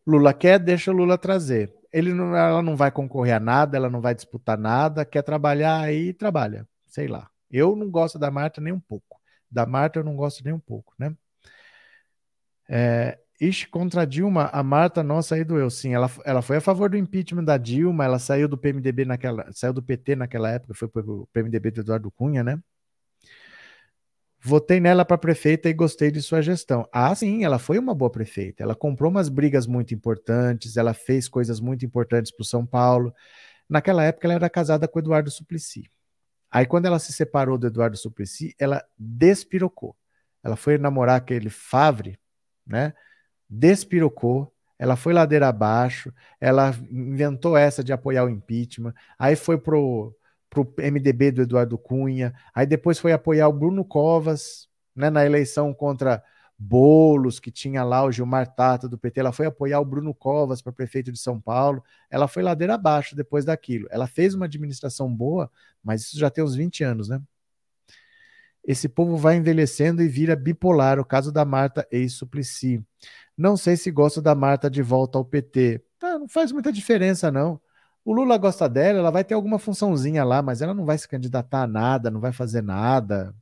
Lula 0.05 0.33
quer, 0.33 0.59
deixa 0.59 0.91
Lula 0.91 1.17
trazer. 1.17 1.73
Ele 1.91 2.13
não, 2.13 2.35
ela 2.35 2.61
não 2.61 2.75
vai 2.75 2.91
concorrer 2.91 3.35
a 3.35 3.39
nada, 3.39 3.75
ela 3.77 3.89
não 3.89 4.01
vai 4.01 4.13
disputar 4.15 4.57
nada, 4.57 5.05
quer 5.05 5.23
trabalhar 5.23 5.79
aí 5.81 6.13
trabalha, 6.13 6.67
sei 6.87 7.07
lá. 7.07 7.29
Eu 7.49 7.75
não 7.75 7.89
gosto 7.89 8.19
da 8.19 8.29
Marta 8.31 8.61
nem 8.61 8.73
um 8.73 8.79
pouco. 8.79 9.19
Da 9.49 9.65
Marta 9.65 9.99
eu 9.99 10.03
não 10.03 10.15
gosto 10.15 10.43
nem 10.43 10.53
um 10.53 10.59
pouco, 10.59 10.93
né? 10.99 11.15
É, 12.69 13.19
Ixi, 13.41 13.67
contra 13.67 14.03
a 14.03 14.05
Dilma, 14.05 14.49
a 14.53 14.63
Marta, 14.63 15.03
nossa, 15.03 15.35
aí 15.35 15.43
doeu. 15.43 15.69
Sim, 15.69 15.93
ela, 15.93 16.09
ela 16.23 16.41
foi 16.41 16.57
a 16.57 16.61
favor 16.61 16.89
do 16.89 16.97
impeachment 16.97 17.43
da 17.43 17.57
Dilma, 17.57 18.05
ela 18.05 18.19
saiu 18.19 18.47
do 18.47 18.57
PMDB 18.57 19.05
naquela, 19.05 19.51
saiu 19.51 19.73
do 19.73 19.81
PT 19.83 20.15
naquela 20.15 20.49
época, 20.51 20.73
foi 20.75 20.87
pro 20.87 21.27
PMDB 21.33 21.71
do 21.71 21.81
Eduardo 21.81 22.11
Cunha, 22.11 22.43
né? 22.43 22.59
Votei 24.45 24.81
nela 24.81 25.05
para 25.05 25.17
prefeita 25.17 25.69
e 25.69 25.73
gostei 25.73 26.11
de 26.11 26.21
sua 26.21 26.41
gestão. 26.41 26.85
Ah, 26.91 27.15
sim, 27.15 27.45
ela 27.45 27.57
foi 27.57 27.79
uma 27.79 27.95
boa 27.95 28.11
prefeita. 28.11 28.61
Ela 28.61 28.75
comprou 28.75 29.09
umas 29.09 29.29
brigas 29.29 29.65
muito 29.65 29.93
importantes, 29.95 30.75
ela 30.75 30.93
fez 30.93 31.29
coisas 31.29 31.61
muito 31.61 31.85
importantes 31.85 32.29
para 32.29 32.41
o 32.41 32.45
São 32.45 32.65
Paulo. 32.65 33.13
Naquela 33.69 34.03
época, 34.03 34.27
ela 34.27 34.33
era 34.33 34.49
casada 34.49 34.85
com 34.85 34.99
Eduardo 34.99 35.31
Suplicy. 35.31 35.89
Aí, 36.51 36.65
quando 36.65 36.87
ela 36.87 36.99
se 36.99 37.13
separou 37.13 37.57
do 37.57 37.67
Eduardo 37.67 37.95
Suplicy, 37.95 38.53
ela 38.59 38.83
despirocou. 38.97 39.95
Ela 40.43 40.57
foi 40.57 40.77
namorar 40.77 41.15
aquele 41.15 41.49
Favre, 41.49 42.19
né? 42.67 42.93
Despirocou. 43.49 44.53
Ela 44.77 44.97
foi 44.97 45.13
ladeira 45.13 45.47
abaixo. 45.47 46.13
Ela 46.41 46.75
inventou 46.91 47.55
essa 47.55 47.81
de 47.81 47.93
apoiar 47.93 48.25
o 48.25 48.29
impeachment. 48.29 48.93
Aí 49.17 49.37
foi 49.37 49.57
pro 49.57 50.13
para 50.53 50.61
o 50.61 50.91
MDB 50.91 51.31
do 51.31 51.41
Eduardo 51.41 51.77
Cunha, 51.77 52.33
aí 52.53 52.65
depois 52.67 52.99
foi 52.99 53.11
apoiar 53.11 53.47
o 53.47 53.53
Bruno 53.53 53.83
Covas 53.83 54.67
né, 54.95 55.09
na 55.09 55.25
eleição 55.25 55.73
contra 55.73 56.23
Bolos, 56.57 57.39
que 57.39 57.51
tinha 57.51 57.83
lá 57.83 58.03
o 58.03 58.11
Gilmar 58.11 58.53
Tata 58.53 58.87
do 58.87 58.97
PT, 58.97 59.19
ela 59.19 59.31
foi 59.31 59.47
apoiar 59.47 59.79
o 59.79 59.85
Bruno 59.85 60.13
Covas 60.13 60.61
para 60.61 60.71
prefeito 60.71 61.11
de 61.11 61.19
São 61.19 61.41
Paulo, 61.41 61.83
ela 62.09 62.27
foi 62.27 62.43
ladeira 62.43 62.75
abaixo 62.75 63.15
depois 63.15 63.43
daquilo. 63.43 63.87
Ela 63.89 64.07
fez 64.07 64.35
uma 64.35 64.45
administração 64.45 65.13
boa, 65.13 65.51
mas 65.83 66.03
isso 66.03 66.19
já 66.19 66.29
tem 66.29 66.43
uns 66.43 66.55
20 66.55 66.83
anos, 66.83 67.09
né? 67.09 67.19
Esse 68.63 68.87
povo 68.87 69.17
vai 69.17 69.35
envelhecendo 69.35 70.01
e 70.01 70.07
vira 70.07 70.35
bipolar, 70.35 70.99
o 70.99 71.05
caso 71.05 71.33
da 71.33 71.43
Marta 71.43 71.85
ex-Suplicy. 71.91 72.81
Não 73.37 73.57
sei 73.57 73.75
se 73.75 73.91
gosto 73.91 74.21
da 74.21 74.33
Marta 74.33 74.69
de 74.69 74.81
volta 74.81 75.17
ao 75.17 75.25
PT. 75.25 75.83
Tá, 75.99 76.17
não 76.17 76.29
faz 76.29 76.51
muita 76.51 76.71
diferença, 76.71 77.29
não. 77.29 77.59
O 78.05 78.13
Lula 78.13 78.37
gosta 78.37 78.67
dela, 78.67 78.99
ela 78.99 79.11
vai 79.11 79.23
ter 79.23 79.33
alguma 79.33 79.57
funçãozinha 79.57 80.23
lá, 80.23 80.41
mas 80.41 80.61
ela 80.61 80.73
não 80.73 80.85
vai 80.85 80.97
se 80.97 81.07
candidatar 81.07 81.63
a 81.63 81.67
nada, 81.67 82.11
não 82.11 82.19
vai 82.19 82.33
fazer 82.33 82.61
nada. 82.61 83.33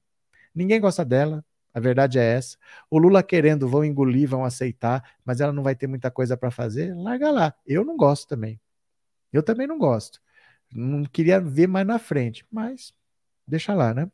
Ninguém 0.54 0.80
gosta 0.80 1.04
dela, 1.04 1.44
a 1.74 1.80
verdade 1.80 2.20
é 2.20 2.24
essa. 2.24 2.58
O 2.90 3.00
Lula 3.00 3.24
querendo, 3.24 3.68
vão 3.68 3.84
engolir, 3.84 4.30
vão 4.30 4.46
aceitar, 4.46 5.16
mas 5.26 5.42
ela 5.42 5.52
não 5.52 5.64
vai 5.64 5.76
ter 5.76 5.88
muita 5.88 6.12
coisa 6.12 6.38
para 6.38 6.52
fazer, 6.52 6.94
larga 6.96 7.32
lá. 7.32 7.54
Eu 7.66 7.84
não 7.84 7.98
gosto 7.98 8.28
também. 8.28 8.60
Eu 9.34 9.42
também 9.42 9.66
não 9.66 9.78
gosto. 9.78 10.22
Não 10.74 11.04
queria 11.06 11.40
ver 11.40 11.68
mais 11.68 11.88
na 11.88 11.98
frente, 12.00 12.46
mas 12.52 12.94
deixa 13.48 13.74
lá, 13.74 13.94
né? 13.94 14.10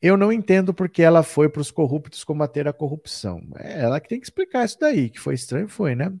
Eu 0.00 0.16
não 0.16 0.32
entendo 0.32 0.72
porque 0.72 1.02
ela 1.02 1.22
foi 1.24 1.48
para 1.48 1.60
os 1.60 1.70
corruptos 1.70 2.22
combater 2.22 2.68
a 2.68 2.72
corrupção. 2.72 3.42
É 3.56 3.80
ela 3.80 4.00
que 4.00 4.08
tem 4.08 4.20
que 4.20 4.26
explicar 4.26 4.64
isso 4.64 4.78
daí, 4.78 5.10
que 5.10 5.18
foi 5.18 5.34
estranho, 5.34 5.68
foi, 5.68 5.94
né? 5.96 6.12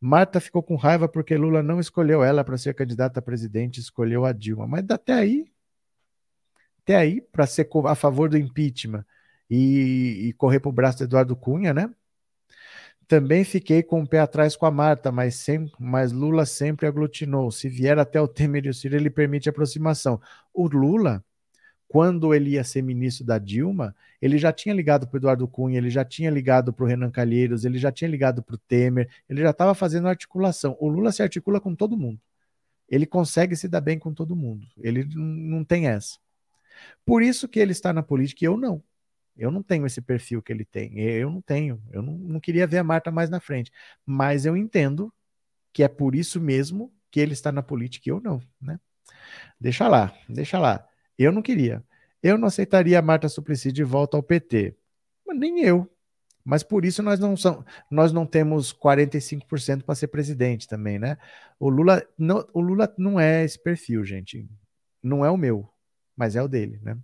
Marta 0.00 0.40
ficou 0.40 0.62
com 0.62 0.76
raiva 0.76 1.08
porque 1.08 1.36
Lula 1.36 1.62
não 1.62 1.80
escolheu 1.80 2.22
ela 2.22 2.44
para 2.44 2.58
ser 2.58 2.74
candidata 2.74 3.20
a 3.20 3.22
presidente, 3.22 3.80
escolheu 3.80 4.24
a 4.24 4.32
Dilma. 4.32 4.66
Mas 4.66 4.84
até 4.90 5.14
aí, 5.14 5.50
até 6.82 6.96
aí, 6.96 7.20
para 7.20 7.46
ser 7.46 7.68
a 7.86 7.94
favor 7.94 8.28
do 8.28 8.38
impeachment 8.38 9.04
e, 9.50 10.28
e 10.28 10.32
correr 10.34 10.60
para 10.60 10.68
o 10.68 10.72
braço 10.72 10.98
do 10.98 11.04
Eduardo 11.04 11.36
Cunha, 11.36 11.72
né? 11.74 11.92
Também 13.08 13.44
fiquei 13.44 13.82
com 13.82 14.02
o 14.02 14.06
pé 14.06 14.18
atrás 14.18 14.56
com 14.56 14.66
a 14.66 14.70
Marta, 14.70 15.12
mas, 15.12 15.36
sem, 15.36 15.70
mas 15.78 16.10
Lula 16.10 16.44
sempre 16.44 16.86
aglutinou. 16.86 17.50
Se 17.52 17.68
vier 17.68 17.98
até 17.98 18.20
o 18.20 18.26
Temer 18.26 18.66
e 18.66 18.68
o 18.68 18.74
Ciro, 18.74 18.96
ele 18.96 19.10
permite 19.10 19.48
aproximação. 19.48 20.20
O 20.52 20.66
Lula 20.66 21.24
quando 21.88 22.34
ele 22.34 22.50
ia 22.50 22.64
ser 22.64 22.82
ministro 22.82 23.24
da 23.24 23.38
Dilma, 23.38 23.94
ele 24.20 24.38
já 24.38 24.52
tinha 24.52 24.74
ligado 24.74 25.06
para 25.06 25.18
Eduardo 25.18 25.46
Cunha, 25.46 25.78
ele 25.78 25.90
já 25.90 26.04
tinha 26.04 26.30
ligado 26.30 26.72
para 26.72 26.84
o 26.84 26.86
Renan 26.86 27.10
Calheiros, 27.10 27.64
ele 27.64 27.78
já 27.78 27.92
tinha 27.92 28.10
ligado 28.10 28.42
para 28.42 28.54
o 28.54 28.58
Temer, 28.58 29.08
ele 29.28 29.40
já 29.40 29.50
estava 29.50 29.74
fazendo 29.74 30.08
articulação. 30.08 30.76
O 30.80 30.88
Lula 30.88 31.12
se 31.12 31.22
articula 31.22 31.60
com 31.60 31.74
todo 31.74 31.96
mundo. 31.96 32.20
Ele 32.88 33.06
consegue 33.06 33.56
se 33.56 33.68
dar 33.68 33.80
bem 33.80 33.98
com 33.98 34.12
todo 34.12 34.36
mundo. 34.36 34.66
Ele 34.78 35.04
não 35.14 35.64
tem 35.64 35.88
essa. 35.88 36.18
Por 37.04 37.22
isso 37.22 37.48
que 37.48 37.58
ele 37.58 37.72
está 37.72 37.92
na 37.92 38.02
política 38.02 38.44
e 38.44 38.46
eu 38.46 38.56
não. 38.56 38.82
Eu 39.36 39.50
não 39.50 39.62
tenho 39.62 39.86
esse 39.86 40.00
perfil 40.00 40.42
que 40.42 40.52
ele 40.52 40.64
tem. 40.64 40.98
Eu 40.98 41.30
não 41.30 41.40
tenho. 41.40 41.82
Eu 41.92 42.02
não, 42.02 42.14
não 42.14 42.40
queria 42.40 42.66
ver 42.66 42.78
a 42.78 42.84
Marta 42.84 43.10
mais 43.10 43.28
na 43.28 43.38
frente. 43.38 43.70
Mas 44.04 44.46
eu 44.46 44.56
entendo 44.56 45.12
que 45.72 45.82
é 45.82 45.88
por 45.88 46.14
isso 46.14 46.40
mesmo 46.40 46.92
que 47.10 47.20
ele 47.20 47.32
está 47.32 47.52
na 47.52 47.62
política 47.62 48.08
e 48.08 48.10
eu 48.10 48.20
não, 48.20 48.42
né? 48.60 48.80
Deixa 49.60 49.88
lá, 49.88 50.12
deixa 50.28 50.58
lá. 50.58 50.86
Eu 51.18 51.32
não 51.32 51.42
queria. 51.42 51.82
Eu 52.22 52.36
não 52.38 52.48
aceitaria 52.48 52.98
a 52.98 53.02
Marta 53.02 53.28
Suplicy 53.28 53.72
de 53.72 53.84
volta 53.84 54.16
ao 54.16 54.22
PT. 54.22 54.76
Mas 55.26 55.38
nem 55.38 55.60
eu. 55.60 55.90
Mas 56.44 56.62
por 56.62 56.84
isso 56.84 57.02
nós 57.02 57.18
não, 57.18 57.36
são, 57.36 57.64
nós 57.90 58.12
não 58.12 58.24
temos 58.24 58.72
45% 58.72 59.82
para 59.82 59.94
ser 59.96 60.06
presidente 60.06 60.68
também, 60.68 60.96
né? 60.96 61.18
O 61.58 61.68
Lula, 61.68 62.06
não, 62.16 62.46
o 62.52 62.60
Lula 62.60 62.94
não 62.96 63.18
é 63.18 63.44
esse 63.44 63.60
perfil, 63.60 64.04
gente. 64.04 64.48
Não 65.02 65.24
é 65.24 65.30
o 65.30 65.36
meu, 65.36 65.68
mas 66.16 66.36
é 66.36 66.42
o 66.42 66.46
dele, 66.46 66.78
né? 66.82 66.96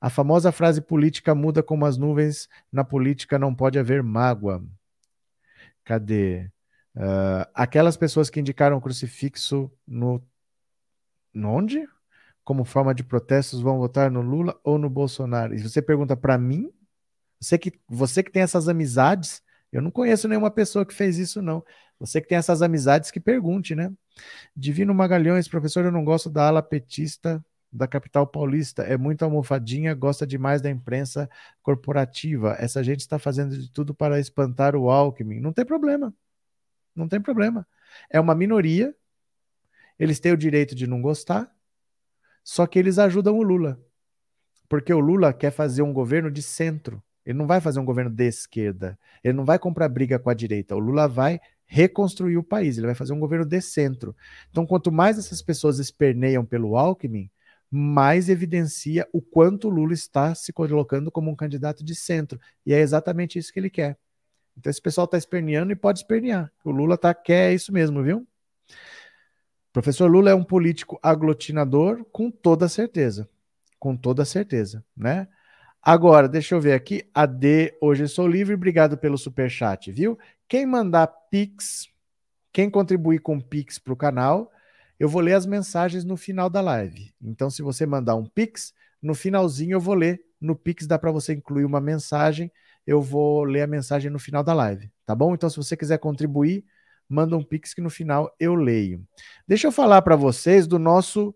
A 0.00 0.10
famosa 0.10 0.50
frase 0.50 0.80
política 0.80 1.32
muda 1.32 1.62
como 1.62 1.86
as 1.86 1.96
nuvens, 1.96 2.48
na 2.72 2.82
política 2.82 3.38
não 3.38 3.54
pode 3.54 3.78
haver 3.78 4.02
mágoa. 4.02 4.64
Cadê? 5.84 6.50
Uh, 6.96 7.46
aquelas 7.54 7.96
pessoas 7.96 8.28
que 8.28 8.40
indicaram 8.40 8.76
o 8.76 8.80
crucifixo 8.80 9.70
no. 9.86 10.20
Onde? 11.36 11.88
Como 12.44 12.64
forma 12.64 12.94
de 12.94 13.04
protestos 13.04 13.60
vão 13.60 13.78
votar 13.78 14.10
no 14.10 14.20
Lula 14.20 14.58
ou 14.64 14.78
no 14.78 14.90
Bolsonaro? 14.90 15.54
E 15.54 15.62
você 15.62 15.80
pergunta 15.80 16.16
para 16.16 16.36
mim? 16.36 16.72
Você 17.40 17.58
que, 17.58 17.72
você 17.88 18.22
que 18.22 18.30
tem 18.30 18.42
essas 18.42 18.68
amizades, 18.68 19.42
eu 19.70 19.80
não 19.80 19.90
conheço 19.90 20.28
nenhuma 20.28 20.50
pessoa 20.50 20.84
que 20.84 20.94
fez 20.94 21.18
isso, 21.18 21.40
não. 21.40 21.64
Você 21.98 22.20
que 22.20 22.28
tem 22.28 22.38
essas 22.38 22.62
amizades, 22.62 23.10
que 23.10 23.20
pergunte, 23.20 23.74
né? 23.74 23.92
Divino 24.56 24.94
Magalhães, 24.94 25.48
professor, 25.48 25.84
eu 25.84 25.92
não 25.92 26.04
gosto 26.04 26.28
da 26.28 26.48
ala 26.48 26.62
petista 26.62 27.44
da 27.72 27.88
capital 27.88 28.26
paulista. 28.26 28.82
É 28.82 28.96
muito 28.96 29.24
almofadinha, 29.24 29.94
gosta 29.94 30.26
demais 30.26 30.60
da 30.60 30.68
imprensa 30.68 31.28
corporativa. 31.62 32.54
Essa 32.58 32.84
gente 32.84 33.00
está 33.00 33.18
fazendo 33.18 33.56
de 33.56 33.70
tudo 33.72 33.94
para 33.94 34.20
espantar 34.20 34.76
o 34.76 34.90
Alckmin. 34.90 35.40
Não 35.40 35.52
tem 35.52 35.64
problema. 35.64 36.14
Não 36.94 37.08
tem 37.08 37.20
problema. 37.20 37.66
É 38.10 38.20
uma 38.20 38.34
minoria. 38.34 38.94
Eles 39.98 40.20
têm 40.20 40.32
o 40.32 40.36
direito 40.36 40.74
de 40.74 40.86
não 40.86 41.00
gostar, 41.00 41.50
só 42.42 42.66
que 42.66 42.78
eles 42.78 42.98
ajudam 42.98 43.38
o 43.38 43.42
Lula. 43.42 43.80
Porque 44.68 44.92
o 44.92 45.00
Lula 45.00 45.32
quer 45.32 45.50
fazer 45.50 45.82
um 45.82 45.92
governo 45.92 46.30
de 46.30 46.42
centro. 46.42 47.02
Ele 47.24 47.38
não 47.38 47.46
vai 47.46 47.60
fazer 47.60 47.78
um 47.78 47.84
governo 47.84 48.10
de 48.10 48.26
esquerda. 48.26 48.98
Ele 49.22 49.34
não 49.34 49.44
vai 49.44 49.58
comprar 49.58 49.88
briga 49.88 50.18
com 50.18 50.30
a 50.30 50.34
direita. 50.34 50.74
O 50.74 50.78
Lula 50.78 51.06
vai 51.06 51.40
reconstruir 51.66 52.36
o 52.36 52.42
país. 52.42 52.76
Ele 52.76 52.86
vai 52.86 52.94
fazer 52.94 53.12
um 53.12 53.20
governo 53.20 53.44
de 53.44 53.60
centro. 53.60 54.16
Então, 54.50 54.66
quanto 54.66 54.90
mais 54.90 55.18
essas 55.18 55.40
pessoas 55.40 55.78
esperneiam 55.78 56.44
pelo 56.44 56.76
Alckmin, 56.76 57.30
mais 57.70 58.28
evidencia 58.28 59.08
o 59.12 59.22
quanto 59.22 59.68
o 59.68 59.70
Lula 59.70 59.94
está 59.94 60.34
se 60.34 60.52
colocando 60.52 61.10
como 61.10 61.30
um 61.30 61.36
candidato 61.36 61.84
de 61.84 61.94
centro. 61.94 62.40
E 62.66 62.74
é 62.74 62.80
exatamente 62.80 63.38
isso 63.38 63.52
que 63.52 63.60
ele 63.60 63.70
quer. 63.70 63.96
Então, 64.56 64.70
esse 64.70 64.82
pessoal 64.82 65.04
está 65.06 65.16
esperneando 65.16 65.72
e 65.72 65.76
pode 65.76 66.00
espernear. 66.00 66.52
O 66.64 66.70
Lula 66.70 66.98
tá, 66.98 67.14
quer 67.14 67.54
isso 67.54 67.72
mesmo, 67.72 68.02
viu? 68.02 68.26
Professor 69.72 70.10
Lula 70.10 70.30
é 70.30 70.34
um 70.34 70.44
político 70.44 70.98
aglutinador, 71.02 72.04
com 72.12 72.30
toda 72.30 72.68
certeza. 72.68 73.28
Com 73.78 73.96
toda 73.96 74.24
certeza, 74.24 74.84
né? 74.96 75.26
Agora, 75.82 76.28
deixa 76.28 76.54
eu 76.54 76.60
ver 76.60 76.74
aqui. 76.74 77.04
AD, 77.12 77.74
hoje 77.80 78.06
sou 78.06 78.28
livre. 78.28 78.54
Obrigado 78.54 78.96
pelo 78.96 79.18
super 79.18 79.50
chat, 79.50 79.90
viu? 79.90 80.18
Quem 80.46 80.66
mandar 80.66 81.08
Pix, 81.30 81.88
quem 82.52 82.70
contribuir 82.70 83.20
com 83.20 83.40
Pix 83.40 83.78
para 83.78 83.92
o 83.92 83.96
canal, 83.96 84.52
eu 85.00 85.08
vou 85.08 85.20
ler 85.20 85.32
as 85.32 85.46
mensagens 85.46 86.04
no 86.04 86.16
final 86.16 86.48
da 86.48 86.60
live. 86.60 87.12
Então, 87.20 87.50
se 87.50 87.62
você 87.62 87.84
mandar 87.86 88.14
um 88.14 88.24
Pix, 88.24 88.72
no 89.02 89.14
finalzinho 89.14 89.72
eu 89.76 89.80
vou 89.80 89.94
ler. 89.94 90.22
No 90.40 90.54
Pix 90.54 90.86
dá 90.86 90.98
para 90.98 91.10
você 91.10 91.32
incluir 91.32 91.64
uma 91.64 91.80
mensagem. 91.80 92.52
Eu 92.86 93.00
vou 93.00 93.42
ler 93.42 93.62
a 93.62 93.66
mensagem 93.66 94.10
no 94.10 94.18
final 94.18 94.44
da 94.44 94.52
live, 94.52 94.90
tá 95.06 95.14
bom? 95.14 95.34
Então, 95.34 95.48
se 95.48 95.56
você 95.56 95.76
quiser 95.76 95.98
contribuir, 95.98 96.64
manda 97.12 97.36
um 97.36 97.42
Pix 97.42 97.74
que 97.74 97.80
no 97.80 97.90
final 97.90 98.34
eu 98.40 98.54
leio. 98.54 99.04
Deixa 99.46 99.66
eu 99.66 99.72
falar 99.72 100.00
para 100.02 100.16
vocês 100.16 100.66
do 100.66 100.78
nosso 100.78 101.34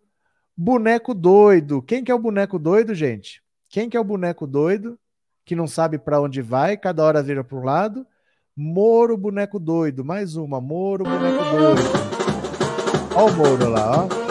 boneco 0.56 1.12
doido. 1.12 1.82
Quem 1.82 2.02
que 2.02 2.10
é 2.10 2.14
o 2.14 2.18
boneco 2.18 2.58
doido, 2.58 2.94
gente? 2.94 3.42
Quem 3.68 3.88
que 3.88 3.96
é 3.96 4.00
o 4.00 4.04
boneco 4.04 4.46
doido 4.46 4.98
que 5.44 5.54
não 5.54 5.66
sabe 5.66 5.98
para 5.98 6.20
onde 6.20 6.42
vai, 6.42 6.76
cada 6.76 7.04
hora 7.04 7.22
vira 7.22 7.44
para 7.44 7.58
um 7.58 7.64
lado? 7.64 8.06
Moro, 8.56 9.16
boneco 9.16 9.60
doido. 9.60 10.04
Mais 10.04 10.34
uma, 10.34 10.60
Moro, 10.60 11.04
boneco 11.04 11.44
doido. 11.44 11.80
Olha 13.14 13.32
o 13.32 13.36
Moro 13.36 13.70
lá, 13.70 14.06
ó. 14.06 14.25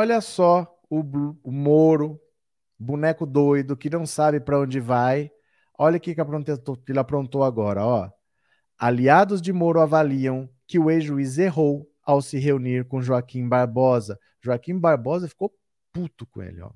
Olha 0.00 0.20
só 0.20 0.78
o, 0.88 1.00
o 1.42 1.50
Moro, 1.50 2.20
boneco 2.78 3.26
doido, 3.26 3.76
que 3.76 3.90
não 3.90 4.06
sabe 4.06 4.38
para 4.38 4.60
onde 4.60 4.78
vai. 4.78 5.28
Olha 5.76 5.96
o 5.96 6.00
que, 6.00 6.14
que, 6.14 6.20
ele 6.88 6.98
aprontou 7.00 7.42
agora, 7.42 7.84
ó. 7.84 8.08
Aliados 8.78 9.42
de 9.42 9.52
Moro 9.52 9.80
avaliam 9.80 10.48
que 10.68 10.78
o 10.78 10.88
ex-juiz 10.88 11.36
errou 11.36 11.90
ao 12.00 12.22
se 12.22 12.38
reunir 12.38 12.84
com 12.84 13.02
Joaquim 13.02 13.48
Barbosa. 13.48 14.16
Joaquim 14.40 14.78
Barbosa 14.78 15.26
ficou 15.26 15.52
puto 15.92 16.24
com 16.26 16.44
ele, 16.44 16.62
ó. 16.62 16.70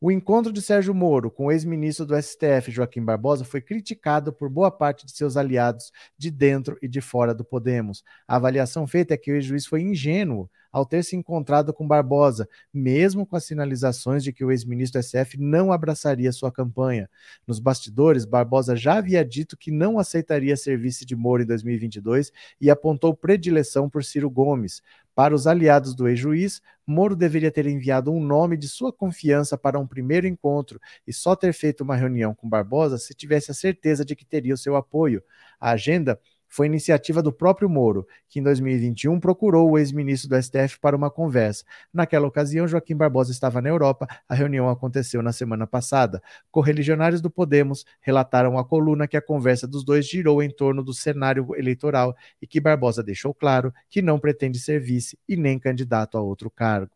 O 0.00 0.12
encontro 0.12 0.52
de 0.52 0.62
Sérgio 0.62 0.94
Moro 0.94 1.32
com 1.32 1.46
o 1.46 1.50
ex-ministro 1.50 2.06
do 2.06 2.14
STF, 2.16 2.70
Joaquim 2.70 3.04
Barbosa, 3.04 3.44
foi 3.44 3.62
criticado 3.62 4.32
por 4.32 4.48
boa 4.48 4.70
parte 4.70 5.04
de 5.04 5.10
seus 5.10 5.36
aliados 5.36 5.90
de 6.16 6.30
dentro 6.30 6.78
e 6.80 6.86
de 6.86 7.00
fora 7.00 7.34
do 7.34 7.44
Podemos. 7.44 8.04
A 8.28 8.36
avaliação 8.36 8.86
feita 8.86 9.14
é 9.14 9.16
que 9.16 9.32
o 9.32 9.34
ex-juiz 9.34 9.66
foi 9.66 9.82
ingênuo 9.82 10.48
ao 10.74 10.84
ter 10.84 11.04
se 11.04 11.14
encontrado 11.14 11.72
com 11.72 11.86
Barbosa, 11.86 12.48
mesmo 12.72 13.24
com 13.24 13.36
as 13.36 13.44
sinalizações 13.44 14.24
de 14.24 14.32
que 14.32 14.44
o 14.44 14.50
ex-ministro 14.50 15.00
STF 15.00 15.38
não 15.38 15.70
abraçaria 15.70 16.32
sua 16.32 16.50
campanha. 16.50 17.08
Nos 17.46 17.60
bastidores, 17.60 18.24
Barbosa 18.24 18.74
já 18.74 18.94
havia 18.94 19.24
dito 19.24 19.56
que 19.56 19.70
não 19.70 20.00
aceitaria 20.00 20.56
ser 20.56 20.76
vice 20.76 21.06
de 21.06 21.14
Moro 21.14 21.44
em 21.44 21.46
2022 21.46 22.32
e 22.60 22.68
apontou 22.70 23.14
predileção 23.14 23.88
por 23.88 24.02
Ciro 24.02 24.28
Gomes. 24.28 24.82
Para 25.14 25.32
os 25.32 25.46
aliados 25.46 25.94
do 25.94 26.08
ex-juiz, 26.08 26.60
Moro 26.84 27.14
deveria 27.14 27.52
ter 27.52 27.68
enviado 27.68 28.10
um 28.10 28.20
nome 28.20 28.56
de 28.56 28.66
sua 28.66 28.92
confiança 28.92 29.56
para 29.56 29.78
um 29.78 29.86
primeiro 29.86 30.26
encontro 30.26 30.80
e 31.06 31.12
só 31.12 31.36
ter 31.36 31.52
feito 31.52 31.82
uma 31.82 31.94
reunião 31.94 32.34
com 32.34 32.48
Barbosa 32.48 32.98
se 32.98 33.14
tivesse 33.14 33.52
a 33.52 33.54
certeza 33.54 34.04
de 34.04 34.16
que 34.16 34.24
teria 34.24 34.54
o 34.54 34.58
seu 34.58 34.74
apoio. 34.74 35.22
A 35.60 35.70
agenda 35.70 36.18
foi 36.54 36.66
iniciativa 36.66 37.20
do 37.20 37.32
próprio 37.32 37.68
Moro, 37.68 38.06
que 38.28 38.38
em 38.38 38.42
2021 38.44 39.18
procurou 39.18 39.72
o 39.72 39.76
ex-ministro 39.76 40.30
do 40.30 40.40
STF 40.40 40.78
para 40.80 40.94
uma 40.94 41.10
conversa. 41.10 41.64
Naquela 41.92 42.28
ocasião, 42.28 42.68
Joaquim 42.68 42.94
Barbosa 42.94 43.32
estava 43.32 43.60
na 43.60 43.70
Europa, 43.70 44.06
a 44.28 44.36
reunião 44.36 44.70
aconteceu 44.70 45.20
na 45.20 45.32
semana 45.32 45.66
passada. 45.66 46.22
Correligionários 46.52 47.20
do 47.20 47.28
Podemos 47.28 47.84
relataram 48.00 48.56
à 48.56 48.64
coluna 48.64 49.08
que 49.08 49.16
a 49.16 49.20
conversa 49.20 49.66
dos 49.66 49.84
dois 49.84 50.06
girou 50.06 50.40
em 50.44 50.48
torno 50.48 50.84
do 50.84 50.94
cenário 50.94 51.56
eleitoral 51.56 52.16
e 52.40 52.46
que 52.46 52.60
Barbosa 52.60 53.02
deixou 53.02 53.34
claro 53.34 53.74
que 53.90 54.00
não 54.00 54.20
pretende 54.20 54.60
ser 54.60 54.78
vice 54.78 55.18
e 55.28 55.36
nem 55.36 55.58
candidato 55.58 56.16
a 56.16 56.20
outro 56.20 56.48
cargo. 56.48 56.92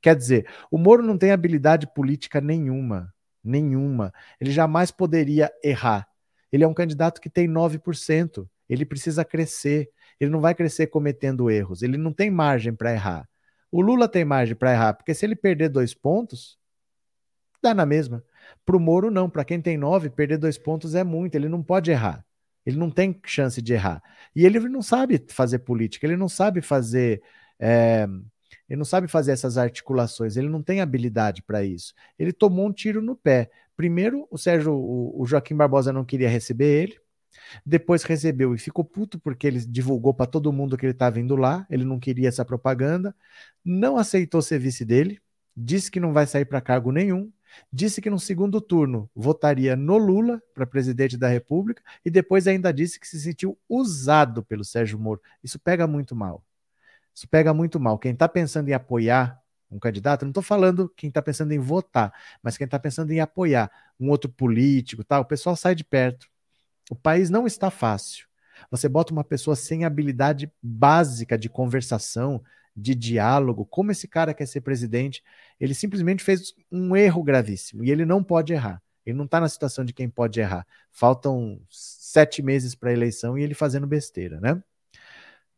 Quer 0.00 0.16
dizer, 0.16 0.48
o 0.70 0.78
Moro 0.78 1.02
não 1.02 1.18
tem 1.18 1.32
habilidade 1.32 1.86
política 1.94 2.40
nenhuma. 2.40 3.12
Nenhuma. 3.44 4.10
Ele 4.40 4.50
jamais 4.50 4.90
poderia 4.90 5.52
errar. 5.62 6.08
Ele 6.50 6.64
é 6.64 6.66
um 6.66 6.72
candidato 6.72 7.20
que 7.20 7.28
tem 7.28 7.46
9%. 7.46 8.48
Ele 8.72 8.86
precisa 8.86 9.22
crescer. 9.22 9.90
Ele 10.18 10.30
não 10.30 10.40
vai 10.40 10.54
crescer 10.54 10.86
cometendo 10.86 11.50
erros. 11.50 11.82
Ele 11.82 11.98
não 11.98 12.12
tem 12.12 12.30
margem 12.30 12.74
para 12.74 12.92
errar. 12.92 13.28
O 13.70 13.82
Lula 13.82 14.08
tem 14.08 14.24
margem 14.24 14.56
para 14.56 14.72
errar, 14.72 14.94
porque 14.94 15.14
se 15.14 15.26
ele 15.26 15.36
perder 15.36 15.68
dois 15.68 15.94
pontos, 15.94 16.58
dá 17.62 17.74
na 17.74 17.84
mesma. 17.84 18.24
Para 18.64 18.76
o 18.76 18.80
Moro, 18.80 19.10
não. 19.10 19.28
Para 19.28 19.44
quem 19.44 19.60
tem 19.60 19.76
nove, 19.76 20.08
perder 20.08 20.38
dois 20.38 20.56
pontos 20.56 20.94
é 20.94 21.04
muito. 21.04 21.34
Ele 21.34 21.48
não 21.50 21.62
pode 21.62 21.90
errar. 21.90 22.24
Ele 22.64 22.78
não 22.78 22.90
tem 22.90 23.20
chance 23.26 23.60
de 23.60 23.74
errar. 23.74 24.02
E 24.34 24.46
ele 24.46 24.58
não 24.60 24.80
sabe 24.80 25.22
fazer 25.28 25.58
política, 25.58 26.06
ele 26.06 26.16
não 26.16 26.28
sabe 26.28 26.62
fazer. 26.62 27.22
É, 27.58 28.06
ele 28.68 28.78
não 28.78 28.84
sabe 28.86 29.06
fazer 29.06 29.32
essas 29.32 29.58
articulações, 29.58 30.36
ele 30.36 30.48
não 30.48 30.62
tem 30.62 30.80
habilidade 30.80 31.42
para 31.42 31.62
isso. 31.62 31.92
Ele 32.18 32.32
tomou 32.32 32.66
um 32.66 32.72
tiro 32.72 33.02
no 33.02 33.14
pé. 33.14 33.50
Primeiro, 33.76 34.26
o 34.30 34.38
Sérgio, 34.38 34.72
o, 34.72 35.20
o 35.20 35.26
Joaquim 35.26 35.56
Barbosa 35.56 35.92
não 35.92 36.04
queria 36.04 36.28
receber 36.28 36.82
ele. 36.84 37.02
Depois 37.64 38.02
recebeu 38.02 38.54
e 38.54 38.58
ficou 38.58 38.84
puto 38.84 39.18
porque 39.18 39.46
ele 39.46 39.60
divulgou 39.60 40.14
para 40.14 40.26
todo 40.26 40.52
mundo 40.52 40.76
que 40.76 40.86
ele 40.86 40.92
estava 40.92 41.20
indo 41.20 41.36
lá, 41.36 41.66
ele 41.70 41.84
não 41.84 41.98
queria 41.98 42.28
essa 42.28 42.44
propaganda, 42.44 43.14
não 43.64 43.96
aceitou 43.96 44.42
ser 44.42 44.58
vice 44.58 44.84
dele, 44.84 45.20
disse 45.56 45.90
que 45.90 46.00
não 46.00 46.12
vai 46.12 46.26
sair 46.26 46.44
para 46.44 46.60
cargo 46.60 46.90
nenhum, 46.92 47.30
disse 47.72 48.00
que 48.00 48.10
no 48.10 48.18
segundo 48.18 48.60
turno 48.60 49.10
votaria 49.14 49.76
no 49.76 49.98
Lula 49.98 50.42
para 50.54 50.66
presidente 50.66 51.16
da 51.16 51.28
República 51.28 51.82
e 52.04 52.10
depois 52.10 52.46
ainda 52.46 52.72
disse 52.72 52.98
que 52.98 53.06
se 53.06 53.20
sentiu 53.20 53.58
usado 53.68 54.42
pelo 54.42 54.64
Sérgio 54.64 54.98
Moro. 54.98 55.20
Isso 55.42 55.58
pega 55.58 55.86
muito 55.86 56.16
mal. 56.16 56.44
Isso 57.14 57.28
pega 57.28 57.52
muito 57.52 57.78
mal. 57.78 57.98
Quem 57.98 58.12
está 58.12 58.28
pensando 58.28 58.68
em 58.68 58.72
apoiar 58.72 59.38
um 59.70 59.78
candidato, 59.78 60.22
não 60.22 60.30
estou 60.30 60.42
falando 60.42 60.88
quem 60.96 61.08
está 61.08 61.22
pensando 61.22 61.52
em 61.52 61.58
votar, 61.58 62.12
mas 62.42 62.56
quem 62.56 62.66
está 62.66 62.78
pensando 62.78 63.10
em 63.10 63.20
apoiar 63.20 63.70
um 63.98 64.10
outro 64.10 64.30
político, 64.30 65.02
tal, 65.04 65.22
o 65.22 65.24
pessoal 65.24 65.56
sai 65.56 65.74
de 65.74 65.84
perto. 65.84 66.28
O 66.90 66.94
país 66.94 67.30
não 67.30 67.46
está 67.46 67.70
fácil. 67.70 68.26
Você 68.70 68.88
bota 68.88 69.12
uma 69.12 69.24
pessoa 69.24 69.56
sem 69.56 69.84
habilidade 69.84 70.52
básica 70.62 71.36
de 71.38 71.48
conversação, 71.48 72.42
de 72.74 72.94
diálogo, 72.94 73.66
como 73.66 73.92
esse 73.92 74.08
cara 74.08 74.32
quer 74.32 74.46
ser 74.46 74.62
presidente, 74.62 75.22
ele 75.60 75.74
simplesmente 75.74 76.24
fez 76.24 76.54
um 76.70 76.96
erro 76.96 77.22
gravíssimo 77.22 77.84
e 77.84 77.90
ele 77.90 78.04
não 78.04 78.24
pode 78.24 78.52
errar. 78.52 78.82
Ele 79.04 79.16
não 79.16 79.24
está 79.24 79.40
na 79.40 79.48
situação 79.48 79.84
de 79.84 79.92
quem 79.92 80.08
pode 80.08 80.40
errar. 80.40 80.66
Faltam 80.90 81.60
sete 81.68 82.42
meses 82.42 82.74
para 82.74 82.90
a 82.90 82.92
eleição 82.92 83.36
e 83.36 83.42
ele 83.42 83.54
fazendo 83.54 83.86
besteira, 83.86 84.40
né? 84.40 84.62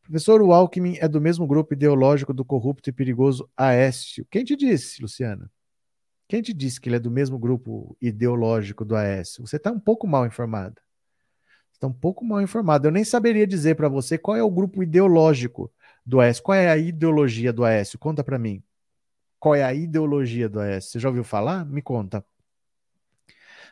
Professor 0.02 0.40
Alckmin 0.40 0.98
é 0.98 1.08
do 1.08 1.20
mesmo 1.20 1.46
grupo 1.46 1.72
ideológico 1.72 2.34
do 2.34 2.44
corrupto 2.44 2.90
e 2.90 2.92
perigoso 2.92 3.48
Aécio. 3.56 4.26
Quem 4.30 4.44
te 4.44 4.54
disse, 4.56 5.00
Luciana? 5.00 5.50
Quem 6.28 6.42
te 6.42 6.52
disse 6.52 6.80
que 6.80 6.88
ele 6.88 6.96
é 6.96 7.00
do 7.00 7.10
mesmo 7.10 7.38
grupo 7.38 7.96
ideológico 8.00 8.84
do 8.84 8.96
Aécio? 8.96 9.46
Você 9.46 9.56
está 9.56 9.70
um 9.70 9.80
pouco 9.80 10.06
mal 10.06 10.26
informado. 10.26 10.83
Está 11.74 11.86
um 11.86 11.92
pouco 11.92 12.24
mal 12.24 12.40
informado. 12.40 12.86
Eu 12.88 12.92
nem 12.92 13.04
saberia 13.04 13.46
dizer 13.46 13.74
para 13.74 13.88
você 13.88 14.16
qual 14.16 14.36
é 14.36 14.42
o 14.42 14.50
grupo 14.50 14.82
ideológico 14.82 15.70
do 16.06 16.20
Aécio. 16.20 16.42
Qual 16.42 16.56
é 16.56 16.70
a 16.70 16.76
ideologia 16.76 17.52
do 17.52 17.64
Aécio? 17.64 17.98
Conta 17.98 18.24
para 18.24 18.38
mim. 18.38 18.62
Qual 19.38 19.54
é 19.54 19.62
a 19.62 19.74
ideologia 19.74 20.48
do 20.48 20.60
Aécio? 20.60 20.92
Você 20.92 21.00
já 21.00 21.08
ouviu 21.08 21.24
falar? 21.24 21.64
Me 21.66 21.82
conta. 21.82 22.24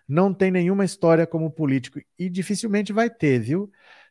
Não 0.06 0.34
tem 0.34 0.50
nenhuma 0.50 0.84
história 0.84 1.26
como 1.26 1.50
político 1.50 2.00
e 2.18 2.28
dificilmente 2.28 2.92
vai 2.92 3.08
ter, 3.08 3.38
viu? 3.38 3.70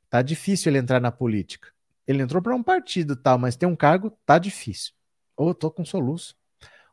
Tá 0.10 0.22
difícil 0.22 0.72
ele 0.72 0.80
entrar 0.80 1.00
na 1.00 1.12
política. 1.12 1.70
Ele 2.08 2.24
entrou 2.24 2.42
para 2.42 2.56
um 2.56 2.64
partido 2.64 3.16
tal, 3.16 3.38
mas 3.38 3.56
tem 3.56 3.68
um 3.68 3.76
cargo, 3.76 4.12
tá 4.26 4.40
difícil. 4.40 4.94
Ou 5.36 5.50
oh, 5.50 5.54
tô 5.54 5.70
com 5.70 5.86
soluço. 5.86 6.36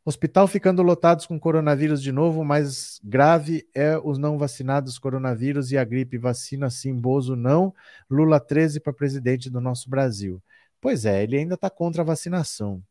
Hospital 0.08 0.48
ficando 0.48 0.82
lotados 0.82 1.26
com 1.26 1.38
coronavírus 1.38 2.02
de 2.02 2.10
novo, 2.10 2.42
mais 2.42 2.98
grave 3.04 3.68
é 3.74 3.98
os 4.02 4.16
não 4.16 4.38
vacinados 4.38 4.98
coronavírus 4.98 5.70
e 5.70 5.76
a 5.76 5.84
gripe. 5.84 6.16
Vacina 6.16 6.70
sim, 6.70 6.94
Bozo 6.94 7.36
não. 7.36 7.74
Lula 8.08 8.40
13 8.40 8.80
para 8.80 8.90
presidente 8.90 9.50
do 9.50 9.60
nosso 9.60 9.90
Brasil. 9.90 10.42
Pois 10.80 11.04
é, 11.04 11.22
ele 11.22 11.36
ainda 11.36 11.56
está 11.56 11.68
contra 11.68 12.00
a 12.00 12.06
vacinação. 12.06 12.82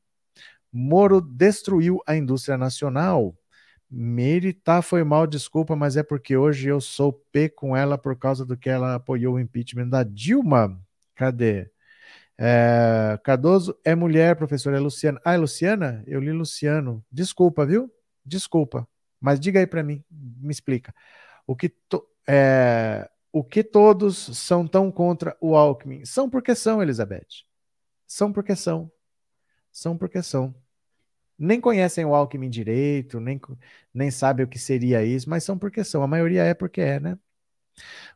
Moro 0.71 1.19
destruiu 1.19 2.03
a 2.05 2.15
indústria 2.15 2.55
nacional. 2.55 3.35
Meire 3.89 4.53
tá, 4.53 4.83
foi 4.83 5.03
mal, 5.03 5.25
desculpa, 5.25 5.75
mas 5.75 5.97
é 5.97 6.03
porque 6.03 6.37
hoje 6.37 6.69
eu 6.69 6.79
sou 6.79 7.11
P 7.31 7.49
com 7.49 7.75
ela 7.75 7.97
por 7.97 8.15
causa 8.15 8.45
do 8.45 8.55
que 8.55 8.69
ela 8.69 8.93
apoiou 8.93 9.37
o 9.37 9.39
impeachment 9.39 9.89
da 9.89 10.03
Dilma. 10.03 10.79
Cadê? 11.15 11.71
É, 12.37 13.19
Cardoso 13.23 13.77
é 13.83 13.95
mulher, 13.95 14.35
professor, 14.35 14.73
é 14.73 14.79
Luciana. 14.79 15.19
Ah, 15.25 15.33
é 15.33 15.37
Luciana? 15.37 16.03
Eu 16.05 16.19
li 16.19 16.31
Luciano. 16.31 17.03
Desculpa, 17.11 17.65
viu? 17.65 17.91
Desculpa. 18.25 18.87
Mas 19.19 19.39
diga 19.39 19.59
aí 19.59 19.67
para 19.67 19.83
mim, 19.83 20.03
me 20.09 20.51
explica. 20.51 20.93
O 21.47 21.55
que, 21.55 21.69
to, 21.69 22.07
é, 22.27 23.09
o 23.31 23.43
que 23.43 23.63
todos 23.63 24.17
são 24.37 24.67
tão 24.67 24.91
contra 24.91 25.35
o 25.41 25.55
Alckmin? 25.55 26.05
São 26.05 26.29
porque 26.29 26.53
são, 26.55 26.81
Elizabeth. 26.81 27.45
São 28.05 28.31
porque 28.31 28.55
são. 28.55 28.91
São 29.71 29.97
porque 29.97 30.21
são. 30.21 30.55
Nem 31.37 31.61
conhecem 31.61 32.05
o 32.05 32.15
Alckmin 32.15 32.49
direito, 32.49 33.19
nem, 33.19 33.39
nem 33.93 34.11
sabem 34.11 34.45
o 34.45 34.49
que 34.49 34.59
seria 34.59 35.03
isso, 35.03 35.29
mas 35.29 35.43
são 35.43 35.57
porque 35.57 35.83
são. 35.83 36.03
A 36.03 36.07
maioria 36.07 36.43
é 36.43 36.53
porque 36.53 36.81
é, 36.81 36.99
né? 36.99 37.17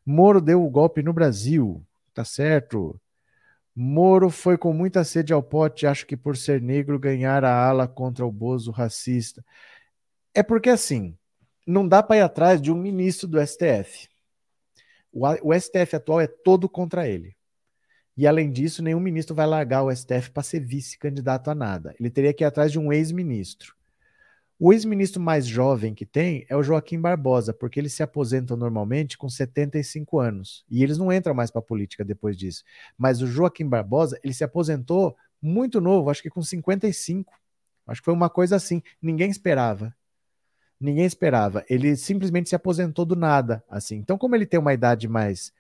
Moro 0.06 0.42
deu 0.42 0.64
o 0.64 0.70
golpe 0.70 1.04
no 1.04 1.14
Brasil. 1.14 1.86
Tá 2.14 2.26
certo. 2.26 3.00
Moro 3.76 4.30
foi 4.30 4.58
com 4.58 4.74
muita 4.74 5.04
sede 5.04 5.32
ao 5.32 5.42
pote, 5.42 5.88
acho 5.88 6.06
que 6.06 6.18
por 6.18 6.36
ser 6.36 6.62
negro 6.62 7.00
ganhar 7.00 7.44
a 7.44 7.54
ala 7.54 7.88
contra 7.88 8.26
o 8.26 8.32
Bozo 8.32 8.72
racista. 8.72 9.44
É 10.34 10.44
porque 10.44 10.70
assim, 10.70 11.18
não 11.66 11.88
dá 11.88 12.04
para 12.04 12.18
ir 12.18 12.22
atrás 12.22 12.62
de 12.62 12.72
um 12.72 12.76
ministro 12.76 13.28
do 13.28 13.40
STF. 13.40 14.10
O, 15.12 15.26
o, 15.50 15.60
STF 15.60 15.96
atual 15.96 16.22
é 16.22 16.28
todo 16.28 16.70
contra 16.70 17.08
ele. 17.08 17.36
E 18.16 18.28
além 18.28 18.52
disso, 18.52 18.84
nenhum 18.84 19.00
ministro 19.00 19.36
vai 19.36 19.46
largar 19.46 19.84
o 19.84 19.96
STF 19.96 20.32
para 20.32 20.44
ser 20.44 20.60
vice-candidato 20.60 21.50
a 21.50 21.56
nada. 21.56 21.96
Ele 22.00 22.10
teria 22.10 22.34
que 22.34 22.44
ir 22.44 22.48
atrás 22.48 22.72
de 22.72 22.80
um 22.80 22.92
ex-ministro. 22.92 23.76
O 24.64 24.72
ex-ministro 24.72 25.20
mais 25.20 25.48
jovem 25.48 25.92
que 25.92 26.06
tem 26.06 26.46
é 26.48 26.56
o 26.56 26.62
Joaquim 26.62 27.02
Barbosa, 27.02 27.52
porque 27.52 27.80
eles 27.80 27.94
se 27.94 28.04
aposentam 28.04 28.56
normalmente 28.56 29.18
com 29.18 29.28
75 29.28 30.20
anos. 30.20 30.64
E 30.70 30.84
eles 30.84 31.00
não 31.00 31.12
entram 31.12 31.34
mais 31.34 31.50
para 31.50 31.58
a 31.58 31.64
política 31.64 32.06
depois 32.06 32.38
disso. 32.38 32.64
Mas 32.96 33.24
o 33.24 33.26
Joaquim 33.26 33.68
Barbosa, 33.68 34.20
ele 34.24 34.36
se 34.36 34.44
aposentou 34.44 35.18
muito 35.42 35.82
novo, 35.82 36.12
acho 36.12 36.22
que 36.22 36.30
com 36.30 36.44
55. 36.44 37.34
Acho 37.88 38.02
que 38.02 38.06
foi 38.06 38.14
uma 38.14 38.30
coisa 38.30 38.56
assim. 38.56 38.84
Ninguém 39.02 39.32
esperava. 39.32 39.96
Ninguém 40.80 41.06
esperava. 41.06 41.66
Ele 41.68 41.96
simplesmente 41.96 42.48
se 42.48 42.56
aposentou 42.56 43.04
do 43.04 43.16
nada, 43.16 43.64
assim. 43.68 43.96
Então, 43.96 44.16
como 44.16 44.36
ele 44.36 44.46
tem 44.46 44.60
uma 44.60 44.76
idade 44.76 45.08
mais 45.08 45.52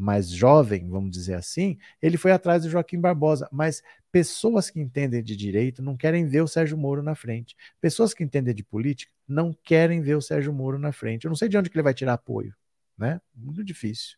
mais 0.00 0.30
jovem, 0.30 0.88
vamos 0.88 1.10
dizer 1.10 1.34
assim, 1.34 1.78
ele 2.00 2.16
foi 2.16 2.32
atrás 2.32 2.62
do 2.62 2.70
Joaquim 2.70 2.98
Barbosa. 2.98 3.48
Mas 3.52 3.82
pessoas 4.10 4.70
que 4.70 4.80
entendem 4.80 5.22
de 5.22 5.36
direito 5.36 5.82
não 5.82 5.96
querem 5.96 6.26
ver 6.26 6.42
o 6.42 6.48
Sérgio 6.48 6.76
Moro 6.78 7.02
na 7.02 7.14
frente. 7.14 7.56
Pessoas 7.80 8.14
que 8.14 8.24
entendem 8.24 8.54
de 8.54 8.64
política 8.64 9.12
não 9.28 9.52
querem 9.62 10.00
ver 10.00 10.16
o 10.16 10.22
Sérgio 10.22 10.52
Moro 10.52 10.78
na 10.78 10.92
frente. 10.92 11.24
Eu 11.24 11.28
não 11.28 11.36
sei 11.36 11.48
de 11.48 11.56
onde 11.58 11.68
que 11.70 11.76
ele 11.76 11.84
vai 11.84 11.94
tirar 11.94 12.14
apoio, 12.14 12.54
né? 12.96 13.20
Muito 13.34 13.62
difícil. 13.62 14.16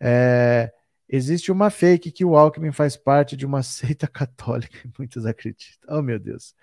É, 0.00 0.72
existe 1.08 1.50
uma 1.50 1.70
fake 1.70 2.12
que 2.12 2.24
o 2.24 2.36
Alckmin 2.36 2.70
faz 2.72 2.96
parte 2.96 3.36
de 3.36 3.46
uma 3.46 3.62
seita 3.64 4.06
católica, 4.06 4.78
muitos 4.98 5.24
acreditam. 5.26 5.98
Oh, 5.98 6.02
meu 6.02 6.18
Deus. 6.18 6.54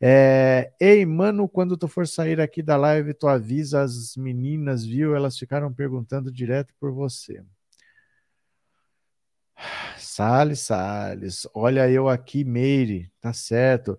É, 0.00 0.72
Ei, 0.80 1.06
mano, 1.06 1.48
quando 1.48 1.76
tu 1.76 1.88
for 1.88 2.06
sair 2.08 2.40
aqui 2.40 2.62
da 2.62 2.76
live, 2.76 3.14
tu 3.14 3.28
avisa 3.28 3.82
as 3.82 4.16
meninas, 4.16 4.84
viu? 4.84 5.14
Elas 5.14 5.38
ficaram 5.38 5.72
perguntando 5.72 6.32
direto 6.32 6.74
por 6.80 6.92
você. 6.92 7.42
Salles, 10.14 10.60
Salles, 10.60 11.44
olha 11.52 11.90
eu 11.90 12.08
aqui, 12.08 12.44
Meire, 12.44 13.10
tá 13.20 13.32
certo. 13.32 13.98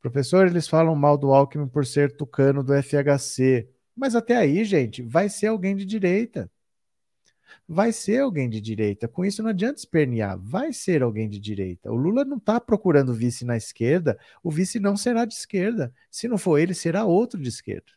Professor, 0.00 0.48
eles 0.48 0.66
falam 0.66 0.96
mal 0.96 1.16
do 1.16 1.32
Alckmin 1.32 1.68
por 1.68 1.86
ser 1.86 2.16
tucano 2.16 2.64
do 2.64 2.74
FHC. 2.74 3.68
Mas 3.94 4.16
até 4.16 4.36
aí, 4.36 4.64
gente, 4.64 5.02
vai 5.02 5.28
ser 5.28 5.46
alguém 5.46 5.76
de 5.76 5.84
direita. 5.84 6.50
Vai 7.68 7.92
ser 7.92 8.22
alguém 8.22 8.50
de 8.50 8.60
direita. 8.60 9.06
Com 9.06 9.24
isso 9.24 9.40
não 9.40 9.50
adianta 9.50 9.78
espernear. 9.78 10.36
Vai 10.36 10.72
ser 10.72 11.00
alguém 11.00 11.28
de 11.28 11.38
direita. 11.38 11.92
O 11.92 11.96
Lula 11.96 12.24
não 12.24 12.38
está 12.38 12.60
procurando 12.60 13.14
vice 13.14 13.44
na 13.44 13.56
esquerda. 13.56 14.18
O 14.42 14.50
vice 14.50 14.80
não 14.80 14.96
será 14.96 15.24
de 15.24 15.34
esquerda. 15.34 15.94
Se 16.10 16.26
não 16.26 16.38
for 16.38 16.58
ele, 16.58 16.74
será 16.74 17.04
outro 17.04 17.40
de 17.40 17.48
esquerda. 17.48 17.92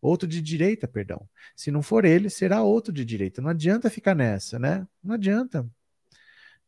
Outro 0.00 0.26
de 0.26 0.40
direita, 0.40 0.88
perdão. 0.88 1.28
Se 1.54 1.70
não 1.70 1.82
for 1.82 2.06
ele, 2.06 2.30
será 2.30 2.62
outro 2.62 2.90
de 2.90 3.04
direita. 3.04 3.42
Não 3.42 3.50
adianta 3.50 3.90
ficar 3.90 4.14
nessa, 4.14 4.58
né? 4.58 4.88
Não 5.04 5.14
adianta. 5.14 5.68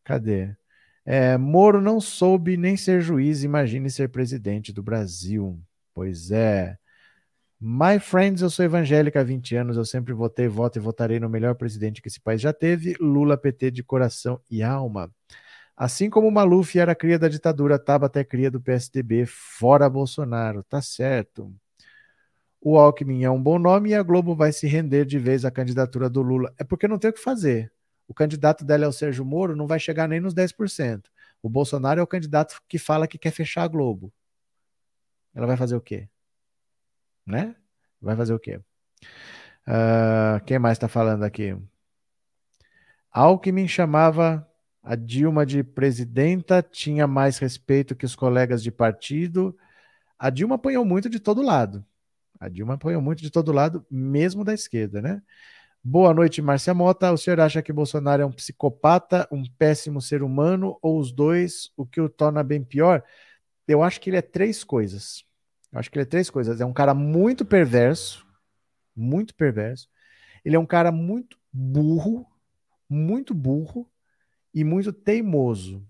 Cadê? 0.08 0.56
É, 1.04 1.36
Moro 1.36 1.82
não 1.82 2.00
soube 2.00 2.56
nem 2.56 2.78
ser 2.78 3.02
juiz, 3.02 3.42
imagine 3.42 3.90
ser 3.90 4.08
presidente 4.08 4.72
do 4.72 4.82
Brasil. 4.82 5.60
Pois 5.92 6.30
é. 6.30 6.78
My 7.60 8.00
friends, 8.00 8.40
eu 8.40 8.48
sou 8.48 8.64
evangélica 8.64 9.20
há 9.20 9.22
20 9.22 9.54
anos, 9.56 9.76
eu 9.76 9.84
sempre 9.84 10.14
votei, 10.14 10.48
voto 10.48 10.78
e 10.78 10.80
votarei 10.80 11.20
no 11.20 11.28
melhor 11.28 11.56
presidente 11.56 12.00
que 12.00 12.08
esse 12.08 12.20
país 12.20 12.40
já 12.40 12.54
teve, 12.54 12.96
Lula 12.98 13.36
PT 13.36 13.70
de 13.70 13.82
coração 13.82 14.40
e 14.50 14.62
alma. 14.62 15.10
Assim 15.76 16.08
como 16.08 16.30
Maluf 16.30 16.78
era 16.78 16.94
cria 16.94 17.18
da 17.18 17.28
ditadura, 17.28 17.78
Tabata 17.78 18.20
é 18.20 18.24
cria 18.24 18.50
do 18.50 18.62
PSDB, 18.62 19.26
fora 19.26 19.90
Bolsonaro, 19.90 20.62
tá 20.64 20.80
certo. 20.80 21.52
O 22.62 22.78
Alckmin 22.78 23.24
é 23.24 23.30
um 23.30 23.42
bom 23.42 23.58
nome 23.58 23.90
e 23.90 23.94
a 23.94 24.02
Globo 24.02 24.34
vai 24.34 24.52
se 24.52 24.66
render 24.66 25.04
de 25.04 25.18
vez 25.18 25.44
à 25.44 25.50
candidatura 25.50 26.08
do 26.08 26.22
Lula. 26.22 26.50
É 26.58 26.64
porque 26.64 26.88
não 26.88 26.98
tem 26.98 27.10
o 27.10 27.12
que 27.12 27.20
fazer 27.20 27.70
o 28.08 28.14
candidato 28.14 28.64
dela 28.64 28.86
é 28.86 28.88
o 28.88 28.92
Sérgio 28.92 29.24
Moro, 29.24 29.54
não 29.54 29.66
vai 29.66 29.78
chegar 29.78 30.08
nem 30.08 30.18
nos 30.18 30.34
10%. 30.34 31.04
O 31.42 31.48
Bolsonaro 31.48 32.00
é 32.00 32.02
o 32.02 32.06
candidato 32.06 32.60
que 32.66 32.78
fala 32.78 33.06
que 33.06 33.18
quer 33.18 33.30
fechar 33.30 33.62
a 33.62 33.68
Globo. 33.68 34.10
Ela 35.34 35.46
vai 35.46 35.56
fazer 35.56 35.76
o 35.76 35.80
quê? 35.80 36.08
Né? 37.26 37.54
Vai 38.00 38.16
fazer 38.16 38.32
o 38.32 38.38
quê? 38.40 38.60
Uh, 39.66 40.42
quem 40.46 40.58
mais 40.58 40.76
está 40.76 40.88
falando 40.88 41.22
aqui? 41.22 41.54
Alckmin 43.12 43.68
chamava 43.68 44.48
a 44.82 44.96
Dilma 44.96 45.44
de 45.44 45.62
presidenta, 45.62 46.62
tinha 46.62 47.06
mais 47.06 47.36
respeito 47.36 47.94
que 47.94 48.06
os 48.06 48.16
colegas 48.16 48.62
de 48.62 48.70
partido. 48.70 49.56
A 50.18 50.30
Dilma 50.30 50.54
apanhou 50.54 50.84
muito 50.84 51.10
de 51.10 51.20
todo 51.20 51.42
lado. 51.42 51.84
A 52.40 52.48
Dilma 52.48 52.74
apanhou 52.74 53.02
muito 53.02 53.20
de 53.20 53.30
todo 53.30 53.52
lado, 53.52 53.84
mesmo 53.90 54.44
da 54.44 54.54
esquerda, 54.54 55.02
né? 55.02 55.22
Boa 55.82 56.12
noite, 56.12 56.42
Márcia 56.42 56.74
Mota. 56.74 57.12
O 57.12 57.16
senhor 57.16 57.40
acha 57.40 57.62
que 57.62 57.72
Bolsonaro 57.72 58.22
é 58.22 58.26
um 58.26 58.32
psicopata, 58.32 59.28
um 59.30 59.44
péssimo 59.44 60.02
ser 60.02 60.22
humano 60.22 60.78
ou 60.82 60.98
os 60.98 61.12
dois, 61.12 61.70
o 61.76 61.86
que 61.86 62.00
o 62.00 62.08
torna 62.08 62.42
bem 62.42 62.62
pior? 62.62 63.02
Eu 63.66 63.82
acho 63.82 64.00
que 64.00 64.10
ele 64.10 64.16
é 64.16 64.22
três 64.22 64.64
coisas. 64.64 65.24
Eu 65.72 65.78
acho 65.78 65.90
que 65.90 65.98
ele 65.98 66.02
é 66.02 66.06
três 66.06 66.28
coisas. 66.30 66.60
É 66.60 66.66
um 66.66 66.72
cara 66.72 66.94
muito 66.94 67.44
perverso, 67.44 68.26
muito 68.94 69.34
perverso. 69.34 69.88
Ele 70.44 70.56
é 70.56 70.58
um 70.58 70.66
cara 70.66 70.90
muito 70.92 71.38
burro, 71.52 72.26
muito 72.88 73.34
burro 73.34 73.88
e 74.54 74.64
muito 74.64 74.92
teimoso. 74.92 75.86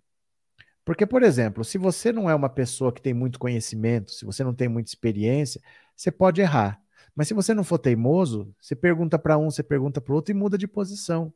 Porque, 0.85 1.07
por 1.07 1.23
exemplo, 1.23 1.65
se 1.65 1.79
você 1.79 2.13
não 2.13 2.31
é 2.31 2.35
uma 2.35 2.49
pessoa 2.49 2.93
que 2.93 3.03
tem 3.03 3.15
muito 3.15 3.39
conhecimento, 3.39 4.11
se 4.11 4.25
você 4.25 4.45
não 4.45 4.55
tem 4.55 4.69
muita 4.69 4.91
experiência, 4.91 5.61
você 5.97 6.11
pode 6.11 6.41
errar. 6.41 6.81
Mas 7.19 7.27
se 7.27 7.35
você 7.35 7.53
não 7.53 7.65
for 7.65 7.81
teimoso, 7.81 8.55
você 8.61 8.77
pergunta 8.77 9.19
para 9.19 9.37
um, 9.37 9.51
você 9.51 9.61
pergunta 9.61 10.01
para 10.01 10.13
o 10.13 10.15
outro 10.15 10.31
e 10.31 10.39
muda 10.39 10.57
de 10.57 10.69
posição. 10.69 11.35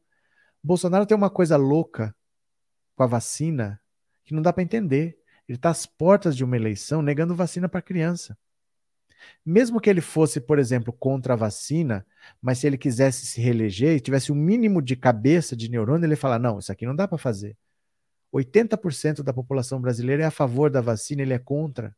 Bolsonaro 0.63 1.05
tem 1.05 1.17
uma 1.17 1.29
coisa 1.29 1.57
louca 1.57 2.15
com 2.95 3.03
a 3.03 3.07
vacina 3.09 3.81
que 4.25 4.33
não 4.33 4.41
dá 4.41 4.53
para 4.53 4.63
entender. 4.63 5.19
Ele 5.49 5.59
está 5.59 5.71
às 5.71 5.85
portas 5.85 6.37
de 6.37 6.45
uma 6.45 6.55
eleição 6.55 7.03
negando 7.03 7.35
vacina 7.35 7.69
para 7.69 7.83
criança. 7.83 8.39
Mesmo 9.45 9.81
que 9.81 9.91
ele 9.91 10.01
fosse, 10.01 10.41
por 10.41 10.57
exemplo, 10.57 10.93
contra 10.93 11.33
a 11.33 11.37
vacina, 11.37 12.07
mas 12.41 12.59
se 12.59 12.69
ele 12.69 12.79
quisesse 12.79 13.27
se 13.27 13.41
reeleger 13.41 13.97
e 13.97 14.01
tivesse 14.01 14.31
um 14.31 14.37
mínimo 14.37 14.81
de 14.81 14.95
cabeça, 14.95 15.57
de 15.57 15.69
neurônio, 15.69 16.07
ele 16.07 16.13
ia 16.13 16.17
falar: 16.17 16.39
não, 16.39 16.61
isso 16.61 16.71
aqui 16.71 16.87
não 16.87 16.95
dá 16.95 17.09
para 17.09 17.19
fazer. 17.19 17.57
80% 18.33 19.25
da 19.25 19.33
população 19.33 19.81
brasileira 19.81 20.23
é 20.23 20.27
a 20.27 20.31
favor 20.31 20.71
da 20.71 20.81
vacina, 20.81 21.23
ele 21.23 21.35
é 21.35 21.41
contra. 21.41 21.93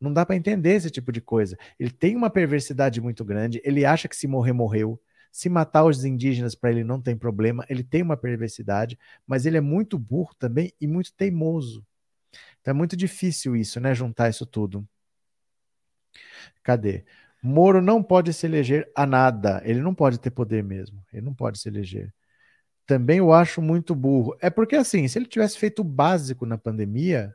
Não 0.00 0.12
dá 0.12 0.24
para 0.24 0.36
entender 0.36 0.74
esse 0.74 0.90
tipo 0.90 1.12
de 1.12 1.20
coisa. 1.20 1.58
Ele 1.78 1.90
tem 1.90 2.16
uma 2.16 2.30
perversidade 2.30 3.00
muito 3.00 3.24
grande, 3.24 3.60
ele 3.64 3.84
acha 3.84 4.08
que 4.08 4.16
se 4.16 4.26
morrer, 4.26 4.52
morreu. 4.52 5.00
Se 5.30 5.48
matar 5.48 5.84
os 5.84 6.04
indígenas 6.04 6.54
para 6.54 6.70
ele 6.70 6.82
não 6.82 7.00
tem 7.00 7.16
problema, 7.16 7.64
ele 7.68 7.84
tem 7.84 8.02
uma 8.02 8.16
perversidade, 8.16 8.98
mas 9.26 9.46
ele 9.46 9.56
é 9.56 9.60
muito 9.60 9.98
burro 9.98 10.34
também 10.38 10.72
e 10.80 10.86
muito 10.86 11.12
teimoso. 11.12 11.86
Então 12.60 12.72
é 12.72 12.74
muito 12.74 12.96
difícil 12.96 13.54
isso, 13.54 13.78
né? 13.78 13.94
Juntar 13.94 14.28
isso 14.28 14.46
tudo. 14.46 14.86
Cadê? 16.62 17.04
Moro 17.42 17.80
não 17.80 18.02
pode 18.02 18.32
se 18.32 18.46
eleger 18.46 18.90
a 18.94 19.06
nada. 19.06 19.62
Ele 19.64 19.80
não 19.80 19.94
pode 19.94 20.18
ter 20.18 20.30
poder 20.30 20.62
mesmo. 20.64 21.02
Ele 21.12 21.22
não 21.22 21.34
pode 21.34 21.58
se 21.58 21.68
eleger 21.68 22.12
também 22.90 23.20
o 23.20 23.32
acho 23.32 23.62
muito 23.62 23.94
burro. 23.94 24.36
É 24.40 24.50
porque, 24.50 24.74
assim, 24.74 25.06
se 25.06 25.16
ele 25.16 25.26
tivesse 25.26 25.56
feito 25.56 25.78
o 25.78 25.84
básico 25.84 26.44
na 26.44 26.58
pandemia, 26.58 27.32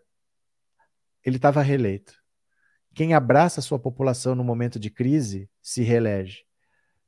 ele 1.24 1.38
estava 1.38 1.62
reeleito. 1.62 2.14
Quem 2.96 3.14
abraça 3.14 3.60
a 3.60 3.64
sua 3.64 3.78
população 3.78 4.34
no 4.34 4.44
momento 4.44 4.80
de 4.80 4.90
crise 4.90 5.50
se 5.62 5.84
reelege. 5.84 6.46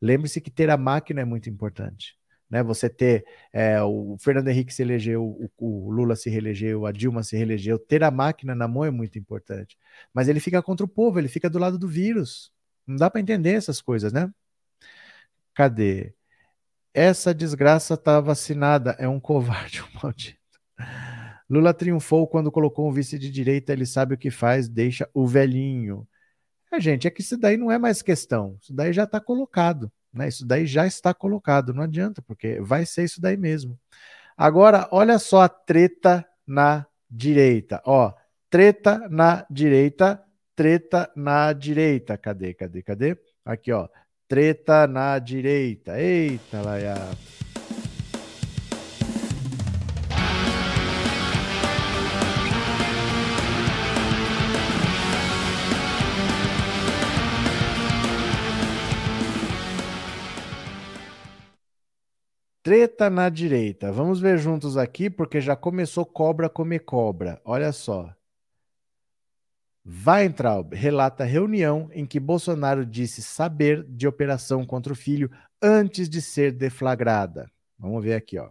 Lembre-se 0.02 0.42
que 0.42 0.52
ter 0.52 0.70
a 0.70 0.76
máquina 0.76 1.22
é 1.22 1.26
muito 1.26 1.50
importante. 1.50 2.18
Né? 2.50 2.62
Você 2.62 2.90
ter 2.90 3.26
é, 3.54 3.82
o 3.82 4.18
Fernando 4.20 4.50
Henrique 4.50 4.74
se 4.74 4.82
elegeu, 4.82 5.24
o, 5.24 5.50
o, 5.58 5.90
Lula 5.90 6.18
se 6.18 6.30
reelegeu, 6.30 6.86
a 6.86 6.92
Dilma 6.92 7.24
se 7.24 7.38
reelegeu. 7.38 7.80
Ter 7.80 8.04
a 8.04 8.12
máquina 8.12 8.54
na 8.54 8.68
mão 8.68 8.84
é 8.84 8.92
muito 8.92 9.18
importante. 9.18 9.78
Mas 10.14 10.28
ele 10.28 10.42
fica 10.42 10.62
contra 10.62 10.86
o 10.86 10.90
povo, 10.90 11.20
ele 11.20 11.30
fica 11.30 11.50
do 11.50 11.58
lado 11.58 11.80
do 11.80 11.88
vírus. 11.88 12.52
Não 12.86 12.98
dá 12.98 13.10
para 13.10 13.22
entender 13.22 13.54
essas 13.54 13.82
coisas, 13.82 14.12
né? 14.12 14.30
Cadê? 15.54 16.14
Essa 16.94 17.34
desgraça 17.34 17.94
está 17.94 18.20
vacinada, 18.20 18.92
é 19.00 19.08
um 19.08 19.22
covarde, 19.22 19.82
um 19.96 20.00
maldito. 20.04 20.38
Lula 21.50 21.74
triunfou 21.74 22.28
quando 22.28 22.52
colocou 22.52 22.88
um 22.88 22.92
vice 22.92 23.18
de 23.18 23.30
direita, 23.32 23.74
ele 23.74 23.86
sabe 23.86 24.16
o 24.16 24.18
que 24.18 24.30
faz, 24.30 24.68
deixa 24.68 25.10
o 25.14 25.26
velhinho. 25.26 26.08
É, 26.72 26.80
gente, 26.80 27.08
é 27.08 27.12
que 27.12 27.22
isso 27.22 27.38
daí 27.38 27.56
não 27.56 27.72
é 27.72 27.78
mais 27.78 28.02
questão, 28.02 28.58
isso 28.62 28.74
daí 28.74 28.92
já 28.92 29.04
está 29.04 29.20
colocado, 29.20 29.92
né? 30.14 30.28
Isso 30.28 30.46
daí 30.46 30.66
já 30.66 30.86
está 30.86 31.14
colocado, 31.14 31.74
não 31.74 31.84
adianta, 31.84 32.22
porque 32.22 32.60
vai 32.60 32.86
ser 32.86 33.06
isso 33.06 33.22
daí 33.22 33.38
mesmo. 33.38 33.80
Agora, 34.36 34.88
olha 34.92 35.18
só 35.18 35.42
a 35.42 35.50
treta 35.50 36.26
na 36.46 36.86
direita, 37.10 37.82
ó, 37.86 38.14
treta 38.50 39.08
na 39.10 39.46
direita, 39.50 40.22
treta 40.56 41.10
na 41.16 41.54
direita, 41.54 42.18
cadê, 42.18 42.54
cadê, 42.54 42.84
cadê? 42.84 43.18
Aqui, 43.46 43.72
ó, 43.72 43.88
Treta 44.28 44.86
na 44.88 45.20
direita. 45.20 45.98
Eita, 45.98 46.62
Laia. 46.62 46.96
Treta 62.68 63.10
na 63.10 63.30
direita. 63.30 63.94
Vamos 63.94 64.20
ver 64.20 64.38
juntos 64.38 64.76
aqui, 64.76 65.10
porque 65.10 65.40
já 65.40 65.56
começou 65.56 66.06
cobra 66.06 66.50
comer 66.50 66.80
cobra. 66.80 67.42
Olha 67.46 67.72
só. 67.72 68.14
Weintraub 69.86 70.74
relata 70.74 71.24
reunião 71.24 71.90
em 71.94 72.06
que 72.06 72.20
Bolsonaro 72.20 72.86
disse 72.86 73.22
saber 73.22 73.86
de 73.88 74.06
operação 74.06 74.66
contra 74.66 74.92
o 74.92 74.98
filho 74.98 75.32
antes 75.62 76.10
de 76.10 76.22
ser 76.22 76.52
deflagrada. 76.52 77.50
Vamos 77.80 78.04
ver 78.04 78.16
aqui, 78.16 78.38
ó. 78.38 78.50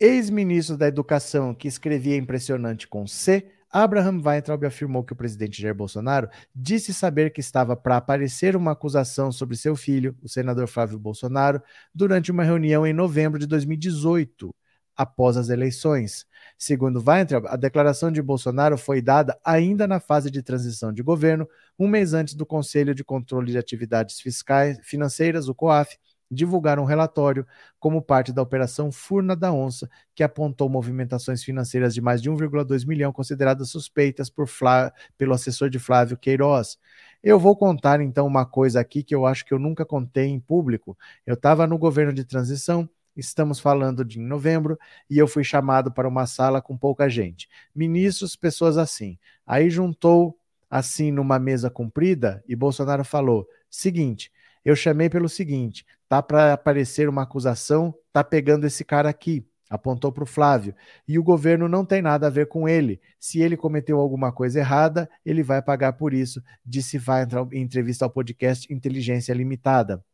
Ex-ministro 0.00 0.76
da 0.76 0.88
Educação 0.88 1.54
que 1.54 1.68
escrevia 1.68 2.16
impressionante 2.16 2.88
com 2.88 3.06
C, 3.06 3.52
Abraham 3.70 4.20
Weintraub 4.24 4.64
afirmou 4.64 5.04
que 5.04 5.12
o 5.12 5.16
presidente 5.16 5.62
Jair 5.62 5.74
Bolsonaro 5.74 6.28
disse 6.54 6.92
saber 6.92 7.30
que 7.30 7.40
estava 7.40 7.76
para 7.76 7.96
aparecer 7.96 8.56
uma 8.56 8.72
acusação 8.72 9.30
sobre 9.30 9.56
seu 9.56 9.76
filho, 9.76 10.16
o 10.22 10.28
senador 10.28 10.66
Flávio 10.66 10.98
Bolsonaro, 10.98 11.62
durante 11.94 12.32
uma 12.32 12.42
reunião 12.42 12.84
em 12.86 12.92
novembro 12.92 13.38
de 13.38 13.46
2018 13.46 14.52
após 14.96 15.38
as 15.38 15.48
eleições. 15.48 16.26
Segundo 16.58 17.02
Weintraub, 17.02 17.46
a 17.46 17.56
declaração 17.56 18.12
de 18.12 18.20
Bolsonaro 18.20 18.76
foi 18.76 19.00
dada 19.00 19.38
ainda 19.42 19.86
na 19.86 19.98
fase 19.98 20.30
de 20.30 20.42
transição 20.42 20.92
de 20.92 21.02
governo, 21.02 21.48
um 21.78 21.88
mês 21.88 22.12
antes 22.12 22.34
do 22.34 22.44
Conselho 22.44 22.94
de 22.94 23.02
Controle 23.02 23.52
de 23.52 23.56
Atividades 23.56 24.20
Fiscais 24.20 24.78
Financeiras, 24.82 25.48
o 25.48 25.54
COAF, 25.54 25.96
divulgar 26.30 26.78
um 26.78 26.84
relatório 26.84 27.46
como 27.78 28.00
parte 28.00 28.32
da 28.32 28.42
Operação 28.42 28.92
Furna 28.92 29.34
da 29.34 29.52
Onça, 29.52 29.90
que 30.14 30.22
apontou 30.22 30.68
movimentações 30.68 31.42
financeiras 31.42 31.92
de 31.92 32.00
mais 32.00 32.22
de 32.22 32.30
1,2 32.30 32.86
milhão 32.86 33.12
consideradas 33.12 33.70
suspeitas 33.70 34.30
por 34.30 34.46
Flá... 34.46 34.92
pelo 35.18 35.34
assessor 35.34 35.68
de 35.68 35.78
Flávio 35.78 36.16
Queiroz. 36.16 36.78
Eu 37.22 37.38
vou 37.38 37.56
contar 37.56 38.00
então 38.00 38.26
uma 38.26 38.46
coisa 38.46 38.80
aqui 38.80 39.02
que 39.02 39.14
eu 39.14 39.26
acho 39.26 39.44
que 39.44 39.52
eu 39.52 39.58
nunca 39.58 39.84
contei 39.84 40.26
em 40.26 40.40
público. 40.40 40.96
Eu 41.26 41.34
estava 41.34 41.66
no 41.66 41.76
governo 41.76 42.12
de 42.12 42.24
transição, 42.24 42.88
Estamos 43.16 43.58
falando 43.58 44.04
de 44.04 44.18
novembro 44.18 44.78
e 45.08 45.18
eu 45.18 45.26
fui 45.26 45.42
chamado 45.42 45.92
para 45.92 46.08
uma 46.08 46.26
sala 46.26 46.62
com 46.62 46.76
pouca 46.76 47.08
gente. 47.08 47.48
Ministros, 47.74 48.36
pessoas 48.36 48.78
assim. 48.78 49.18
Aí 49.46 49.68
juntou 49.68 50.38
assim 50.70 51.10
numa 51.10 51.38
mesa 51.38 51.68
comprida 51.68 52.42
e 52.48 52.54
Bolsonaro 52.54 53.04
falou: 53.04 53.46
seguinte, 53.68 54.32
eu 54.64 54.76
chamei 54.76 55.08
pelo 55.08 55.28
seguinte, 55.28 55.84
tá 56.08 56.22
para 56.22 56.52
aparecer 56.52 57.08
uma 57.08 57.22
acusação, 57.22 57.94
tá 58.12 58.22
pegando 58.22 58.66
esse 58.66 58.84
cara 58.84 59.08
aqui. 59.08 59.46
Apontou 59.70 60.10
para 60.10 60.24
o 60.24 60.26
Flávio. 60.26 60.74
E 61.06 61.16
o 61.16 61.22
governo 61.22 61.68
não 61.68 61.84
tem 61.84 62.02
nada 62.02 62.26
a 62.26 62.30
ver 62.30 62.48
com 62.48 62.68
ele. 62.68 63.00
Se 63.20 63.40
ele 63.40 63.56
cometeu 63.56 64.00
alguma 64.00 64.32
coisa 64.32 64.58
errada, 64.58 65.08
ele 65.24 65.44
vai 65.44 65.62
pagar 65.62 65.92
por 65.92 66.12
isso, 66.12 66.42
disse 66.66 66.98
vai 66.98 67.22
entrar 67.22 67.46
em 67.52 67.62
entrevista 67.62 68.04
ao 68.04 68.10
podcast 68.10 68.72
Inteligência 68.72 69.32
Limitada. 69.32 70.04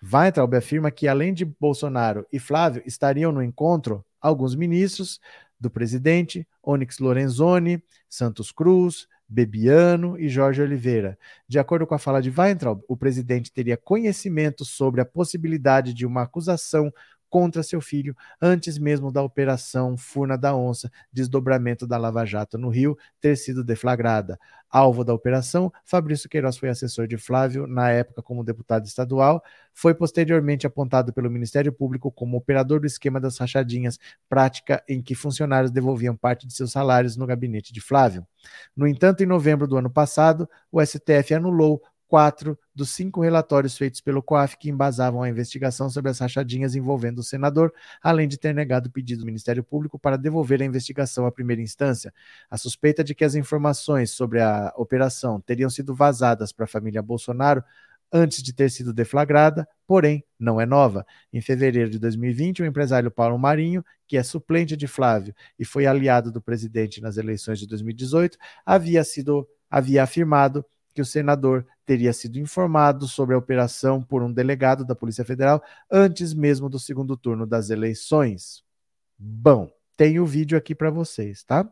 Weintraub 0.00 0.54
afirma 0.54 0.92
que, 0.92 1.08
além 1.08 1.34
de 1.34 1.44
Bolsonaro 1.44 2.24
e 2.32 2.38
Flávio, 2.38 2.82
estariam 2.86 3.32
no 3.32 3.42
encontro 3.42 4.04
alguns 4.20 4.54
ministros 4.54 5.18
do 5.58 5.70
presidente, 5.70 6.46
Onyx 6.62 6.98
Lorenzoni, 6.98 7.82
Santos 8.08 8.52
Cruz, 8.52 9.08
Bebiano 9.28 10.18
e 10.18 10.28
Jorge 10.28 10.62
Oliveira. 10.62 11.18
De 11.48 11.58
acordo 11.58 11.86
com 11.86 11.94
a 11.94 11.98
fala 11.98 12.20
de 12.20 12.30
Weintraub, 12.30 12.82
o 12.88 12.96
presidente 12.96 13.52
teria 13.52 13.76
conhecimento 13.76 14.64
sobre 14.64 15.00
a 15.00 15.04
possibilidade 15.04 15.94
de 15.94 16.06
uma 16.06 16.22
acusação 16.22 16.92
contra 17.34 17.64
seu 17.64 17.80
filho 17.80 18.16
antes 18.40 18.78
mesmo 18.78 19.10
da 19.10 19.20
operação 19.20 19.96
Furna 19.96 20.38
da 20.38 20.54
Onça, 20.54 20.88
desdobramento 21.12 21.84
da 21.84 21.98
Lava 21.98 22.24
Jato 22.24 22.56
no 22.56 22.68
Rio, 22.68 22.96
ter 23.20 23.34
sido 23.34 23.64
deflagrada. 23.64 24.38
Alvo 24.70 25.02
da 25.02 25.12
operação, 25.12 25.72
Fabrício 25.84 26.28
Queiroz 26.28 26.56
foi 26.56 26.68
assessor 26.68 27.08
de 27.08 27.16
Flávio 27.16 27.66
na 27.66 27.90
época 27.90 28.22
como 28.22 28.44
deputado 28.44 28.86
estadual, 28.86 29.42
foi 29.72 29.96
posteriormente 29.96 30.64
apontado 30.64 31.12
pelo 31.12 31.28
Ministério 31.28 31.72
Público 31.72 32.08
como 32.08 32.36
operador 32.36 32.78
do 32.78 32.86
esquema 32.86 33.20
das 33.20 33.36
rachadinhas, 33.36 33.98
prática 34.28 34.80
em 34.88 35.02
que 35.02 35.16
funcionários 35.16 35.72
devolviam 35.72 36.16
parte 36.16 36.46
de 36.46 36.54
seus 36.54 36.70
salários 36.70 37.16
no 37.16 37.26
gabinete 37.26 37.72
de 37.72 37.80
Flávio. 37.80 38.24
No 38.76 38.86
entanto, 38.86 39.24
em 39.24 39.26
novembro 39.26 39.66
do 39.66 39.76
ano 39.76 39.90
passado, 39.90 40.48
o 40.70 40.80
STF 40.80 41.34
anulou 41.34 41.82
quatro 42.08 42.58
dos 42.74 42.90
cinco 42.90 43.20
relatórios 43.20 43.76
feitos 43.76 44.00
pelo 44.00 44.22
COAF 44.22 44.56
que 44.58 44.70
embasavam 44.70 45.22
a 45.22 45.28
investigação 45.28 45.88
sobre 45.88 46.10
as 46.10 46.18
rachadinhas 46.18 46.74
envolvendo 46.74 47.18
o 47.18 47.22
senador, 47.22 47.72
além 48.02 48.28
de 48.28 48.38
ter 48.38 48.54
negado 48.54 48.88
o 48.88 48.92
pedido 48.92 49.20
do 49.20 49.26
Ministério 49.26 49.64
Público 49.64 49.98
para 49.98 50.16
devolver 50.16 50.60
a 50.62 50.64
investigação 50.64 51.26
à 51.26 51.32
primeira 51.32 51.62
instância. 51.62 52.12
A 52.50 52.56
suspeita 52.58 53.02
de 53.02 53.14
que 53.14 53.24
as 53.24 53.34
informações 53.34 54.10
sobre 54.10 54.40
a 54.40 54.72
operação 54.76 55.40
teriam 55.40 55.70
sido 55.70 55.94
vazadas 55.94 56.52
para 56.52 56.64
a 56.64 56.68
família 56.68 57.02
Bolsonaro 57.02 57.62
antes 58.12 58.42
de 58.42 58.52
ter 58.52 58.70
sido 58.70 58.92
deflagrada, 58.92 59.66
porém 59.86 60.24
não 60.38 60.60
é 60.60 60.66
nova. 60.66 61.04
Em 61.32 61.40
fevereiro 61.40 61.90
de 61.90 61.98
2020, 61.98 62.62
o 62.62 62.64
empresário 62.64 63.10
Paulo 63.10 63.36
Marinho, 63.36 63.84
que 64.06 64.16
é 64.16 64.22
suplente 64.22 64.76
de 64.76 64.86
Flávio 64.86 65.34
e 65.58 65.64
foi 65.64 65.84
aliado 65.84 66.30
do 66.30 66.40
presidente 66.40 67.00
nas 67.00 67.16
eleições 67.16 67.58
de 67.58 67.66
2018, 67.66 68.38
havia 68.64 69.02
sido 69.02 69.48
havia 69.68 70.04
afirmado 70.04 70.64
que 70.94 71.02
o 71.02 71.04
senador 71.04 71.66
teria 71.84 72.12
sido 72.12 72.38
informado 72.38 73.06
sobre 73.08 73.34
a 73.34 73.38
operação 73.38 74.02
por 74.02 74.22
um 74.22 74.32
delegado 74.32 74.84
da 74.84 74.94
Polícia 74.94 75.24
Federal 75.24 75.62
antes 75.90 76.32
mesmo 76.32 76.68
do 76.68 76.78
segundo 76.78 77.16
turno 77.16 77.46
das 77.46 77.68
eleições. 77.68 78.62
Bom, 79.18 79.70
tem 79.96 80.18
o 80.20 80.26
vídeo 80.26 80.56
aqui 80.56 80.74
para 80.74 80.90
vocês, 80.90 81.42
tá? 81.42 81.68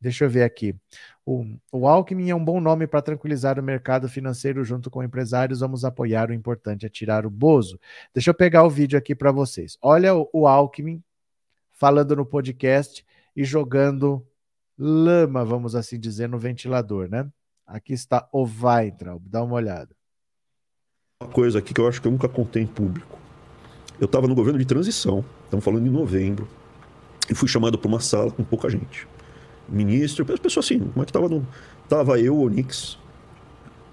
Deixa 0.00 0.24
eu 0.24 0.30
ver 0.30 0.42
aqui. 0.42 0.74
O, 1.24 1.44
o 1.72 1.88
Alckmin 1.88 2.30
é 2.30 2.34
um 2.34 2.44
bom 2.44 2.60
nome 2.60 2.86
para 2.86 3.02
tranquilizar 3.02 3.58
o 3.58 3.62
mercado 3.62 4.08
financeiro 4.08 4.62
junto 4.64 4.90
com 4.90 5.02
empresários. 5.02 5.60
Vamos 5.60 5.84
apoiar. 5.84 6.30
O 6.30 6.34
importante 6.34 6.86
é 6.86 6.88
tirar 6.88 7.26
o 7.26 7.30
Bozo. 7.30 7.80
Deixa 8.14 8.30
eu 8.30 8.34
pegar 8.34 8.64
o 8.64 8.70
vídeo 8.70 8.98
aqui 8.98 9.14
para 9.14 9.32
vocês. 9.32 9.76
Olha 9.82 10.14
o, 10.14 10.28
o 10.32 10.46
Alckmin 10.46 11.02
falando 11.72 12.16
no 12.16 12.24
podcast 12.24 13.04
e 13.34 13.44
jogando 13.44 14.26
lama, 14.78 15.44
vamos 15.44 15.74
assim 15.74 15.98
dizer, 15.98 16.28
no 16.28 16.38
ventilador, 16.38 17.08
né? 17.08 17.30
Aqui 17.66 17.94
está 17.94 18.28
o 18.32 18.44
Weintraub, 18.44 19.20
dá 19.28 19.42
uma 19.42 19.56
olhada. 19.56 19.88
Uma 21.20 21.28
coisa 21.28 21.58
aqui 21.58 21.74
que 21.74 21.80
eu 21.80 21.88
acho 21.88 22.00
que 22.00 22.06
eu 22.06 22.12
nunca 22.12 22.28
contei 22.28 22.62
em 22.62 22.66
público. 22.66 23.18
Eu 23.98 24.04
estava 24.04 24.28
no 24.28 24.36
governo 24.36 24.56
de 24.56 24.64
transição, 24.64 25.24
estamos 25.42 25.64
falando 25.64 25.84
em 25.84 25.90
novembro, 25.90 26.46
e 27.28 27.34
fui 27.34 27.48
chamado 27.48 27.76
para 27.76 27.88
uma 27.88 27.98
sala 27.98 28.30
com 28.30 28.44
pouca 28.44 28.70
gente. 28.70 29.08
Ministro, 29.68 30.24
pessoa 30.24 30.62
assim, 30.62 30.78
como 30.78 31.02
é 31.02 31.04
que 31.04 31.10
estava 31.10 31.28
no... 31.28 31.44
Tava 31.88 32.20
eu, 32.20 32.38
Onix, 32.38 32.96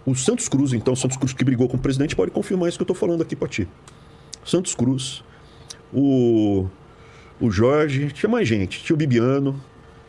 o 0.05 0.13
Santos 0.13 0.47
Cruz, 0.47 0.71
então, 0.73 0.93
o 0.93 0.97
Santos 0.97 1.17
Cruz 1.17 1.33
que 1.33 1.43
brigou 1.43 1.67
com 1.67 1.77
o 1.77 1.79
presidente, 1.79 2.15
pode 2.15 2.29
confirmar 2.29 2.69
isso 2.69 2.77
que 2.77 2.83
eu 2.83 2.93
estou 2.93 2.95
falando 2.95 3.23
aqui 3.23 3.35
para 3.35 3.47
ti. 3.47 3.67
Santos 4.45 4.75
Cruz, 4.75 5.23
o, 5.91 6.67
o 7.41 7.49
Jorge, 7.49 8.11
tinha 8.11 8.29
mais 8.29 8.47
gente, 8.47 8.83
tinha 8.83 8.93
o 8.93 8.97
Bibiano, 8.97 9.59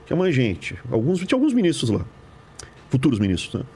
tinha 0.04 0.18
mais 0.18 0.34
gente, 0.34 0.78
alguns, 0.90 1.20
tinha 1.20 1.36
alguns 1.36 1.54
ministros 1.54 1.88
lá 1.88 2.04
futuros 2.90 3.18
ministros, 3.18 3.60
né? 3.60 3.66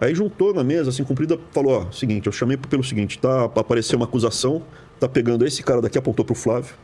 Aí 0.00 0.14
juntou 0.14 0.54
na 0.54 0.62
mesa, 0.62 0.90
assim, 0.90 1.02
cumprida, 1.02 1.38
falou, 1.50 1.82
ó, 1.82 1.90
seguinte, 1.90 2.26
eu 2.26 2.32
chamei 2.32 2.56
pelo 2.56 2.84
seguinte, 2.84 3.18
tá, 3.18 3.48
para 3.48 3.60
aparecer 3.62 3.96
uma 3.96 4.04
acusação, 4.04 4.62
tá 5.00 5.08
pegando 5.08 5.44
esse 5.44 5.60
cara 5.62 5.80
daqui, 5.80 5.98
apontou 5.98 6.24
pro 6.24 6.36
Flávio, 6.36 6.74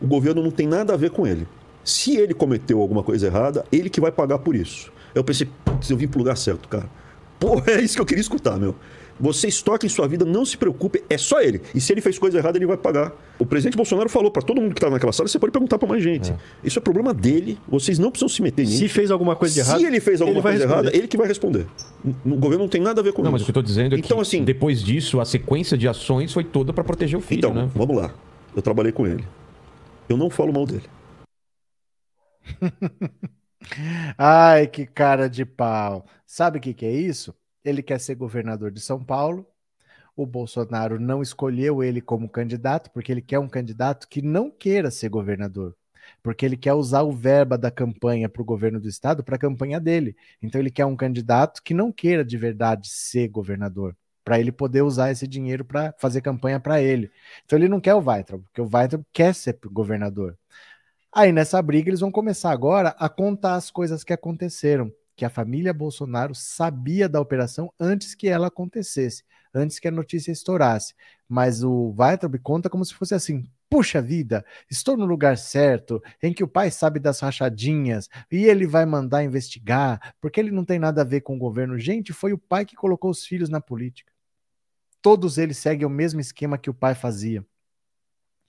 o 0.00 0.06
governo 0.06 0.42
não 0.42 0.50
tem 0.50 0.66
nada 0.66 0.94
a 0.94 0.96
ver 0.96 1.10
com 1.10 1.26
ele. 1.26 1.46
Se 1.84 2.16
ele 2.16 2.32
cometeu 2.32 2.80
alguma 2.80 3.02
coisa 3.02 3.26
errada, 3.26 3.66
ele 3.70 3.90
que 3.90 4.00
vai 4.00 4.10
pagar 4.10 4.38
por 4.38 4.56
isso. 4.56 4.90
Eu 5.14 5.22
pensei, 5.22 5.46
putz, 5.62 5.90
eu 5.90 5.96
vim 5.96 6.08
pro 6.08 6.18
lugar 6.18 6.36
certo, 6.36 6.66
cara. 6.66 6.88
Porra, 7.38 7.72
é 7.72 7.82
isso 7.82 7.96
que 7.96 8.00
eu 8.00 8.06
queria 8.06 8.22
escutar, 8.22 8.58
meu. 8.58 8.74
Vocês 9.18 9.62
toquem 9.62 9.88
sua 9.88 10.08
vida, 10.08 10.24
não 10.24 10.44
se 10.44 10.56
preocupe, 10.56 11.02
é 11.08 11.16
só 11.16 11.40
ele. 11.40 11.62
E 11.74 11.80
se 11.80 11.92
ele 11.92 12.00
fez 12.00 12.18
coisa 12.18 12.38
errada, 12.38 12.58
ele 12.58 12.66
vai 12.66 12.76
pagar. 12.76 13.12
O 13.38 13.46
presidente 13.46 13.76
Bolsonaro 13.76 14.08
falou 14.08 14.30
para 14.30 14.42
todo 14.42 14.60
mundo 14.60 14.72
que 14.72 14.78
estava 14.78 14.92
naquela 14.92 15.12
sala, 15.12 15.28
você 15.28 15.38
pode 15.38 15.52
perguntar 15.52 15.78
para 15.78 15.88
mais 15.88 16.02
gente. 16.02 16.32
É. 16.32 16.36
Isso 16.64 16.78
é 16.78 16.82
problema 16.82 17.14
dele, 17.14 17.58
vocês 17.68 17.98
não 17.98 18.10
precisam 18.10 18.28
se 18.28 18.42
meter 18.42 18.62
nisso. 18.62 18.78
Se 18.78 18.88
fez 18.88 19.10
alguma 19.10 19.36
coisa 19.36 19.54
de 19.54 19.60
errado, 19.60 19.80
se 19.80 19.86
ele 19.86 20.00
fez 20.00 20.20
alguma 20.20 20.38
ele 20.38 20.42
coisa 20.42 20.64
errada, 20.64 20.96
ele 20.96 21.06
que 21.06 21.16
vai 21.16 21.28
responder. 21.28 21.66
O 22.04 22.36
governo 22.36 22.64
não 22.64 22.68
tem 22.68 22.80
nada 22.80 23.00
a 23.00 23.04
ver 23.04 23.12
com 23.12 23.22
não, 23.22 23.30
isso. 23.30 23.32
Mas 23.32 23.42
o 23.42 23.44
que 23.44 23.50
eu 23.50 23.52
estou 23.52 23.62
dizendo 23.62 23.94
é 23.94 23.98
então, 23.98 24.16
que 24.16 24.22
assim, 24.22 24.44
depois 24.44 24.82
disso, 24.82 25.20
a 25.20 25.24
sequência 25.24 25.78
de 25.78 25.86
ações 25.86 26.32
foi 26.32 26.44
toda 26.44 26.72
para 26.72 26.82
proteger 26.82 27.18
o 27.18 27.22
filho, 27.22 27.38
então, 27.38 27.54
né? 27.54 27.70
vamos 27.74 27.96
lá. 27.96 28.12
Eu 28.54 28.62
trabalhei 28.62 28.92
com 28.92 29.06
ele. 29.06 29.24
Eu 30.08 30.16
não 30.16 30.28
falo 30.28 30.52
mal 30.52 30.66
dele. 30.66 30.84
Ai, 34.18 34.66
que 34.66 34.86
cara 34.86 35.28
de 35.28 35.44
pau. 35.44 36.04
Sabe 36.26 36.58
o 36.58 36.60
que, 36.60 36.74
que 36.74 36.84
é 36.84 36.92
isso? 36.92 37.34
Ele 37.64 37.82
quer 37.82 37.98
ser 37.98 38.14
governador 38.14 38.70
de 38.70 38.80
São 38.80 39.02
Paulo. 39.02 39.46
O 40.16 40.26
Bolsonaro 40.26 41.00
não 41.00 41.22
escolheu 41.22 41.82
ele 41.82 42.00
como 42.00 42.28
candidato, 42.28 42.90
porque 42.90 43.10
ele 43.10 43.22
quer 43.22 43.38
um 43.38 43.48
candidato 43.48 44.08
que 44.08 44.22
não 44.22 44.50
queira 44.50 44.90
ser 44.90 45.08
governador. 45.08 45.74
Porque 46.22 46.44
ele 46.44 46.56
quer 46.56 46.74
usar 46.74 47.02
o 47.02 47.10
verba 47.12 47.56
da 47.56 47.70
campanha 47.70 48.28
para 48.28 48.42
o 48.42 48.44
governo 48.44 48.78
do 48.78 48.88
estado 48.88 49.24
para 49.24 49.36
a 49.36 49.38
campanha 49.38 49.80
dele. 49.80 50.16
Então 50.42 50.60
ele 50.60 50.70
quer 50.70 50.84
um 50.84 50.96
candidato 50.96 51.62
que 51.62 51.74
não 51.74 51.90
queira 51.90 52.24
de 52.24 52.36
verdade 52.36 52.88
ser 52.88 53.28
governador 53.28 53.96
para 54.24 54.40
ele 54.40 54.50
poder 54.50 54.82
usar 54.82 55.10
esse 55.10 55.28
dinheiro 55.28 55.64
para 55.64 55.94
fazer 55.98 56.22
campanha 56.22 56.58
para 56.58 56.80
ele. 56.82 57.10
Então 57.44 57.58
ele 57.58 57.68
não 57.68 57.80
quer 57.80 57.94
o 57.94 58.00
Weitraub, 58.00 58.42
porque 58.44 58.60
o 58.60 58.68
Weitraub 58.72 59.04
quer 59.12 59.34
ser 59.34 59.58
governador. 59.70 60.38
Aí 61.12 61.32
nessa 61.32 61.60
briga 61.62 61.90
eles 61.90 62.00
vão 62.00 62.10
começar 62.10 62.50
agora 62.50 62.90
a 62.98 63.08
contar 63.08 63.54
as 63.54 63.70
coisas 63.70 64.02
que 64.02 64.12
aconteceram 64.12 64.92
que 65.16 65.24
a 65.24 65.30
família 65.30 65.72
Bolsonaro 65.72 66.34
sabia 66.34 67.08
da 67.08 67.20
operação 67.20 67.72
antes 67.78 68.14
que 68.14 68.28
ela 68.28 68.48
acontecesse, 68.48 69.24
antes 69.54 69.78
que 69.78 69.88
a 69.88 69.90
notícia 69.90 70.32
estourasse. 70.32 70.94
Mas 71.28 71.62
o 71.62 71.94
Weitraub 71.96 72.38
conta 72.40 72.68
como 72.68 72.84
se 72.84 72.94
fosse 72.94 73.14
assim: 73.14 73.44
puxa 73.70 74.00
vida, 74.00 74.44
estou 74.70 74.96
no 74.96 75.04
lugar 75.04 75.36
certo, 75.38 76.02
em 76.22 76.32
que 76.32 76.44
o 76.44 76.48
pai 76.48 76.70
sabe 76.70 77.00
das 77.00 77.20
rachadinhas 77.20 78.08
e 78.30 78.44
ele 78.44 78.66
vai 78.66 78.84
mandar 78.86 79.24
investigar, 79.24 80.14
porque 80.20 80.40
ele 80.40 80.50
não 80.50 80.64
tem 80.64 80.78
nada 80.78 81.02
a 81.02 81.04
ver 81.04 81.22
com 81.22 81.36
o 81.36 81.38
governo. 81.38 81.78
Gente, 81.78 82.12
foi 82.12 82.32
o 82.32 82.38
pai 82.38 82.64
que 82.64 82.76
colocou 82.76 83.10
os 83.10 83.24
filhos 83.24 83.48
na 83.48 83.60
política. 83.60 84.12
Todos 85.02 85.38
eles 85.38 85.58
seguem 85.58 85.86
o 85.86 85.90
mesmo 85.90 86.20
esquema 86.20 86.58
que 86.58 86.70
o 86.70 86.74
pai 86.74 86.94
fazia. 86.94 87.44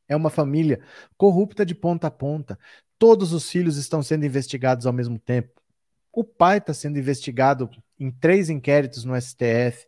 É 0.07 0.15
uma 0.15 0.29
família 0.29 0.79
corrupta 1.17 1.65
de 1.65 1.73
ponta 1.73 2.07
a 2.07 2.11
ponta. 2.11 2.57
Todos 2.97 3.33
os 3.33 3.49
filhos 3.49 3.77
estão 3.77 4.01
sendo 4.01 4.25
investigados 4.25 4.85
ao 4.85 4.93
mesmo 4.93 5.19
tempo. 5.19 5.64
O 6.15 6.23
pai 6.23 6.59
está 6.59 6.73
sendo 6.73 6.97
investigado 6.97 7.69
em 7.99 8.09
três 8.09 8.49
inquéritos 8.49 9.03
no 9.03 9.19
STF. 9.21 9.85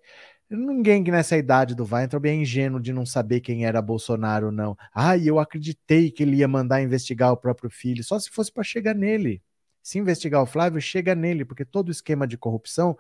Ninguém 0.50 1.02
nessa 1.04 1.38
idade 1.38 1.74
do 1.74 1.88
Weintraub 1.90 2.26
é 2.26 2.34
ingênuo 2.34 2.82
de 2.82 2.92
não 2.92 3.06
saber 3.06 3.40
quem 3.40 3.66
era 3.66 3.82
Bolsonaro, 3.82 4.52
não. 4.52 4.78
Ai, 4.94 5.24
eu 5.24 5.40
acreditei 5.40 6.12
que 6.12 6.24
ele 6.24 6.36
ia 6.36 6.48
mandar 6.48 6.82
investigar 6.82 7.32
o 7.32 7.38
próprio 7.38 7.70
filho, 7.70 8.04
só 8.04 8.20
se 8.20 8.30
fosse 8.30 8.52
para 8.52 8.62
chegar 8.62 8.94
nele. 8.94 9.42
Se 9.82 9.98
investigar 10.00 10.42
o 10.44 10.46
Flávio, 10.46 10.82
chega 10.82 11.16
nele, 11.16 11.46
porque 11.46 11.64
todo 11.64 11.92
esquema 11.92 12.28
de 12.28 12.38
corrupção 12.38 12.98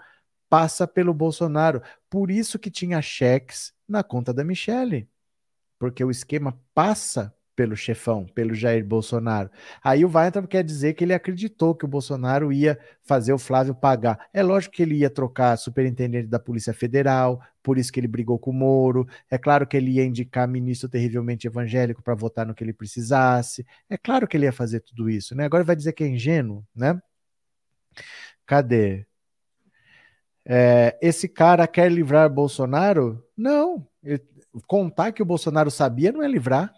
passa 0.49 0.87
pelo 0.87 1.13
Bolsonaro. 1.13 1.81
Por 2.09 2.31
isso 2.31 2.57
que 2.57 2.71
tinha 2.71 3.01
cheques 3.01 3.73
na 3.85 4.03
conta 4.03 4.33
da 4.33 4.45
Michelle. 4.45 5.09
Porque 5.77 6.01
o 6.01 6.09
esquema 6.09 6.57
passa 6.73 7.35
pelo 7.57 7.75
chefão, 7.75 8.27
pelo 8.35 8.53
Jair 8.53 8.85
Bolsonaro. 8.85 9.49
Aí 9.83 10.05
o 10.05 10.11
Weintraub 10.15 10.47
quer 10.47 10.63
dizer 10.63 10.93
que 10.93 11.03
ele 11.03 11.13
acreditou 11.13 11.73
que 11.73 11.85
o 11.85 11.87
Bolsonaro 11.87 12.53
ia 12.53 12.77
fazer 13.01 13.33
o 13.33 13.39
Flávio 13.39 13.73
pagar. 13.73 14.29
É 14.31 14.43
lógico 14.43 14.75
que 14.75 14.83
ele 14.83 14.97
ia 14.97 15.09
trocar 15.09 15.57
superintendente 15.57 16.27
da 16.27 16.37
Polícia 16.37 16.71
Federal, 16.71 17.41
por 17.63 17.79
isso 17.79 17.91
que 17.91 17.99
ele 17.99 18.07
brigou 18.07 18.37
com 18.37 18.51
o 18.51 18.53
Moro. 18.53 19.07
É 19.27 19.39
claro 19.39 19.65
que 19.65 19.75
ele 19.75 19.89
ia 19.93 20.05
indicar 20.05 20.47
ministro 20.47 20.87
terrivelmente 20.87 21.47
evangélico 21.47 22.03
para 22.03 22.13
votar 22.13 22.45
no 22.45 22.53
que 22.53 22.63
ele 22.63 22.73
precisasse. 22.73 23.65
É 23.89 23.97
claro 23.97 24.27
que 24.27 24.37
ele 24.37 24.45
ia 24.45 24.53
fazer 24.53 24.81
tudo 24.81 25.09
isso, 25.09 25.33
né? 25.33 25.45
Agora 25.45 25.63
vai 25.63 25.75
dizer 25.75 25.93
que 25.93 26.03
é 26.03 26.07
ingênuo, 26.07 26.63
né? 26.75 27.01
Cadê? 28.45 29.07
É, 30.45 30.95
esse 31.01 31.27
cara 31.27 31.67
quer 31.67 31.91
livrar 31.91 32.29
Bolsonaro? 32.29 33.25
Não. 33.35 33.85
Ele, 34.03 34.21
contar 34.67 35.11
que 35.11 35.21
o 35.21 35.25
Bolsonaro 35.25 35.71
sabia 35.71 36.11
não 36.11 36.23
é 36.23 36.27
livrar 36.27 36.71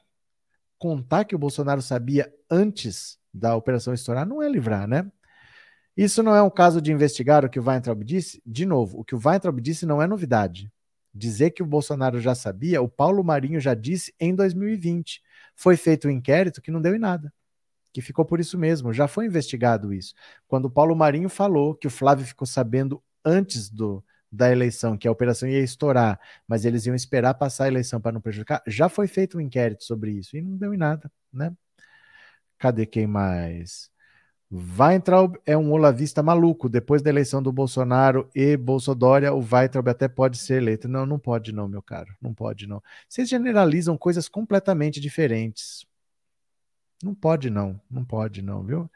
contar 0.79 1.25
que 1.25 1.35
o 1.35 1.39
Bolsonaro 1.39 1.81
sabia 1.81 2.33
antes 2.49 3.19
da 3.31 3.55
operação 3.55 3.93
estourar 3.93 4.25
não 4.25 4.41
é 4.41 4.49
livrar, 4.49 4.87
né? 4.87 5.11
Isso 5.95 6.23
não 6.23 6.33
é 6.33 6.41
um 6.41 6.49
caso 6.49 6.81
de 6.81 6.91
investigar 6.93 7.43
o 7.43 7.49
que 7.49 7.59
o 7.59 7.63
Weintraub 7.63 8.01
disse? 8.03 8.41
De 8.45 8.65
novo, 8.65 8.99
o 8.99 9.03
que 9.03 9.13
o 9.13 9.19
Weintraub 9.23 9.59
disse 9.59 9.85
não 9.85 10.01
é 10.01 10.07
novidade. 10.07 10.71
Dizer 11.13 11.51
que 11.51 11.61
o 11.61 11.65
Bolsonaro 11.65 12.21
já 12.21 12.33
sabia, 12.33 12.81
o 12.81 12.87
Paulo 12.87 13.21
Marinho 13.21 13.59
já 13.59 13.73
disse 13.73 14.13
em 14.17 14.33
2020. 14.33 15.21
Foi 15.55 15.75
feito 15.75 16.07
um 16.07 16.11
inquérito 16.11 16.61
que 16.61 16.71
não 16.71 16.81
deu 16.81 16.95
em 16.95 16.99
nada. 16.99 17.33
Que 17.91 18.01
ficou 18.01 18.23
por 18.23 18.39
isso 18.39 18.57
mesmo, 18.57 18.93
já 18.93 19.07
foi 19.07 19.25
investigado 19.25 19.93
isso. 19.93 20.13
Quando 20.47 20.65
o 20.65 20.71
Paulo 20.71 20.95
Marinho 20.95 21.27
falou 21.27 21.75
que 21.75 21.87
o 21.87 21.91
Flávio 21.91 22.25
ficou 22.25 22.47
sabendo 22.47 23.03
antes 23.25 23.69
do, 23.69 24.01
da 24.31 24.51
eleição, 24.51 24.97
que 24.97 25.07
a 25.07 25.11
operação 25.11 25.49
ia 25.49 25.59
estourar, 25.59 26.19
mas 26.47 26.65
eles 26.65 26.85
iam 26.85 26.95
esperar 26.95 27.33
passar 27.33 27.65
a 27.65 27.67
eleição 27.67 27.99
para 27.99 28.11
não 28.11 28.21
prejudicar, 28.21 28.61
já 28.67 28.89
foi 28.89 29.07
feito 29.07 29.37
um 29.37 29.41
inquérito 29.41 29.83
sobre 29.83 30.11
isso 30.11 30.37
e 30.37 30.41
não 30.41 30.57
deu 30.57 30.73
em 30.73 30.77
nada, 30.77 31.11
né? 31.33 31.51
Cadê 32.57 32.85
quem 32.85 33.07
mais? 33.07 33.89
Weintraub 34.51 35.37
é 35.45 35.55
um 35.55 35.71
olavista 35.71 36.23
maluco. 36.23 36.67
Depois 36.67 37.01
da 37.01 37.09
eleição 37.09 37.41
do 37.41 37.51
Bolsonaro 37.51 38.29
e 38.33 38.57
Bolsonaro, 38.57 39.35
o 39.35 39.39
Weintraub 39.39 39.87
até 39.87 40.07
pode 40.07 40.37
ser 40.37 40.55
eleito. 40.55 40.87
Não, 40.87 41.05
não 41.05 41.19
pode 41.19 41.51
não, 41.51 41.67
meu 41.67 41.83
caro. 41.83 42.13
Não 42.19 42.33
pode 42.33 42.65
não. 42.67 42.81
Vocês 43.07 43.29
generalizam 43.29 43.97
coisas 43.97 44.27
completamente 44.27 44.99
diferentes. 44.99 45.85
Não 47.01 47.15
pode 47.15 47.49
não, 47.49 47.79
não 47.89 48.03
pode 48.03 48.41
não, 48.41 48.61
viu? 48.61 48.89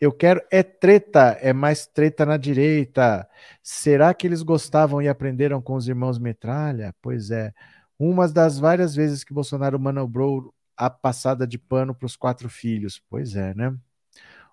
Eu 0.00 0.12
quero 0.12 0.40
é 0.50 0.62
treta, 0.62 1.36
é 1.40 1.52
mais 1.52 1.86
treta 1.86 2.24
na 2.24 2.36
direita. 2.36 3.28
Será 3.62 4.14
que 4.14 4.26
eles 4.26 4.42
gostavam 4.42 5.02
e 5.02 5.08
aprenderam 5.08 5.60
com 5.60 5.74
os 5.74 5.88
irmãos 5.88 6.18
Metralha? 6.18 6.94
Pois 7.02 7.30
é. 7.30 7.52
Uma 7.98 8.28
das 8.28 8.58
várias 8.60 8.94
vezes 8.94 9.24
que 9.24 9.34
Bolsonaro 9.34 9.78
manobrou 9.78 10.54
a 10.76 10.88
passada 10.88 11.46
de 11.46 11.58
pano 11.58 11.94
para 11.94 12.06
os 12.06 12.16
quatro 12.16 12.48
filhos. 12.48 13.02
Pois 13.10 13.34
é, 13.34 13.52
né? 13.54 13.76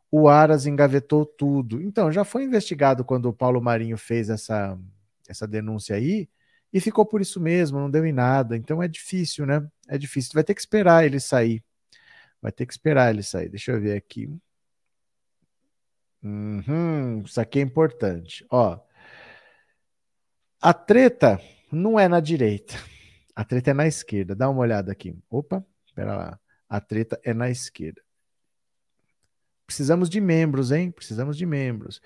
O 0.10 0.28
Aras 0.28 0.66
engavetou 0.66 1.26
tudo. 1.26 1.82
Então, 1.82 2.12
já 2.12 2.24
foi 2.24 2.44
investigado 2.44 3.06
quando 3.06 3.28
o 3.28 3.34
Paulo 3.34 3.62
Marinho 3.62 3.98
fez 3.98 4.30
essa, 4.30 4.78
essa 5.28 5.48
denúncia 5.48 5.96
aí 5.96 6.28
e 6.74 6.82
ficou 6.82 7.06
por 7.06 7.22
isso 7.22 7.40
mesmo, 7.40 7.80
não 7.80 7.90
deu 7.90 8.06
em 8.06 8.12
nada. 8.12 8.58
Então 8.58 8.82
é 8.84 8.88
difícil, 8.88 9.46
né? 9.46 9.66
É 9.88 9.98
difícil. 9.98 10.32
Vai 10.34 10.44
ter 10.44 10.54
que 10.54 10.62
esperar 10.62 11.06
ele 11.06 11.20
sair. 11.20 11.64
Vai 12.46 12.52
ter 12.52 12.68
que 12.68 12.74
esperar 12.74 13.10
ele 13.10 13.24
sair. 13.24 13.50
Deixa 13.50 13.72
eu 13.72 13.82
ver 13.82 13.98
aqui. 13.98 14.30
Uhum, 16.22 17.24
isso 17.26 17.42
aqui 17.42 17.58
é 17.58 17.62
importante. 17.64 18.46
Ó, 18.52 18.80
A 20.62 20.72
treta 20.72 21.42
não 21.72 22.00
é 22.00 22.08
na 22.08 22.20
direita. 22.20 22.76
A 23.36 23.44
treta 23.44 23.72
é 23.72 23.74
na 23.74 23.88
esquerda. 23.88 24.36
Dá 24.36 24.48
uma 24.48 24.62
olhada 24.62 24.92
aqui. 24.92 25.18
Opa, 25.28 25.66
espera 25.88 26.16
lá. 26.16 26.40
A 26.70 26.80
treta 26.80 27.20
é 27.24 27.34
na 27.34 27.50
esquerda. 27.50 28.00
Precisamos 29.66 30.08
de 30.08 30.22
membros, 30.22 30.72
hein? 30.72 30.92
Precisamos 30.92 31.36
de 31.36 31.48
membros. 31.48 32.00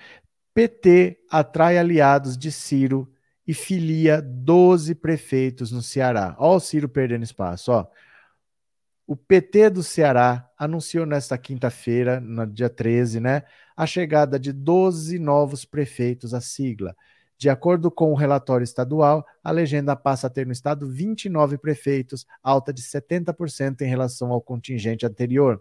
PT 0.53 1.19
atrai 1.29 1.77
aliados 1.77 2.37
de 2.37 2.49
Ciro 2.49 3.11
e 3.45 3.53
filia 3.53 4.21
12 4.21 4.95
prefeitos 4.95 5.69
no 5.69 5.81
Ceará. 5.81 6.33
Olha 6.39 6.55
o 6.55 6.59
Ciro 6.61 6.87
perdendo 6.87 7.23
espaço, 7.25 7.73
ó. 7.73 7.85
O 9.09 9.15
PT 9.15 9.71
do 9.71 9.81
Ceará 9.81 10.47
anunciou 10.55 11.03
nesta 11.03 11.35
quinta-feira, 11.35 12.19
no 12.19 12.45
dia 12.45 12.69
13, 12.69 13.19
né, 13.19 13.41
a 13.75 13.87
chegada 13.87 14.37
de 14.37 14.53
12 14.53 15.17
novos 15.17 15.65
prefeitos 15.65 16.31
à 16.31 16.39
sigla. 16.39 16.95
De 17.35 17.49
acordo 17.49 17.89
com 17.89 18.11
o 18.11 18.15
relatório 18.15 18.63
estadual, 18.63 19.25
a 19.43 19.49
legenda 19.49 19.95
passa 19.95 20.27
a 20.27 20.29
ter 20.29 20.45
no 20.45 20.51
estado 20.51 20.87
29 20.87 21.57
prefeitos, 21.57 22.27
alta 22.43 22.71
de 22.71 22.83
70% 22.83 23.81
em 23.81 23.87
relação 23.87 24.31
ao 24.31 24.39
contingente 24.39 25.07
anterior. 25.07 25.59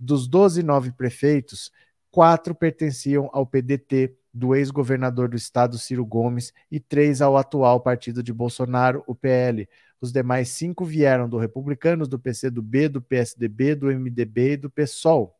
Dos 0.00 0.26
12 0.26 0.62
novos 0.62 0.90
prefeitos, 0.92 1.70
quatro 2.10 2.54
pertenciam 2.54 3.28
ao 3.30 3.44
PDT 3.44 4.16
do 4.32 4.54
ex-governador 4.54 5.28
do 5.28 5.36
estado 5.36 5.76
Ciro 5.76 6.06
Gomes 6.06 6.50
e 6.70 6.80
três 6.80 7.20
ao 7.20 7.36
atual 7.36 7.78
partido 7.78 8.22
de 8.22 8.32
Bolsonaro, 8.32 9.04
o 9.06 9.14
PL. 9.14 9.68
Os 10.00 10.12
demais 10.12 10.48
cinco 10.48 10.84
vieram 10.84 11.28
do 11.28 11.38
Republicanos, 11.38 12.08
do 12.08 12.18
PCdoB, 12.18 12.88
do 12.88 13.02
PSDB, 13.02 13.74
do 13.74 13.86
MDB 13.86 14.52
e 14.52 14.56
do 14.56 14.70
PSOL. 14.70 15.36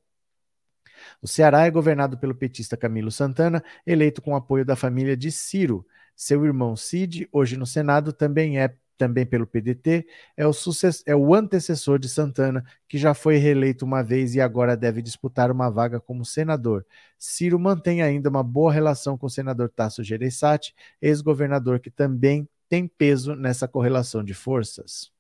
O 1.20 1.28
Ceará 1.28 1.66
é 1.66 1.70
governado 1.70 2.19
pelo 2.19 2.35
petista 2.35 2.77
Camilo 2.77 3.11
Santana, 3.11 3.62
eleito 3.87 4.23
com 4.23 4.35
apoio 4.35 4.65
da 4.65 4.77
família 4.77 5.16
de 5.16 5.31
Ciro. 5.31 5.87
Seu 6.15 6.45
irmão 6.45 6.74
Cid, 6.77 7.28
hoje 7.31 7.57
no 7.57 7.66
Senado, 7.66 8.12
também 8.12 8.59
é 8.59 8.74
também 8.97 9.27
pelo 9.27 9.47
PDT, 9.47 10.07
é 10.37 10.47
o, 10.47 10.53
sucess... 10.53 11.03
é 11.07 11.15
o 11.15 11.35
antecessor 11.35 11.99
de 11.99 12.09
Santana, 12.09 12.65
que 12.89 12.99
já 12.99 13.15
foi 13.15 13.37
reeleito 13.37 13.85
uma 13.85 14.03
vez 14.03 14.35
e 14.35 14.41
agora 14.41 14.77
deve 14.77 15.03
disputar 15.03 15.51
uma 15.51 15.70
vaga 15.70 16.01
como 16.01 16.24
senador. 16.24 16.85
Ciro 17.19 17.59
mantém 17.59 18.03
ainda 18.03 18.31
uma 18.31 18.43
boa 18.43 18.73
relação 18.73 19.16
com 19.19 19.27
o 19.27 19.31
senador 19.31 19.69
Tasso 19.69 20.03
Gereissati, 20.03 20.74
ex-governador 21.01 21.78
que 21.78 21.91
também 21.91 22.49
tem 22.68 22.86
peso 22.86 23.34
nessa 23.34 23.68
correlação 23.68 24.22
de 24.24 24.34
forças. 24.34 25.10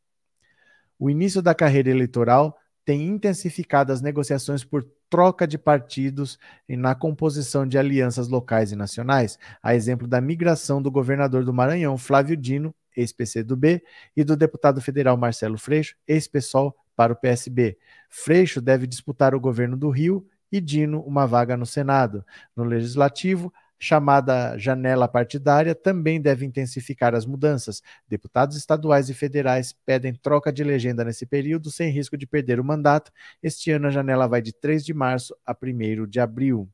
O 0.98 1.10
início 1.10 1.42
da 1.42 1.54
carreira 1.54 1.90
eleitoral 1.90 2.58
tem 2.84 3.06
intensificado 3.06 3.92
as 3.92 4.00
negociações 4.00 4.64
por 4.64 4.86
troca 5.10 5.46
de 5.46 5.58
partidos 5.58 6.38
e 6.68 6.76
na 6.76 6.94
composição 6.94 7.66
de 7.66 7.78
alianças 7.78 8.28
locais 8.28 8.72
e 8.72 8.76
nacionais, 8.76 9.38
a 9.62 9.74
exemplo 9.74 10.06
da 10.06 10.20
migração 10.20 10.80
do 10.80 10.90
governador 10.90 11.44
do 11.44 11.52
Maranhão, 11.52 11.98
Flávio 11.98 12.36
Dino, 12.36 12.74
ex-PCdoB, 12.96 13.82
e 14.16 14.24
do 14.24 14.36
deputado 14.36 14.80
federal 14.80 15.16
Marcelo 15.16 15.58
Freixo, 15.58 15.96
ex-PSOL, 16.06 16.74
para 16.96 17.12
o 17.12 17.16
PSB. 17.16 17.76
Freixo 18.08 18.60
deve 18.60 18.86
disputar 18.86 19.34
o 19.34 19.40
governo 19.40 19.76
do 19.76 19.90
Rio 19.90 20.26
e 20.50 20.60
Dino 20.60 21.02
uma 21.02 21.26
vaga 21.26 21.56
no 21.56 21.66
Senado. 21.66 22.24
No 22.56 22.64
Legislativo, 22.64 23.52
chamada 23.78 24.56
janela 24.58 25.06
partidária 25.06 25.74
também 25.74 26.20
deve 26.20 26.46
intensificar 26.46 27.14
as 27.14 27.26
mudanças. 27.26 27.82
Deputados 28.08 28.56
estaduais 28.56 29.10
e 29.10 29.14
federais 29.14 29.72
pedem 29.84 30.14
troca 30.14 30.52
de 30.52 30.64
legenda 30.64 31.04
nesse 31.04 31.26
período, 31.26 31.70
sem 31.70 31.90
risco 31.90 32.16
de 32.16 32.26
perder 32.26 32.58
o 32.58 32.64
mandato. 32.64 33.12
Este 33.42 33.70
ano 33.70 33.88
a 33.88 33.90
janela 33.90 34.26
vai 34.26 34.40
de 34.40 34.52
3 34.52 34.84
de 34.84 34.94
março 34.94 35.36
a 35.44 35.54
1 35.54 36.06
de 36.06 36.20
abril. 36.20 36.68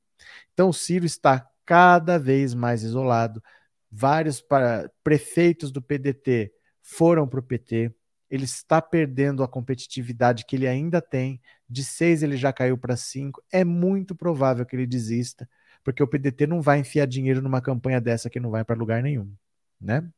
Então 0.53 0.69
o 0.69 0.73
Ciro 0.73 1.05
está 1.05 1.49
cada 1.67 2.19
vez 2.19 2.55
mais 2.55 2.83
isolado. 2.83 3.43
Vários 3.91 4.43
prefeitos 5.03 5.71
do 5.71 5.83
PDT 5.83 6.53
foram 6.81 7.27
para 7.29 7.41
o 7.41 7.43
PT. 7.43 7.93
Ele 8.31 8.45
está 8.45 8.81
perdendo 8.81 9.43
a 9.43 9.49
competitividade 9.49 10.47
que 10.47 10.57
ele 10.57 10.67
ainda 10.67 11.03
tem. 11.03 11.41
De 11.69 11.85
seis 11.85 12.23
ele 12.23 12.37
já 12.37 12.53
caiu 12.53 12.79
para 12.79 12.97
cinco. 12.97 13.43
É 13.53 13.65
muito 13.65 14.15
provável 14.15 14.65
que 14.65 14.75
ele 14.75 14.87
desista 14.87 15.47
porque 15.85 16.03
o 16.03 16.07
PDT 16.07 16.47
não 16.47 16.61
vai 16.61 16.79
enfiar 16.79 17.07
dinheiro 17.07 17.43
numa 17.43 17.61
campanha 17.61 18.01
dessa 18.01 18.31
que 18.31 18.41
não 18.41 18.51
vai 18.51 18.65
para 18.65 18.77
lugar 18.77 19.03
nenhum, 19.03 19.33
né? 19.81 20.09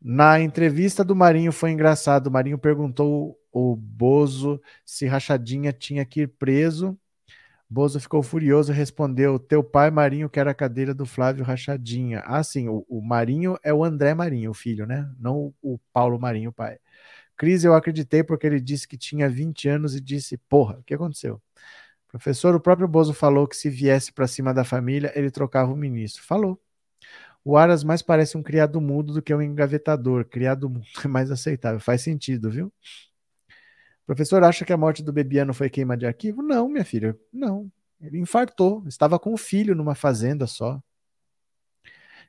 Na 0.00 0.40
entrevista 0.40 1.04
do 1.04 1.14
Marinho 1.14 1.50
foi 1.50 1.72
engraçado. 1.72 2.28
O 2.28 2.30
Marinho 2.30 2.58
perguntou 2.58 3.36
o 3.52 3.74
Bozo 3.74 4.60
se 4.84 5.06
Rachadinha 5.06 5.72
tinha 5.72 6.04
que 6.04 6.22
ir 6.22 6.28
preso. 6.28 6.96
Bozo 7.68 8.00
ficou 8.00 8.22
furioso 8.22 8.72
e 8.72 8.74
respondeu: 8.74 9.38
Teu 9.38 9.62
pai 9.62 9.90
Marinho 9.90 10.30
quer 10.30 10.46
a 10.48 10.54
cadeira 10.54 10.94
do 10.94 11.04
Flávio 11.04 11.44
Rachadinha. 11.44 12.22
Ah, 12.24 12.42
sim, 12.42 12.68
o, 12.68 12.86
o 12.88 13.02
Marinho 13.02 13.58
é 13.62 13.74
o 13.74 13.84
André 13.84 14.14
Marinho, 14.14 14.52
o 14.52 14.54
filho, 14.54 14.86
né? 14.86 15.10
Não 15.18 15.36
o, 15.36 15.54
o 15.74 15.78
Paulo 15.92 16.18
Marinho, 16.18 16.50
o 16.50 16.52
pai. 16.52 16.78
Cris, 17.36 17.64
eu 17.64 17.74
acreditei 17.74 18.24
porque 18.24 18.46
ele 18.46 18.60
disse 18.60 18.88
que 18.88 18.96
tinha 18.96 19.28
20 19.28 19.68
anos 19.68 19.94
e 19.94 20.00
disse: 20.00 20.38
Porra, 20.48 20.78
o 20.78 20.82
que 20.82 20.94
aconteceu? 20.94 21.42
Professor, 22.08 22.54
o 22.54 22.60
próprio 22.60 22.88
Bozo 22.88 23.12
falou 23.12 23.46
que 23.46 23.56
se 23.56 23.68
viesse 23.68 24.12
para 24.12 24.26
cima 24.26 24.54
da 24.54 24.64
família, 24.64 25.12
ele 25.14 25.30
trocava 25.30 25.72
o 25.72 25.76
ministro. 25.76 26.22
Falou. 26.22 26.60
O 27.44 27.56
Aras 27.56 27.84
mais 27.84 28.02
parece 28.02 28.36
um 28.36 28.42
criado 28.42 28.80
mudo 28.80 29.12
do 29.12 29.22
que 29.22 29.34
um 29.34 29.42
engavetador. 29.42 30.24
Criado 30.24 30.68
mudo 30.68 30.86
é 31.04 31.08
mais 31.08 31.30
aceitável. 31.30 31.80
Faz 31.80 32.02
sentido, 32.02 32.50
viu? 32.50 32.72
Professor, 34.06 34.42
acha 34.42 34.64
que 34.64 34.72
a 34.72 34.76
morte 34.76 35.02
do 35.02 35.12
Bebiano 35.12 35.52
foi 35.52 35.68
queima 35.68 35.96
de 35.96 36.06
arquivo? 36.06 36.42
Não, 36.42 36.68
minha 36.68 36.84
filha. 36.84 37.16
Não. 37.32 37.70
Ele 38.00 38.18
infartou. 38.18 38.82
Estava 38.86 39.18
com 39.18 39.34
o 39.34 39.36
filho 39.36 39.74
numa 39.74 39.94
fazenda 39.94 40.46
só. 40.46 40.82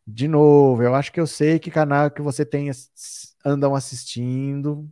De 0.05 0.27
novo, 0.27 0.81
eu 0.83 0.95
acho 0.95 1.11
que 1.11 1.19
eu 1.19 1.27
sei 1.27 1.59
que 1.59 1.69
canal 1.69 2.09
que 2.09 2.21
você 2.21 2.43
tem 2.45 2.69
andam 3.45 3.75
assistindo, 3.75 4.89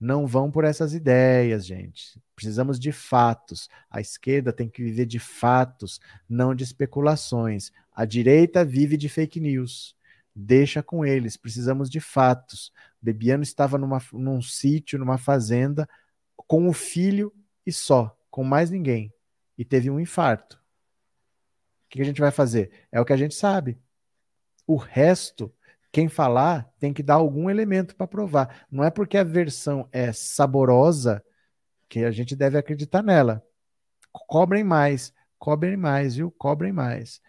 não 0.00 0.26
vão 0.26 0.50
por 0.50 0.64
essas 0.64 0.92
ideias, 0.92 1.64
gente. 1.64 2.20
Precisamos 2.34 2.78
de 2.78 2.92
fatos. 2.92 3.68
A 3.90 4.00
esquerda 4.00 4.52
tem 4.52 4.68
que 4.68 4.82
viver 4.82 5.06
de 5.06 5.18
fatos, 5.18 6.00
não 6.28 6.54
de 6.54 6.64
especulações. 6.64 7.70
A 7.92 8.04
direita 8.04 8.64
vive 8.64 8.96
de 8.96 9.08
fake 9.08 9.40
news. 9.40 9.96
Deixa 10.34 10.82
com 10.82 11.04
eles. 11.04 11.36
Precisamos 11.36 11.88
de 11.88 12.00
fatos. 12.00 12.72
Bebiano 13.00 13.42
estava 13.42 13.78
numa, 13.78 14.02
num 14.12 14.42
sítio, 14.42 14.98
numa 14.98 15.16
fazenda, 15.16 15.88
com 16.36 16.68
o 16.68 16.72
filho 16.72 17.32
e 17.64 17.72
só, 17.72 18.18
com 18.30 18.42
mais 18.42 18.70
ninguém. 18.70 19.12
E 19.56 19.64
teve 19.64 19.90
um 19.90 20.00
infarto. 20.00 20.56
O 21.86 21.90
que 21.90 22.02
a 22.02 22.04
gente 22.04 22.20
vai 22.20 22.32
fazer? 22.32 22.72
É 22.90 23.00
o 23.00 23.04
que 23.04 23.12
a 23.12 23.16
gente 23.16 23.34
sabe. 23.34 23.78
O 24.66 24.76
resto 24.76 25.53
quem 25.94 26.08
falar 26.08 26.68
tem 26.80 26.92
que 26.92 27.04
dar 27.04 27.14
algum 27.14 27.48
elemento 27.48 27.94
para 27.94 28.08
provar. 28.08 28.66
Não 28.68 28.82
é 28.82 28.90
porque 28.90 29.16
a 29.16 29.22
versão 29.22 29.88
é 29.92 30.12
saborosa 30.12 31.22
que 31.88 32.00
a 32.00 32.10
gente 32.10 32.34
deve 32.34 32.58
acreditar 32.58 33.00
nela. 33.00 33.40
Cobrem 34.10 34.64
mais, 34.64 35.14
cobrem 35.38 35.76
mais, 35.76 36.16
viu? 36.16 36.32
Cobrem 36.32 36.72
mais. 36.72 37.20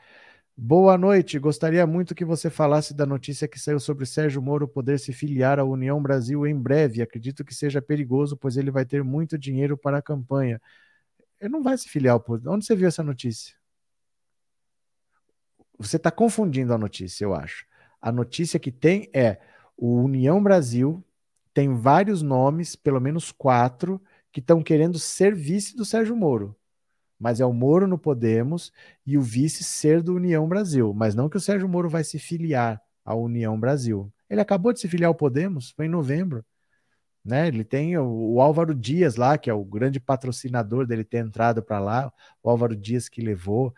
Boa 0.57 0.97
noite. 0.97 1.37
Gostaria 1.37 1.85
muito 1.85 2.15
que 2.15 2.25
você 2.25 2.49
falasse 2.49 2.91
da 2.91 3.05
notícia 3.05 3.47
que 3.47 3.59
saiu 3.59 3.79
sobre 3.79 4.03
Sérgio 4.03 4.41
Moro 4.41 4.67
poder 4.67 4.99
se 4.99 5.13
filiar 5.13 5.59
à 5.59 5.63
União 5.63 6.01
Brasil 6.01 6.47
em 6.47 6.59
breve. 6.59 7.03
Acredito 7.03 7.45
que 7.45 7.53
seja 7.53 7.83
perigoso, 7.83 8.35
pois 8.35 8.57
ele 8.57 8.71
vai 8.71 8.83
ter 8.83 9.03
muito 9.03 9.37
dinheiro 9.37 9.77
para 9.77 9.99
a 9.99 10.01
campanha. 10.01 10.59
Ele 11.39 11.51
não 11.51 11.61
vai 11.61 11.77
se 11.77 11.87
filiar 11.87 12.19
Onde 12.47 12.65
você 12.65 12.75
viu 12.75 12.87
essa 12.87 13.03
notícia? 13.03 13.55
Você 15.77 15.97
está 15.97 16.09
confundindo 16.09 16.73
a 16.73 16.79
notícia, 16.79 17.23
eu 17.25 17.35
acho. 17.35 17.67
A 18.06 18.11
notícia 18.11 18.60
que 18.60 18.72
tem 18.72 19.10
é 19.11 19.40
o 19.76 19.95
União 19.95 20.41
Brasil 20.44 21.03
tem 21.52 21.73
vários 21.73 22.22
nomes, 22.22 22.76
pelo 22.76 23.02
menos 23.02 23.32
quatro, 23.32 23.99
que 24.32 24.40
estão 24.40 24.61
querendo 24.61 24.99
ser 24.99 25.34
vice 25.34 25.76
do 25.76 25.84
Sérgio 25.84 26.15
Moro. 26.15 26.56
Mas 27.18 27.40
é 27.40 27.45
o 27.48 27.52
Moro 27.52 27.88
no 27.88 27.98
Podemos 27.98 28.72
e 29.03 29.18
o 29.18 29.23
vice 29.23 29.64
ser 29.64 30.03
do 30.03 30.14
União 30.14 30.48
Brasil. 30.48 30.94
Mas 30.94 31.15
não 31.15 31.27
que 31.27 31.38
o 31.38 31.40
Sérgio 31.40 31.68
Moro 31.68 31.90
vai 31.90 32.03
se 32.03 32.19
filiar 32.19 32.80
à 33.03 33.15
União 33.15 33.60
Brasil. 33.60 34.14
Ele 34.30 34.40
acabou 34.40 34.72
de 34.72 34.82
se 34.82 34.88
filiar 34.88 35.07
ao 35.07 35.15
Podemos, 35.15 35.72
foi 35.72 35.88
em 35.88 35.90
novembro. 35.90 36.45
Né? 37.23 37.48
Ele 37.48 37.64
tem 37.64 37.98
o, 37.98 38.36
o, 38.36 38.40
Álvaro 38.40 38.76
Dias 38.76 39.15
lá, 39.15 39.36
que 39.36 39.49
é 39.49 39.53
o 39.53 39.65
grande 39.65 39.99
patrocinador 39.99 40.86
dele 40.86 41.03
ter 41.03 41.26
entrado 41.26 41.64
para 41.64 41.80
lá, 41.80 42.14
o 42.44 42.52
Álvaro 42.52 42.76
Dias 42.76 43.10
que 43.10 43.19
levou. 43.19 43.73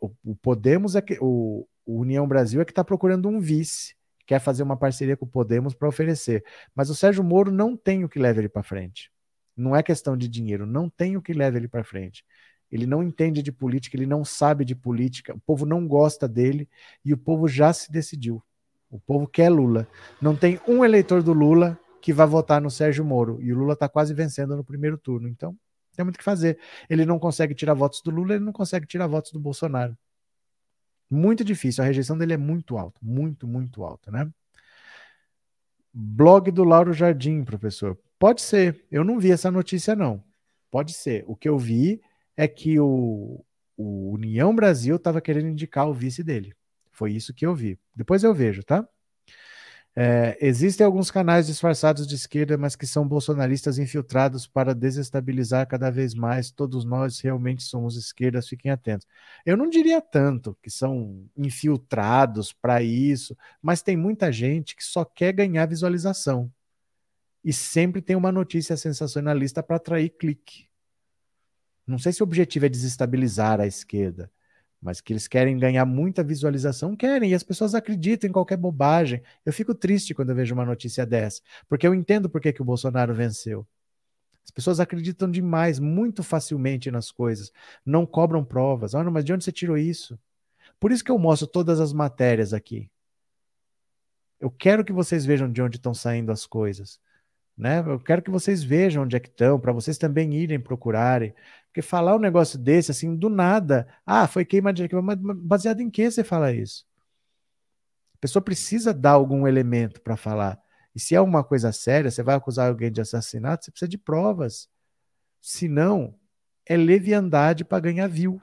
O, 0.00 0.10
o 0.24 0.34
Podemos 0.34 0.96
é 0.96 1.02
que 1.02 1.18
o, 1.20 1.68
o 1.86 2.00
União 2.00 2.26
Brasil 2.26 2.60
é 2.60 2.64
que 2.64 2.72
está 2.72 2.84
procurando 2.84 3.28
um 3.28 3.40
vice, 3.40 3.94
quer 4.26 4.40
fazer 4.40 4.62
uma 4.62 4.76
parceria 4.76 5.16
com 5.16 5.24
o 5.24 5.28
Podemos 5.28 5.72
para 5.72 5.88
oferecer. 5.88 6.44
Mas 6.74 6.90
o 6.90 6.94
Sérgio 6.94 7.22
Moro 7.22 7.52
não 7.52 7.76
tem 7.76 8.04
o 8.04 8.08
que 8.08 8.18
leva 8.18 8.40
ele 8.40 8.48
para 8.48 8.62
frente. 8.62 9.10
Não 9.56 9.74
é 9.74 9.82
questão 9.82 10.16
de 10.16 10.28
dinheiro, 10.28 10.66
não 10.66 10.90
tem 10.90 11.16
o 11.16 11.22
que 11.22 11.32
leva 11.32 11.56
ele 11.56 11.68
para 11.68 11.84
frente. 11.84 12.24
Ele 12.70 12.84
não 12.84 13.02
entende 13.02 13.42
de 13.42 13.52
política, 13.52 13.96
ele 13.96 14.06
não 14.06 14.24
sabe 14.24 14.64
de 14.64 14.74
política, 14.74 15.34
o 15.34 15.40
povo 15.40 15.64
não 15.64 15.86
gosta 15.86 16.26
dele 16.26 16.68
e 17.04 17.14
o 17.14 17.16
povo 17.16 17.46
já 17.46 17.72
se 17.72 17.90
decidiu. 17.90 18.42
O 18.90 18.98
povo 18.98 19.26
quer 19.26 19.48
Lula. 19.48 19.86
Não 20.20 20.34
tem 20.36 20.60
um 20.66 20.84
eleitor 20.84 21.22
do 21.22 21.32
Lula 21.32 21.78
que 22.00 22.12
vai 22.12 22.26
votar 22.26 22.60
no 22.60 22.70
Sérgio 22.70 23.04
Moro. 23.04 23.40
E 23.40 23.52
o 23.52 23.56
Lula 23.56 23.74
está 23.74 23.88
quase 23.88 24.12
vencendo 24.12 24.56
no 24.56 24.64
primeiro 24.64 24.98
turno. 24.98 25.28
Então, 25.28 25.56
tem 25.96 26.04
muito 26.04 26.16
o 26.16 26.18
que 26.18 26.24
fazer. 26.24 26.58
Ele 26.88 27.04
não 27.06 27.18
consegue 27.18 27.54
tirar 27.54 27.74
votos 27.74 28.02
do 28.02 28.10
Lula, 28.10 28.34
ele 28.34 28.44
não 28.44 28.52
consegue 28.52 28.86
tirar 28.86 29.06
votos 29.06 29.32
do 29.32 29.40
Bolsonaro. 29.40 29.96
Muito 31.10 31.44
difícil. 31.44 31.82
A 31.82 31.86
rejeição 31.86 32.18
dele 32.18 32.34
é 32.34 32.36
muito 32.36 32.76
alta, 32.76 32.98
muito, 33.02 33.46
muito 33.46 33.84
alta, 33.84 34.10
né? 34.10 34.30
Blog 35.92 36.50
do 36.50 36.64
Lauro 36.64 36.92
Jardim, 36.92 37.44
professor. 37.44 37.98
Pode 38.18 38.42
ser. 38.42 38.84
Eu 38.90 39.04
não 39.04 39.18
vi 39.18 39.30
essa 39.30 39.50
notícia, 39.50 39.94
não. 39.94 40.22
Pode 40.70 40.92
ser. 40.92 41.24
O 41.26 41.36
que 41.36 41.48
eu 41.48 41.58
vi 41.58 42.00
é 42.36 42.46
que 42.46 42.78
o, 42.78 43.44
o 43.76 44.12
União 44.12 44.54
Brasil 44.54 44.96
estava 44.96 45.20
querendo 45.20 45.48
indicar 45.48 45.88
o 45.88 45.94
vice 45.94 46.22
dele. 46.22 46.54
Foi 46.90 47.12
isso 47.12 47.32
que 47.34 47.46
eu 47.46 47.54
vi. 47.54 47.78
Depois 47.94 48.22
eu 48.24 48.34
vejo, 48.34 48.62
tá? 48.62 48.86
É, 49.98 50.36
existem 50.42 50.84
alguns 50.84 51.10
canais 51.10 51.46
disfarçados 51.46 52.06
de 52.06 52.14
esquerda, 52.14 52.58
mas 52.58 52.76
que 52.76 52.86
são 52.86 53.08
bolsonaristas 53.08 53.78
infiltrados 53.78 54.46
para 54.46 54.74
desestabilizar 54.74 55.66
cada 55.66 55.90
vez 55.90 56.14
mais. 56.14 56.50
Todos 56.50 56.84
nós 56.84 57.18
realmente 57.18 57.62
somos 57.62 57.96
esquerdas, 57.96 58.46
fiquem 58.46 58.70
atentos. 58.70 59.06
Eu 59.44 59.56
não 59.56 59.70
diria 59.70 60.02
tanto 60.02 60.54
que 60.62 60.70
são 60.70 61.24
infiltrados 61.34 62.52
para 62.52 62.82
isso, 62.82 63.34
mas 63.62 63.80
tem 63.80 63.96
muita 63.96 64.30
gente 64.30 64.76
que 64.76 64.84
só 64.84 65.02
quer 65.02 65.32
ganhar 65.32 65.64
visualização. 65.64 66.52
E 67.42 67.50
sempre 67.50 68.02
tem 68.02 68.16
uma 68.16 68.30
notícia 68.30 68.76
sensacionalista 68.76 69.62
para 69.62 69.76
atrair 69.76 70.10
clique. 70.10 70.66
Não 71.86 71.98
sei 71.98 72.12
se 72.12 72.22
o 72.22 72.24
objetivo 72.24 72.66
é 72.66 72.68
desestabilizar 72.68 73.60
a 73.60 73.66
esquerda, 73.66 74.30
mas 74.80 75.00
que 75.00 75.12
eles 75.12 75.26
querem 75.26 75.58
ganhar 75.58 75.84
muita 75.84 76.22
visualização, 76.22 76.94
querem, 76.94 77.30
e 77.30 77.34
as 77.34 77.42
pessoas 77.42 77.74
acreditam 77.74 78.28
em 78.28 78.32
qualquer 78.32 78.56
bobagem. 78.56 79.22
Eu 79.44 79.52
fico 79.52 79.74
triste 79.74 80.14
quando 80.14 80.30
eu 80.30 80.36
vejo 80.36 80.54
uma 80.54 80.64
notícia 80.64 81.04
dessa, 81.04 81.40
porque 81.68 81.86
eu 81.86 81.94
entendo 81.94 82.28
por 82.28 82.40
que, 82.40 82.52
que 82.52 82.62
o 82.62 82.64
Bolsonaro 82.64 83.14
venceu. 83.14 83.66
As 84.44 84.50
pessoas 84.50 84.78
acreditam 84.78 85.28
demais, 85.28 85.80
muito 85.80 86.22
facilmente 86.22 86.90
nas 86.90 87.10
coisas, 87.10 87.50
não 87.84 88.06
cobram 88.06 88.44
provas. 88.44 88.94
Olha, 88.94 89.10
mas 89.10 89.24
de 89.24 89.32
onde 89.32 89.44
você 89.44 89.50
tirou 89.50 89.76
isso? 89.76 90.18
Por 90.78 90.92
isso 90.92 91.02
que 91.02 91.10
eu 91.10 91.18
mostro 91.18 91.48
todas 91.48 91.80
as 91.80 91.92
matérias 91.92 92.52
aqui. 92.52 92.88
Eu 94.38 94.50
quero 94.50 94.84
que 94.84 94.92
vocês 94.92 95.24
vejam 95.24 95.50
de 95.50 95.60
onde 95.60 95.78
estão 95.78 95.94
saindo 95.94 96.30
as 96.30 96.46
coisas. 96.46 97.00
Né? 97.56 97.80
Eu 97.80 97.98
quero 97.98 98.22
que 98.22 98.30
vocês 98.30 98.62
vejam 98.62 99.04
onde 99.04 99.16
é 99.16 99.20
que 99.20 99.28
estão, 99.28 99.58
para 99.58 99.72
vocês 99.72 99.96
também 99.96 100.34
irem 100.34 100.60
procurarem. 100.60 101.34
Porque 101.76 101.82
falar 101.86 102.16
um 102.16 102.18
negócio 102.18 102.58
desse, 102.58 102.90
assim, 102.90 103.14
do 103.14 103.28
nada, 103.28 103.86
ah, 104.06 104.26
foi 104.26 104.46
queima 104.46 104.72
de 104.72 104.88
mas 105.02 105.18
baseado 105.20 105.82
em 105.82 105.90
que 105.90 106.10
você 106.10 106.24
fala 106.24 106.50
isso? 106.50 106.86
A 108.14 108.18
pessoa 108.18 108.42
precisa 108.42 108.94
dar 108.94 109.10
algum 109.10 109.46
elemento 109.46 110.00
para 110.00 110.16
falar. 110.16 110.58
E 110.94 110.98
se 110.98 111.14
é 111.14 111.20
uma 111.20 111.44
coisa 111.44 111.72
séria, 111.72 112.10
você 112.10 112.22
vai 112.22 112.34
acusar 112.34 112.68
alguém 112.68 112.90
de 112.90 113.02
assassinato, 113.02 113.66
você 113.66 113.70
precisa 113.70 113.90
de 113.90 113.98
provas. 113.98 114.70
Se 115.38 115.68
não, 115.68 116.18
é 116.64 116.78
leviandade 116.78 117.62
para 117.62 117.78
ganhar 117.78 118.06
view, 118.06 118.40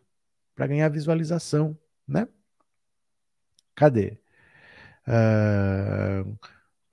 para 0.54 0.68
ganhar 0.68 0.88
visualização, 0.90 1.76
né? 2.08 2.28
Cadê? 3.74 4.20
Uh, 5.08 6.38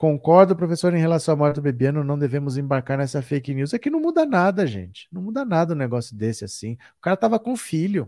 Concordo, 0.00 0.56
professor, 0.56 0.94
em 0.94 0.98
relação 0.98 1.34
à 1.34 1.36
morte 1.36 1.56
do 1.56 1.60
Bebiano, 1.60 2.02
não 2.02 2.18
devemos 2.18 2.56
embarcar 2.56 2.96
nessa 2.96 3.20
fake 3.20 3.52
news. 3.52 3.74
É 3.74 3.78
que 3.78 3.90
não 3.90 4.00
muda 4.00 4.24
nada, 4.24 4.66
gente. 4.66 5.06
Não 5.12 5.20
muda 5.20 5.44
nada 5.44 5.74
um 5.74 5.76
negócio 5.76 6.16
desse 6.16 6.42
assim. 6.42 6.78
O 6.96 7.02
cara 7.02 7.18
tava 7.18 7.38
com 7.38 7.54
filho. 7.54 8.04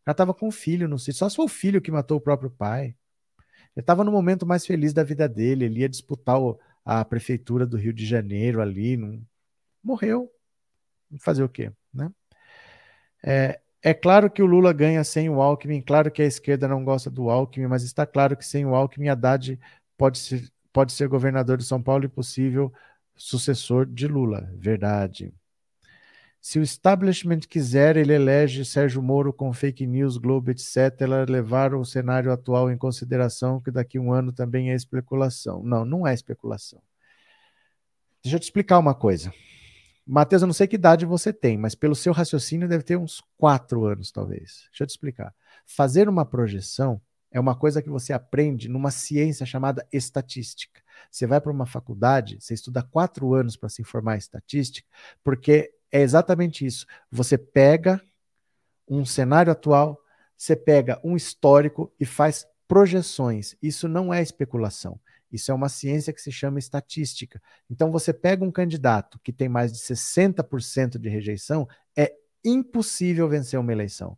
O 0.00 0.04
cara 0.04 0.16
tava 0.16 0.34
com 0.34 0.50
filho 0.50 0.88
no 0.88 0.98
sítio. 0.98 1.20
Só 1.20 1.28
se 1.28 1.36
foi 1.36 1.44
o 1.44 1.48
filho 1.48 1.80
que 1.80 1.92
matou 1.92 2.18
o 2.18 2.20
próprio 2.20 2.50
pai. 2.50 2.86
Ele 2.86 2.96
estava 3.76 4.02
no 4.02 4.10
momento 4.10 4.44
mais 4.44 4.66
feliz 4.66 4.92
da 4.92 5.04
vida 5.04 5.28
dele. 5.28 5.66
Ele 5.66 5.78
ia 5.78 5.88
disputar 5.88 6.40
o, 6.40 6.58
a 6.84 7.04
prefeitura 7.04 7.64
do 7.64 7.76
Rio 7.76 7.92
de 7.92 8.04
Janeiro 8.04 8.60
ali. 8.60 8.96
Não... 8.96 9.22
Morreu. 9.84 10.28
Fazer 11.20 11.44
o 11.44 11.48
quê? 11.48 11.70
Né? 11.94 12.10
É, 13.24 13.60
é 13.80 13.94
claro 13.94 14.28
que 14.28 14.42
o 14.42 14.46
Lula 14.46 14.72
ganha 14.72 15.04
sem 15.04 15.30
o 15.30 15.40
Alckmin. 15.40 15.82
Claro 15.82 16.10
que 16.10 16.20
a 16.20 16.26
esquerda 16.26 16.66
não 16.66 16.84
gosta 16.84 17.08
do 17.08 17.30
Alckmin, 17.30 17.68
mas 17.68 17.84
está 17.84 18.04
claro 18.04 18.36
que 18.36 18.44
sem 18.44 18.66
o 18.66 18.74
Alckmin, 18.74 19.08
Haddad 19.08 19.56
pode 19.96 20.18
se 20.18 20.55
pode 20.76 20.92
ser 20.92 21.08
governador 21.08 21.56
de 21.56 21.64
São 21.64 21.82
Paulo 21.82 22.04
e 22.04 22.08
possível 22.08 22.70
sucessor 23.16 23.86
de 23.86 24.06
Lula. 24.06 24.52
Verdade. 24.58 25.32
Se 26.38 26.58
o 26.58 26.62
establishment 26.62 27.40
quiser, 27.48 27.96
ele 27.96 28.12
elege 28.12 28.62
Sérgio 28.62 29.02
Moro 29.02 29.32
com 29.32 29.50
fake 29.54 29.86
news, 29.86 30.18
Globo, 30.18 30.50
etc., 30.50 31.00
levar 31.26 31.74
o 31.74 31.82
cenário 31.82 32.30
atual 32.30 32.70
em 32.70 32.76
consideração, 32.76 33.58
que 33.58 33.70
daqui 33.70 33.96
a 33.96 34.02
um 34.02 34.12
ano 34.12 34.34
também 34.34 34.70
é 34.70 34.74
especulação. 34.74 35.62
Não, 35.62 35.82
não 35.86 36.06
é 36.06 36.12
especulação. 36.12 36.82
Deixa 38.22 38.36
eu 38.36 38.40
te 38.40 38.44
explicar 38.44 38.78
uma 38.78 38.94
coisa. 38.94 39.32
Matheus, 40.06 40.42
eu 40.42 40.46
não 40.46 40.52
sei 40.52 40.66
que 40.66 40.76
idade 40.76 41.06
você 41.06 41.32
tem, 41.32 41.56
mas 41.56 41.74
pelo 41.74 41.94
seu 41.94 42.12
raciocínio 42.12 42.68
deve 42.68 42.84
ter 42.84 42.98
uns 42.98 43.22
quatro 43.38 43.86
anos, 43.86 44.12
talvez. 44.12 44.66
Deixa 44.68 44.84
eu 44.84 44.86
te 44.86 44.90
explicar. 44.90 45.34
Fazer 45.64 46.06
uma 46.06 46.26
projeção 46.26 47.00
é 47.30 47.40
uma 47.40 47.54
coisa 47.54 47.82
que 47.82 47.90
você 47.90 48.12
aprende 48.12 48.68
numa 48.68 48.90
ciência 48.90 49.44
chamada 49.44 49.86
estatística. 49.92 50.80
Você 51.10 51.26
vai 51.26 51.40
para 51.40 51.52
uma 51.52 51.66
faculdade, 51.66 52.38
você 52.40 52.54
estuda 52.54 52.82
quatro 52.82 53.34
anos 53.34 53.56
para 53.56 53.68
se 53.68 53.82
informar 53.82 54.14
em 54.14 54.18
estatística, 54.18 54.88
porque 55.22 55.72
é 55.90 56.00
exatamente 56.00 56.64
isso. 56.64 56.86
Você 57.10 57.36
pega 57.36 58.00
um 58.88 59.04
cenário 59.04 59.52
atual, 59.52 60.00
você 60.36 60.54
pega 60.54 61.00
um 61.02 61.16
histórico 61.16 61.92
e 61.98 62.04
faz 62.04 62.46
projeções. 62.68 63.56
Isso 63.62 63.88
não 63.88 64.12
é 64.12 64.22
especulação. 64.22 65.00
Isso 65.30 65.50
é 65.50 65.54
uma 65.54 65.68
ciência 65.68 66.12
que 66.12 66.20
se 66.20 66.30
chama 66.30 66.58
estatística. 66.58 67.42
Então, 67.68 67.90
você 67.90 68.12
pega 68.12 68.44
um 68.44 68.50
candidato 68.50 69.18
que 69.22 69.32
tem 69.32 69.48
mais 69.48 69.72
de 69.72 69.78
60% 69.78 70.98
de 70.98 71.08
rejeição, 71.08 71.68
é 71.96 72.14
impossível 72.44 73.28
vencer 73.28 73.58
uma 73.58 73.72
eleição. 73.72 74.16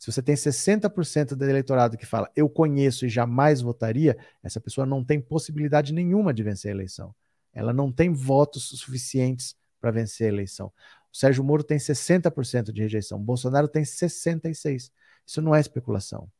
Se 0.00 0.10
você 0.10 0.22
tem 0.22 0.34
60% 0.34 1.36
do 1.36 1.44
eleitorado 1.44 1.98
que 1.98 2.06
fala 2.06 2.30
eu 2.34 2.48
conheço 2.48 3.04
e 3.04 3.08
jamais 3.10 3.60
votaria, 3.60 4.16
essa 4.42 4.58
pessoa 4.58 4.86
não 4.86 5.04
tem 5.04 5.20
possibilidade 5.20 5.92
nenhuma 5.92 6.32
de 6.32 6.42
vencer 6.42 6.70
a 6.70 6.74
eleição. 6.74 7.14
Ela 7.52 7.70
não 7.74 7.92
tem 7.92 8.10
votos 8.10 8.70
suficientes 8.70 9.54
para 9.78 9.90
vencer 9.90 10.24
a 10.24 10.32
eleição. 10.32 10.72
O 11.12 11.16
Sérgio 11.16 11.44
Moro 11.44 11.62
tem 11.62 11.76
60% 11.76 12.72
de 12.72 12.80
rejeição, 12.80 13.18
o 13.18 13.22
Bolsonaro 13.22 13.68
tem 13.68 13.82
66%. 13.82 14.90
Isso 15.26 15.42
não 15.42 15.54
é 15.54 15.60
especulação. 15.60 16.30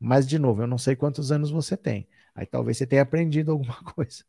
Mas, 0.00 0.26
de 0.26 0.36
novo, 0.36 0.62
eu 0.62 0.66
não 0.66 0.76
sei 0.76 0.96
quantos 0.96 1.30
anos 1.30 1.52
você 1.52 1.76
tem. 1.76 2.08
Aí 2.34 2.46
talvez 2.46 2.78
você 2.78 2.86
tenha 2.86 3.02
aprendido 3.02 3.52
alguma 3.52 3.80
coisa. 3.94 4.24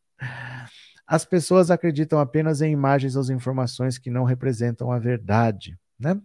As 1.08 1.26
pessoas 1.26 1.72
acreditam 1.72 2.20
apenas 2.20 2.62
em 2.62 2.72
imagens 2.72 3.16
ou 3.16 3.24
informações 3.34 3.98
que 3.98 4.12
não 4.12 4.26
representam 4.26 4.92
a 4.92 5.00
verdade, 5.00 5.76
né? 5.98 6.22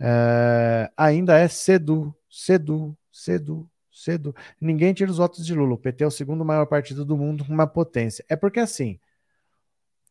É, 0.00 0.90
ainda 0.96 1.36
é 1.38 1.46
cedo, 1.46 2.14
cedo, 2.28 2.96
cedo, 3.12 3.70
cedo. 3.92 4.34
Ninguém 4.60 4.94
tira 4.94 5.10
os 5.10 5.18
votos 5.18 5.44
de 5.44 5.54
Lula. 5.54 5.74
O 5.74 5.78
PT 5.78 6.04
é 6.04 6.06
o 6.06 6.10
segundo 6.10 6.44
maior 6.44 6.66
partido 6.66 7.04
do 7.04 7.16
mundo 7.16 7.44
com 7.44 7.52
uma 7.52 7.66
potência. 7.66 8.24
É 8.28 8.34
porque 8.34 8.60
assim, 8.60 8.98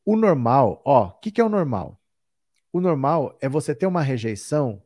o 0.05 0.15
normal, 0.15 0.81
ó, 0.85 1.07
o 1.07 1.13
que, 1.19 1.31
que 1.31 1.41
é 1.41 1.43
o 1.43 1.49
normal? 1.49 1.99
O 2.71 2.79
normal 2.79 3.37
é 3.41 3.49
você 3.49 3.73
ter 3.73 3.87
uma 3.87 4.01
rejeição 4.01 4.81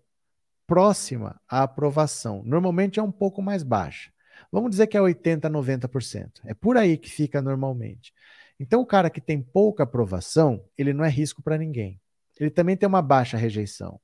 próxima 0.66 1.40
à 1.50 1.64
aprovação. 1.64 2.42
Normalmente 2.46 3.00
é 3.00 3.04
um 3.04 3.12
pouco 3.12 3.42
mais 3.42 3.62
baixa. 3.62 4.12
Vamos 4.52 4.72
dizer 4.72 4.88
que 4.88 4.96
é 4.96 5.02
80, 5.02 5.50
90%. 5.50 6.42
É 6.46 6.54
por 6.54 6.78
aí 6.78 6.98
que 6.98 7.10
fica 7.10 7.42
normalmente. 7.42 8.14
Então, 8.60 8.82
o 8.82 8.86
cara 8.86 9.10
que 9.10 9.20
tem 9.20 9.42
pouca 9.42 9.84
aprovação, 9.84 10.64
ele 10.78 10.94
não 10.94 11.04
é 11.04 11.10
risco 11.10 11.42
para 11.42 11.58
ninguém. 11.58 12.00
Ele 12.40 12.50
também 12.50 12.78
tem 12.78 12.88
uma 12.88 13.02
baixa 13.02 13.36
rejeição. 13.36 14.00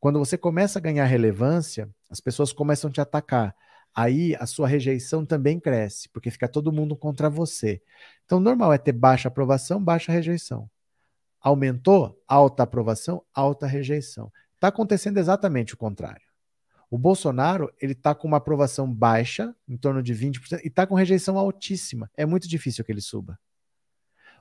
Quando 0.00 0.18
você 0.18 0.36
começa 0.36 0.78
a 0.78 0.82
ganhar 0.82 1.04
relevância, 1.04 1.88
as 2.10 2.20
pessoas 2.20 2.52
começam 2.52 2.88
a 2.88 2.92
te 2.92 3.00
atacar. 3.00 3.54
Aí 3.94 4.34
a 4.40 4.46
sua 4.46 4.66
rejeição 4.66 5.24
também 5.24 5.60
cresce, 5.60 6.08
porque 6.08 6.30
fica 6.30 6.48
todo 6.48 6.72
mundo 6.72 6.96
contra 6.96 7.30
você. 7.30 7.80
Então, 8.24 8.40
normal 8.40 8.72
é 8.72 8.78
ter 8.78 8.92
baixa 8.92 9.28
aprovação, 9.28 9.82
baixa 9.82 10.10
rejeição. 10.10 10.68
Aumentou, 11.40 12.20
alta 12.26 12.64
aprovação, 12.64 13.22
alta 13.32 13.66
rejeição. 13.66 14.32
Está 14.54 14.68
acontecendo 14.68 15.18
exatamente 15.18 15.74
o 15.74 15.76
contrário. 15.76 16.26
O 16.90 16.98
Bolsonaro 16.98 17.72
ele 17.80 17.92
está 17.92 18.14
com 18.14 18.26
uma 18.26 18.38
aprovação 18.38 18.92
baixa, 18.92 19.54
em 19.68 19.76
torno 19.76 20.02
de 20.02 20.14
20%, 20.14 20.60
e 20.64 20.68
está 20.68 20.86
com 20.86 20.94
rejeição 20.94 21.38
altíssima. 21.38 22.10
É 22.16 22.26
muito 22.26 22.48
difícil 22.48 22.84
que 22.84 22.90
ele 22.90 23.00
suba. 23.00 23.38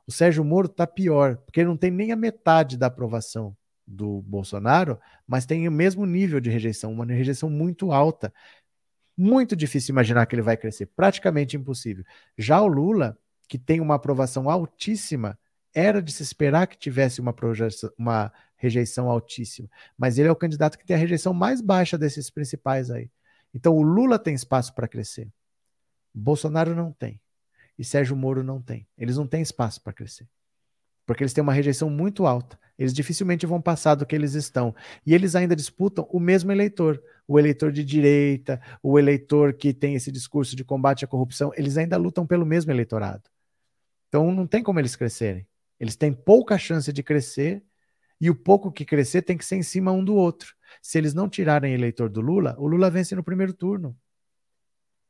O 0.05 0.11
Sérgio 0.11 0.43
Moro 0.43 0.67
está 0.67 0.85
pior, 0.85 1.37
porque 1.37 1.61
ele 1.61 1.69
não 1.69 1.77
tem 1.77 1.91
nem 1.91 2.11
a 2.11 2.15
metade 2.15 2.77
da 2.77 2.87
aprovação 2.87 3.55
do 3.85 4.21
Bolsonaro, 4.21 4.99
mas 5.27 5.45
tem 5.45 5.67
o 5.67 5.71
mesmo 5.71 6.05
nível 6.05 6.39
de 6.39 6.49
rejeição, 6.49 6.91
uma 6.91 7.05
rejeição 7.05 7.49
muito 7.49 7.91
alta. 7.91 8.33
Muito 9.15 9.55
difícil 9.55 9.93
imaginar 9.93 10.25
que 10.25 10.35
ele 10.35 10.41
vai 10.41 10.57
crescer, 10.57 10.87
praticamente 10.87 11.55
impossível. 11.55 12.03
Já 12.37 12.59
o 12.61 12.67
Lula, 12.67 13.17
que 13.47 13.59
tem 13.59 13.79
uma 13.79 13.95
aprovação 13.95 14.49
altíssima, 14.49 15.37
era 15.73 16.01
de 16.01 16.11
se 16.11 16.23
esperar 16.23 16.67
que 16.67 16.77
tivesse 16.77 17.21
uma, 17.21 17.35
uma 17.97 18.31
rejeição 18.55 19.09
altíssima, 19.09 19.69
mas 19.97 20.17
ele 20.17 20.29
é 20.29 20.31
o 20.31 20.35
candidato 20.35 20.77
que 20.77 20.85
tem 20.85 20.95
a 20.95 20.99
rejeição 20.99 21.33
mais 21.33 21.61
baixa 21.61 21.97
desses 21.97 22.29
principais 22.29 22.89
aí. 22.89 23.09
Então 23.53 23.75
o 23.75 23.81
Lula 23.81 24.17
tem 24.17 24.33
espaço 24.33 24.73
para 24.73 24.87
crescer. 24.87 25.31
Bolsonaro 26.13 26.75
não 26.75 26.91
tem. 26.91 27.19
E 27.77 27.83
Sérgio 27.83 28.15
Moro 28.15 28.43
não 28.43 28.61
tem. 28.61 28.87
Eles 28.97 29.17
não 29.17 29.27
têm 29.27 29.41
espaço 29.41 29.81
para 29.81 29.93
crescer. 29.93 30.27
Porque 31.05 31.23
eles 31.23 31.33
têm 31.33 31.41
uma 31.41 31.53
rejeição 31.53 31.89
muito 31.89 32.25
alta. 32.25 32.57
Eles 32.77 32.93
dificilmente 32.93 33.45
vão 33.45 33.61
passar 33.61 33.95
do 33.95 34.05
que 34.05 34.15
eles 34.15 34.33
estão. 34.33 34.75
E 35.05 35.13
eles 35.13 35.35
ainda 35.35 35.55
disputam 35.55 36.07
o 36.11 36.19
mesmo 36.19 36.51
eleitor, 36.51 37.01
o 37.27 37.37
eleitor 37.37 37.71
de 37.71 37.83
direita, 37.83 38.59
o 38.81 38.97
eleitor 38.97 39.53
que 39.53 39.73
tem 39.73 39.95
esse 39.95 40.11
discurso 40.11 40.55
de 40.55 40.63
combate 40.63 41.05
à 41.05 41.07
corrupção, 41.07 41.51
eles 41.55 41.77
ainda 41.77 41.97
lutam 41.97 42.25
pelo 42.25 42.45
mesmo 42.45 42.71
eleitorado. 42.71 43.23
Então 44.07 44.31
não 44.31 44.47
tem 44.47 44.63
como 44.63 44.79
eles 44.79 44.95
crescerem. 44.95 45.47
Eles 45.79 45.95
têm 45.95 46.13
pouca 46.13 46.57
chance 46.57 46.91
de 46.91 47.03
crescer 47.03 47.63
e 48.19 48.29
o 48.29 48.35
pouco 48.35 48.71
que 48.71 48.85
crescer 48.85 49.21
tem 49.21 49.37
que 49.37 49.45
ser 49.45 49.57
em 49.57 49.63
cima 49.63 49.91
um 49.91 50.03
do 50.03 50.15
outro. 50.15 50.55
Se 50.81 50.97
eles 50.97 51.13
não 51.13 51.29
tirarem 51.29 51.73
eleitor 51.73 52.09
do 52.09 52.21
Lula, 52.21 52.55
o 52.57 52.67
Lula 52.67 52.89
vence 52.89 53.15
no 53.15 53.23
primeiro 53.23 53.53
turno. 53.53 53.95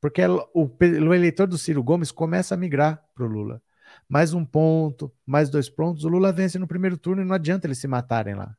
Porque 0.02 0.22
o, 0.26 0.50
o 0.54 1.14
eleitor 1.14 1.48
do 1.48 1.58
Ciro 1.58 1.82
Gomes 1.82 2.12
começa 2.12 2.56
a 2.56 2.58
migrar 2.58 3.02
para 3.16 3.24
o 3.24 3.28
Lula 3.28 3.62
mais 4.08 4.34
um 4.34 4.46
ponto, 4.46 5.12
mais 5.26 5.50
dois 5.50 5.70
pontos, 5.70 6.04
o 6.04 6.10
Lula 6.10 6.32
vence 6.32 6.60
no 6.60 6.68
primeiro 6.68 6.98
turno 6.98 7.22
e 7.22 7.26
não 7.26 7.36
adianta 7.36 7.68
eles 7.68 7.80
se 7.80 7.88
matarem 7.88 8.36
lá. 8.36 8.56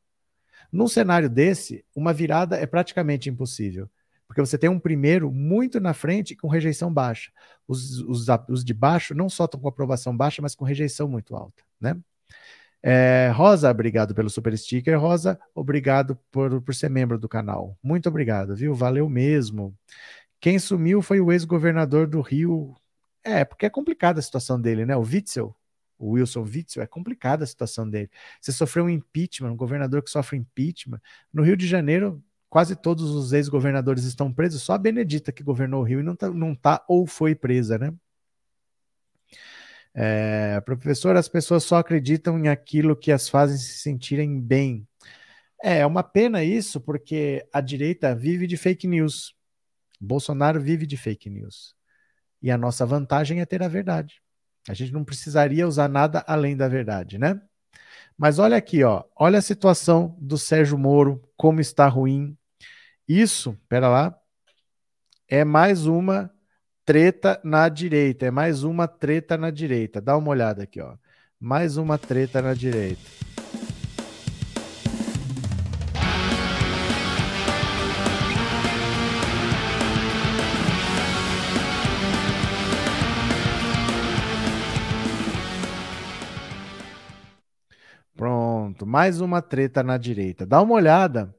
Num 0.72 0.88
cenário 0.88 1.30
desse, 1.30 1.84
uma 1.94 2.12
virada 2.12 2.56
é 2.56 2.66
praticamente 2.66 3.30
impossível, 3.30 3.88
porque 4.26 4.40
você 4.40 4.58
tem 4.58 4.68
um 4.68 4.78
primeiro 4.78 5.30
muito 5.30 5.78
na 5.78 5.94
frente 5.94 6.34
com 6.34 6.48
rejeição 6.48 6.92
baixa. 6.92 7.30
Os, 7.68 8.00
os, 8.00 8.26
os 8.48 8.64
de 8.64 8.74
baixo 8.74 9.14
não 9.14 9.28
só 9.28 9.44
estão 9.44 9.60
com 9.60 9.68
aprovação 9.68 10.16
baixa, 10.16 10.42
mas 10.42 10.54
com 10.54 10.64
rejeição 10.64 11.08
muito 11.08 11.36
alta, 11.36 11.62
né? 11.80 11.96
É, 12.86 13.32
Rosa, 13.34 13.70
obrigado 13.70 14.14
pelo 14.14 14.28
super 14.28 14.56
sticker. 14.58 15.00
Rosa, 15.00 15.40
obrigado 15.54 16.18
por, 16.30 16.60
por 16.60 16.74
ser 16.74 16.90
membro 16.90 17.18
do 17.18 17.26
canal. 17.26 17.78
Muito 17.82 18.10
obrigado, 18.10 18.54
viu? 18.54 18.74
Valeu 18.74 19.08
mesmo. 19.08 19.74
Quem 20.38 20.58
sumiu 20.58 21.00
foi 21.00 21.18
o 21.18 21.32
ex-governador 21.32 22.06
do 22.06 22.20
Rio, 22.20 22.76
é, 23.24 23.44
porque 23.44 23.66
é 23.66 23.70
complicada 23.70 24.20
a 24.20 24.22
situação 24.22 24.60
dele, 24.60 24.84
né? 24.84 24.96
O 24.96 25.00
Witzel, 25.00 25.56
o 25.98 26.10
Wilson 26.10 26.42
Witzel, 26.42 26.82
é 26.82 26.86
complicada 26.86 27.44
a 27.44 27.46
situação 27.46 27.88
dele. 27.88 28.10
Você 28.40 28.52
sofreu 28.52 28.84
um 28.84 28.90
impeachment, 28.90 29.52
um 29.52 29.56
governador 29.56 30.02
que 30.02 30.10
sofre 30.10 30.36
impeachment. 30.36 31.00
No 31.32 31.42
Rio 31.42 31.56
de 31.56 31.66
Janeiro, 31.66 32.22
quase 32.50 32.76
todos 32.76 33.10
os 33.10 33.32
ex-governadores 33.32 34.04
estão 34.04 34.32
presos, 34.32 34.62
só 34.62 34.74
a 34.74 34.78
Benedita 34.78 35.32
que 35.32 35.42
governou 35.42 35.80
o 35.80 35.84
Rio 35.84 36.00
e 36.00 36.02
não 36.02 36.14
tá, 36.14 36.30
não 36.30 36.54
tá 36.54 36.84
ou 36.86 37.06
foi 37.06 37.34
presa, 37.34 37.78
né? 37.78 37.92
É, 39.96 40.60
professor, 40.60 41.16
as 41.16 41.28
pessoas 41.28 41.62
só 41.64 41.76
acreditam 41.76 42.38
em 42.38 42.48
aquilo 42.48 42.96
que 42.96 43.12
as 43.12 43.28
fazem 43.28 43.56
se 43.56 43.78
sentirem 43.78 44.40
bem. 44.40 44.86
É, 45.62 45.78
é 45.78 45.86
uma 45.86 46.02
pena 46.02 46.44
isso, 46.44 46.80
porque 46.80 47.46
a 47.52 47.60
direita 47.60 48.14
vive 48.14 48.46
de 48.46 48.56
fake 48.56 48.86
news. 48.86 49.34
Bolsonaro 50.00 50.60
vive 50.60 50.86
de 50.86 50.96
fake 50.96 51.30
news. 51.30 51.74
E 52.44 52.50
a 52.50 52.58
nossa 52.58 52.84
vantagem 52.84 53.40
é 53.40 53.46
ter 53.46 53.62
a 53.62 53.68
verdade. 53.68 54.20
A 54.68 54.74
gente 54.74 54.92
não 54.92 55.02
precisaria 55.02 55.66
usar 55.66 55.88
nada 55.88 56.22
além 56.26 56.54
da 56.54 56.68
verdade, 56.68 57.16
né? 57.16 57.40
Mas 58.18 58.38
olha 58.38 58.54
aqui, 58.54 58.84
ó, 58.84 59.02
olha 59.16 59.38
a 59.38 59.42
situação 59.42 60.14
do 60.20 60.36
Sérgio 60.36 60.76
Moro, 60.76 61.26
como 61.38 61.58
está 61.58 61.88
ruim. 61.88 62.36
Isso, 63.08 63.58
pera 63.66 63.88
lá, 63.88 64.14
é 65.26 65.42
mais 65.42 65.86
uma 65.86 66.30
treta 66.84 67.40
na 67.42 67.66
direita, 67.70 68.26
é 68.26 68.30
mais 68.30 68.62
uma 68.62 68.86
treta 68.86 69.38
na 69.38 69.50
direita. 69.50 69.98
Dá 69.98 70.14
uma 70.14 70.28
olhada 70.28 70.64
aqui, 70.64 70.82
ó. 70.82 70.98
Mais 71.40 71.78
uma 71.78 71.96
treta 71.96 72.42
na 72.42 72.52
direita. 72.52 73.00
Mais 88.94 89.20
uma 89.20 89.42
treta 89.42 89.82
na 89.82 89.98
direita. 89.98 90.46
Dá 90.46 90.62
uma 90.62 90.74
olhada 90.74 91.34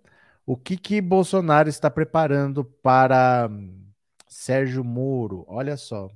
o 0.46 0.58
que 0.58 0.76
que 0.76 1.00
Bolsonaro 1.00 1.70
está 1.70 1.90
preparando 1.90 2.66
para 2.66 3.48
hum, 3.50 3.82
Sérgio 4.28 4.84
Moro. 4.84 5.46
Olha 5.48 5.78
só. 5.78 6.12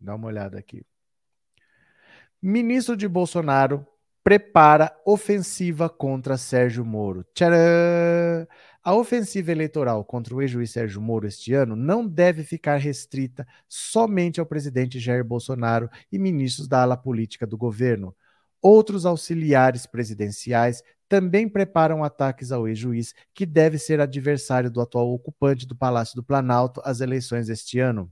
Dá 0.00 0.16
uma 0.16 0.26
olhada 0.26 0.58
aqui. 0.58 0.84
Ministro 2.42 2.96
de 2.96 3.06
Bolsonaro 3.06 3.86
prepara 4.24 4.92
ofensiva 5.06 5.88
contra 5.88 6.36
Sérgio 6.36 6.84
Moro. 6.84 7.24
Tcharam! 7.32 8.48
A 8.82 8.96
ofensiva 8.96 9.52
eleitoral 9.52 10.04
contra 10.04 10.34
o 10.34 10.42
ex-juiz 10.42 10.72
Sérgio 10.72 11.00
Moro 11.00 11.28
este 11.28 11.54
ano 11.54 11.76
não 11.76 12.04
deve 12.04 12.42
ficar 12.42 12.78
restrita 12.78 13.46
somente 13.68 14.40
ao 14.40 14.46
presidente 14.46 14.98
Jair 14.98 15.24
Bolsonaro 15.24 15.88
e 16.10 16.18
ministros 16.18 16.66
da 16.66 16.82
ala 16.82 16.96
política 16.96 17.46
do 17.46 17.56
governo. 17.56 18.12
Outros 18.66 19.04
auxiliares 19.04 19.84
presidenciais 19.84 20.82
também 21.06 21.46
preparam 21.46 22.02
ataques 22.02 22.50
ao 22.50 22.66
ex-juiz, 22.66 23.14
que 23.34 23.44
deve 23.44 23.76
ser 23.76 24.00
adversário 24.00 24.70
do 24.70 24.80
atual 24.80 25.12
ocupante 25.12 25.66
do 25.66 25.76
Palácio 25.76 26.16
do 26.16 26.24
Planalto 26.24 26.80
às 26.82 27.02
eleições 27.02 27.48
deste 27.48 27.78
ano. 27.78 28.10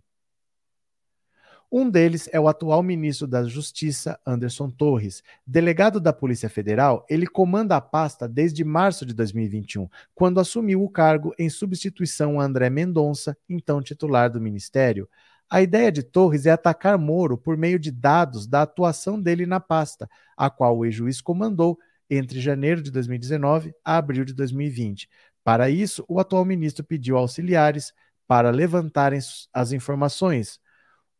Um 1.72 1.88
deles 1.88 2.28
é 2.34 2.38
o 2.38 2.48
atual 2.48 2.82
ministro 2.82 3.26
da 3.26 3.44
Justiça, 3.44 4.20
Anderson 4.26 4.68
Torres. 4.68 5.22
Delegado 5.46 5.98
da 5.98 6.12
Polícia 6.12 6.50
Federal, 6.50 7.06
ele 7.08 7.26
comanda 7.26 7.74
a 7.74 7.80
pasta 7.80 8.28
desde 8.28 8.62
março 8.62 9.06
de 9.06 9.14
2021, 9.14 9.88
quando 10.14 10.38
assumiu 10.38 10.84
o 10.84 10.90
cargo 10.90 11.32
em 11.38 11.48
substituição 11.48 12.38
a 12.38 12.44
André 12.44 12.68
Mendonça, 12.68 13.34
então 13.48 13.80
titular 13.80 14.30
do 14.30 14.38
ministério. 14.38 15.08
A 15.52 15.60
ideia 15.60 15.92
de 15.92 16.02
Torres 16.02 16.46
é 16.46 16.50
atacar 16.50 16.96
Moro 16.96 17.36
por 17.36 17.58
meio 17.58 17.78
de 17.78 17.90
dados 17.90 18.46
da 18.46 18.62
atuação 18.62 19.20
dele 19.20 19.44
na 19.44 19.60
pasta, 19.60 20.08
a 20.34 20.48
qual 20.48 20.78
o 20.78 20.86
ex-juiz 20.86 21.20
comandou 21.20 21.78
entre 22.08 22.40
janeiro 22.40 22.80
de 22.80 22.90
2019 22.90 23.74
a 23.84 23.98
abril 23.98 24.24
de 24.24 24.32
2020. 24.32 25.10
Para 25.44 25.68
isso, 25.68 26.06
o 26.08 26.18
atual 26.18 26.42
ministro 26.46 26.82
pediu 26.82 27.18
auxiliares 27.18 27.92
para 28.26 28.48
levantarem 28.48 29.20
as 29.52 29.72
informações. 29.72 30.58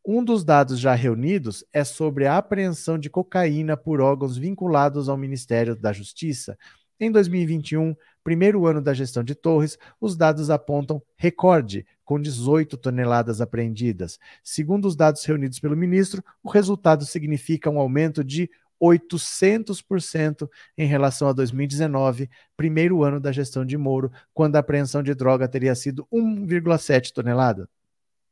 Um 0.03 0.23
dos 0.23 0.43
dados 0.43 0.79
já 0.79 0.95
reunidos 0.95 1.63
é 1.71 1.83
sobre 1.83 2.25
a 2.25 2.35
apreensão 2.35 2.97
de 2.97 3.11
cocaína 3.11 3.77
por 3.77 4.01
órgãos 4.01 4.35
vinculados 4.35 5.09
ao 5.09 5.15
Ministério 5.15 5.75
da 5.75 5.93
Justiça. 5.93 6.57
Em 6.99 7.11
2021, 7.11 7.95
primeiro 8.23 8.65
ano 8.65 8.81
da 8.81 8.95
gestão 8.95 9.23
de 9.23 9.35
Torres, 9.35 9.77
os 10.01 10.17
dados 10.17 10.49
apontam 10.49 11.03
recorde, 11.17 11.85
com 12.03 12.19
18 12.19 12.77
toneladas 12.77 13.41
apreendidas. 13.41 14.19
Segundo 14.43 14.85
os 14.85 14.95
dados 14.95 15.23
reunidos 15.25 15.59
pelo 15.59 15.77
ministro, 15.77 16.23
o 16.43 16.49
resultado 16.49 17.05
significa 17.05 17.69
um 17.69 17.79
aumento 17.79 18.23
de 18.23 18.49
800% 18.81 20.49
em 20.77 20.85
relação 20.85 21.29
a 21.29 21.33
2019, 21.33 22.29
primeiro 22.57 23.03
ano 23.03 23.19
da 23.19 23.31
gestão 23.31 23.65
de 23.65 23.77
Moro, 23.77 24.11
quando 24.33 24.57
a 24.57 24.59
apreensão 24.59 25.01
de 25.01 25.13
droga 25.13 25.47
teria 25.47 25.73
sido 25.73 26.05
1,7 26.11 27.13
tonelada. 27.13 27.69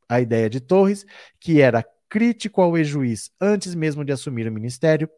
A 0.08 0.20
ideia 0.20 0.50
de 0.50 0.60
Torres, 0.60 1.06
que 1.40 1.62
era 1.62 1.84
crítico 2.08 2.60
ao 2.60 2.76
ex-juiz 2.76 3.30
antes 3.40 3.74
mesmo 3.74 4.04
de 4.04 4.12
assumir 4.12 4.46
o 4.46 4.52
ministério, 4.52 5.08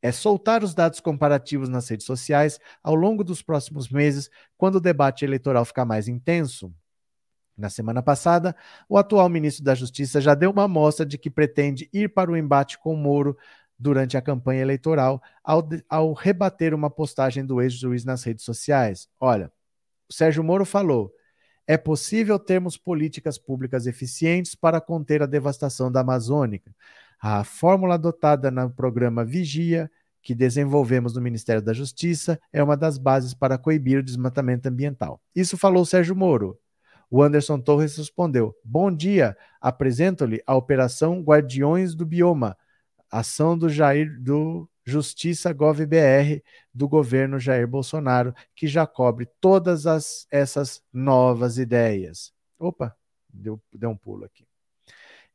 é 0.00 0.10
soltar 0.10 0.62
os 0.64 0.74
dados 0.74 1.00
comparativos 1.00 1.68
nas 1.68 1.88
redes 1.88 2.06
sociais 2.06 2.58
ao 2.82 2.94
longo 2.94 3.22
dos 3.22 3.42
próximos 3.42 3.90
meses, 3.90 4.30
quando 4.56 4.76
o 4.76 4.80
debate 4.80 5.24
eleitoral 5.24 5.64
ficar 5.64 5.84
mais 5.84 6.08
intenso. 6.08 6.72
Na 7.58 7.68
semana 7.68 8.00
passada, 8.00 8.54
o 8.88 8.96
atual 8.96 9.28
ministro 9.28 9.64
da 9.64 9.74
Justiça 9.74 10.20
já 10.20 10.32
deu 10.32 10.52
uma 10.52 10.64
amostra 10.64 11.04
de 11.04 11.18
que 11.18 11.28
pretende 11.28 11.90
ir 11.92 12.08
para 12.08 12.30
o 12.30 12.36
embate 12.36 12.78
com 12.78 12.94
Moro 12.94 13.36
durante 13.76 14.16
a 14.16 14.22
campanha 14.22 14.62
eleitoral, 14.62 15.20
ao, 15.42 15.68
ao 15.88 16.12
rebater 16.12 16.72
uma 16.72 16.88
postagem 16.88 17.44
do 17.44 17.60
ex-juiz 17.60 18.04
nas 18.04 18.22
redes 18.22 18.44
sociais. 18.44 19.08
Olha, 19.20 19.50
o 20.08 20.14
Sérgio 20.14 20.44
Moro 20.44 20.64
falou: 20.64 21.12
é 21.66 21.76
possível 21.76 22.38
termos 22.38 22.76
políticas 22.76 23.36
públicas 23.38 23.88
eficientes 23.88 24.54
para 24.54 24.80
conter 24.80 25.20
a 25.20 25.26
devastação 25.26 25.90
da 25.90 26.00
Amazônica. 26.00 26.72
A 27.20 27.42
fórmula 27.42 27.94
adotada 27.94 28.52
no 28.52 28.70
programa 28.70 29.24
Vigia, 29.24 29.90
que 30.22 30.32
desenvolvemos 30.32 31.14
no 31.14 31.20
Ministério 31.20 31.60
da 31.60 31.72
Justiça, 31.72 32.40
é 32.52 32.62
uma 32.62 32.76
das 32.76 32.98
bases 32.98 33.34
para 33.34 33.58
coibir 33.58 33.98
o 33.98 34.02
desmatamento 34.02 34.68
ambiental. 34.68 35.20
Isso 35.34 35.58
falou 35.58 35.84
Sérgio 35.84 36.14
Moro. 36.14 36.56
O 37.10 37.22
Anderson 37.22 37.60
Torres 37.60 37.96
respondeu: 37.96 38.54
Bom 38.62 38.94
dia, 38.94 39.36
apresento-lhe 39.60 40.42
a 40.46 40.54
Operação 40.54 41.20
Guardiões 41.22 41.94
do 41.94 42.04
Bioma, 42.04 42.56
ação 43.10 43.56
do 43.56 43.68
Jair 43.68 44.20
do 44.20 44.68
Justiça 44.84 45.52
GovBR 45.52 46.42
do 46.72 46.88
governo 46.88 47.38
Jair 47.38 47.66
Bolsonaro, 47.68 48.34
que 48.54 48.66
já 48.66 48.86
cobre 48.86 49.26
todas 49.40 49.86
as, 49.86 50.26
essas 50.30 50.82
novas 50.92 51.58
ideias. 51.58 52.32
Opa, 52.58 52.96
deu, 53.28 53.60
deu 53.72 53.90
um 53.90 53.96
pulo 53.96 54.24
aqui. 54.24 54.46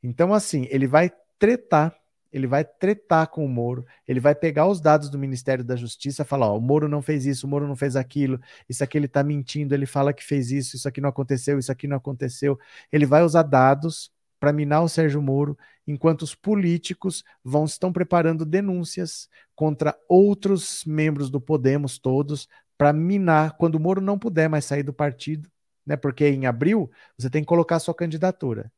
Então, 0.02 0.34
assim, 0.34 0.68
ele 0.70 0.88
vai 0.88 1.12
tretar 1.40 1.96
ele 2.34 2.48
vai 2.48 2.66
tretar 2.66 3.28
com 3.28 3.46
o 3.46 3.48
Moro, 3.48 3.86
ele 4.08 4.20
vai 4.20 4.34
pegar 4.34 4.68
os 4.68 4.82
dados 4.82 5.10
do 5.10 5.20
Ministério 5.20 5.64
da 5.64 5.76
Justiça 5.76 6.26
falar: 6.26 6.48
ó, 6.48 6.58
o 6.58 6.62
Moro 6.62 6.90
não 6.90 7.02
fez 7.02 7.26
isso, 7.26 7.46
o 7.46 7.50
Moro 7.50 7.68
não 7.68 7.76
fez 7.76 7.96
aquilo, 7.96 8.40
isso 8.68 8.84
aqui 8.84 8.98
ele 8.98 9.06
está 9.06 9.24
mentindo, 9.24 9.74
ele 9.76 9.86
fala 9.86 10.12
que 10.12 10.24
fez 10.24 10.52
isso, 10.52 10.76
isso 10.76 10.88
aqui 10.88 11.00
não 11.00 11.10
aconteceu, 11.10 11.60
isso 11.60 11.72
aqui 11.72 11.88
não 11.88 11.98
aconteceu. 11.98 12.60
Ele 12.92 13.06
vai 13.06 13.24
usar 13.24 13.44
dados 13.44 14.12
para 14.40 14.52
minar 14.52 14.84
o 14.84 14.90
Sérgio 14.90 15.22
Moro, 15.22 15.58
enquanto 15.88 16.24
os 16.24 16.36
políticos 16.36 17.24
vão 17.44 17.66
estão 17.66 17.94
preparando 17.94 18.46
denúncias 18.46 19.30
contra 19.56 19.96
outros 20.10 20.84
membros 20.86 21.30
do 21.30 21.40
Podemos, 21.40 21.98
todos, 21.98 22.50
para 22.78 22.92
minar 22.92 23.56
quando 23.58 23.76
o 23.76 23.80
Moro 23.80 24.02
não 24.02 24.20
puder 24.20 24.50
mais 24.50 24.66
sair 24.66 24.84
do 24.84 24.94
partido, 24.94 25.50
né? 25.86 25.96
Porque 25.96 26.28
em 26.28 26.46
abril 26.46 26.92
você 27.18 27.30
tem 27.30 27.42
que 27.42 27.48
colocar 27.48 27.80
sua 27.80 27.94
candidatura. 27.94 28.72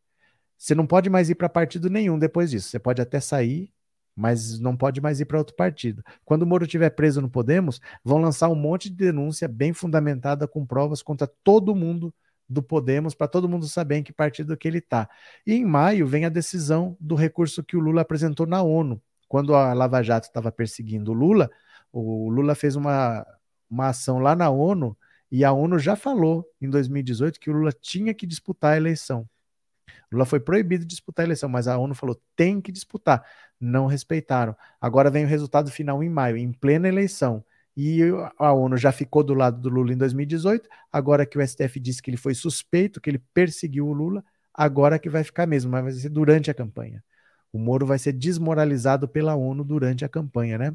Você 0.58 0.74
não 0.74 0.88
pode 0.88 1.10
mais 1.10 1.30
ir 1.30 1.36
para 1.36 1.50
partido 1.50 1.90
nenhum 1.90 2.18
depois 2.18 2.50
disso. 2.52 2.70
Você 2.70 2.80
pode 2.80 3.02
até 3.02 3.20
sair, 3.20 3.72
mas 4.16 4.60
não 4.60 4.76
pode 4.76 5.02
mais 5.02 5.20
ir 5.20 5.26
para 5.26 5.38
outro 5.38 5.56
partido. 5.56 6.04
Quando 6.24 6.44
o 6.44 6.46
Moro 6.46 6.64
estiver 6.64 6.90
preso 6.92 7.22
no 7.22 7.30
Podemos, 7.30 7.82
vão 8.04 8.18
lançar 8.18 8.50
um 8.50 8.56
monte 8.56 8.90
de 8.90 8.96
denúncia 8.96 9.48
bem 9.48 9.74
fundamentada 9.74 10.48
com 10.48 10.66
provas 10.66 11.04
contra 11.04 11.28
todo 11.44 11.76
mundo 11.76 12.14
do 12.48 12.64
Podemos 12.64 13.14
para 13.16 13.28
todo 13.28 13.50
mundo 13.50 13.68
saber 13.68 13.98
em 13.98 14.04
que 14.04 14.14
partido 14.14 14.56
que 14.56 14.68
ele 14.68 14.78
está. 14.78 15.10
E 15.46 15.54
em 15.54 15.66
maio 15.66 16.08
vem 16.08 16.26
a 16.26 16.30
decisão 16.30 16.96
do 17.00 17.16
recurso 17.16 17.64
que 17.64 17.76
o 17.76 17.80
Lula 17.80 18.02
apresentou 18.02 18.46
na 18.46 18.62
ONU. 18.62 19.02
Quando 19.28 19.56
a 19.56 19.74
Lava 19.74 20.02
Jato 20.04 20.28
estava 20.28 20.52
perseguindo 20.52 21.12
o 21.12 21.14
Lula, 21.14 21.50
o 21.92 22.30
Lula 22.30 22.56
fez 22.56 22.76
uma, 22.76 23.26
uma 23.70 23.90
ação 23.90 24.20
lá 24.20 24.36
na 24.36 24.50
ONU 24.50 24.96
e 25.32 25.44
a 25.44 25.52
ONU 25.52 25.80
já 25.80 25.96
falou 25.96 26.46
em 26.62 26.70
2018 26.70 27.40
que 27.40 27.50
o 27.50 27.54
Lula 27.54 27.72
tinha 27.72 28.14
que 28.14 28.28
disputar 28.28 28.74
a 28.74 28.78
eleição. 28.78 29.28
Lula 30.12 30.26
foi 30.26 30.40
proibido 30.40 30.84
de 30.84 30.90
disputar 30.90 31.24
a 31.24 31.28
eleição, 31.28 31.50
mas 31.50 31.68
a 31.68 31.78
ONU 31.78 31.96
falou 31.96 32.20
tem 32.36 32.62
que 32.62 32.72
disputar. 32.72 33.26
Não 33.60 33.88
respeitaram. 33.88 34.56
Agora 34.80 35.10
vem 35.10 35.26
o 35.26 35.28
resultado 35.28 35.72
final 35.72 36.04
em 36.04 36.10
maio, 36.10 36.38
em 36.38 36.52
plena 36.52 36.88
eleição 36.88 37.44
e 37.78 38.00
a 38.40 38.54
ONU 38.54 38.78
já 38.78 38.92
ficou 38.92 39.24
do 39.24 39.34
lado 39.34 39.60
do 39.60 39.70
Lula 39.70 39.92
em 39.92 39.98
2018, 39.98 40.70
agora 40.92 41.26
que 41.26 41.38
o 41.38 41.46
STF 41.46 41.80
disse 41.80 42.02
que 42.02 42.10
ele 42.10 42.18
foi 42.18 42.34
suspeito, 42.34 43.02
que 43.02 43.10
ele 43.10 43.20
perseguiu 43.34 43.88
o 43.88 43.94
Lula, 43.94 44.24
agora 44.54 44.98
que 44.98 45.10
vai 45.10 45.24
ficar 45.24 45.46
mesmo, 45.46 45.72
mas 45.72 45.84
vai 45.84 45.94
ser 45.94 46.10
durante 46.10 46.50
a 46.50 46.54
campanha. 46.54 47.04
O 47.52 47.60
Moro 47.60 47.86
vai 47.86 48.00
ser 48.00 48.14
desmoralizado 48.14 49.08
pela 49.08 49.36
ONU 49.36 49.64
durante 49.64 50.06
a 50.06 50.10
campanha, 50.10 50.58
né? 50.58 50.74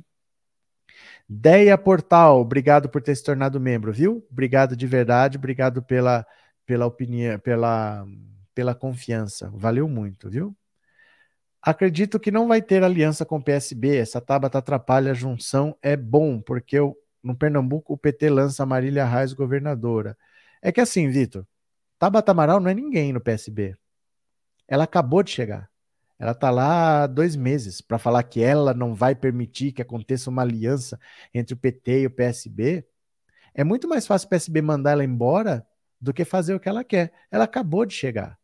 Deia 1.28 1.78
Portal, 1.78 2.40
obrigado 2.40 2.88
por 2.88 3.00
ter 3.00 3.14
se 3.14 3.24
tornado 3.24 3.58
membro, 3.60 3.92
viu? 3.92 4.26
Obrigado 4.30 4.76
de 4.76 4.86
verdade, 4.86 5.38
obrigado 5.38 5.82
pela, 5.82 6.26
pela 6.66 6.84
opinião, 6.86 7.38
pela, 7.38 8.06
pela 8.60 8.74
confiança. 8.74 9.50
Valeu 9.54 9.88
muito, 9.88 10.28
viu? 10.28 10.54
Acredito 11.62 12.20
que 12.20 12.30
não 12.30 12.46
vai 12.46 12.60
ter 12.60 12.84
aliança 12.84 13.24
com 13.24 13.38
o 13.38 13.42
PSB. 13.42 13.96
Essa 13.96 14.20
Tabata 14.20 14.58
atrapalha 14.58 15.12
a 15.12 15.14
junção. 15.14 15.74
É 15.80 15.96
bom, 15.96 16.42
porque 16.42 16.76
eu, 16.76 16.94
no 17.24 17.34
Pernambuco 17.34 17.94
o 17.94 17.96
PT 17.96 18.28
lança 18.28 18.66
Marília 18.66 19.06
Reis 19.06 19.32
governadora. 19.32 20.14
É 20.60 20.70
que 20.70 20.78
assim, 20.78 21.08
Vitor, 21.08 21.46
Tabata 21.98 22.32
Amaral 22.32 22.60
não 22.60 22.70
é 22.70 22.74
ninguém 22.74 23.14
no 23.14 23.20
PSB. 23.20 23.74
Ela 24.68 24.84
acabou 24.84 25.22
de 25.22 25.30
chegar. 25.30 25.70
Ela 26.18 26.32
está 26.32 26.50
lá 26.50 27.04
há 27.04 27.06
dois 27.06 27.36
meses 27.36 27.80
para 27.80 27.98
falar 27.98 28.22
que 28.24 28.42
ela 28.42 28.74
não 28.74 28.94
vai 28.94 29.14
permitir 29.14 29.72
que 29.72 29.80
aconteça 29.80 30.28
uma 30.28 30.42
aliança 30.42 31.00
entre 31.32 31.54
o 31.54 31.56
PT 31.56 32.02
e 32.02 32.06
o 32.06 32.10
PSB. 32.10 32.86
É 33.54 33.64
muito 33.64 33.88
mais 33.88 34.06
fácil 34.06 34.26
o 34.26 34.28
PSB 34.28 34.60
mandar 34.60 34.90
ela 34.90 35.02
embora 35.02 35.66
do 36.00 36.14
que 36.14 36.24
fazer 36.24 36.54
o 36.54 36.60
que 36.60 36.68
ela 36.68 36.82
quer. 36.82 37.12
Ela 37.30 37.44
acabou 37.44 37.84
de 37.84 37.94
chegar. 37.94 38.39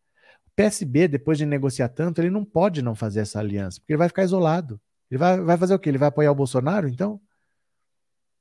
PSB, 0.57 1.07
depois 1.07 1.37
de 1.39 1.45
negociar 1.47 1.89
tanto, 1.91 2.20
ele 2.20 2.31
não 2.31 2.45
pode 2.45 2.83
não 2.83 2.95
fazer 2.95 3.20
essa 3.20 3.39
aliança, 3.39 3.78
porque 3.78 3.93
ele 3.93 3.99
vai 3.99 4.09
ficar 4.09 4.24
isolado. 4.24 4.81
Ele 5.11 5.19
vai, 5.19 5.41
vai 5.41 5.57
fazer 5.57 5.74
o 5.74 5.78
quê? 5.78 5.91
Ele 5.91 5.99
vai 5.99 6.09
apoiar 6.09 6.33
o 6.33 6.35
Bolsonaro, 6.35 6.89
então? 6.89 7.20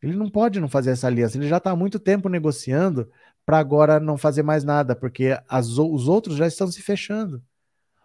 Ele 0.02 0.16
não 0.16 0.30
pode 0.30 0.60
não 0.60 0.68
fazer 0.68 0.92
essa 0.92 1.08
aliança. 1.08 1.38
Ele 1.38 1.48
já 1.48 1.58
está 1.58 1.72
há 1.72 1.76
muito 1.76 2.00
tempo 2.00 2.30
negociando 2.30 3.10
para 3.46 3.60
agora 3.60 4.00
não 4.00 4.18
fazer 4.18 4.44
mais 4.44 4.64
nada, 4.64 4.96
porque 4.96 5.38
as, 5.48 5.78
os 5.78 6.08
outros 6.08 6.38
já 6.38 6.48
estão 6.48 6.68
se 6.68 6.82
fechando. 6.82 7.44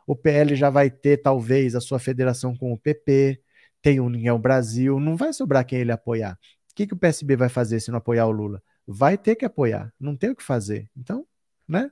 O 0.06 0.16
PL 0.16 0.56
já 0.56 0.70
vai 0.70 0.90
ter, 0.90 1.18
talvez, 1.18 1.74
a 1.74 1.80
sua 1.80 1.98
federação 1.98 2.56
com 2.56 2.72
o 2.72 2.78
PP, 2.78 3.40
tem 3.80 4.00
o 4.00 4.06
União 4.06 4.38
Brasil, 4.38 4.98
não 4.98 5.16
vai 5.16 5.32
sobrar 5.32 5.64
quem 5.64 5.78
ele 5.78 5.92
apoiar. 5.92 6.38
O 6.70 6.74
que, 6.74 6.86
que 6.86 6.94
o 6.94 6.98
PSB 6.98 7.36
vai 7.36 7.48
fazer 7.48 7.80
se 7.80 7.90
não 7.90 7.98
apoiar 7.98 8.26
o 8.26 8.30
Lula? 8.30 8.62
Vai 8.86 9.16
ter 9.16 9.36
que 9.36 9.44
apoiar, 9.44 9.92
não 9.98 10.16
tem 10.16 10.30
o 10.30 10.36
que 10.36 10.42
fazer. 10.42 10.90
Então, 10.96 11.26
né? 11.66 11.90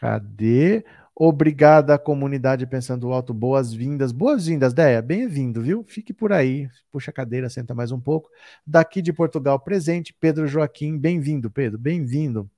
Cadê? 0.00 0.84
Obrigada, 1.14 1.98
comunidade 1.98 2.66
Pensando 2.66 3.12
Alto. 3.12 3.34
Boas-vindas. 3.34 4.12
Boas-vindas, 4.12 4.72
Deia. 4.72 5.02
Bem-vindo, 5.02 5.60
viu? 5.60 5.84
Fique 5.84 6.12
por 6.12 6.32
aí. 6.32 6.68
Puxa 6.90 7.10
a 7.10 7.14
cadeira, 7.14 7.48
senta 7.50 7.74
mais 7.74 7.92
um 7.92 8.00
pouco. 8.00 8.30
Daqui 8.66 9.02
de 9.02 9.12
Portugal, 9.12 9.60
presente, 9.60 10.14
Pedro 10.14 10.46
Joaquim. 10.46 10.98
Bem-vindo, 10.98 11.50
Pedro. 11.50 11.78
Bem-vindo. 11.78 12.50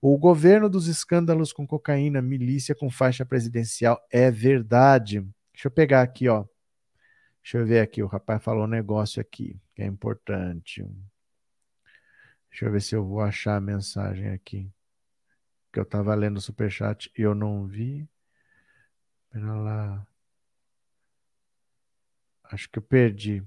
O 0.00 0.16
governo 0.16 0.68
dos 0.68 0.86
escândalos 0.88 1.52
com 1.52 1.66
cocaína, 1.66 2.22
milícia 2.22 2.74
com 2.74 2.90
faixa 2.90 3.26
presidencial. 3.26 4.00
É 4.10 4.30
verdade. 4.30 5.20
Deixa 5.52 5.68
eu 5.68 5.70
pegar 5.70 6.02
aqui, 6.02 6.28
ó. 6.28 6.44
Deixa 7.42 7.58
eu 7.58 7.66
ver 7.66 7.80
aqui. 7.80 8.02
O 8.02 8.06
rapaz 8.06 8.42
falou 8.42 8.64
um 8.64 8.68
negócio 8.68 9.20
aqui 9.20 9.56
que 9.74 9.82
é 9.82 9.86
importante. 9.86 10.84
Deixa 12.50 12.64
eu 12.64 12.72
ver 12.72 12.80
se 12.80 12.94
eu 12.94 13.04
vou 13.04 13.20
achar 13.20 13.56
a 13.56 13.60
mensagem 13.60 14.30
aqui 14.30 14.70
que 15.72 15.78
eu 15.78 15.82
estava 15.82 16.14
lendo 16.14 16.38
o 16.38 16.40
superchat 16.40 17.10
e 17.16 17.22
eu 17.22 17.34
não 17.34 17.66
vi. 17.66 18.08
Pera 19.30 19.54
lá. 19.54 20.06
Acho 22.44 22.68
que 22.70 22.78
eu 22.78 22.82
perdi. 22.82 23.42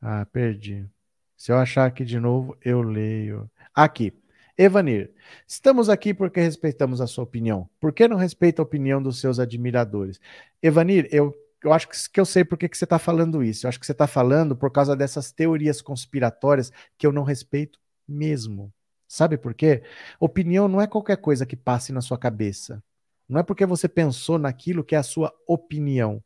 Ah, 0.00 0.24
perdi. 0.26 0.88
Se 1.36 1.52
eu 1.52 1.56
achar 1.56 1.86
aqui 1.86 2.04
de 2.04 2.18
novo, 2.18 2.56
eu 2.62 2.82
leio. 2.82 3.50
Aqui. 3.74 4.12
Evanir, 4.56 5.12
estamos 5.46 5.88
aqui 5.88 6.12
porque 6.12 6.40
respeitamos 6.40 7.00
a 7.00 7.06
sua 7.06 7.22
opinião. 7.22 7.70
Por 7.80 7.92
que 7.92 8.08
não 8.08 8.16
respeita 8.16 8.60
a 8.60 8.64
opinião 8.64 9.00
dos 9.00 9.20
seus 9.20 9.38
admiradores? 9.38 10.20
Evanir, 10.60 11.08
eu, 11.12 11.32
eu 11.62 11.72
acho 11.72 11.88
que, 11.88 11.96
que 12.12 12.20
eu 12.20 12.24
sei 12.24 12.44
por 12.44 12.58
que, 12.58 12.68
que 12.68 12.76
você 12.76 12.84
está 12.84 12.98
falando 12.98 13.42
isso. 13.42 13.66
Eu 13.66 13.68
acho 13.68 13.78
que 13.78 13.86
você 13.86 13.92
está 13.92 14.08
falando 14.08 14.56
por 14.56 14.72
causa 14.72 14.96
dessas 14.96 15.30
teorias 15.30 15.80
conspiratórias 15.80 16.72
que 16.96 17.06
eu 17.06 17.12
não 17.12 17.22
respeito 17.22 17.78
mesmo. 18.06 18.72
Sabe 19.08 19.38
por 19.38 19.54
quê? 19.54 19.82
Opinião 20.20 20.68
não 20.68 20.80
é 20.80 20.86
qualquer 20.86 21.16
coisa 21.16 21.46
que 21.46 21.56
passe 21.56 21.92
na 21.92 22.02
sua 22.02 22.18
cabeça. 22.18 22.82
Não 23.26 23.40
é 23.40 23.42
porque 23.42 23.64
você 23.64 23.88
pensou 23.88 24.38
naquilo 24.38 24.84
que 24.84 24.94
é 24.94 24.98
a 24.98 25.02
sua 25.02 25.34
opinião. 25.46 26.22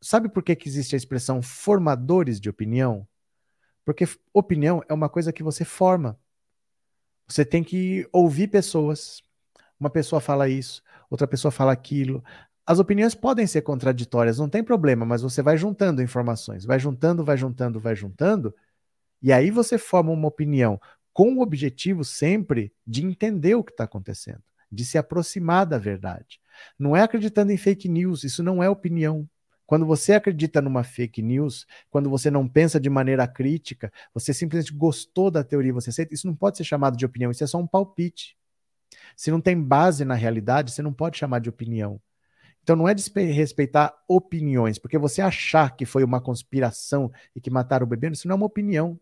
Sabe 0.00 0.28
por 0.28 0.42
que, 0.42 0.56
que 0.56 0.68
existe 0.68 0.94
a 0.94 0.98
expressão 0.98 1.40
formadores 1.40 2.40
de 2.40 2.50
opinião? 2.50 3.06
Porque 3.84 4.04
opinião 4.34 4.82
é 4.88 4.92
uma 4.92 5.08
coisa 5.08 5.32
que 5.32 5.42
você 5.42 5.64
forma. 5.64 6.18
Você 7.28 7.44
tem 7.44 7.62
que 7.62 8.08
ouvir 8.12 8.48
pessoas. 8.48 9.22
Uma 9.78 9.90
pessoa 9.90 10.20
fala 10.20 10.48
isso, 10.48 10.82
outra 11.08 11.26
pessoa 11.26 11.52
fala 11.52 11.72
aquilo. 11.72 12.24
As 12.64 12.80
opiniões 12.80 13.14
podem 13.14 13.46
ser 13.46 13.62
contraditórias, 13.62 14.38
não 14.38 14.48
tem 14.48 14.64
problema, 14.64 15.04
mas 15.04 15.22
você 15.22 15.42
vai 15.42 15.56
juntando 15.56 16.02
informações, 16.02 16.64
vai 16.64 16.80
juntando, 16.80 17.24
vai 17.24 17.36
juntando, 17.36 17.78
vai 17.78 17.94
juntando, 17.94 18.54
e 19.22 19.32
aí 19.32 19.50
você 19.50 19.78
forma 19.78 20.12
uma 20.12 20.28
opinião 20.28 20.80
com 21.16 21.32
o 21.32 21.40
objetivo 21.40 22.04
sempre 22.04 22.70
de 22.86 23.02
entender 23.02 23.54
o 23.54 23.64
que 23.64 23.70
está 23.70 23.84
acontecendo, 23.84 24.42
de 24.70 24.84
se 24.84 24.98
aproximar 24.98 25.64
da 25.64 25.78
verdade. 25.78 26.38
Não 26.78 26.94
é 26.94 27.00
acreditando 27.00 27.50
em 27.50 27.56
fake 27.56 27.88
news, 27.88 28.22
isso 28.22 28.42
não 28.42 28.62
é 28.62 28.68
opinião. 28.68 29.26
Quando 29.64 29.86
você 29.86 30.12
acredita 30.12 30.60
numa 30.60 30.84
fake 30.84 31.22
news, 31.22 31.66
quando 31.88 32.10
você 32.10 32.30
não 32.30 32.46
pensa 32.46 32.78
de 32.78 32.90
maneira 32.90 33.26
crítica, 33.26 33.90
você 34.12 34.34
simplesmente 34.34 34.76
gostou 34.76 35.30
da 35.30 35.42
teoria, 35.42 35.72
você 35.72 35.88
aceita, 35.88 36.12
isso 36.12 36.26
não 36.26 36.36
pode 36.36 36.58
ser 36.58 36.64
chamado 36.64 36.98
de 36.98 37.06
opinião, 37.06 37.30
isso 37.30 37.42
é 37.42 37.46
só 37.46 37.56
um 37.56 37.66
palpite. 37.66 38.36
Se 39.16 39.30
não 39.30 39.40
tem 39.40 39.58
base 39.58 40.04
na 40.04 40.14
realidade, 40.14 40.70
você 40.70 40.82
não 40.82 40.92
pode 40.92 41.16
chamar 41.16 41.38
de 41.38 41.48
opinião. 41.48 41.98
Então 42.62 42.76
não 42.76 42.86
é 42.86 42.94
respeitar 43.32 43.96
opiniões, 44.06 44.78
porque 44.78 44.98
você 44.98 45.22
achar 45.22 45.74
que 45.76 45.86
foi 45.86 46.04
uma 46.04 46.20
conspiração 46.20 47.10
e 47.34 47.40
que 47.40 47.48
mataram 47.48 47.86
o 47.86 47.88
bebê, 47.88 48.10
isso 48.10 48.28
não 48.28 48.34
é 48.34 48.36
uma 48.36 48.44
opinião 48.44 49.00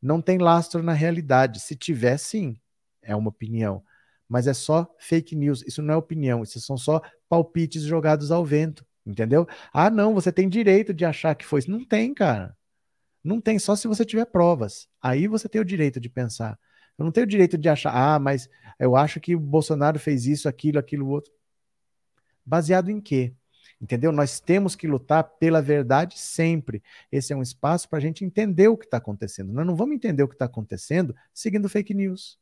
não 0.00 0.20
tem 0.20 0.38
lastro 0.38 0.82
na 0.82 0.92
realidade. 0.92 1.60
Se 1.60 1.76
tiver, 1.76 2.18
sim, 2.18 2.56
é 3.02 3.14
uma 3.14 3.28
opinião. 3.28 3.82
Mas 4.28 4.46
é 4.46 4.54
só 4.54 4.94
fake 4.98 5.34
news. 5.34 5.62
Isso 5.66 5.82
não 5.82 5.94
é 5.94 5.96
opinião. 5.96 6.42
Isso 6.42 6.60
são 6.60 6.76
só 6.76 7.00
palpites 7.28 7.82
jogados 7.82 8.30
ao 8.30 8.44
vento. 8.44 8.86
Entendeu? 9.06 9.46
Ah, 9.72 9.88
não, 9.90 10.14
você 10.14 10.30
tem 10.30 10.48
direito 10.48 10.92
de 10.92 11.04
achar 11.04 11.34
que 11.34 11.46
foi. 11.46 11.62
Não 11.66 11.84
tem, 11.84 12.12
cara. 12.12 12.54
Não 13.24 13.40
tem, 13.40 13.58
só 13.58 13.74
se 13.74 13.88
você 13.88 14.04
tiver 14.04 14.26
provas. 14.26 14.88
Aí 15.02 15.26
você 15.26 15.48
tem 15.48 15.60
o 15.60 15.64
direito 15.64 16.00
de 16.00 16.08
pensar. 16.08 16.58
Eu 16.98 17.04
não 17.04 17.12
tenho 17.12 17.26
o 17.26 17.28
direito 17.28 17.56
de 17.56 17.68
achar, 17.68 17.92
ah, 17.94 18.18
mas 18.18 18.48
eu 18.78 18.96
acho 18.96 19.20
que 19.20 19.34
o 19.34 19.40
Bolsonaro 19.40 19.98
fez 19.98 20.26
isso, 20.26 20.48
aquilo, 20.48 20.78
aquilo, 20.78 21.08
outro. 21.08 21.32
Baseado 22.44 22.90
em 22.90 23.00
quê? 23.00 23.34
Entendeu? 23.80 24.10
Nós 24.10 24.40
temos 24.40 24.74
que 24.74 24.88
lutar 24.88 25.22
pela 25.22 25.62
verdade 25.62 26.18
sempre. 26.18 26.82
Esse 27.12 27.32
é 27.32 27.36
um 27.36 27.42
espaço 27.42 27.88
para 27.88 27.98
a 27.98 28.02
gente 28.02 28.24
entender 28.24 28.68
o 28.68 28.76
que 28.76 28.84
está 28.84 28.96
acontecendo. 28.96 29.52
Nós 29.52 29.66
não 29.66 29.76
vamos 29.76 29.94
entender 29.94 30.22
o 30.22 30.28
que 30.28 30.34
está 30.34 30.46
acontecendo 30.46 31.14
seguindo 31.32 31.68
fake 31.68 31.94
news. 31.94 32.38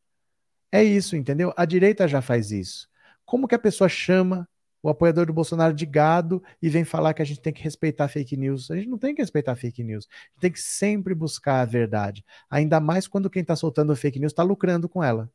É 0.72 0.82
isso, 0.82 1.14
entendeu? 1.14 1.52
A 1.56 1.64
direita 1.64 2.08
já 2.08 2.22
faz 2.22 2.50
isso. 2.50 2.88
Como 3.24 3.46
que 3.46 3.54
a 3.54 3.58
pessoa 3.58 3.88
chama 3.88 4.48
o 4.82 4.88
apoiador 4.88 5.26
do 5.26 5.32
Bolsonaro 5.32 5.74
de 5.74 5.84
gado 5.84 6.42
e 6.62 6.68
vem 6.70 6.84
falar 6.84 7.12
que 7.12 7.20
a 7.20 7.24
gente 7.24 7.40
tem 7.40 7.52
que 7.52 7.62
respeitar 7.62 8.08
fake 8.08 8.36
news? 8.36 8.70
A 8.70 8.76
gente 8.76 8.88
não 8.88 8.98
tem 8.98 9.14
que 9.14 9.20
respeitar 9.20 9.54
fake 9.56 9.84
news. 9.84 10.08
A 10.10 10.16
gente 10.30 10.40
tem 10.40 10.52
que 10.52 10.60
sempre 10.60 11.14
buscar 11.14 11.60
a 11.60 11.64
verdade. 11.66 12.24
Ainda 12.48 12.80
mais 12.80 13.06
quando 13.06 13.28
quem 13.28 13.42
está 13.42 13.54
soltando 13.54 13.94
fake 13.94 14.18
news 14.18 14.32
está 14.32 14.42
lucrando 14.42 14.88
com 14.88 15.04
ela 15.04 15.30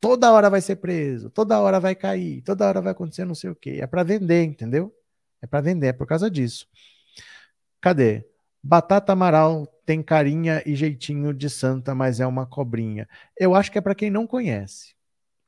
toda 0.00 0.32
hora 0.32 0.50
vai 0.50 0.60
ser 0.60 0.76
preso, 0.76 1.30
toda 1.30 1.60
hora 1.60 1.80
vai 1.80 1.94
cair, 1.94 2.42
toda 2.42 2.66
hora 2.66 2.80
vai 2.80 2.92
acontecer 2.92 3.24
não 3.24 3.34
sei 3.34 3.50
o 3.50 3.56
quê. 3.56 3.78
É 3.80 3.86
para 3.86 4.02
vender, 4.02 4.44
entendeu? 4.44 4.94
É 5.42 5.46
para 5.46 5.60
vender, 5.60 5.88
é 5.88 5.92
por 5.92 6.06
causa 6.06 6.30
disso. 6.30 6.66
Cadê? 7.80 8.24
Batata 8.62 9.12
Amaral 9.12 9.66
tem 9.86 10.02
carinha 10.02 10.62
e 10.66 10.74
jeitinho 10.74 11.32
de 11.32 11.48
santa, 11.48 11.94
mas 11.94 12.20
é 12.20 12.26
uma 12.26 12.46
cobrinha. 12.46 13.08
Eu 13.38 13.54
acho 13.54 13.70
que 13.70 13.78
é 13.78 13.80
para 13.80 13.94
quem 13.94 14.10
não 14.10 14.26
conhece. 14.26 14.94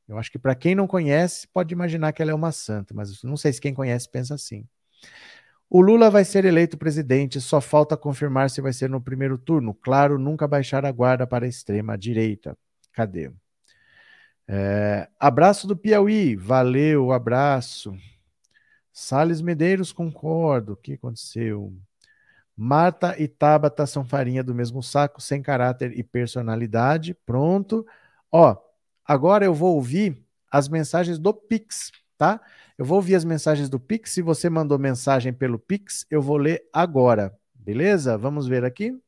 Eu 0.09 0.19
acho 0.19 0.31
que 0.31 0.39
para 0.39 0.55
quem 0.55 0.75
não 0.75 0.87
conhece, 0.87 1.47
pode 1.49 1.73
imaginar 1.73 2.13
que 2.13 2.23
ela 2.23 2.33
é 2.33 2.35
uma 2.35 2.53
santa, 2.53 2.95
mas 2.95 3.23
não 3.23 3.37
sei 3.37 3.53
se 3.53 3.61
quem 3.61 3.75
conhece 3.75 4.11
pensa 4.11 4.35
assim. 4.35 4.67
O 5.69 5.81
Lula 5.81 6.11
vai 6.11 6.25
ser 6.25 6.45
eleito 6.45 6.77
presidente, 6.77 7.41
só 7.41 7.61
falta 7.61 7.97
confirmar 7.97 8.51
se 8.51 8.61
vai 8.61 8.73
ser 8.73 8.91
no 8.91 9.01
primeiro 9.01 9.39
turno. 9.39 9.73
Claro, 9.73 10.19
nunca 10.19 10.49
baixar 10.49 10.85
a 10.85 10.91
guarda 10.91 11.27
para 11.29 11.47
a 11.47 11.49
extrema 11.49 11.97
direita. 11.97 12.57
Cadê? 12.93 13.31
É, 14.53 15.09
abraço 15.17 15.65
do 15.69 15.77
Piauí, 15.77 16.35
valeu, 16.35 17.13
abraço. 17.13 17.97
Sales 18.93 19.41
Medeiros, 19.41 19.93
concordo. 19.93 20.73
O 20.73 20.77
que 20.77 20.95
aconteceu? 20.95 21.73
Marta 22.57 23.15
e 23.17 23.29
Tabata 23.29 23.87
são 23.87 24.05
farinha 24.05 24.43
do 24.43 24.53
mesmo 24.53 24.83
saco, 24.83 25.21
sem 25.23 25.41
caráter 25.41 25.97
e 25.97 26.03
personalidade. 26.03 27.15
Pronto. 27.25 27.87
Ó, 28.33 28.57
agora 29.05 29.45
eu 29.45 29.55
vou 29.55 29.77
ouvir 29.77 30.21
as 30.51 30.69
mensagens 30.69 31.17
do 31.17 31.33
Pix, 31.33 31.93
tá? 32.19 32.41
Eu 32.77 32.85
vou 32.85 32.97
ouvir 32.97 33.15
as 33.15 33.25
mensagens 33.25 33.69
do 33.69 33.79
Pix. 33.79 34.11
Se 34.11 34.21
você 34.21 34.51
mandou 34.51 34.81
mensagem 34.81 35.33
pelo 35.33 35.61
Pix, 35.61 36.05
eu 36.11 36.21
vou 36.21 36.37
ler 36.37 36.69
agora. 36.73 37.33
Beleza? 37.55 38.19
Vamos 38.19 38.49
ver 38.49 38.65
aqui. 38.65 39.01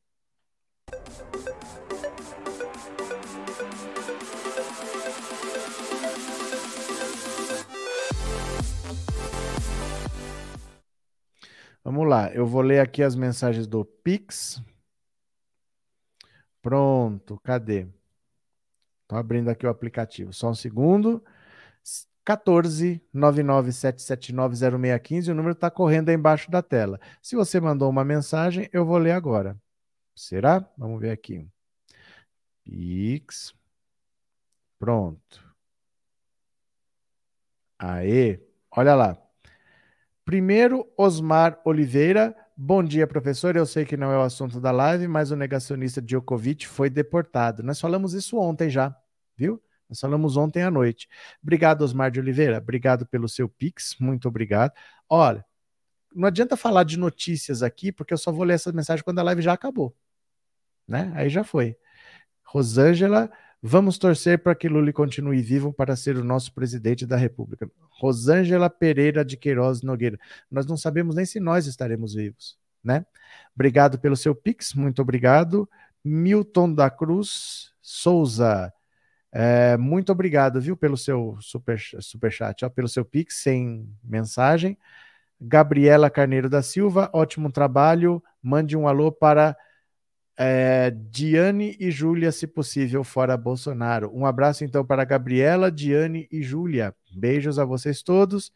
Vamos 11.85 12.09
lá, 12.09 12.33
eu 12.33 12.47
vou 12.47 12.63
ler 12.63 12.79
aqui 12.81 13.03
as 13.03 13.15
mensagens 13.17 13.67
do 13.67 13.85
Pix. 13.85 14.63
Pronto, 16.61 17.41
cadê? 17.43 17.89
Estou 19.03 19.19
abrindo 19.19 19.49
aqui 19.51 19.67
o 19.67 19.69
aplicativo. 19.69 20.33
Só 20.33 20.51
um 20.51 20.55
segundo. 20.55 21.23
14 22.25 23.03
997790615. 23.15 25.31
O 25.31 25.35
número 25.35 25.53
está 25.55 25.71
correndo 25.71 26.09
aí 26.09 26.15
embaixo 26.15 26.51
da 26.51 26.63
tela. 26.63 26.99
Se 27.21 27.37
você 27.37 27.61
mandou 27.61 27.91
uma 27.91 28.05
mensagem, 28.05 28.69
eu 28.73 28.85
vou 28.87 28.99
ler 28.99 29.13
agora. 29.13 29.57
Será? 30.15 30.65
Vamos 30.79 31.01
ver 31.01 31.11
aqui. 31.11 31.47
Pix. 32.65 33.55
Pronto. 34.79 35.53
Aê. 37.79 38.41
Olha 38.71 38.95
lá. 38.95 39.19
Primeiro, 40.25 40.89
Osmar 40.97 41.61
Oliveira. 41.65 42.35
Bom 42.57 42.83
dia, 42.83 43.07
professor. 43.07 43.57
Eu 43.57 43.67
sei 43.67 43.85
que 43.85 43.97
não 43.97 44.13
é 44.13 44.19
o 44.19 44.23
assunto 44.23 44.61
da 44.61 44.71
live, 44.71 45.09
mas 45.09 45.33
o 45.33 45.37
negacionista 45.37 46.01
Djokovic 46.01 46.67
foi 46.67 46.89
deportado. 46.89 47.63
Nós 47.63 47.81
falamos 47.81 48.15
isso 48.15 48.39
ontem 48.39 48.71
já, 48.71 48.95
viu? 49.37 49.61
Nós 49.89 49.99
falamos 49.99 50.37
ontem 50.37 50.63
à 50.63 50.71
noite. 50.71 51.09
Obrigado, 51.43 51.83
Osmar 51.83 52.11
de 52.11 52.21
Oliveira. 52.21 52.59
Obrigado 52.59 53.05
pelo 53.05 53.29
seu 53.29 53.49
Pix. 53.49 53.97
Muito 53.99 54.29
obrigado. 54.29 54.73
Olha, 55.09 55.45
não 56.15 56.29
adianta 56.29 56.57
falar 56.57 56.85
de 56.85 56.97
notícias 56.97 57.63
aqui, 57.63 57.91
porque 57.91 58.15
eu 58.15 58.19
só 58.19 58.31
vou 58.31 58.45
ler 58.45 58.55
essa 58.55 58.73
mensagem 58.73 59.05
quando 59.05 59.19
a 59.19 59.23
live 59.25 59.43
já 59.43 59.53
acabou. 59.53 59.95
Né? 60.87 61.13
Aí 61.17 61.29
já 61.29 61.43
foi. 61.43 61.77
Rosângela, 62.45 63.31
vamos 63.63 63.97
torcer 63.97 64.41
para 64.41 64.55
que 64.55 64.69
Lula 64.69 64.93
continue 64.93 65.41
vivo 65.41 65.73
para 65.73 65.95
ser 65.95 66.17
o 66.17 66.25
nosso 66.25 66.53
presidente 66.53 67.07
da 67.07 67.17
República. 67.17 67.71
Rosângela 67.89 68.69
Pereira 68.69 69.25
de 69.25 69.37
Queiroz 69.37 69.83
Nogueira. 69.83 70.19
Nós 70.51 70.67
não 70.67 70.77
sabemos 70.77 71.15
nem 71.15 71.25
se 71.25 71.39
nós 71.39 71.67
estaremos 71.67 72.15
vivos, 72.15 72.59
né? 72.83 73.07
Obrigado 73.55 73.99
pelo 73.99 74.17
seu 74.17 74.35
Pix, 74.35 74.75
muito 74.75 75.01
obrigado. 75.01 75.69
Milton 76.05 76.75
da 76.75 76.91
Cruz 76.91 77.73
Souza. 77.81 78.73
É, 79.31 79.79
muito 79.79 80.13
obrigado, 80.13 80.61
viu, 80.61 80.77
pelo 80.77 80.97
seu 80.97 81.39
super, 81.41 81.81
super 82.01 82.31
chat, 82.31 82.65
ó, 82.65 82.69
pelo 82.69 82.87
seu 82.87 83.03
pix 83.03 83.37
sem 83.37 83.89
mensagem. 84.05 84.77
Gabriela 85.41 86.11
Carneiro 86.11 86.51
da 86.51 86.63
Silva, 86.63 87.09
ótimo 87.15 87.51
trabalho. 87.51 88.23
Mande 88.43 88.77
um 88.77 88.87
alô 88.87 89.11
para 89.11 89.57
é, 90.37 90.91
Diane 90.91 91.77
e 91.79 91.91
Júlia, 91.91 92.33
se 92.33 92.47
possível, 92.47 93.05
fora 93.05 93.37
Bolsonaro. 93.37 94.11
Um 94.15 94.27
abraço 94.27 94.65
então 94.65 94.85
para 94.85 95.05
Gabriela, 95.05 95.71
Diane 95.71 96.29
e 96.31 96.43
Júlia. 96.43 96.95
Beijos 97.15 97.59
a 97.59 97.65
vocês 97.65 98.03
todos. 98.03 98.53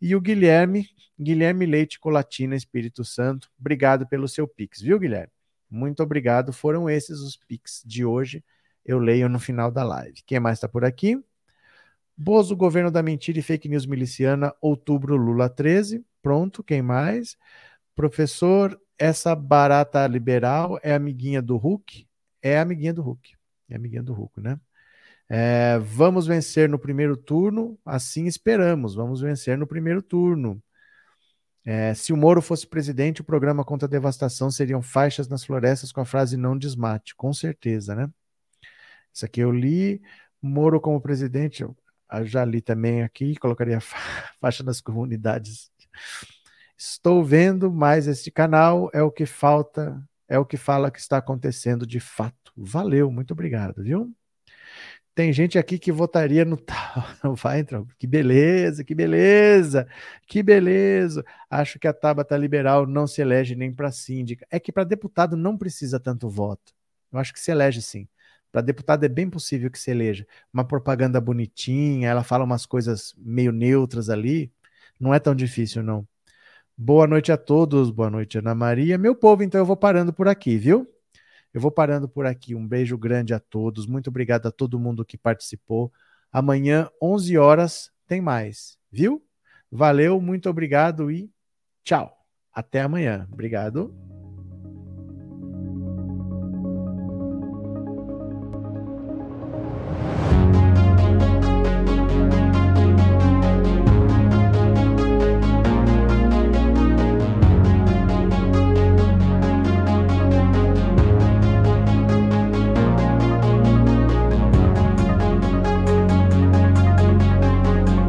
E 0.00 0.14
o 0.14 0.20
Guilherme, 0.20 0.88
Guilherme 1.18 1.66
Leite 1.66 1.98
Colatina, 1.98 2.54
Espírito 2.54 3.04
Santo. 3.04 3.50
Obrigado 3.58 4.06
pelo 4.06 4.28
seu 4.28 4.46
pix, 4.46 4.80
viu, 4.80 4.98
Guilherme? 4.98 5.32
Muito 5.70 6.02
obrigado. 6.02 6.52
Foram 6.52 6.88
esses 6.88 7.20
os 7.20 7.36
pix 7.36 7.82
de 7.84 8.04
hoje 8.04 8.44
eu 8.86 8.98
leio 8.98 9.28
no 9.28 9.40
final 9.40 9.70
da 9.70 9.82
live. 9.82 10.22
Quem 10.24 10.38
mais 10.38 10.58
está 10.58 10.68
por 10.68 10.84
aqui? 10.84 11.20
Bozo, 12.16 12.56
governo 12.56 12.90
da 12.90 13.02
mentira 13.02 13.38
e 13.38 13.42
fake 13.42 13.68
news 13.68 13.84
miliciana, 13.84 14.54
outubro, 14.60 15.16
Lula 15.16 15.50
13. 15.50 16.04
Pronto, 16.22 16.62
quem 16.62 16.80
mais? 16.80 17.36
Professor, 17.94 18.80
essa 18.98 19.34
barata 19.34 20.06
liberal 20.06 20.78
é 20.82 20.94
amiguinha 20.94 21.42
do 21.42 21.56
Hulk? 21.56 22.06
É 22.42 22.58
amiguinha 22.58 22.94
do 22.94 23.02
Hulk. 23.02 23.34
É 23.68 23.76
amiguinha 23.76 24.02
do 24.02 24.12
Hulk, 24.12 24.40
né? 24.40 24.58
É, 25.28 25.78
vamos 25.80 26.26
vencer 26.26 26.68
no 26.68 26.78
primeiro 26.78 27.16
turno, 27.16 27.78
assim 27.84 28.26
esperamos. 28.26 28.94
Vamos 28.94 29.20
vencer 29.20 29.58
no 29.58 29.66
primeiro 29.66 30.02
turno. 30.02 30.62
É, 31.64 31.92
se 31.94 32.12
o 32.12 32.16
Moro 32.16 32.40
fosse 32.40 32.64
presidente, 32.66 33.20
o 33.20 33.24
programa 33.24 33.64
contra 33.64 33.86
a 33.86 33.90
devastação 33.90 34.50
seriam 34.52 34.80
faixas 34.80 35.26
nas 35.28 35.44
florestas 35.44 35.90
com 35.90 36.00
a 36.00 36.04
frase 36.04 36.36
não 36.36 36.56
desmate, 36.56 37.14
com 37.16 37.32
certeza, 37.32 37.94
né? 37.94 38.08
Isso 39.12 39.24
aqui 39.24 39.40
eu 39.40 39.50
li. 39.50 40.00
Moro 40.40 40.80
como 40.80 41.00
presidente, 41.00 41.62
eu 41.62 41.76
já 42.24 42.44
li 42.44 42.60
também 42.60 43.02
aqui, 43.02 43.34
colocaria 43.36 43.80
faixa 44.40 44.62
das 44.62 44.80
comunidades. 44.80 45.70
Estou 46.78 47.24
vendo, 47.24 47.72
mas 47.72 48.06
este 48.06 48.30
canal 48.30 48.90
é 48.92 49.02
o 49.02 49.10
que 49.10 49.24
falta, 49.26 50.02
é 50.28 50.38
o 50.38 50.44
que 50.44 50.56
fala 50.56 50.90
que 50.90 50.98
está 50.98 51.16
acontecendo 51.18 51.86
de 51.86 52.00
fato. 52.00 52.52
Valeu, 52.56 53.10
muito 53.10 53.32
obrigado, 53.32 53.82
viu? 53.82 54.14
Tem 55.14 55.32
gente 55.32 55.58
aqui 55.58 55.78
que 55.78 55.90
votaria 55.90 56.44
no 56.44 56.58
tal. 56.58 56.76
Vai 57.36 57.60
entrar. 57.60 57.82
Que 57.98 58.06
beleza, 58.06 58.84
que 58.84 58.94
beleza, 58.94 59.88
que 60.26 60.42
beleza. 60.42 61.24
Acho 61.48 61.78
que 61.78 61.88
a 61.88 61.92
Tabata 61.94 62.36
Liberal 62.36 62.86
não 62.86 63.06
se 63.06 63.22
elege 63.22 63.54
nem 63.56 63.72
para 63.72 63.90
síndica. 63.90 64.46
É 64.50 64.60
que 64.60 64.70
para 64.70 64.84
deputado 64.84 65.34
não 65.34 65.56
precisa 65.56 65.98
tanto 65.98 66.28
voto. 66.28 66.74
Eu 67.10 67.18
acho 67.18 67.32
que 67.32 67.40
se 67.40 67.50
elege 67.50 67.80
sim. 67.80 68.06
Para 68.52 68.60
deputado 68.60 69.04
é 69.04 69.08
bem 69.08 69.30
possível 69.30 69.70
que 69.70 69.78
se 69.78 69.90
eleja. 69.90 70.26
Uma 70.52 70.66
propaganda 70.66 71.18
bonitinha, 71.20 72.08
ela 72.10 72.22
fala 72.22 72.44
umas 72.44 72.66
coisas 72.66 73.14
meio 73.16 73.52
neutras 73.52 74.10
ali. 74.10 74.52
Não 75.00 75.14
é 75.14 75.18
tão 75.18 75.34
difícil, 75.34 75.82
não. 75.82 76.06
Boa 76.78 77.06
noite 77.06 77.32
a 77.32 77.38
todos, 77.38 77.90
boa 77.90 78.10
noite, 78.10 78.36
Ana 78.36 78.54
Maria. 78.54 78.98
Meu 78.98 79.14
povo, 79.14 79.42
então 79.42 79.58
eu 79.58 79.64
vou 79.64 79.78
parando 79.78 80.12
por 80.12 80.28
aqui, 80.28 80.58
viu? 80.58 80.86
Eu 81.54 81.58
vou 81.58 81.70
parando 81.70 82.06
por 82.06 82.26
aqui. 82.26 82.54
Um 82.54 82.68
beijo 82.68 82.98
grande 82.98 83.32
a 83.32 83.40
todos. 83.40 83.86
Muito 83.86 84.10
obrigado 84.10 84.46
a 84.46 84.50
todo 84.50 84.78
mundo 84.78 85.02
que 85.02 85.16
participou. 85.16 85.90
Amanhã, 86.30 86.90
11 87.00 87.38
horas, 87.38 87.90
tem 88.06 88.20
mais, 88.20 88.76
viu? 88.92 89.24
Valeu, 89.72 90.20
muito 90.20 90.50
obrigado 90.50 91.10
e 91.10 91.30
tchau. 91.82 92.14
Até 92.52 92.82
amanhã. 92.82 93.26
Obrigado. 93.32 94.15